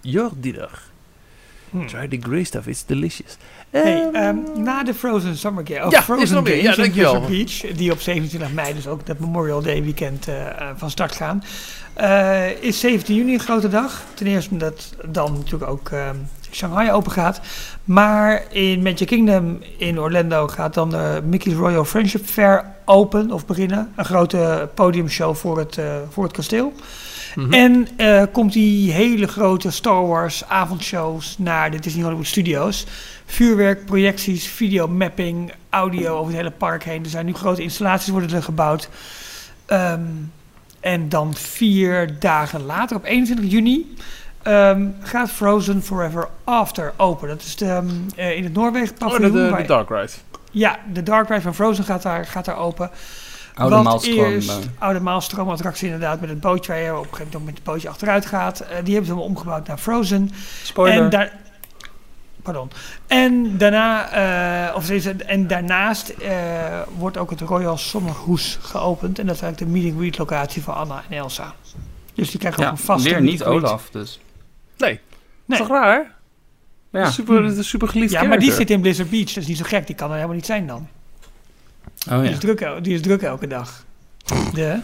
Your 0.00 0.30
dinner. 0.36 0.70
Hmm. 1.70 1.86
Try 1.86 2.08
the 2.08 2.18
grey 2.20 2.44
stuff, 2.44 2.66
it's 2.66 2.84
delicious. 2.86 3.36
Hey, 3.70 4.10
Ehm, 4.12 4.14
ehm, 4.14 4.62
na 4.62 4.82
de 4.82 4.94
Frozen 4.94 5.36
Summer 5.36 5.66
Game, 5.66 5.86
of 5.86 5.92
Ja, 5.92 5.98
is 5.98 6.04
Frozen. 6.04 6.46
Games 6.46 6.62
Ja, 6.62 6.74
dankjewel. 6.74 7.20
Beach, 7.20 7.60
die 7.76 7.92
op 7.92 8.00
27 8.00 8.52
mei, 8.52 8.74
dus 8.74 8.86
ook 8.86 9.06
dat 9.06 9.18
Memorial 9.18 9.62
Day 9.62 9.82
weekend 9.82 10.28
eh, 10.28 10.46
eh, 10.46 10.68
van 10.76 10.90
start 10.90 11.12
gaan, 11.12 11.44
eh, 11.94 12.62
is 12.62 12.80
17 12.80 13.16
juni 13.16 13.34
een 13.34 13.40
grote 13.40 13.68
dag. 13.68 14.02
Ten 14.14 14.26
eerste 14.26 14.50
omdat 14.50 14.94
dan 15.06 15.32
natuurlijk 15.32 15.70
ook 15.70 15.90
ehm, 15.90 16.16
Shanghai 16.50 16.90
open 16.90 17.12
gaat. 17.12 17.40
Maar 17.84 18.42
in 18.50 18.82
Magic 18.82 19.06
Kingdom 19.06 19.58
in 19.76 20.00
Orlando 20.00 20.48
gaat 20.48 20.74
dan 20.74 20.90
de 20.90 21.22
Mickey's 21.24 21.54
Royal 21.54 21.84
Friendship 21.84 22.26
Fair 22.26 22.64
open 22.84 23.30
of 23.30 23.46
beginnen. 23.46 23.92
Een 23.96 24.04
grote 24.04 24.68
podiumshow 24.74 25.34
voor 25.34 25.58
het, 25.58 25.78
eh, 25.78 25.84
voor 26.10 26.24
het 26.24 26.32
kasteel. 26.32 26.72
mhm. 27.34 27.52
En 27.52 27.88
eh, 27.96 28.22
komt 28.32 28.52
die 28.52 28.92
hele 28.92 29.28
grote 29.28 29.70
Star 29.70 30.06
Wars 30.06 30.44
avondshows 30.44 31.38
naar 31.38 31.70
de 31.70 31.78
Disney 31.78 32.02
Hollywood 32.02 32.26
Studios. 32.26 32.86
Vuurwerk, 33.26 33.84
projecties, 33.84 34.46
videomapping, 34.46 35.52
audio 35.70 36.14
over 36.16 36.26
het 36.26 36.36
hele 36.36 36.50
park 36.50 36.84
heen. 36.84 37.04
Er 37.04 37.10
zijn 37.10 37.26
nu 37.26 37.32
grote 37.32 37.62
installaties 37.62 38.08
worden 38.08 38.36
er 38.36 38.42
gebouwd. 38.42 38.88
Ehm, 39.66 40.00
en 40.80 41.08
dan 41.08 41.34
vier 41.34 42.18
dagen 42.18 42.62
later, 42.62 42.96
op 42.96 43.04
21 43.04 43.50
juni, 43.50 43.94
ehm, 44.42 44.86
gaat 45.00 45.30
Frozen 45.30 45.82
Forever 45.82 46.28
After 46.44 46.92
open. 46.96 47.28
Dat 47.28 47.40
is 47.42 47.56
de, 47.56 47.66
ehm, 47.66 47.86
eh, 48.16 48.36
in 48.36 48.44
het 48.44 48.52
Noorwegen 48.52 48.90
Oh, 48.92 48.98
paviljoen. 48.98 49.32
de, 49.32 49.42
de, 49.42 49.50
waar- 49.50 49.60
de 49.62 49.66
Dark 49.66 49.88
Ride. 49.88 50.12
ja, 50.50 50.78
de 50.92 51.02
Dark 51.02 51.28
Ride 51.28 51.40
van 51.40 51.54
Frozen 51.54 51.84
gaat 51.84 52.02
daar, 52.02 52.26
gaat 52.26 52.44
daar 52.44 52.56
open. 52.58 52.90
Oude 53.54 53.76
maalstroom. 53.82 54.16
eerst- 54.18 54.50
eh. 54.50 54.56
oude 54.78 55.00
maalstroomattractie 55.00 55.84
inderdaad 55.86 56.20
met 56.20 56.28
het 56.30 56.40
bootje 56.40 56.72
waar 56.72 56.80
je 56.80 56.90
op 56.90 56.96
een 56.98 57.04
gegeven 57.04 57.26
moment 57.26 57.44
met 57.44 57.54
het 57.54 57.64
bootje 57.64 57.88
achteruit 57.88 58.26
gaat. 58.26 58.60
Eh, 58.60 58.66
die 58.68 58.74
hebben 58.76 58.92
ze 58.94 59.00
helemaal 59.00 59.24
omgebouwd 59.24 59.66
naar 59.66 59.78
Frozen. 59.78 60.30
Spoiler. 60.62 61.02
En, 61.02 61.10
daar, 61.10 61.32
pardon. 62.42 62.70
en 63.06 63.58
daarna, 63.58 64.10
eh, 64.68 64.76
of 64.76 64.90
is 64.90 65.04
het, 65.04 65.22
en 65.24 65.46
daarnaast 65.46 66.08
eh, 66.08 66.30
wordt 66.98 67.16
ook 67.16 67.30
het 67.30 67.40
Royal 67.40 67.76
Sommerhoes 67.76 68.58
geopend. 68.62 69.18
En 69.18 69.26
dat 69.26 69.34
is 69.34 69.42
eigenlijk 69.42 69.72
de 69.72 69.78
meeting 69.78 69.98
greet 70.00 70.18
locatie 70.18 70.62
van 70.62 70.74
Anna 70.74 71.02
en 71.08 71.16
Elsa. 71.16 71.54
Dus 72.14 72.30
die 72.30 72.38
krijgen 72.40 72.64
ook 72.64 72.70
een 72.70 72.78
vaste 72.78 73.08
weer 73.10 73.20
niet. 73.20 73.44
Olaf, 73.44 73.88
dus. 73.92 74.20
Nee. 74.78 75.00
Nee. 75.44 75.58
Is 75.60 75.66
toch 75.66 75.76
raar? 75.76 76.16
Ja. 76.92 77.10
Super, 77.10 77.54
dat 77.54 77.64
super 77.64 77.88
geliefd 77.88 78.12
Ja, 78.12 78.22
maar 78.22 78.38
die 78.38 78.52
zit 78.52 78.70
in 78.70 78.80
Blizzard 78.80 79.10
Beach. 79.10 79.26
Dat 79.26 79.36
is 79.36 79.46
niet 79.46 79.56
zo 79.56 79.64
gek. 79.66 79.86
Die 79.86 79.96
kan 79.96 80.08
er 80.08 80.14
helemaal 80.14 80.36
niet 80.36 80.46
zijn 80.46 80.66
dan. 80.66 80.88
Oh 82.10 82.14
Die, 82.14 82.24
ja. 82.24 82.30
is 82.30 82.38
druk, 82.38 82.68
die 82.82 82.94
is 82.94 83.00
druk 83.00 83.22
elke 83.22 83.46
dag. 83.46 83.84
De, 84.54 84.80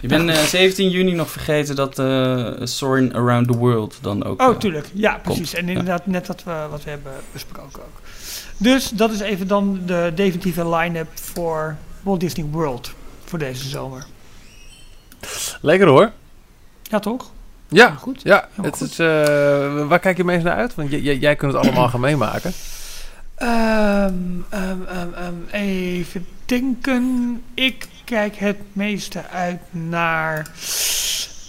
Je 0.00 0.08
bent 0.08 0.30
eh, 0.30 0.36
17 0.36 0.90
juni 0.90 1.12
nog 1.12 1.30
vergeten 1.30 1.76
dat 1.76 1.98
eh 1.98 2.52
Soaring 2.62 3.14
Around 3.14 3.52
the 3.52 3.58
World 3.58 3.98
dan 4.00 4.24
ook... 4.24 4.40
Oh, 4.42 4.48
eh, 4.48 4.56
tuurlijk. 4.56 4.90
Ja, 4.94 5.18
precies. 5.22 5.54
En 5.54 5.68
inderdaad, 5.68 6.06
net 6.06 6.26
wat 6.26 6.44
we, 6.44 6.66
wat 6.70 6.84
we 6.84 6.90
hebben 6.90 7.12
besproken 7.32 7.82
ook. 7.82 8.00
Dus 8.56 8.88
dat 8.88 9.10
is 9.10 9.20
even 9.20 9.46
dan 9.46 9.80
de 9.86 10.12
definitieve 10.14 10.68
line-up 10.68 11.08
voor 11.14 11.76
Walt 12.02 12.20
Disney 12.20 12.46
World 12.50 12.94
voor 13.24 13.38
deze 13.38 13.68
zomer. 13.68 14.06
Lekker 15.60 15.88
hoor. 15.88 16.12
Ja, 16.82 16.98
toch? 16.98 17.30
Ja, 17.70 17.90
Goed. 17.90 18.20
ja. 18.22 18.48
Het 18.62 18.76
goed. 18.76 18.90
is, 18.90 18.98
eh, 18.98 19.06
waar 19.88 19.98
kijk 19.98 20.16
je 20.16 20.24
meest 20.24 20.44
naar 20.44 20.56
uit? 20.56 20.74
Want 20.74 20.90
j- 20.90 20.94
j- 20.96 21.18
jij 21.20 21.36
kunt 21.36 21.52
het 21.52 21.62
allemaal 21.62 21.88
gaan 21.88 22.00
meemaken. 22.00 22.52
Ehm, 23.34 24.12
ehm, 24.48 24.78
ehm, 25.14 25.34
even 25.62 26.26
denken. 26.46 27.42
Ik 27.54 27.86
kijk 28.04 28.36
het 28.36 28.56
meeste 28.72 29.20
uit 29.32 29.60
naar. 29.70 30.46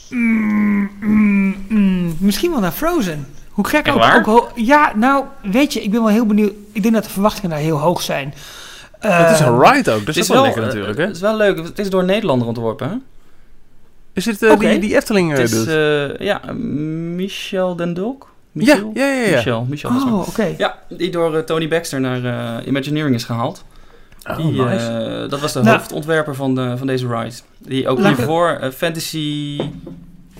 Mm, 0.09 0.91
mm, 0.99 1.55
mm, 1.67 2.15
misschien 2.19 2.51
wel 2.51 2.59
naar 2.59 2.71
Frozen. 2.71 3.27
Hoe 3.49 3.67
gek 3.67 3.87
ook, 3.87 4.03
ook 4.15 4.25
ho- 4.25 4.49
Ja, 4.55 4.91
nou, 4.95 5.25
weet 5.41 5.73
je, 5.73 5.83
ik 5.83 5.91
ben 5.91 5.99
wel 5.99 6.09
heel 6.09 6.25
benieuwd. 6.25 6.53
Ik 6.71 6.81
denk 6.81 6.93
dat 6.93 7.03
de 7.03 7.09
verwachtingen 7.09 7.49
daar 7.49 7.59
heel 7.59 7.77
hoog 7.79 8.01
zijn. 8.01 8.33
het 8.99 9.31
is 9.31 9.39
een 9.39 9.59
ride 9.61 9.91
ook, 9.91 10.05
dus 10.05 10.15
dat 10.15 10.23
is 10.23 10.27
wel 10.29 10.41
lekker 10.43 10.61
eh, 10.61 10.67
natuurlijk. 10.67 10.97
Hè? 10.97 11.05
Het 11.05 11.15
is 11.15 11.21
wel 11.21 11.35
leuk. 11.37 11.57
Het 11.57 11.79
is 11.79 11.89
door 11.89 12.03
Nederlander 12.03 12.47
ontworpen. 12.47 12.89
Hè? 12.89 12.95
Is 14.13 14.23
dit 14.23 14.43
eh, 14.43 14.51
Oké. 14.51 14.67
die, 14.69 14.79
die 14.79 14.95
Efteling 14.95 15.29
Het 15.29 15.37
eh, 15.39 15.43
is 15.43 15.51
doet? 15.51 15.67
eh, 15.67 16.17
ja, 16.27 16.41
Michel 17.15 17.75
den 17.75 17.93
Dulk. 17.93 18.29
ja, 18.51 18.59
Michel? 18.75 18.91
ja, 18.93 19.05
ja. 19.05 19.21
ja. 19.23 19.35
Michel, 19.35 19.65
Michel. 19.65 19.89
Oh, 20.13 20.27
oké. 20.27 20.53
Ja, 20.57 20.75
die 20.89 21.11
door 21.11 21.43
Tony 21.43 21.67
Baxter 21.67 21.99
naar 22.01 22.63
Imagineering 22.65 23.15
is 23.15 23.23
gehaald. 23.23 23.63
Oh, 24.29 24.35
Die, 24.37 24.45
nice. 24.63 24.85
eh, 25.23 25.29
dat 25.29 25.39
was 25.39 25.53
de 25.53 25.61
Nou. 25.61 25.77
hoofdontwerper 25.77 26.35
van, 26.35 26.55
de, 26.55 26.73
van 26.77 26.87
deze 26.87 27.07
ride. 27.07 27.35
Die 27.57 27.87
ook 27.87 27.99
hiervoor 27.99 28.71
Fantasy... 28.75 29.59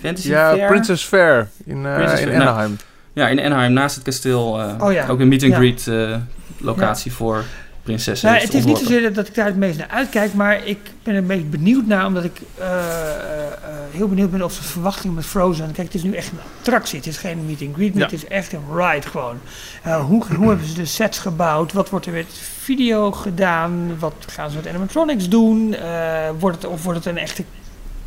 Fantasy 0.00 0.28
ja, 0.28 0.54
Fair? 0.54 0.66
Princess 0.68 1.04
Fair 1.04 1.48
in, 1.64 1.86
eh, 1.86 1.94
Princess 1.94 2.20
in 2.20 2.26
Fair, 2.26 2.38
nou. 2.38 2.48
Anaheim. 2.50 2.76
Ja, 3.12 3.28
in 3.28 3.40
Anaheim, 3.40 3.72
naast 3.72 3.94
het 3.94 4.04
kasteel. 4.04 4.60
eh, 4.60 4.74
Oh 4.80 4.92
ja. 4.92 5.06
Ook 5.08 5.20
een 5.20 5.28
meet 5.28 5.42
and 5.42 5.52
Ja. 5.52 5.58
greet 5.58 5.86
eh, 5.88 6.16
locatie 6.58 7.12
voor 7.12 7.44
prinsessen. 7.82 8.28
Nou, 8.28 8.40
heeft 8.40 8.52
het 8.52 8.62
is 8.62 8.68
niet 8.68 8.78
zozeer 8.78 9.12
dat 9.12 9.28
ik 9.28 9.34
daar 9.34 9.46
het 9.46 9.56
meest 9.56 9.78
naar 9.78 9.88
uitkijk, 9.88 10.34
maar 10.34 10.66
ik 10.66 10.78
ben 11.02 11.14
er 11.14 11.20
een 11.20 11.26
beetje 11.26 11.44
benieuwd 11.44 11.86
naar, 11.86 12.06
omdat 12.06 12.24
ik 12.24 12.40
eh, 12.58 12.66
eh, 12.68 13.48
heel 13.90 14.08
benieuwd 14.08 14.30
ben 14.30 14.42
of 14.42 14.56
de 14.56 14.62
verwachtingen 14.62 15.14
met 15.16 15.26
Frozen. 15.26 15.72
Kijk, 15.72 15.86
het 15.86 15.94
is 15.96 16.02
nu 16.02 16.14
echt 16.14 16.30
een 16.32 16.38
attractie. 16.58 16.98
Het 16.98 17.06
is 17.06 17.16
geen 17.16 17.46
meet 17.46 17.62
and 17.62 17.74
greet, 17.74 17.94
Ja. 17.94 18.00
het 18.02 18.12
is 18.12 18.26
echt 18.26 18.52
een 18.52 18.62
ride 18.76 19.06
gewoon. 19.08 19.38
Eh, 19.82 20.04
hoe, 20.04 20.24
hoe 20.36 20.48
hebben 20.48 20.66
ze 20.66 20.74
de 20.74 20.84
sets 20.84 21.18
gebouwd? 21.18 21.72
Wat 21.72 21.90
wordt 21.90 22.06
er 22.06 22.12
met 22.12 22.26
video 22.62 23.12
gedaan? 23.12 23.98
Wat 23.98 24.14
gaan 24.26 24.50
ze 24.50 24.56
met 24.56 24.68
animatronics 24.68 25.28
doen? 25.28 25.74
Eh, 25.74 26.28
wordt 26.38 26.62
het, 26.62 26.70
of 26.72 26.82
wordt 26.82 26.98
het 27.04 27.08
een 27.14 27.18
echte, 27.22 27.44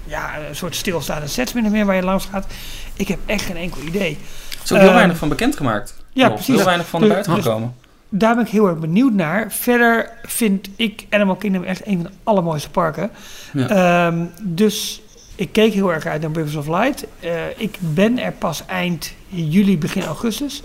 ja, 0.05 0.29
een 0.49 0.55
soort 0.55 0.75
stilstaande 0.75 1.27
sets 1.27 1.53
min 1.53 1.65
of 1.65 1.71
meer 1.71 1.85
waar 1.85 1.95
je 1.95 2.03
langs 2.03 2.27
gaat? 2.31 2.45
Ik 2.93 3.07
heb 3.07 3.19
echt 3.25 3.45
geen 3.45 3.57
enkel 3.57 3.81
idee. 3.81 4.17
Er 4.49 4.63
is 4.63 4.71
ook 4.71 4.79
heel 4.79 4.93
weinig 4.93 5.17
van 5.17 5.29
bekendgemaakt. 5.29 5.95
ja, 6.13 6.29
precies. 6.29 6.55
Heel 6.55 6.65
weinig 6.65 6.87
van 6.87 6.99
Dus- 6.99 7.09
naar 7.09 7.17
buiten 7.23 7.35
dus- 7.35 7.45
gekomen. 7.53 7.75
Daar 8.17 8.35
ben 8.35 8.45
ik 8.45 8.51
heel 8.51 8.67
erg 8.67 8.77
benieuwd 8.79 9.13
naar. 9.13 9.51
Verder 9.51 10.09
vind 10.23 10.69
ik 10.75 11.05
Animal 11.09 11.35
Kingdom 11.35 11.63
echt 11.63 11.87
een 11.87 11.95
van 11.95 12.03
de 12.03 12.17
allermooiste 12.23 12.69
parken. 12.69 13.09
Ja. 13.53 13.67
Ehm, 14.07 14.17
dus 14.41 15.01
ik 15.35 15.51
keek 15.51 15.73
heel 15.73 15.93
erg 15.93 16.05
uit 16.05 16.21
naar 16.21 16.31
Rivers 16.31 16.55
of 16.55 16.67
Light. 16.67 17.05
Eh, 17.19 17.31
ik 17.57 17.77
ben 17.79 18.19
er 18.19 18.31
pas 18.31 18.65
eind 18.65 19.13
juli, 19.27 19.77
begin 19.77 20.03
augustus. 20.03 20.61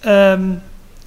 Ehm, 0.00 0.42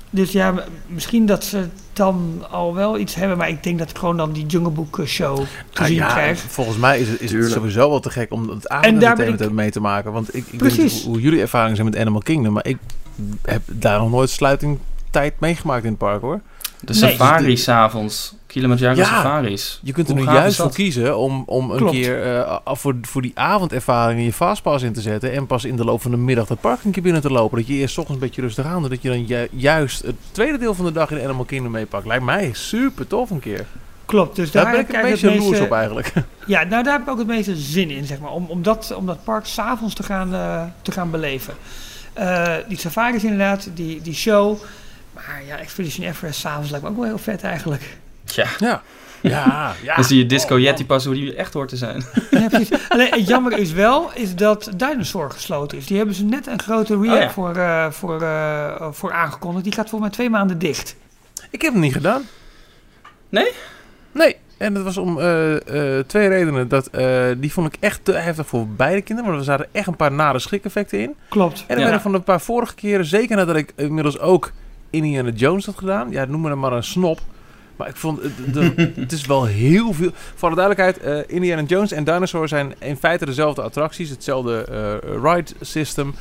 dus 0.10 0.32
ja, 0.32 0.54
misschien 0.88 1.26
dat 1.26 1.44
ze 1.44 1.66
dan 1.94 2.44
al 2.52 2.74
wel 2.76 2.98
iets 2.98 3.16
hebben. 3.16 3.38
Maar 3.38 3.50
ik 3.50 3.64
denk 3.64 3.80
dat 3.80 3.90
ik 3.90 3.98
gewoon 3.98 4.18
dan 4.18 4.32
die 4.32 4.46
Jungle 4.46 4.72
Book 4.72 5.00
eh, 5.00 5.06
show 5.06 5.36
te 5.70 5.80
Ah, 5.82 5.86
zien 5.86 5.96
ja, 5.96 6.08
krijg. 6.12 6.40
volgens 6.40 6.78
mij 6.78 7.00
is 7.00 7.08
het, 7.10 7.22
is 7.22 7.32
het 7.32 7.52
sowieso 7.52 7.90
wel 7.90 8.00
te 8.00 8.10
gek 8.10 8.32
om 8.32 8.50
het 8.50 8.68
avondentertainment 8.70 9.42
ik- 9.42 9.52
mee 9.52 9.72
te 9.72 9.80
maken. 9.82 10.12
Want 10.12 10.28
ik, 10.36 10.36
ik 10.36 10.46
weet 10.50 10.58
Precies. 10.60 10.94
niet 10.94 11.04
hoe, 11.04 11.22
jullie 11.22 11.42
ervaringen 11.42 11.76
zijn 11.76 11.90
met 11.90 12.00
Animal 12.00 12.22
Kingdom, 12.22 12.54
maar 12.54 12.68
ik 12.68 12.78
heb 13.46 13.62
daar 13.66 14.00
nog 14.00 14.10
nooit 14.10 14.30
sluitingtijd 15.12 15.40
meegemaakt 15.40 15.84
in 15.84 15.90
het 15.90 15.98
park 16.00 16.22
hoor. 16.22 16.42
De 16.82 16.94
Nee. 17.00 17.12
safaris 17.12 17.64
s'avonds. 17.64 18.36
Kilimanjaro 18.48 18.98
Ja. 19.00 19.06
safaris. 19.06 19.80
Je 19.84 19.92
kunt 19.92 20.10
er 20.10 20.16
Hoe 20.16 20.26
nu 20.26 20.32
juist 20.32 20.58
voor 20.62 20.74
kiezen 20.74 21.18
om, 21.18 21.44
om 21.46 21.72
een 21.72 21.78
Klopt. 21.78 21.92
keer 21.94 22.24
eh, 22.36 22.58
af 22.64 22.80
voor, 22.82 22.96
voor 23.02 23.22
die 23.22 23.32
avondervaring 23.36 24.24
je 24.26 24.34
fastpass 24.34 24.84
in 24.84 24.94
te 24.94 25.02
zetten. 25.02 25.32
En 25.34 25.48
pas 25.48 25.66
in 25.66 25.76
de 25.76 25.84
loop 25.86 26.02
van 26.02 26.12
de 26.12 26.18
middag 26.18 26.48
dat 26.48 26.62
park 26.62 26.84
een 26.84 26.92
keer 26.92 27.04
binnen 27.04 27.22
te 27.22 27.32
lopen. 27.32 27.58
Dat 27.58 27.68
je 27.68 27.74
eerst 27.74 27.94
's 27.94 27.98
ochtends 27.98 28.22
een 28.22 28.28
beetje 28.28 28.42
rustig 28.42 28.66
aan 28.66 28.82
doet. 28.82 28.90
Dat 28.90 29.02
je 29.02 29.10
dan 29.10 29.26
ju- 29.26 29.48
juist 29.52 30.02
het 30.02 30.16
tweede 30.32 30.58
deel 30.58 30.74
van 30.74 30.86
de 30.86 30.92
dag 30.92 31.12
in 31.12 31.24
Animal 31.24 31.46
Kingdom 31.46 31.72
meepakt. 31.72 32.06
Lijkt 32.06 32.24
mij 32.24 32.50
super 32.54 33.08
tof 33.08 33.30
een 33.30 33.40
keer. 33.40 33.66
Klopt, 34.06 34.36
dus 34.36 34.52
Daar 34.52 34.64
daar, 34.64 34.72
ben 34.72 34.82
ik 34.82 34.94
een 35.04 35.10
het 35.12 35.20
jaloers 35.20 35.50
meeste- 35.50 35.64
op 35.64 35.72
eigenlijk. 35.72 36.14
Ja, 36.46 36.64
nou 36.64 36.84
daar 36.84 36.94
heb 36.94 37.02
ik 37.02 37.10
ook 37.10 37.18
het 37.18 37.28
meeste 37.28 37.56
zin 37.56 37.90
in, 37.90 38.06
zeg 38.06 38.20
maar. 38.20 38.32
Om, 38.32 38.46
om, 38.48 38.64
dat, 38.64 38.94
om 38.96 39.06
dat 39.06 39.24
park 39.24 39.46
s'avonds 39.46 39.94
te, 39.96 40.04
gaan 40.04 40.34
eh, 40.34 40.64
te 40.82 40.92
gaan 40.92 41.12
beleven. 41.12 41.54
Eh, 42.14 42.54
die 42.68 42.78
safaris 42.80 43.24
inderdaad, 43.24 43.70
die, 43.74 44.02
die 44.02 44.14
show. 44.14 44.58
Maar 45.28 45.44
ja, 45.46 45.58
Expedition 45.58 46.06
Everest 46.08 46.40
s'avonds 46.40 46.70
lijkt 46.70 46.86
me 46.86 46.92
ook 46.92 46.98
wel 46.98 47.06
heel 47.06 47.18
vet 47.18 47.44
eigenlijk. 47.44 47.98
Tja, 48.26 48.46
Ja. 48.60 48.82
Ja, 49.22 49.74
ja. 49.84 49.96
dan 49.96 50.04
zie 50.04 50.18
je 50.18 50.26
Disco 50.26 50.56
Oh, 50.56 50.62
Yeti 50.62 50.86
pas 50.86 51.06
hoe 51.06 51.14
die 51.14 51.36
echt 51.36 51.54
hoort 51.54 51.70
te 51.70 51.78
zijn. 51.78 52.04
Ja, 52.32 52.48
precies. 52.48 52.90
Alleen 52.90 53.12
het 53.12 53.28
jammer 53.28 53.58
is 53.58 53.72
wel, 53.72 54.12
is 54.14 54.36
dat 54.36 54.70
Dinosaur 54.76 55.32
gesloten 55.32 55.78
is. 55.78 55.86
Die 55.86 55.98
hebben 55.98 56.16
ze 56.16 56.24
net 56.26 56.48
een 56.48 56.62
grote 56.62 56.96
Oh 56.98 57.06
ja. 57.06 57.30
voor, 57.32 57.56
eh, 57.56 57.92
voor, 57.92 58.22
eh, 58.22 58.88
voor 58.92 59.12
aangekondigd. 59.14 59.64
Die 59.64 59.74
gaat 59.74 59.90
volgens 59.90 60.02
mij 60.10 60.20
twee 60.20 60.30
maanden 60.30 60.60
dicht. 60.60 60.96
Ik 61.50 61.62
heb 61.62 61.74
het 61.74 61.82
niet 61.82 61.94
gedaan. 61.94 62.22
Nee? 63.30 63.52
Nee. 64.12 64.36
En 64.58 64.74
dat 64.74 64.84
was 64.84 64.98
om 64.98 65.20
eh, 65.20 65.56
eh, 65.98 66.06
twee 66.06 66.28
redenen. 66.28 66.68
Dat, 66.68 66.88
eh, 66.88 67.26
die 67.38 67.52
vond 67.54 67.74
ik 67.74 67.78
echt 67.80 68.06
te 68.06 68.12
heftig 68.14 68.48
voor 68.48 68.68
beide 68.68 69.02
kinderen. 69.02 69.30
Maar 69.32 69.40
er 69.40 69.46
zaten 69.46 69.68
echt 69.72 69.88
een 69.88 69.96
paar 69.96 70.12
nare 70.12 70.40
schrik-effecten 70.40 71.00
in. 71.00 71.16
Klopt. 71.30 71.60
En 71.60 71.66
er 71.74 71.78
Ja. 71.78 71.84
werden 71.84 72.02
van 72.02 72.14
een 72.14 72.24
paar 72.24 72.42
vorige 72.42 72.76
keren, 72.76 73.06
zeker 73.06 73.36
nadat 73.36 73.56
ik 73.56 73.74
inmiddels 73.76 74.20
ook 74.20 74.52
Indiana 74.90 75.30
Jones 75.30 75.66
had 75.66 75.78
gedaan. 75.78 76.12
Ja, 76.12 76.26
noem 76.26 76.42
me 76.42 76.50
hem 76.50 76.60
maar 76.60 76.74
een 76.74 76.84
snop. 76.84 77.20
Maar 77.76 77.88
ik 77.88 77.96
vond, 77.96 78.20
het- 78.22 78.54
de- 78.54 78.92
het 79.02 79.12
is 79.12 79.26
wel 79.26 79.46
heel 79.46 79.94
veel. 79.94 80.12
Voor 80.36 80.50
de 80.50 80.56
duidelijkheid, 80.56 81.00
eh, 81.28 81.36
Indiana 81.36 81.62
Jones 81.62 81.92
en 81.92 82.04
Dinosaur 82.04 82.48
zijn 82.48 82.74
in 82.80 82.98
feite 82.98 83.26
dezelfde 83.26 83.62
attracties. 83.62 84.10
Hetzelfde 84.10 84.64
eh, 84.64 85.14
ride 85.24 85.52
system. 85.62 86.16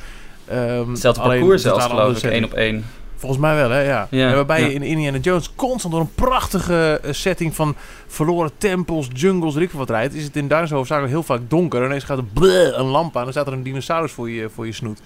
Ehm, 0.47 0.89
Hetzelfde 0.89 1.21
alleen 1.21 1.39
parcours 1.39 1.61
zelfs, 1.61 1.85
geloof 1.85 2.17
ik. 2.23 2.31
één 2.31 2.43
op 2.43 2.53
één. 2.53 2.85
Volgens 3.15 3.41
mij 3.41 3.55
wel, 3.55 3.69
hè? 3.69 3.81
Ja. 3.81 4.07
Ja, 4.11 4.29
En 4.29 4.35
waarbij 4.35 4.59
ja. 4.61 4.67
je 4.67 4.73
in 4.73 4.83
Indiana 4.83 5.17
Jones 5.17 5.51
constant 5.55 5.93
door 5.93 6.01
een 6.03 6.13
prachtige 6.15 6.99
eh, 7.03 7.11
setting 7.13 7.55
van 7.55 7.75
verloren 8.07 8.51
tempels, 8.57 9.07
jungles, 9.13 9.55
weet 9.55 9.71
wat 9.71 9.89
rijdt. 9.89 10.13
Is 10.13 10.23
het 10.23 10.35
in 10.35 10.47
Dinosaur 10.47 10.77
hoofdzakelijk 10.77 11.13
heel 11.13 11.23
vaak 11.23 11.39
donker. 11.47 11.79
En 11.79 11.85
ineens 11.85 12.03
gaat 12.03 12.17
er 12.17 12.23
bleh, 12.33 12.77
een 12.77 12.85
lamp 12.85 13.17
aan. 13.17 13.23
Dan 13.23 13.31
staat 13.31 13.47
er 13.47 13.53
een 13.53 13.63
dinosaurus 13.63 14.11
voor 14.11 14.29
je, 14.29 14.49
voor 14.49 14.65
je 14.65 14.71
snoet. 14.73 15.01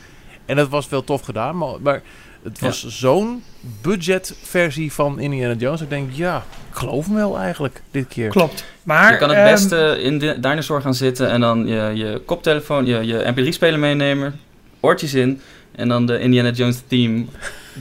En 0.46 0.56
dat 0.56 0.70
was 0.70 0.90
wel 0.90 1.04
tof 1.04 1.22
gedaan. 1.22 1.58
Maar, 1.58 1.74
maar 1.82 2.02
het 2.44 2.60
was 2.60 2.88
zo'n 2.88 3.44
budgetversie 3.82 4.94
van 4.94 5.20
Indiana 5.20 5.54
Jones. 5.54 5.82
Ik 5.82 5.90
denk, 5.90 6.10
ja, 6.14 6.44
ik 6.72 6.76
geloof 6.78 7.06
hem 7.06 7.16
wel 7.16 7.38
eigenlijk 7.40 7.82
dit 7.92 8.08
keer. 8.08 8.30
Klopt. 8.30 8.66
Maar, 8.84 9.12
je 9.12 9.18
kan 9.18 9.30
het 9.30 9.38
ehm, 9.38 9.50
beste 9.52 9.98
in 10.02 10.20
de 10.20 10.40
Dinosaur 10.40 10.82
gaan 10.82 10.94
zitten 10.94 11.30
en 11.30 11.42
dan 11.42 11.68
je, 11.68 11.92
je 11.96 12.22
koptelefoon, 12.26 12.86
je, 12.86 13.06
je 13.06 13.34
mp3-speler 13.36 13.80
meenemen, 13.80 14.40
oortjes 14.80 15.14
in 15.14 15.42
en 15.76 15.88
dan 15.88 16.06
de 16.06 16.20
Indiana 16.20 16.50
Jones 16.50 16.82
theme 16.88 17.26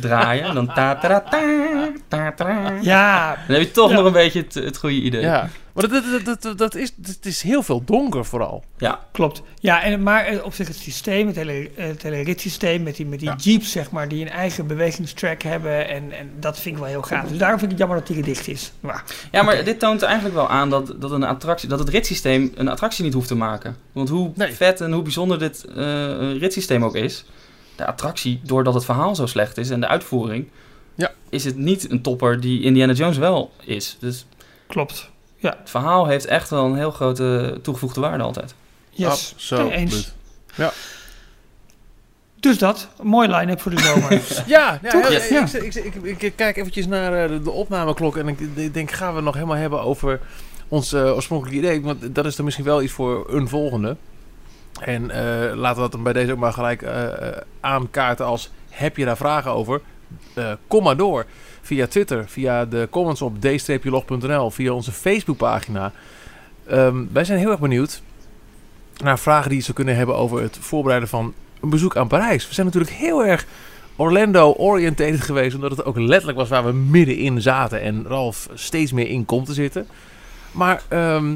draaien. 0.00 0.44
En 0.44 0.54
dan 0.54 0.66
ta 0.66 0.94
ta 0.96 1.20
ta 1.20 1.40
ta 2.08 2.32
ta. 2.32 2.72
Ja, 2.80 3.36
Dan 3.46 3.56
heb 3.56 3.66
je 3.66 3.70
toch 3.70 3.90
Ja. 3.90 3.96
nog 3.96 4.04
een 4.04 4.12
beetje 4.12 4.40
het, 4.40 4.54
het 4.54 4.76
goede 4.76 4.94
idee. 5.00 5.20
Ja, 5.22 5.48
maar 5.74 5.88
dat, 5.88 6.02
dat, 6.10 6.24
dat, 6.24 6.42
dat, 6.42 6.58
dat 6.58 6.74
is, 6.74 6.92
het 7.02 7.26
is 7.26 7.42
heel 7.42 7.62
veel 7.62 7.84
donker 7.84 8.24
vooral. 8.24 8.64
klopt. 9.12 9.42
Ja, 9.60 9.82
en, 9.82 10.02
maar 10.02 10.24
eh, 10.24 10.44
op 10.44 10.54
zich 10.54 10.66
het 10.68 10.76
systeem, 10.76 11.26
het 11.26 11.36
hele, 11.36 11.70
eh, 11.76 11.86
het 11.86 12.02
hele 12.02 12.20
ritssysteem 12.22 12.82
met 12.82 12.96
die, 12.96 13.06
met 13.06 13.18
die 13.18 13.28
Ja. 13.28 13.36
jeeps, 13.36 13.70
zeg 13.70 13.90
maar, 13.90 14.08
die 14.08 14.20
een 14.24 14.30
eigen 14.30 14.66
bewegingstrack 14.66 15.42
hebben. 15.42 15.88
En, 15.88 16.12
en 16.12 16.30
dat 16.40 16.58
vind 16.58 16.74
ik 16.74 16.80
wel 16.80 16.90
heel 16.90 17.02
gaaf. 17.02 17.28
Dus 17.28 17.38
daarom 17.38 17.58
vind 17.58 17.72
ik 17.72 17.78
het 17.78 17.88
jammer 17.88 18.06
dat 18.06 18.14
die 18.16 18.24
dicht 18.24 18.48
is. 18.48 18.72
Maar, 18.80 19.04
Ja, 19.30 19.42
maar 19.42 19.64
dit 19.64 19.78
toont 19.78 20.02
eigenlijk 20.02 20.34
wel 20.34 20.48
aan 20.48 20.70
dat, 20.70 20.94
dat, 20.98 21.10
een 21.10 21.24
attractie, 21.24 21.68
dat 21.68 21.78
het 21.78 21.88
ritssysteem 21.88 22.52
een 22.54 22.68
attractie 22.68 23.04
niet 23.04 23.14
hoeft 23.14 23.28
te 23.28 23.34
maken. 23.34 23.76
Want 23.92 24.08
hoe 24.08 24.30
Nee. 24.34 24.52
vet 24.52 24.80
en 24.80 24.92
hoe 24.92 25.02
bijzonder 25.02 25.38
dit 25.38 25.64
eh, 25.64 25.74
ritssysteem 26.38 26.84
ook 26.84 26.94
is, 26.96 27.24
de 27.76 27.86
attractie, 27.86 28.40
doordat 28.42 28.74
het 28.74 28.84
verhaal 28.84 29.14
zo 29.14 29.26
slecht 29.26 29.56
is 29.58 29.70
en 29.70 29.80
de 29.80 29.88
uitvoering, 29.88 30.48
Ja. 30.94 31.10
is 31.28 31.44
het 31.44 31.56
niet 31.56 31.90
een 31.90 32.02
topper 32.02 32.40
die 32.40 32.62
Indiana 32.62 32.92
Jones 32.92 33.16
wel 33.18 33.52
is. 33.64 33.96
Dus 34.00 34.26
klopt. 34.66 35.10
Het 35.50 35.70
verhaal 35.70 36.06
heeft 36.06 36.24
echt 36.26 36.50
wel 36.50 36.64
een 36.64 36.76
heel 36.76 36.90
grote 36.90 37.58
toegevoegde 37.62 38.00
waarde 38.00 38.22
altijd. 38.24 38.54
Yes. 38.90 39.34
Nee, 39.62 39.70
eens. 39.72 40.12
Dus 42.40 42.58
dat, 42.58 42.88
een 42.98 43.06
mooi 43.06 43.28
line-up 43.28 43.60
voor 43.60 43.74
de 43.74 43.80
zomer. 43.80 44.10
Ja, 44.46 44.78
ja, 44.82 44.90
Ja. 45.30 45.46
Ik, 45.52 45.52
ik, 45.52 45.74
ik, 45.74 45.94
ik- 45.94 46.22
ik 46.22 46.32
kijk 46.36 46.56
eventjes 46.56 46.86
naar 46.86 47.22
eh, 47.22 47.28
de, 47.28 47.42
de 47.42 47.50
opnameklok 47.50 48.16
en 48.16 48.28
ik, 48.28 48.40
ik 48.54 48.74
denk, 48.74 48.90
gaan 48.90 49.08
we 49.10 49.14
het 49.16 49.24
nog 49.24 49.34
helemaal 49.34 49.56
hebben 49.56 49.82
over 49.82 50.20
ons 50.68 50.92
eh, 50.92 51.14
oorspronkelijke 51.14 51.58
idee? 51.58 51.82
Want 51.82 52.14
dat 52.14 52.26
is 52.26 52.36
dan 52.36 52.44
misschien 52.44 52.66
wel 52.66 52.82
iets 52.82 52.92
voor 52.92 53.26
een 53.34 53.48
volgende. 53.48 53.96
En 54.80 55.10
eh, 55.10 55.54
laten 55.56 55.74
we 55.76 55.80
dat 55.82 55.92
dan 55.92 56.02
bij 56.02 56.12
deze 56.12 56.32
ook 56.32 56.38
maar 56.38 56.52
gelijk 56.52 56.84
aankaarten 57.60 58.26
als, 58.26 58.50
heb 58.70 58.96
je 58.96 59.04
daar 59.04 59.16
vragen 59.16 59.50
over? 59.50 59.80
Eh, 60.34 60.52
kom 60.66 60.82
maar 60.82 60.96
door. 60.96 61.26
Via 61.62 61.86
Twitter, 61.86 62.28
via 62.28 62.64
de 62.64 62.88
comments 62.90 63.22
op 63.22 63.40
d-log.nl, 63.40 64.50
via 64.50 64.72
onze 64.72 64.92
Facebookpagina. 64.92 65.92
Ehm, 66.66 66.96
wij 67.12 67.24
zijn 67.24 67.38
heel 67.38 67.50
erg 67.50 67.60
benieuwd 67.60 68.02
naar 69.02 69.18
vragen 69.18 69.48
die 69.48 69.58
je 69.58 69.64
zou 69.64 69.76
kunnen 69.76 69.96
hebben 69.96 70.16
over 70.16 70.42
het 70.42 70.58
voorbereiden 70.60 71.08
van 71.08 71.34
een 71.60 71.70
bezoek 71.70 71.96
aan 71.96 72.08
Parijs. 72.08 72.48
We 72.48 72.54
zijn 72.54 72.66
natuurlijk 72.66 72.92
heel 72.92 73.24
erg 73.24 73.46
Orlando-orientated 73.96 75.20
geweest, 75.20 75.54
omdat 75.54 75.70
het 75.70 75.84
ook 75.84 75.98
letterlijk 75.98 76.38
was 76.38 76.48
waar 76.48 76.64
we 76.64 76.72
middenin 76.72 77.42
zaten 77.42 77.80
en 77.80 78.04
Ralf 78.06 78.48
steeds 78.54 78.92
meer 78.92 79.08
in 79.08 79.24
komt 79.24 79.46
te 79.46 79.54
zitten. 79.54 79.86
Maar 80.52 80.82
ehm, 80.88 81.34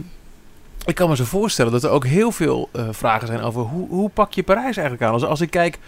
ik 0.85 0.95
kan 0.95 1.09
me 1.09 1.17
zo 1.17 1.25
voorstellen 1.25 1.73
dat 1.73 1.85
er 1.85 1.91
ook 1.91 2.07
heel 2.07 2.31
veel 2.31 2.69
eh, 2.73 2.89
vragen 2.91 3.27
zijn 3.27 3.41
over 3.41 3.63
hoe, 3.63 3.89
hoe 3.89 4.09
pak 4.09 4.33
je 4.33 4.43
Parijs 4.43 4.77
eigenlijk 4.77 5.03
aan. 5.03 5.13
Als, 5.13 5.25
als 5.25 5.41
ik 5.41 5.51
kijk, 5.51 5.79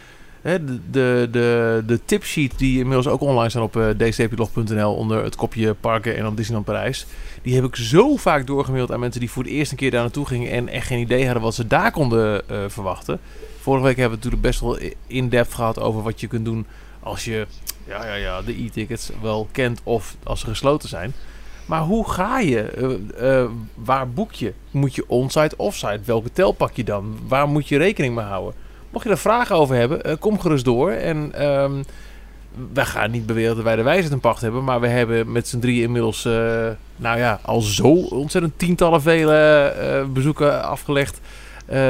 de, 0.43 0.81
de, 0.91 1.83
de, 1.87 2.01
tipsheet 2.05 2.59
die 2.59 2.79
inmiddels 2.79 3.07
ook 3.09 3.21
online 3.21 3.49
staan 3.49 3.63
op 3.63 3.77
uh, 3.77 4.89
onder 4.89 5.25
het 5.25 5.37
kopje 5.37 5.75
parken 5.75 6.17
en 6.17 6.23
dan 6.23 6.35
Disneyland 6.35 6.67
Parijs. 6.67 7.07
Die 7.43 7.55
heb 7.55 7.65
ik 7.65 7.77
zo 7.77 8.17
vaak 8.17 8.47
doorgemaild 8.47 8.93
aan 8.93 9.01
mensen 9.01 9.21
die 9.21 9.31
voor 9.31 9.43
de 9.43 9.51
eerste 9.51 9.75
keer 9.75 9.91
daar 9.91 10.03
naartoe 10.03 10.27
gingen 10.27 10.51
en 10.51 10.69
echt 10.69 10.87
geen 10.87 11.01
idee 11.01 11.25
hadden 11.25 11.43
wat 11.43 11.55
ze 11.55 11.67
daar 11.67 11.91
konden 11.91 12.49
eh, 12.49 12.59
verwachten. 12.67 13.21
Vorige 13.61 13.85
week 13.85 13.97
hebben 13.97 14.19
we 14.19 14.25
natuurlijk 14.25 14.43
best 14.43 14.61
wel 14.61 14.79
in-depth 15.07 15.55
gehad 15.55 15.81
over 15.81 16.03
wat 16.03 16.21
je 16.21 16.27
kunt 16.27 16.45
doen 16.45 16.67
als 17.01 17.25
je 17.25 17.47
ja, 17.87 18.07
ja, 18.07 18.15
ja, 18.15 18.43
de 18.43 18.63
e-tickets 18.63 19.11
wel 19.23 19.49
kent 19.53 19.81
of 19.83 20.17
als 20.23 20.41
ze 20.41 20.47
gesloten 20.47 20.89
zijn. 20.89 21.13
Maar 21.67 21.81
hoe 21.81 22.11
ga 22.11 22.39
je? 22.39 22.61
Eh, 23.17 23.45
waar 23.75 24.11
boek 24.11 24.33
je? 24.33 24.53
Moet 24.71 24.95
je 24.95 25.05
onsite, 25.09 25.57
offsite? 25.57 26.01
Welke 26.05 26.33
tel 26.33 26.53
pak 26.53 26.73
je 26.73 26.85
dan? 26.85 27.19
Waar 27.29 27.49
moet 27.49 27.69
je 27.69 27.79
rekening 27.79 28.15
mee 28.15 28.25
houden? 28.25 28.55
Mocht 28.91 29.03
je 29.05 29.09
daar 29.09 29.19
vragen 29.19 29.57
over 29.57 29.77
hebben, 29.77 30.05
eh, 30.05 30.15
kom 30.19 30.41
gerust 30.41 30.65
door. 30.65 30.91
En 30.91 31.35
ehm, 31.35 31.83
wij 32.73 32.85
gaan 32.85 33.11
niet 33.11 33.27
beweren 33.27 33.55
dat 33.55 33.65
wij 33.65 33.77
de 33.77 33.83
wijsheid 33.83 34.13
in 34.13 34.21
pacht 34.21 34.41
hebben. 34.41 34.65
Maar 34.65 34.81
we 34.81 34.89
hebben 34.89 35.33
met 35.33 35.49
z'n 35.49 35.59
drieën 35.59 35.83
inmiddels, 35.83 36.25
nou 36.97 37.19
ja, 37.19 37.41
al 37.43 37.61
zo 37.61 37.89
ontzettend 37.95 38.59
tientallen 38.59 39.03
vele 39.03 40.07
bezoeken 40.13 40.65
afgelegd. 40.65 41.21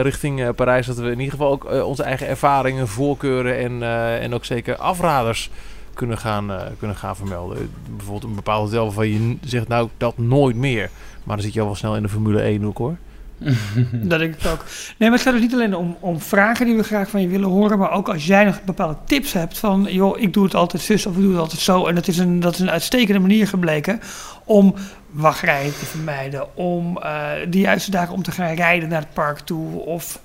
richting 0.03 0.55
Parijs. 0.55 0.87
Dat 0.87 0.99
we 0.99 1.11
in 1.11 1.19
ieder 1.19 1.31
geval 1.31 1.51
ook 1.51 1.85
onze 1.85 2.03
eigen 2.03 2.27
ervaringen, 2.27 2.89
voorkeuren 2.89 3.59
en, 3.59 3.83
en 4.21 4.35
ook 4.35 4.45
zeker 4.45 4.77
afraders 4.77 5.51
kunnen 5.95 6.19
gaan, 6.19 6.53
kunnen 6.79 6.97
gaan 6.97 7.17
vermelden. 7.17 7.71
Bijvoorbeeld 7.97 8.25
een 8.25 8.35
bepaald 8.35 8.65
hotel 8.65 8.85
waarvan 8.85 9.09
je 9.09 9.37
zegt, 9.41 9.69
nou, 9.69 9.89
dat 9.97 10.19
nooit 10.19 10.57
meer. 10.57 10.91
Maar 11.25 11.37
dan 11.37 11.45
zit 11.45 11.55
je 11.55 11.61
al 11.61 11.67
wel 11.67 11.75
snel 11.75 11.97
in 11.97 12.03
de 12.03 12.09
Formule 12.09 12.41
1 12.41 12.63
hoek, 12.63 12.79
hoor. 12.79 12.97
dat 14.11 14.19
denk 14.19 14.35
ik 14.35 14.47
ook. 14.47 14.65
Nee, 14.97 15.09
maar 15.09 15.19
het 15.19 15.27
gaat 15.27 15.33
dus 15.33 15.43
niet 15.43 15.53
alleen 15.53 15.77
om, 15.77 15.97
om 16.01 16.21
vragen 16.21 16.67
die 16.67 16.77
we 16.77 16.83
graag 16.83 17.11
van 17.11 17.21
je 17.21 17.29
willen 17.29 17.49
horen, 17.49 17.79
maar 17.79 17.91
ook 17.91 18.09
als 18.09 18.27
jij 18.27 18.45
nog 18.45 18.63
bepaalde 18.65 18.97
tips 19.05 19.33
hebt 19.33 19.59
van, 19.59 19.87
joh, 19.91 20.21
ik 20.21 20.33
doe 20.33 20.45
het 20.45 20.55
altijd 20.55 20.83
zus 20.83 21.07
of 21.07 21.15
ik 21.15 21.21
doe 21.21 21.31
het 21.31 21.41
altijd 21.41 21.61
zo. 21.61 21.87
En 21.87 21.95
dat 21.95 22.09
is 22.09 22.19
een, 22.19 22.41
dat 22.41 22.53
is 22.53 22.61
een 22.61 22.71
uitstekende 22.71 23.21
manier 23.21 23.49
gebleken 23.49 24.01
om 24.45 24.75
wachtrijen 25.11 25.79
te 25.79 25.85
vermijden, 25.85 26.57
om 26.57 26.99
uh, 26.99 27.31
de 27.49 27.59
juiste 27.59 27.91
dagen 27.91 28.15
om 28.15 28.23
te 28.23 28.31
gaan 28.31 28.55
rijden 28.55 28.89
naar 28.89 29.01
het 29.01 29.13
park 29.13 29.39
toe 29.39 29.81
of 29.81 30.21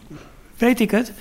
weet 0.57 0.80
ik 0.80 0.91
het. 0.91 1.14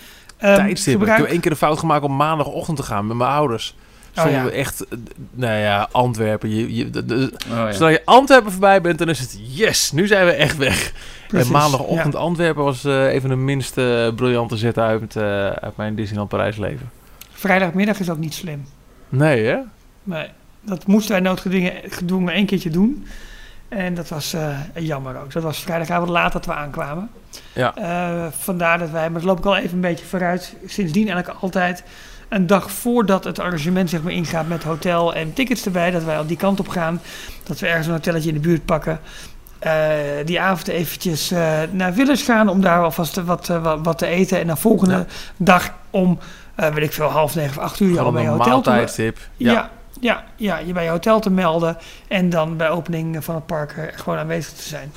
Um. 0.42 0.76
Gebruik... 0.76 1.18
Ik 1.18 1.24
heb 1.24 1.32
één 1.32 1.40
keer 1.40 1.50
de 1.50 1.56
fout 1.56 1.78
gemaakt 1.78 2.04
om 2.04 2.16
maandagochtend 2.16 2.76
te 2.76 2.82
gaan 2.82 3.06
met 3.06 3.16
mijn 3.16 3.30
ouders. 3.30 3.74
Oh, 4.16 4.30
ja. 4.30 4.48
echt, 4.48 4.86
nou 5.30 5.58
ja, 5.58 5.88
Antwerpen. 5.92 6.56
Je, 6.56 6.74
je, 6.74 6.90
de, 6.90 7.32
oh, 7.50 7.56
ja. 7.56 7.72
Zodra 7.72 7.88
je 7.88 8.02
Antwerpen 8.04 8.50
voorbij 8.50 8.80
bent, 8.80 8.98
dan 8.98 9.08
is 9.08 9.18
het 9.18 9.38
yes, 9.42 9.92
nu 9.92 10.06
zijn 10.06 10.26
we 10.26 10.32
echt 10.32 10.56
weg. 10.56 10.92
Precies, 11.32 11.52
en 11.52 11.58
maandagochtend 11.58 12.14
Antwerpen 12.14 12.64
was 12.64 12.84
uh, 12.84 13.12
even 13.12 13.28
de 13.28 13.36
minst 13.36 13.78
uh, 13.78 14.14
briljante 14.14 14.56
zet 14.56 14.78
uit, 14.78 15.14
uh, 15.14 15.22
uit 15.46 15.76
mijn 15.76 15.94
Disneyland 15.94 16.28
Parijs 16.28 16.56
leven. 16.56 16.90
Vrijdagmiddag 17.32 18.00
is 18.00 18.10
ook 18.10 18.18
niet 18.18 18.34
slim. 18.34 18.64
Nee, 19.08 19.44
hè? 19.44 19.58
Nee, 20.02 20.28
dat 20.60 20.86
moesten 20.86 21.12
wij 21.12 21.20
noodgedwongen 21.20 22.32
één 22.32 22.46
keertje 22.46 22.70
doen. 22.70 23.06
En 23.68 23.94
dat 23.94 24.08
was 24.08 24.36
jammer 24.74 25.20
ook. 25.20 25.32
Dat 25.32 25.42
was 25.42 25.58
vrijdagavond 25.58 26.10
laat 26.10 26.32
dat 26.32 26.46
we 26.46 26.52
aankwamen. 26.52 27.10
Ja. 27.52 27.74
vandaar 28.38 28.78
dat 28.78 28.90
wij, 28.90 29.10
maar 29.10 29.20
dat 29.20 29.28
loop 29.28 29.38
ik 29.38 29.44
al 29.44 29.56
even 29.56 29.74
een 29.74 29.80
beetje 29.80 30.04
vooruit. 30.04 30.54
Sindsdien 30.66 31.08
eigenlijk 31.08 31.40
altijd 31.42 31.84
een 32.28 32.46
dag 32.46 32.70
voordat 32.70 33.24
het 33.24 33.38
arrangement 33.38 33.90
zeg 33.90 34.02
maar, 34.02 34.12
ingaat 34.12 34.48
met 34.48 34.62
hotel 34.62 35.14
en 35.14 35.32
tickets 35.32 35.64
erbij, 35.64 35.90
dat 35.90 36.04
wij 36.04 36.16
al 36.16 36.26
die 36.26 36.36
kant 36.36 36.60
op 36.60 36.68
gaan. 36.68 37.00
Dat 37.42 37.58
we 37.58 37.66
ergens 37.66 37.86
een 37.86 37.92
hotelletje 37.92 38.28
in 38.28 38.34
de 38.34 38.40
buurt 38.40 38.64
pakken. 38.64 39.00
Uh, 39.66 39.72
die 40.24 40.40
avond 40.40 40.68
eventjes 40.68 41.32
uh, 41.32 41.60
naar 41.70 41.94
Willers 41.94 42.22
gaan 42.22 42.48
om 42.48 42.60
daar 42.60 42.82
alvast 42.82 43.24
wat, 43.24 43.48
uh, 43.48 43.62
wat, 43.62 43.78
wat, 43.82 43.98
te 43.98 44.06
eten. 44.06 44.40
En 44.40 44.46
de 44.46 44.56
volgende 44.56 44.94
ja. 44.94 45.06
dag 45.36 45.74
om, 45.90 46.18
weet 46.54 46.76
ik 46.76 46.92
veel, 46.92 47.06
half 47.06 47.34
negen 47.34 47.56
of 47.56 47.62
acht 47.62 47.80
uur 47.80 48.00
al 48.00 48.12
bij 48.12 48.22
je 48.22 48.28
hotel 48.28 48.60
te... 48.60 49.12
Ja. 49.36 49.52
ja. 49.52 49.70
Ja, 50.00 50.24
ja, 50.36 50.58
je 50.58 50.72
bij 50.72 50.84
je 50.84 50.90
hotel 50.90 51.20
te 51.20 51.30
melden 51.30 51.78
en 52.08 52.30
dan 52.30 52.56
bij 52.56 52.70
opening 52.70 53.24
van 53.24 53.34
het 53.34 53.46
park 53.46 53.92
gewoon 53.96 54.18
aanwezig 54.18 54.52
te 54.52 54.62
zijn 54.62 54.92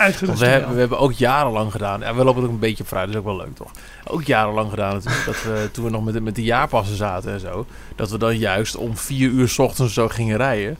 uitgerust. 0.00 0.40
We 0.40 0.46
hebben, 0.46 0.74
we 0.74 0.80
hebben 0.80 0.98
ook 0.98 1.12
jarenlang 1.12 1.72
gedaan. 1.72 2.00
Ja, 2.00 2.14
we 2.14 2.24
lopen 2.24 2.42
ook 2.42 2.48
een 2.48 2.58
beetje 2.58 2.82
op 2.82 2.88
vooruit, 2.88 3.12
dat 3.12 3.22
is 3.22 3.28
ook 3.28 3.36
wel 3.36 3.46
leuk 3.46 3.56
toch? 3.56 3.70
Ook 4.04 4.22
jarenlang 4.22 4.70
gedaan 4.70 4.94
natuurlijk. 4.94 5.24
dat 5.24 5.42
we 5.42 5.68
toen 5.72 5.84
we 5.84 5.90
nog 5.90 6.04
met, 6.04 6.22
met 6.22 6.34
de 6.34 6.42
jaarpassen 6.42 6.96
zaten 6.96 7.32
en 7.32 7.40
zo. 7.40 7.66
Dat 7.96 8.10
we 8.10 8.18
dan 8.18 8.38
juist 8.38 8.76
om 8.76 8.96
vier 8.96 9.30
uur 9.30 9.48
s 9.48 9.58
ochtends 9.58 9.94
zo 9.94 10.08
gingen 10.08 10.36
rijden. 10.36 10.76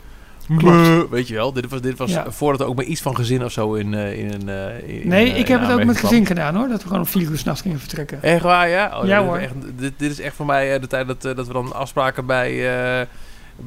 Klopt. 0.57 1.11
Weet 1.11 1.29
je 1.29 1.35
wel, 1.35 1.53
dit 1.53 1.69
was, 1.69 1.81
dit 1.81 1.99
was 1.99 2.11
ja. 2.11 2.31
voordat 2.31 2.61
er 2.61 2.67
ook 2.67 2.77
maar 2.77 2.85
iets 2.85 3.01
van 3.01 3.17
gezin 3.17 3.45
of 3.45 3.53
zo 3.53 3.75
in. 3.75 3.95
In, 3.95 4.49
uh, 4.49 4.89
in 4.89 5.09
nee, 5.09 5.29
ik 5.29 5.49
heb 5.49 5.61
het 5.61 5.71
ook 5.71 5.85
met 5.85 5.97
gezin 5.97 6.27
gedaan 6.27 6.55
hoor. 6.55 6.69
Dat 6.69 6.81
we 6.83 6.87
gewoon 6.87 7.03
om 7.03 7.07
vier 7.07 7.31
uur 7.31 7.39
s'nachts 7.39 7.61
gingen 7.61 7.79
vertrekken. 7.79 8.23
Echt 8.23 8.43
waar, 8.43 8.69
ja? 8.69 9.01
Oh, 9.01 9.07
ja 9.07 9.25
hoor. 9.25 9.39
Echt, 9.39 9.55
dit, 9.77 9.93
dit, 9.97 10.11
is 10.11 10.21
echt 10.21 10.35
voor 10.35 10.47
mij 10.47 10.81
de 10.81 10.87
tijd 10.87 11.07
dat, 11.07 11.23
dat 11.23 11.47
we 11.47 11.53
dan 11.53 11.75
afspraken 11.75 12.27
bij 12.27 12.69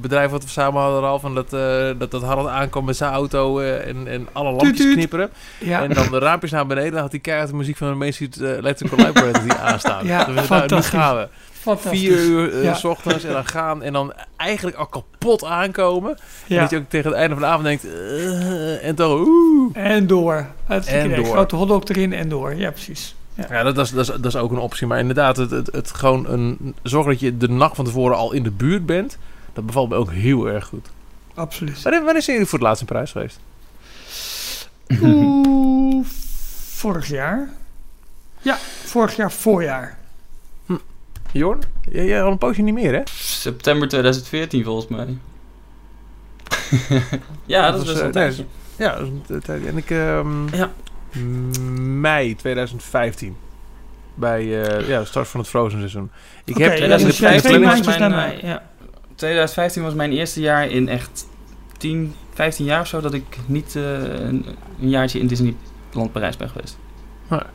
bedrijf 0.01 0.31
wat 0.31 0.43
we 0.43 0.49
samen 0.49 0.81
hadden 0.81 1.03
al 1.03 1.19
van 1.19 1.35
dat, 1.35 1.53
uh, 1.53 1.59
dat, 1.97 2.11
dat 2.11 2.23
Harald 2.23 2.47
aankwam 2.47 2.85
met 2.85 2.97
zijn 2.97 3.11
auto 3.11 3.59
uh, 3.59 3.87
en, 3.87 4.07
en 4.07 4.27
alle 4.31 4.49
lampjes 4.49 4.77
tuut, 4.77 4.93
knipperen. 4.93 5.29
Ja. 5.59 5.83
En 5.83 5.93
dan 5.93 6.11
de 6.11 6.19
raampjes 6.19 6.51
naar 6.51 6.67
beneden. 6.67 6.91
Dan 6.91 7.01
had 7.01 7.11
hij 7.11 7.19
keihard 7.19 7.49
de 7.49 7.55
muziek 7.55 7.77
van 7.77 7.99
de 7.99 8.11
Street 8.11 8.39
uh, 8.41 8.49
Electrical 8.49 9.05
Library 9.05 9.41
die 9.41 9.53
aanstaan. 9.53 10.05
Ja, 10.13 10.25
dus 10.25 10.47
nou, 10.47 10.75
nu 10.75 10.81
gaan 10.81 11.15
we. 11.15 11.27
Vier 11.77 12.17
uur 12.17 12.63
ja. 12.63 12.73
s 12.73 12.83
ochtends 12.83 13.23
en 13.23 13.33
dan 13.33 13.45
gaan 13.45 13.83
en 13.83 13.93
dan 13.93 14.13
eigenlijk 14.35 14.77
al 14.77 14.85
kapot 14.85 15.43
aankomen. 15.43 16.17
Ja. 16.45 16.55
En 16.55 16.61
dat 16.61 16.69
je 16.69 16.77
ook 16.77 16.89
tegen 16.89 17.09
het 17.09 17.19
einde 17.19 17.33
van 17.33 17.43
de 17.43 17.49
avond 17.49 17.63
denkt 17.63 17.83
en 18.81 19.01
oeh. 19.01 19.71
En 19.73 20.07
door. 20.07 20.45
En 20.85 21.15
door. 21.15 21.25
Grote 21.25 21.55
hotdog 21.55 21.83
erin 21.83 22.13
en 22.13 22.29
door. 22.29 22.55
Ja, 22.55 22.71
precies. 22.71 23.15
Ja, 23.33 23.45
ja 23.49 23.63
dat, 23.63 23.75
dat, 23.75 23.85
is, 23.85 23.91
dat, 23.91 24.09
is, 24.09 24.15
dat 24.15 24.25
is 24.25 24.35
ook 24.35 24.51
een 24.51 24.57
optie. 24.57 24.87
Maar 24.87 24.99
inderdaad, 24.99 25.37
het, 25.37 25.51
het, 25.51 25.69
het 25.71 25.91
gewoon 25.91 26.29
een, 26.29 26.75
zorg 26.83 27.07
dat 27.07 27.19
je 27.19 27.37
de 27.37 27.49
nacht 27.49 27.75
van 27.75 27.85
tevoren 27.85 28.17
al 28.17 28.31
in 28.33 28.43
de 28.43 28.51
buurt 28.51 28.85
bent. 28.85 29.17
Dat 29.53 29.65
bevalt 29.65 29.89
me 29.89 29.95
ook 29.95 30.11
heel 30.11 30.47
erg 30.47 30.65
goed. 30.65 30.89
Absoluut. 31.33 31.81
Wanneer, 31.81 32.03
wanneer 32.03 32.21
zijn 32.21 32.35
jullie 32.35 32.49
voor 32.49 32.59
het 32.59 32.67
laatst 32.67 32.81
in 32.81 32.87
prijs 32.87 33.11
geweest? 33.11 33.39
Oeh, 35.01 36.05
vorig 36.75 37.07
jaar. 37.07 37.49
Ja, 38.41 38.57
vorig 38.85 39.15
jaar 39.15 39.31
voorjaar. 39.31 39.97
Hm. 40.65 40.75
Jorn, 41.31 41.59
jij, 41.91 42.05
jij 42.05 42.23
al 42.23 42.31
een 42.31 42.37
poosje 42.37 42.61
niet 42.61 42.73
meer, 42.73 42.93
hè? 42.93 43.01
September 43.13 43.87
2014 43.87 44.63
volgens 44.63 44.87
mij. 44.87 45.17
ja, 47.45 47.71
dat, 47.71 47.85
dat 47.85 47.95
is 47.95 48.09
best 48.11 48.39
een 48.39 48.47
Ja, 48.75 48.95
dat 48.95 49.01
is 49.01 49.09
een 49.27 49.41
tijd. 49.41 49.65
En 49.65 49.77
ik... 49.77 49.89
Um, 49.89 50.49
ja. 50.53 50.71
Mei 51.99 52.35
2015 52.35 53.35
bij 54.13 54.43
uh, 54.43 54.87
ja, 54.87 54.99
de 54.99 55.05
start 55.05 55.27
van 55.27 55.39
het 55.39 55.49
Frozen 55.49 55.79
seizoen. 55.79 56.11
Ik 56.43 56.55
okay, 56.55 56.67
heb 56.67 56.77
ja, 56.77 56.97
dus 56.97 57.15
twee 57.41 57.59
maandjes 57.59 57.97
na 57.97 58.09
mij, 58.09 58.39
ja. 58.41 58.63
2015 59.15 59.83
was 59.83 59.93
mijn 59.93 60.11
eerste 60.11 60.41
jaar 60.41 60.69
in 60.69 60.89
echt 60.89 61.27
10, 61.77 62.13
15 62.33 62.65
jaar 62.65 62.81
of 62.81 62.87
zo 62.87 63.01
dat 63.01 63.13
ik 63.13 63.37
niet 63.45 63.75
uh, 63.75 63.83
een, 64.03 64.45
een, 64.81 64.89
jaartje 64.89 65.19
in 65.19 65.27
Disneyland 65.27 66.11
Parijs 66.11 66.37
ben 66.37 66.49
geweest. 66.49 66.77
Maar, 67.27 67.45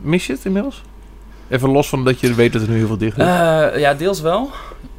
mis 0.00 0.26
je 0.26 0.32
het 0.32 0.44
inmiddels? 0.44 0.82
Even 1.48 1.70
los 1.70 1.88
van 1.88 2.04
dat 2.04 2.20
je 2.20 2.34
weet 2.34 2.52
dat 2.52 2.62
er 2.62 2.68
nu 2.68 2.76
heel 2.76 2.86
veel 2.86 2.98
dicht 2.98 3.18
is. 3.18 3.24
Uh, 3.24 3.78
ja, 3.78 3.94
deels 3.94 4.20
wel. 4.20 4.50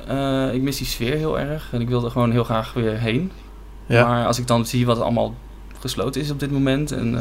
Uh, 0.10 0.54
ik 0.54 0.62
mis 0.62 0.78
die 0.78 0.88
sfeer 0.88 1.16
heel 1.16 1.40
erg 1.40 1.70
en 1.72 1.82
ik 1.82 1.90
wilde 1.90 2.10
gewoon 2.10 2.32
heel 2.32 2.44
graag 2.44 2.74
weer 2.74 3.00
heen. 3.00 3.32
Ja. 3.86 4.08
Maar 4.08 4.26
als 4.26 4.40
ik 4.40 4.48
dan 4.48 4.66
zie 4.66 4.86
wat 4.86 5.00
allemaal 5.00 5.36
gesloten 5.80 6.22
is 6.22 6.32
op 6.32 6.40
dit 6.40 6.52
moment, 6.52 6.92
en, 6.92 7.12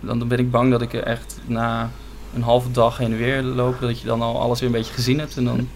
dan, 0.00 0.18
dan 0.18 0.28
ben 0.28 0.38
ik 0.38 0.50
bang 0.50 0.70
dat 0.70 0.82
ik 0.82 0.92
er 0.92 1.02
echt 1.02 1.40
na 1.46 1.90
een 2.34 2.42
halve 2.42 2.70
dag 2.70 2.98
heen 2.98 3.12
en 3.12 3.18
weer 3.18 3.42
loop, 3.42 3.80
dat 3.80 4.00
je 4.00 4.06
dan 4.06 4.22
al 4.22 4.40
alles 4.40 4.60
weer 4.60 4.68
een 4.68 4.74
beetje 4.74 4.92
gezien 4.92 5.18
hebt 5.18 5.36
en 5.36 5.44
dan 5.44 5.68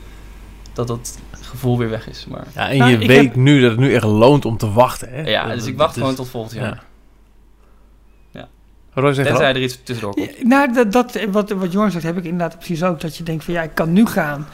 dat 0.87 1.19
dat 1.31 1.41
gevoel 1.51 1.79
weer 1.79 1.91
weg 1.91 2.09
is. 2.09 2.27
Maar... 2.29 2.47
Ja, 2.55 2.69
en 2.69 2.79
nou, 2.79 2.91
je 2.91 3.07
weet 3.07 3.35
nu 3.35 3.61
dat 3.61 3.71
het 3.71 3.81
nu 3.81 3.95
echt 3.95 4.05
loont 4.05 4.45
om 4.45 4.57
te 4.57 4.73
wachten. 4.73 5.09
Hè? 5.13 5.23
Ja, 5.23 5.55
dus 5.55 5.67
ik 5.67 5.77
wacht 5.77 5.95
gewoon 5.95 6.15
tot 6.15 6.29
volgend 6.29 6.55
jaar. 6.55 6.83
Ja. 8.33 8.49
ja. 8.95 9.13
Tenzij 9.13 9.49
er 9.49 9.63
iets 9.63 9.81
tussendoor 9.83 10.15
komt. 10.15 10.37
Ja, 10.39 10.47
nou, 10.47 10.73
dat, 10.73 10.93
dat, 10.93 11.19
wat, 11.31 11.51
wat 11.51 11.73
Jorn 11.73 11.91
zegt, 11.91 12.05
heb 12.05 12.17
ik 12.17 12.25
inderdaad 12.25 12.57
precies 12.57 12.83
ook. 12.83 13.01
Dat 13.01 13.17
je 13.17 13.23
denkt 13.23 13.45
van 13.45 13.55
ja, 13.55 13.63
ik 13.63 13.75
kan 13.75 13.93
nu 13.93 14.07
gaan. 14.07 14.47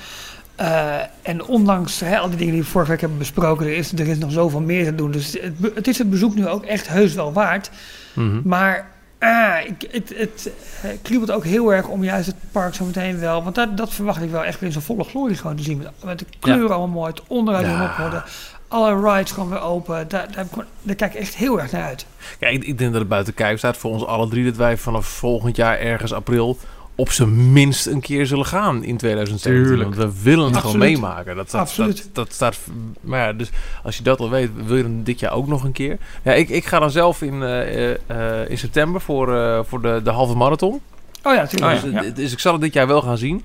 Uh, 0.60 0.94
en 1.22 1.44
ondanks 1.44 2.00
hè, 2.00 2.18
al 2.18 2.28
die 2.28 2.38
dingen 2.38 2.52
die 2.52 2.62
we 2.62 2.68
vorige 2.68 2.90
week 2.90 3.00
hebben 3.00 3.18
besproken, 3.18 3.66
er 3.66 3.76
is, 3.76 3.92
er 3.92 4.08
is 4.08 4.18
nog 4.18 4.32
zoveel 4.32 4.60
meer 4.60 4.84
te 4.84 4.94
doen. 4.94 5.10
Dus 5.10 5.32
het, 5.32 5.54
het 5.74 5.88
is 5.88 5.98
het 5.98 6.10
bezoek 6.10 6.34
nu 6.34 6.48
ook 6.48 6.64
echt 6.64 6.88
heus 6.88 7.14
wel 7.14 7.32
waard. 7.32 7.70
Mm 8.12 8.30
-hmm. 8.30 8.40
Maar 8.44 8.90
Ah, 9.18 9.58
ik, 9.64 9.88
het, 9.90 10.12
het, 10.16 10.50
het 10.80 10.98
kriebelt 11.02 11.30
ook 11.30 11.44
heel 11.44 11.72
erg 11.72 11.88
om 11.88 12.04
juist 12.04 12.26
het 12.26 12.36
park 12.52 12.74
zo 12.74 12.84
meteen 12.84 13.18
wel. 13.18 13.42
Want 13.42 13.54
dat, 13.54 13.76
dat 13.76 13.92
verwacht 13.92 14.22
ik 14.22 14.30
wel 14.30 14.44
echt 14.44 14.54
weer 14.54 14.66
in 14.66 14.72
zijn 14.72 14.84
volle 14.84 15.04
glorie 15.04 15.36
gewoon 15.36 15.56
te 15.56 15.62
zien. 15.62 15.78
Met, 15.78 15.90
met 16.04 16.18
de 16.18 16.26
kleuren 16.40 16.76
allemaal 16.76 17.00
mooi, 17.00 17.10
het 17.10 17.22
onderuit 17.26 17.66
ja. 17.66 17.84
op 17.84 17.96
worden. 17.96 18.24
Alle 18.68 19.12
rides 19.12 19.30
gewoon 19.30 19.48
weer 19.48 19.60
open. 19.60 20.08
Daar, 20.08 20.32
daar, 20.32 20.46
daar, 20.82 20.94
kijk 20.94 21.14
ik 21.14 21.20
echt 21.20 21.36
heel 21.36 21.60
erg 21.60 21.72
naar 21.72 21.82
uit. 21.82 22.06
Ja, 22.40 22.48
ik, 22.48 22.64
ik 22.64 22.78
denk 22.78 22.90
dat 22.90 23.00
het 23.00 23.08
buiten 23.08 23.34
kijf 23.34 23.58
staat 23.58 23.76
voor 23.76 23.90
ons 23.90 24.04
alle 24.04 24.28
drie. 24.28 24.44
Dat 24.44 24.56
wij 24.56 24.76
vanaf 24.76 25.06
volgend 25.06 25.56
jaar 25.56 25.78
ergens 25.78 26.12
april 26.12 26.58
op 26.96 27.10
zijn 27.10 27.52
minst 27.52 27.86
een 27.86 28.00
keer 28.00 28.26
zullen 28.26 28.46
gaan 28.46 28.84
in 28.84 28.96
2017. 28.96 29.66
Tuurlijk. 29.68 29.94
Want 29.94 30.12
we 30.14 30.22
willen 30.22 30.52
het 30.52 30.56
gewoon 30.56 30.78
meemaken. 30.78 31.36
Dat, 31.36 31.50
dat. 31.50 31.74
Dat, 31.76 32.08
dat 32.12 32.32
staat, 32.32 32.58
maar 33.00 33.20
ja, 33.20 33.32
dus 33.32 33.50
als 33.82 33.96
je 33.96 34.02
dat 34.02 34.20
al 34.20 34.30
weet, 34.30 34.50
wil 34.66 34.76
je 34.76 34.82
dan 34.82 35.02
dit 35.02 35.20
jaar 35.20 35.32
ook 35.32 35.46
nog 35.46 35.64
een 35.64 35.72
keer? 35.72 35.98
Ja, 36.22 36.32
ik, 36.32 36.48
ik 36.48 36.64
ga 36.64 36.78
dan 36.78 36.90
zelf 36.90 37.22
in, 37.22 37.42
eh, 37.42 37.90
eh, 37.90 38.50
in 38.50 38.58
september 38.58 39.00
voor, 39.00 39.36
eh, 39.36 39.60
voor 39.64 39.82
de, 39.82 40.00
de 40.04 40.10
halve 40.10 40.36
marathon. 40.36 40.80
Oh 41.22 41.34
ja, 41.34 41.40
natuurlijk. 41.40 41.84
Oh 41.84 41.92
ja. 41.92 42.00
Dus, 42.00 42.14
dus 42.14 42.32
ik 42.32 42.38
zal 42.38 42.52
het 42.52 42.62
dit 42.62 42.72
jaar 42.72 42.86
wel 42.86 43.02
gaan 43.02 43.18
zien. 43.18 43.42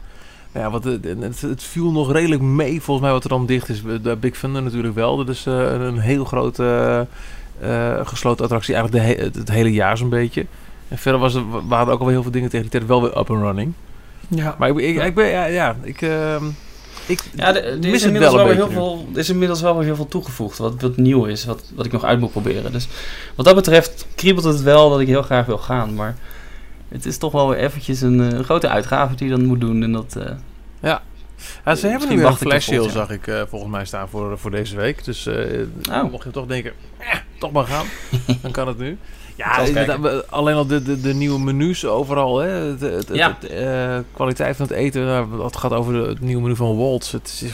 Ja, 0.53 0.69
wat, 0.69 0.83
het, 0.83 1.41
het, 1.41 1.63
viel 1.63 1.91
nog 1.91 2.11
redelijk 2.11 2.41
mee, 2.41 2.81
volgens 2.81 3.05
mij, 3.05 3.15
wat 3.15 3.23
er 3.23 3.29
dan 3.29 3.45
dicht 3.45 3.69
is. 3.69 3.81
De 4.01 4.17
Big 4.19 4.37
Thunder 4.37 4.63
natuurlijk 4.63 4.95
wel. 4.95 5.17
Dat 5.17 5.29
is 5.29 5.45
een 5.45 5.99
heel 5.99 6.25
grote 6.25 7.07
gesloten 8.03 8.43
attractie. 8.43 8.75
Eigenlijk 8.75 9.05
de 9.05 9.13
he- 9.13 9.23
het, 9.25 9.35
het 9.35 9.49
hele 9.49 9.71
jaar 9.71 9.97
zo'n 9.97 10.09
beetje. 10.09 10.45
En 10.91 10.97
verder 10.97 11.21
was 11.21 11.33
er, 11.33 11.67
waren 11.67 11.87
er 11.87 11.93
ook 11.93 11.99
al 12.01 12.07
heel 12.07 12.21
veel 12.21 12.31
dingen 12.31 12.49
tegen 12.49 12.69
die 12.69 12.71
tijd 12.79 12.85
wel 12.89 13.01
weer 13.01 13.17
up 13.17 13.29
and 13.29 13.41
running. 13.41 13.73
Ja. 14.27 14.55
Maar 14.59 14.69
ik, 14.69 14.77
ik, 14.77 15.03
ik 15.03 15.15
ben, 15.15 15.27
ja, 15.27 15.45
ja 15.45 15.75
ik, 15.81 16.01
ehm, 16.01 16.45
ik 17.05 17.21
Ja, 17.35 17.51
mis 17.51 17.63
is 17.63 17.93
het 17.93 18.03
inmiddels 18.03 18.33
wel 18.33 18.47
heel 18.47 18.67
nu. 18.67 18.73
veel, 18.73 19.07
er 19.13 19.19
is 19.19 19.29
inmiddels 19.29 19.61
wel 19.61 19.75
weer 19.75 19.83
heel 19.85 19.95
veel 19.95 20.07
toegevoegd. 20.07 20.57
Wat, 20.57 20.81
wat 20.81 20.97
nieuw 20.97 21.25
is, 21.25 21.45
wat, 21.45 21.63
wat 21.75 21.85
ik 21.85 21.91
nog 21.91 22.03
uit 22.03 22.19
moet 22.19 22.31
proberen. 22.31 22.71
Dus 22.71 22.87
wat 23.35 23.45
dat 23.45 23.55
betreft 23.55 24.07
kriebelt 24.15 24.45
het 24.45 24.61
wel 24.61 24.89
dat 24.89 24.99
ik 24.99 25.07
heel 25.07 25.21
graag 25.21 25.45
wil 25.45 25.57
gaan. 25.57 25.95
Maar 25.95 26.15
het 26.89 27.05
is 27.05 27.17
toch 27.17 27.31
wel 27.31 27.49
weer 27.49 27.57
eventjes 27.57 28.01
een, 28.01 28.31
eh, 28.33 28.39
grote 28.39 28.69
uitgave 28.69 29.15
die 29.15 29.27
je 29.29 29.35
dan 29.35 29.45
moet 29.45 29.61
doen. 29.61 29.83
En 29.83 29.91
dat, 29.91 30.15
eh, 30.15 30.31
Ja, 30.81 31.75
ze 31.75 31.87
hebben 31.87 32.09
nu 32.09 32.17
weer 32.17 32.25
een 32.25 32.35
flash 32.35 32.65
sale, 32.65 32.89
zag 32.89 33.09
ik 33.09 33.27
eh, 33.27 33.41
volgens 33.49 33.71
mij 33.71 33.85
staan 33.85 34.09
voor, 34.09 34.37
voor 34.37 34.51
deze 34.51 34.75
week. 34.75 35.03
Dus 35.05 35.25
eh 35.25 35.59
Oh. 35.91 36.11
mocht 36.11 36.23
je 36.23 36.31
toch 36.31 36.45
denken, 36.45 36.71
eh, 36.97 37.07
toch 37.39 37.51
maar 37.51 37.65
gaan, 37.65 37.85
dan 38.41 38.51
kan 38.51 38.67
het 38.67 38.77
nu. 38.77 38.97
Ja, 39.43 39.57
inderdaad, 39.59 40.31
alleen 40.31 40.55
al 40.55 40.65
de, 40.67 40.81
de, 40.81 41.01
de 41.01 41.13
nieuwe 41.13 41.39
menus 41.39 41.85
overal. 41.85 42.37
Hè? 42.39 42.47
Het, 42.49 42.81
het, 42.81 43.07
het- 43.07 43.17
Ja. 43.17 43.37
het, 43.39 43.49
eh, 43.51 43.97
kwaliteit 44.13 44.55
van 44.55 44.65
het 44.67 44.75
eten. 44.75 45.05
Nou, 45.05 45.43
het 45.43 45.57
gaat 45.57 45.73
over 45.73 45.93
de- 45.93 46.09
het 46.09 46.19
nieuwe 46.19 46.41
menu 46.41 46.55
van 46.55 46.77
Waltz. 46.77 47.11
Het 47.11 47.41
is 47.43 47.53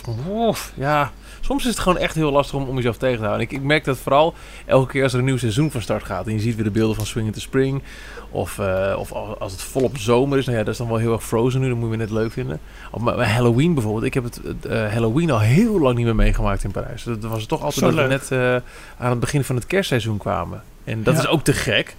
ja, 0.75 1.11
soms 1.41 1.63
is 1.63 1.69
het 1.69 1.79
gewoon 1.79 1.97
echt 1.97 2.15
heel 2.15 2.31
lastig 2.31 2.55
om, 2.59 2.67
om 2.67 2.75
jezelf 2.75 2.97
tegen 2.97 3.17
te 3.17 3.23
houden. 3.25 3.45
Ik, 3.45 3.51
ik 3.51 3.61
merk 3.61 3.83
dat 3.85 3.97
vooral 3.97 4.33
elke 4.65 4.91
keer 4.91 5.03
als 5.03 5.13
er 5.13 5.19
een 5.19 5.25
nieuw 5.25 5.37
seizoen 5.37 5.71
van 5.71 5.81
start 5.81 6.03
gaat. 6.03 6.27
En 6.27 6.33
je 6.33 6.39
ziet 6.39 6.55
weer 6.55 6.63
de 6.63 6.71
beelden 6.71 6.95
van 6.95 7.05
Swing 7.05 7.25
into 7.27 7.39
Spring. 7.39 7.83
Of, 8.31 8.59
eh, 8.59 8.95
of 8.99 9.11
al- 9.11 9.37
als 9.39 9.51
het 9.51 9.61
volop 9.61 9.97
zomer 9.97 10.37
is. 10.37 10.45
Nou 10.45 10.57
ja, 10.57 10.63
dat 10.63 10.73
is 10.73 10.79
dan 10.79 10.87
wel 10.87 10.97
heel 10.97 11.11
erg 11.13 11.23
frozen 11.23 11.61
nu. 11.61 11.67
Dat 11.69 11.77
moet 11.77 11.91
je 11.91 11.97
net 11.97 12.09
leuk 12.11 12.31
vinden. 12.31 12.59
Of 12.91 13.01
maar, 13.01 13.29
Halloween 13.33 13.73
bijvoorbeeld. 13.73 14.05
Ik 14.05 14.13
heb 14.13 14.23
het 14.23 14.39
het, 14.43 14.65
eh, 14.65 14.91
Halloween 14.93 15.31
al 15.31 15.39
heel 15.39 15.79
lang 15.79 15.95
niet 15.95 16.05
meer 16.05 16.15
meegemaakt 16.15 16.63
in 16.63 16.71
Parijs. 16.71 17.03
Dat 17.03 17.21
was 17.21 17.45
toch 17.45 17.63
altijd 17.63 17.79
Zo 17.85 17.91
dat 17.91 18.07
we 18.07 18.11
net 18.11 18.31
eh, 18.31 18.55
aan 19.03 19.09
het 19.09 19.19
begin 19.19 19.43
van 19.43 19.55
het 19.55 19.65
kerstseizoen 19.67 20.17
kwamen. 20.17 20.61
En 20.87 21.03
dat 21.03 21.13
Ja. 21.15 21.19
is 21.21 21.27
ook 21.27 21.43
te 21.43 21.53
gek. 21.53 21.95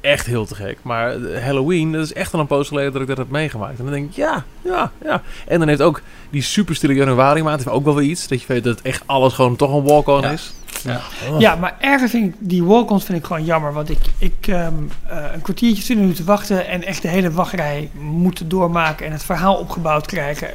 Echt 0.00 0.26
heel 0.26 0.46
te 0.46 0.54
gek. 0.54 0.78
Maar 0.82 1.14
Halloween, 1.42 1.92
dat 1.92 2.04
is 2.04 2.12
echt 2.12 2.34
al 2.34 2.40
een 2.40 2.46
poos 2.46 2.68
geleden 2.68 2.92
dat 2.92 3.00
ik 3.02 3.08
dat 3.08 3.16
heb 3.16 3.30
meegemaakt. 3.30 3.78
En 3.78 3.84
dan 3.84 3.92
denk 3.92 4.08
ik, 4.10 4.16
ja, 4.16 4.44
ja, 4.64 4.90
ja. 5.04 5.22
En 5.46 5.58
dan 5.58 5.68
heeft 5.68 5.80
ook 5.82 6.00
die 6.30 6.42
super 6.42 6.74
stille 6.74 6.94
januari 6.94 7.42
maand 7.42 7.56
heeft 7.64 7.76
ook 7.76 7.84
wel 7.84 7.94
weer 7.94 8.08
iets. 8.08 8.28
Dat 8.28 8.40
je 8.40 8.46
weet 8.48 8.64
dat 8.64 8.80
echt 8.80 9.02
alles 9.06 9.32
gewoon 9.34 9.56
toch 9.56 9.74
een 9.74 9.82
walk-on 9.84 10.20
Ja. 10.20 10.30
is. 10.30 10.54
Ja. 10.84 11.00
Oh. 11.30 11.40
Ja, 11.40 11.54
maar 11.56 11.76
ergens 11.80 12.10
vind 12.10 12.26
ik 12.26 12.34
die 12.38 12.64
walk-ons 12.64 13.04
vind 13.04 13.18
ik 13.18 13.24
gewoon 13.24 13.44
jammer. 13.44 13.72
Want 13.72 13.90
ik, 13.90 13.98
ik 14.18 14.46
ehm, 14.46 14.74
eh, 15.06 15.24
een 15.34 15.40
kwartiertje, 15.42 15.82
20 15.82 15.96
minuten 16.06 16.24
wachten 16.24 16.66
en 16.66 16.82
echt 16.84 17.02
de 17.02 17.08
hele 17.08 17.30
wachtrij 17.30 17.90
moeten 18.00 18.48
doormaken 18.48 19.06
en 19.06 19.12
het 19.12 19.24
verhaal 19.24 19.56
opgebouwd 19.56 20.06
krijgen, 20.06 20.48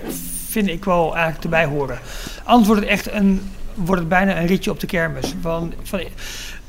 vind 0.50 0.68
ik 0.68 0.86
wel 0.86 1.14
eigenlijk 1.14 1.44
erbij 1.44 1.66
horen. 1.66 2.00
Anders 2.44 2.68
wordt 2.68 2.82
het 2.82 2.92
echt 2.92 3.12
een, 3.12 3.42
wordt 3.74 4.00
het 4.02 4.10
bijna 4.10 4.40
een 4.40 4.48
ritje 4.48 4.72
op 4.72 4.80
de 4.80 4.88
kermis. 4.88 5.36
Van, 5.42 5.74
van, 5.84 6.02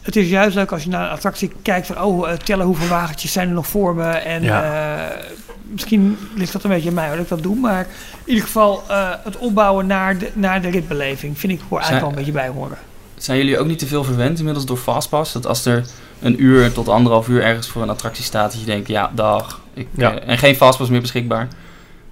het 0.03 0.17
is 0.17 0.29
juist 0.29 0.55
leuk 0.55 0.73
als 0.73 0.83
je 0.83 0.89
naar 0.89 1.05
een 1.05 1.11
attractie 1.11 1.53
kijkt 1.63 1.87
van, 1.87 2.03
oh, 2.03 2.31
eh, 2.31 2.37
tellen 2.37 2.67
hoeveel 2.67 2.89
wagentjes 2.89 3.33
zijn 3.33 3.49
er 3.49 3.55
nog 3.55 3.67
voor 3.67 3.95
me. 3.95 4.09
En 4.09 4.43
eh, 4.43 5.17
misschien 5.63 6.19
ligt 6.35 6.53
dat 6.53 6.65
een 6.65 6.71
beetje 6.71 6.89
aan 6.89 6.95
mij 6.95 7.07
hoor, 7.07 7.17
dat 7.17 7.25
ik 7.25 7.31
dat 7.31 7.43
doe. 7.43 7.57
Maar 7.57 7.87
in 8.25 8.29
ieder 8.29 8.45
geval 8.45 8.83
eh, 8.89 9.11
het 9.25 9.37
opbouwen 9.37 9.87
naar 9.87 10.19
de, 10.19 10.31
naar 10.33 10.63
de 10.63 10.69
ritbeleving 10.69 11.39
vind 11.39 11.53
ik 11.53 11.61
hoor 11.69 11.79
eigenlijk 11.79 12.01
wel 12.01 12.11
een 12.11 12.25
beetje 12.25 12.41
bij 12.41 12.49
horen. 12.49 12.79
zijn 13.17 13.39
jullie 13.39 13.59
ook 13.59 13.67
niet 13.67 13.79
te 13.79 13.87
veel 13.87 14.05
verwend 14.05 14.39
inmiddels 14.39 14.67
door 14.67 14.77
Fastpass? 14.77 15.33
Dat 15.33 15.47
als 15.47 15.65
er 15.65 15.85
een 16.21 16.43
uur 16.43 16.73
tot 16.73 16.89
anderhalf 16.89 17.29
uur 17.29 17.43
ergens 17.43 17.69
voor 17.69 17.83
een 17.83 17.91
attractie 17.91 18.25
staat, 18.25 18.51
dat 18.51 18.61
je 18.61 18.67
denkt, 18.67 18.89
ja, 18.89 19.11
dag. 19.15 19.61
Ik, 19.75 19.89
Ja. 19.97 20.19
en 20.19 20.39
geen 20.39 20.57
Fastpass 20.57 20.91
meer 20.91 21.01
beschikbaar. 21.01 21.49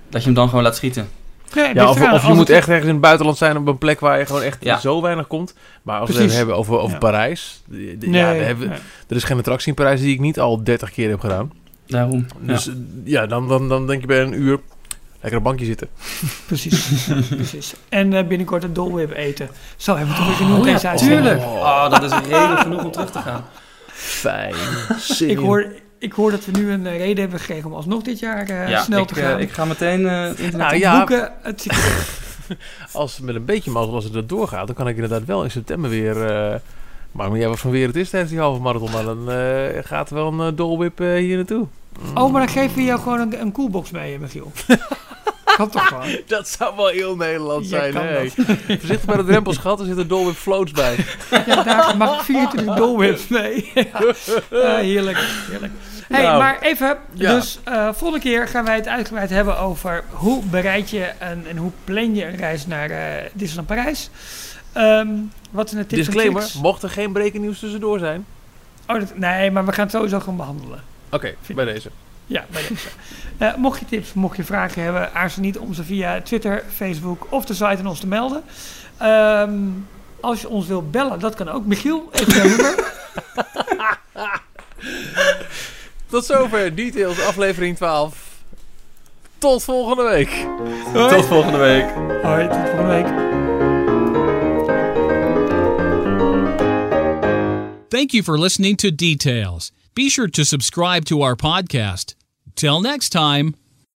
Dat 0.08 0.20
je 0.20 0.26
hem 0.26 0.36
dan 0.36 0.48
gewoon 0.48 0.64
laat 0.64 0.76
schieten. 0.76 1.08
Nee, 1.54 1.74
Ja, 1.74 1.88
of, 1.90 1.98
je 2.26 2.28
moet 2.28 2.38
het- 2.38 2.56
echt 2.56 2.68
ergens 2.68 2.86
in 2.86 2.92
het 2.92 3.00
buitenland 3.00 3.38
zijn 3.38 3.56
op 3.56 3.66
een 3.66 3.78
plek 3.78 4.00
waar 4.00 4.18
je 4.18 4.26
gewoon 4.26 4.42
echt 4.42 4.56
Ja. 4.64 4.78
zo 4.78 5.02
weinig 5.02 5.26
komt. 5.26 5.54
Maar 5.82 6.00
als 6.00 6.10
we 6.10 6.22
het 6.22 6.34
hebben 6.36 6.56
over, 6.56 6.78
over 6.78 6.92
Ja. 6.92 6.98
Parijs. 6.98 7.62
Nee, 7.68 7.96
ja, 8.00 8.32
we 8.32 8.38
hebben, 8.42 8.68
nee, 8.68 8.78
er 9.08 9.16
is 9.16 9.24
geen 9.24 9.38
attractie 9.38 9.68
in 9.68 9.74
Parijs 9.74 10.00
die 10.00 10.12
ik 10.14 10.20
niet 10.20 10.40
al 10.40 10.64
30 10.64 10.90
keer 10.90 11.08
heb 11.10 11.20
gedaan. 11.20 11.52
Daarom. 11.86 12.26
Dus 12.40 12.64
ja, 12.64 12.72
ja 13.04 13.26
dan, 13.26 13.48
dan, 13.48 13.68
dan 13.68 13.86
denk 13.86 14.00
je 14.00 14.06
bij 14.06 14.22
een 14.22 14.32
uur 14.40 14.58
lekker 15.20 15.30
op 15.30 15.32
een 15.36 15.42
bankje 15.42 15.64
zitten. 15.66 15.88
precies, 16.46 17.08
precies. 17.28 17.74
En 17.88 18.12
eh, 18.12 18.26
binnenkort 18.26 18.64
een 18.64 18.72
Dole 18.72 18.92
Whip 18.94 19.12
eten. 19.12 19.48
Zo 19.76 19.96
hebben 19.96 20.14
we 20.14 20.20
toch 20.20 20.26
weer 20.28 20.36
genoeg 20.36 20.58
Oh, 20.58 20.64
deze 20.64 20.84
ja, 20.86 20.90
uitzending. 20.90 21.20
tuurlijk. 21.20 21.42
Oh, 21.46 21.90
dat 21.90 22.02
is 22.02 22.12
reden 22.28 22.58
genoeg 22.58 22.84
om 22.84 22.90
terug 22.90 23.10
te 23.10 23.18
gaan. 23.18 23.44
Fijn. 23.92 24.54
Ik 25.18 25.38
hoor, 25.38 25.66
ik 26.00 26.12
hoor 26.12 26.30
dat 26.30 26.44
we 26.44 26.58
nu 26.58 26.70
een 26.70 26.86
eh, 26.86 26.96
reden 26.98 27.20
hebben 27.20 27.40
gekregen 27.40 27.70
om 27.70 27.76
alsnog 27.76 28.02
dit 28.02 28.18
jaar 28.18 28.48
eh, 28.48 28.68
ja, 28.68 28.82
snel 28.82 29.02
ik, 29.02 29.08
te 29.08 29.20
eh, 29.20 29.28
gaan. 29.28 29.40
ik 29.40 29.52
ga 29.52 29.64
meteen 29.64 30.06
eh, 30.06 30.22
het 30.28 30.38
internet 30.38 30.68
Nou 30.68 30.78
ja, 30.86 30.96
Boeken, 30.98 31.32
het 31.42 31.66
als 32.92 33.20
met 33.20 33.34
een 33.34 33.44
beetje 33.44 33.70
mazzel 33.70 33.94
als 33.94 34.04
het 34.04 34.12
dat 34.12 34.28
doorgaat, 34.28 34.66
dan 34.66 34.76
kan 34.76 34.88
ik 34.88 34.94
inderdaad 34.94 35.24
wel 35.24 35.44
in 35.44 35.50
september 35.50 35.90
weer. 35.90 36.26
eh 36.26 36.54
maar 37.12 37.36
jij 37.36 37.48
wat 37.48 37.58
van 37.60 37.70
weer 37.70 37.86
het 37.86 37.96
is 37.96 38.10
tijdens 38.10 38.32
die 38.32 38.40
halve 38.40 38.60
marathon, 38.60 38.90
maar 38.90 39.04
dan 39.04 39.30
eh, 39.30 39.84
gaat 39.84 40.08
er 40.10 40.14
wel 40.14 40.32
een 40.32 40.50
uh, 40.52 40.56
dolwip 40.56 41.00
eh, 41.00 41.14
hier 41.14 41.36
naartoe. 41.36 41.66
Oh, 42.14 42.32
maar 42.32 42.46
dan 42.46 42.54
geven 42.54 42.76
we 42.76 42.82
jou 42.82 43.00
gewoon 43.00 43.20
een, 43.20 43.40
een 43.40 43.52
coolbox 43.52 43.90
mee, 43.90 44.14
eh, 44.14 44.20
Michiel. 44.20 44.52
kan 45.68 45.70
toch 45.70 45.86
gewoon? 45.88 46.18
Dat 46.26 46.48
zou 46.48 46.76
wel 46.76 46.86
heel 46.86 47.16
Nederland 47.16 47.66
zijn. 47.66 47.94
hè? 47.96 48.28
Voorzichtig 48.66 49.04
bij 49.04 49.16
de 49.16 49.24
drempels 49.24 49.56
gehad, 49.56 49.80
er 49.80 49.86
zitten 49.86 50.08
dolwip 50.08 50.34
floats 50.36 50.72
bij. 50.72 50.96
Ja, 51.46 51.62
daar 51.62 51.96
mag 51.96 52.18
ik 52.18 52.24
24 52.24 52.74
Dole 52.76 52.96
Whips 52.96 53.28
mee. 53.28 53.70
ja. 53.74 54.00
Eh, 54.50 54.74
heerlijk, 54.74 55.18
heerlijk. 55.50 55.72
Hey, 56.08 56.22
Nou, 56.22 56.38
maar 56.38 56.58
even, 56.60 56.98
ja. 57.12 57.34
dus 57.34 57.58
eh 57.64 57.88
volgende 57.92 58.24
keer 58.24 58.48
gaan 58.48 58.64
wij 58.64 58.74
het 58.74 58.88
uitgebreid 58.88 59.30
hebben 59.30 59.58
over 59.58 60.04
hoe 60.10 60.42
bereid 60.44 60.90
je 60.90 61.04
en, 61.04 61.44
en 61.48 61.56
hoe 61.56 61.70
plan 61.84 62.14
je 62.14 62.24
een 62.26 62.36
reis 62.36 62.66
naar 62.66 62.90
eh 62.90 63.24
Disneyland 63.32 63.68
Parijs. 63.68 64.10
Ehm, 64.72 65.08
wat 65.50 65.68
zijn 65.70 65.80
de 65.82 65.86
tips 65.88 66.06
en 66.06 66.12
Disclaimer, 66.12 66.50
mocht 66.62 66.82
er 66.82 66.90
geen 66.90 67.12
breaking 67.12 67.42
nieuws 67.42 67.58
tussendoor 67.58 67.98
zijn. 67.98 68.26
Oh, 68.86 68.98
dat- 68.98 69.16
nee, 69.18 69.50
maar 69.50 69.64
we 69.64 69.72
gaan 69.72 69.84
het 69.84 69.92
sowieso 69.94 70.20
gewoon 70.20 70.36
behandelen. 70.36 70.82
Oké, 71.10 71.34
bij 71.54 71.64
deze. 71.64 71.90
Ja, 72.26 72.44
bij 72.50 72.62
deze. 72.68 72.88
Eh, 73.40 73.54
mocht 73.54 73.78
je 73.78 73.84
tips, 73.84 74.12
mocht 74.12 74.36
je 74.36 74.44
vragen 74.44 74.82
hebben, 74.82 75.14
aarzel 75.14 75.42
niet 75.42 75.58
om 75.58 75.74
ze 75.74 75.84
via 75.84 76.20
Twitter, 76.20 76.64
Facebook 76.74 77.26
of 77.30 77.44
de 77.44 77.54
site 77.54 77.64
aan 77.64 77.86
ons 77.86 78.00
te 78.00 78.06
melden. 78.06 78.42
Ehm, 78.98 79.52
als 80.20 80.40
je 80.40 80.48
ons 80.48 80.66
wilt 80.66 80.90
bellen, 80.90 81.18
dat 81.20 81.34
kan 81.34 81.48
ook. 81.48 81.66
Michiel, 81.66 82.08
even 82.12 82.34
jouw 82.34 82.48
nummer. 82.48 82.74
Tot 86.10 86.24
zover 86.24 86.74
Details, 86.74 87.20
aflevering 87.20 87.76
12. 87.76 88.28
Tot 89.38 89.62
volgende 89.64 90.02
week. 90.02 90.46
Tot 90.92 91.26
volgende 91.26 91.58
week. 91.58 91.84
Hoi, 92.22 92.48
tot 92.48 92.56
volgende 92.56 92.86
week. 92.86 93.06
Thank 97.88 98.10
you 98.10 98.22
for 98.22 98.38
listening 98.38 98.76
to 98.76 98.94
Details. 98.94 99.72
Be 99.92 100.08
sure 100.10 100.30
to 100.30 100.44
subscribe 100.44 101.04
to 101.04 101.22
our 101.22 101.36
podcast. 101.36 102.19
Till 102.60 102.82
next 102.82 103.08
time. 103.08 103.54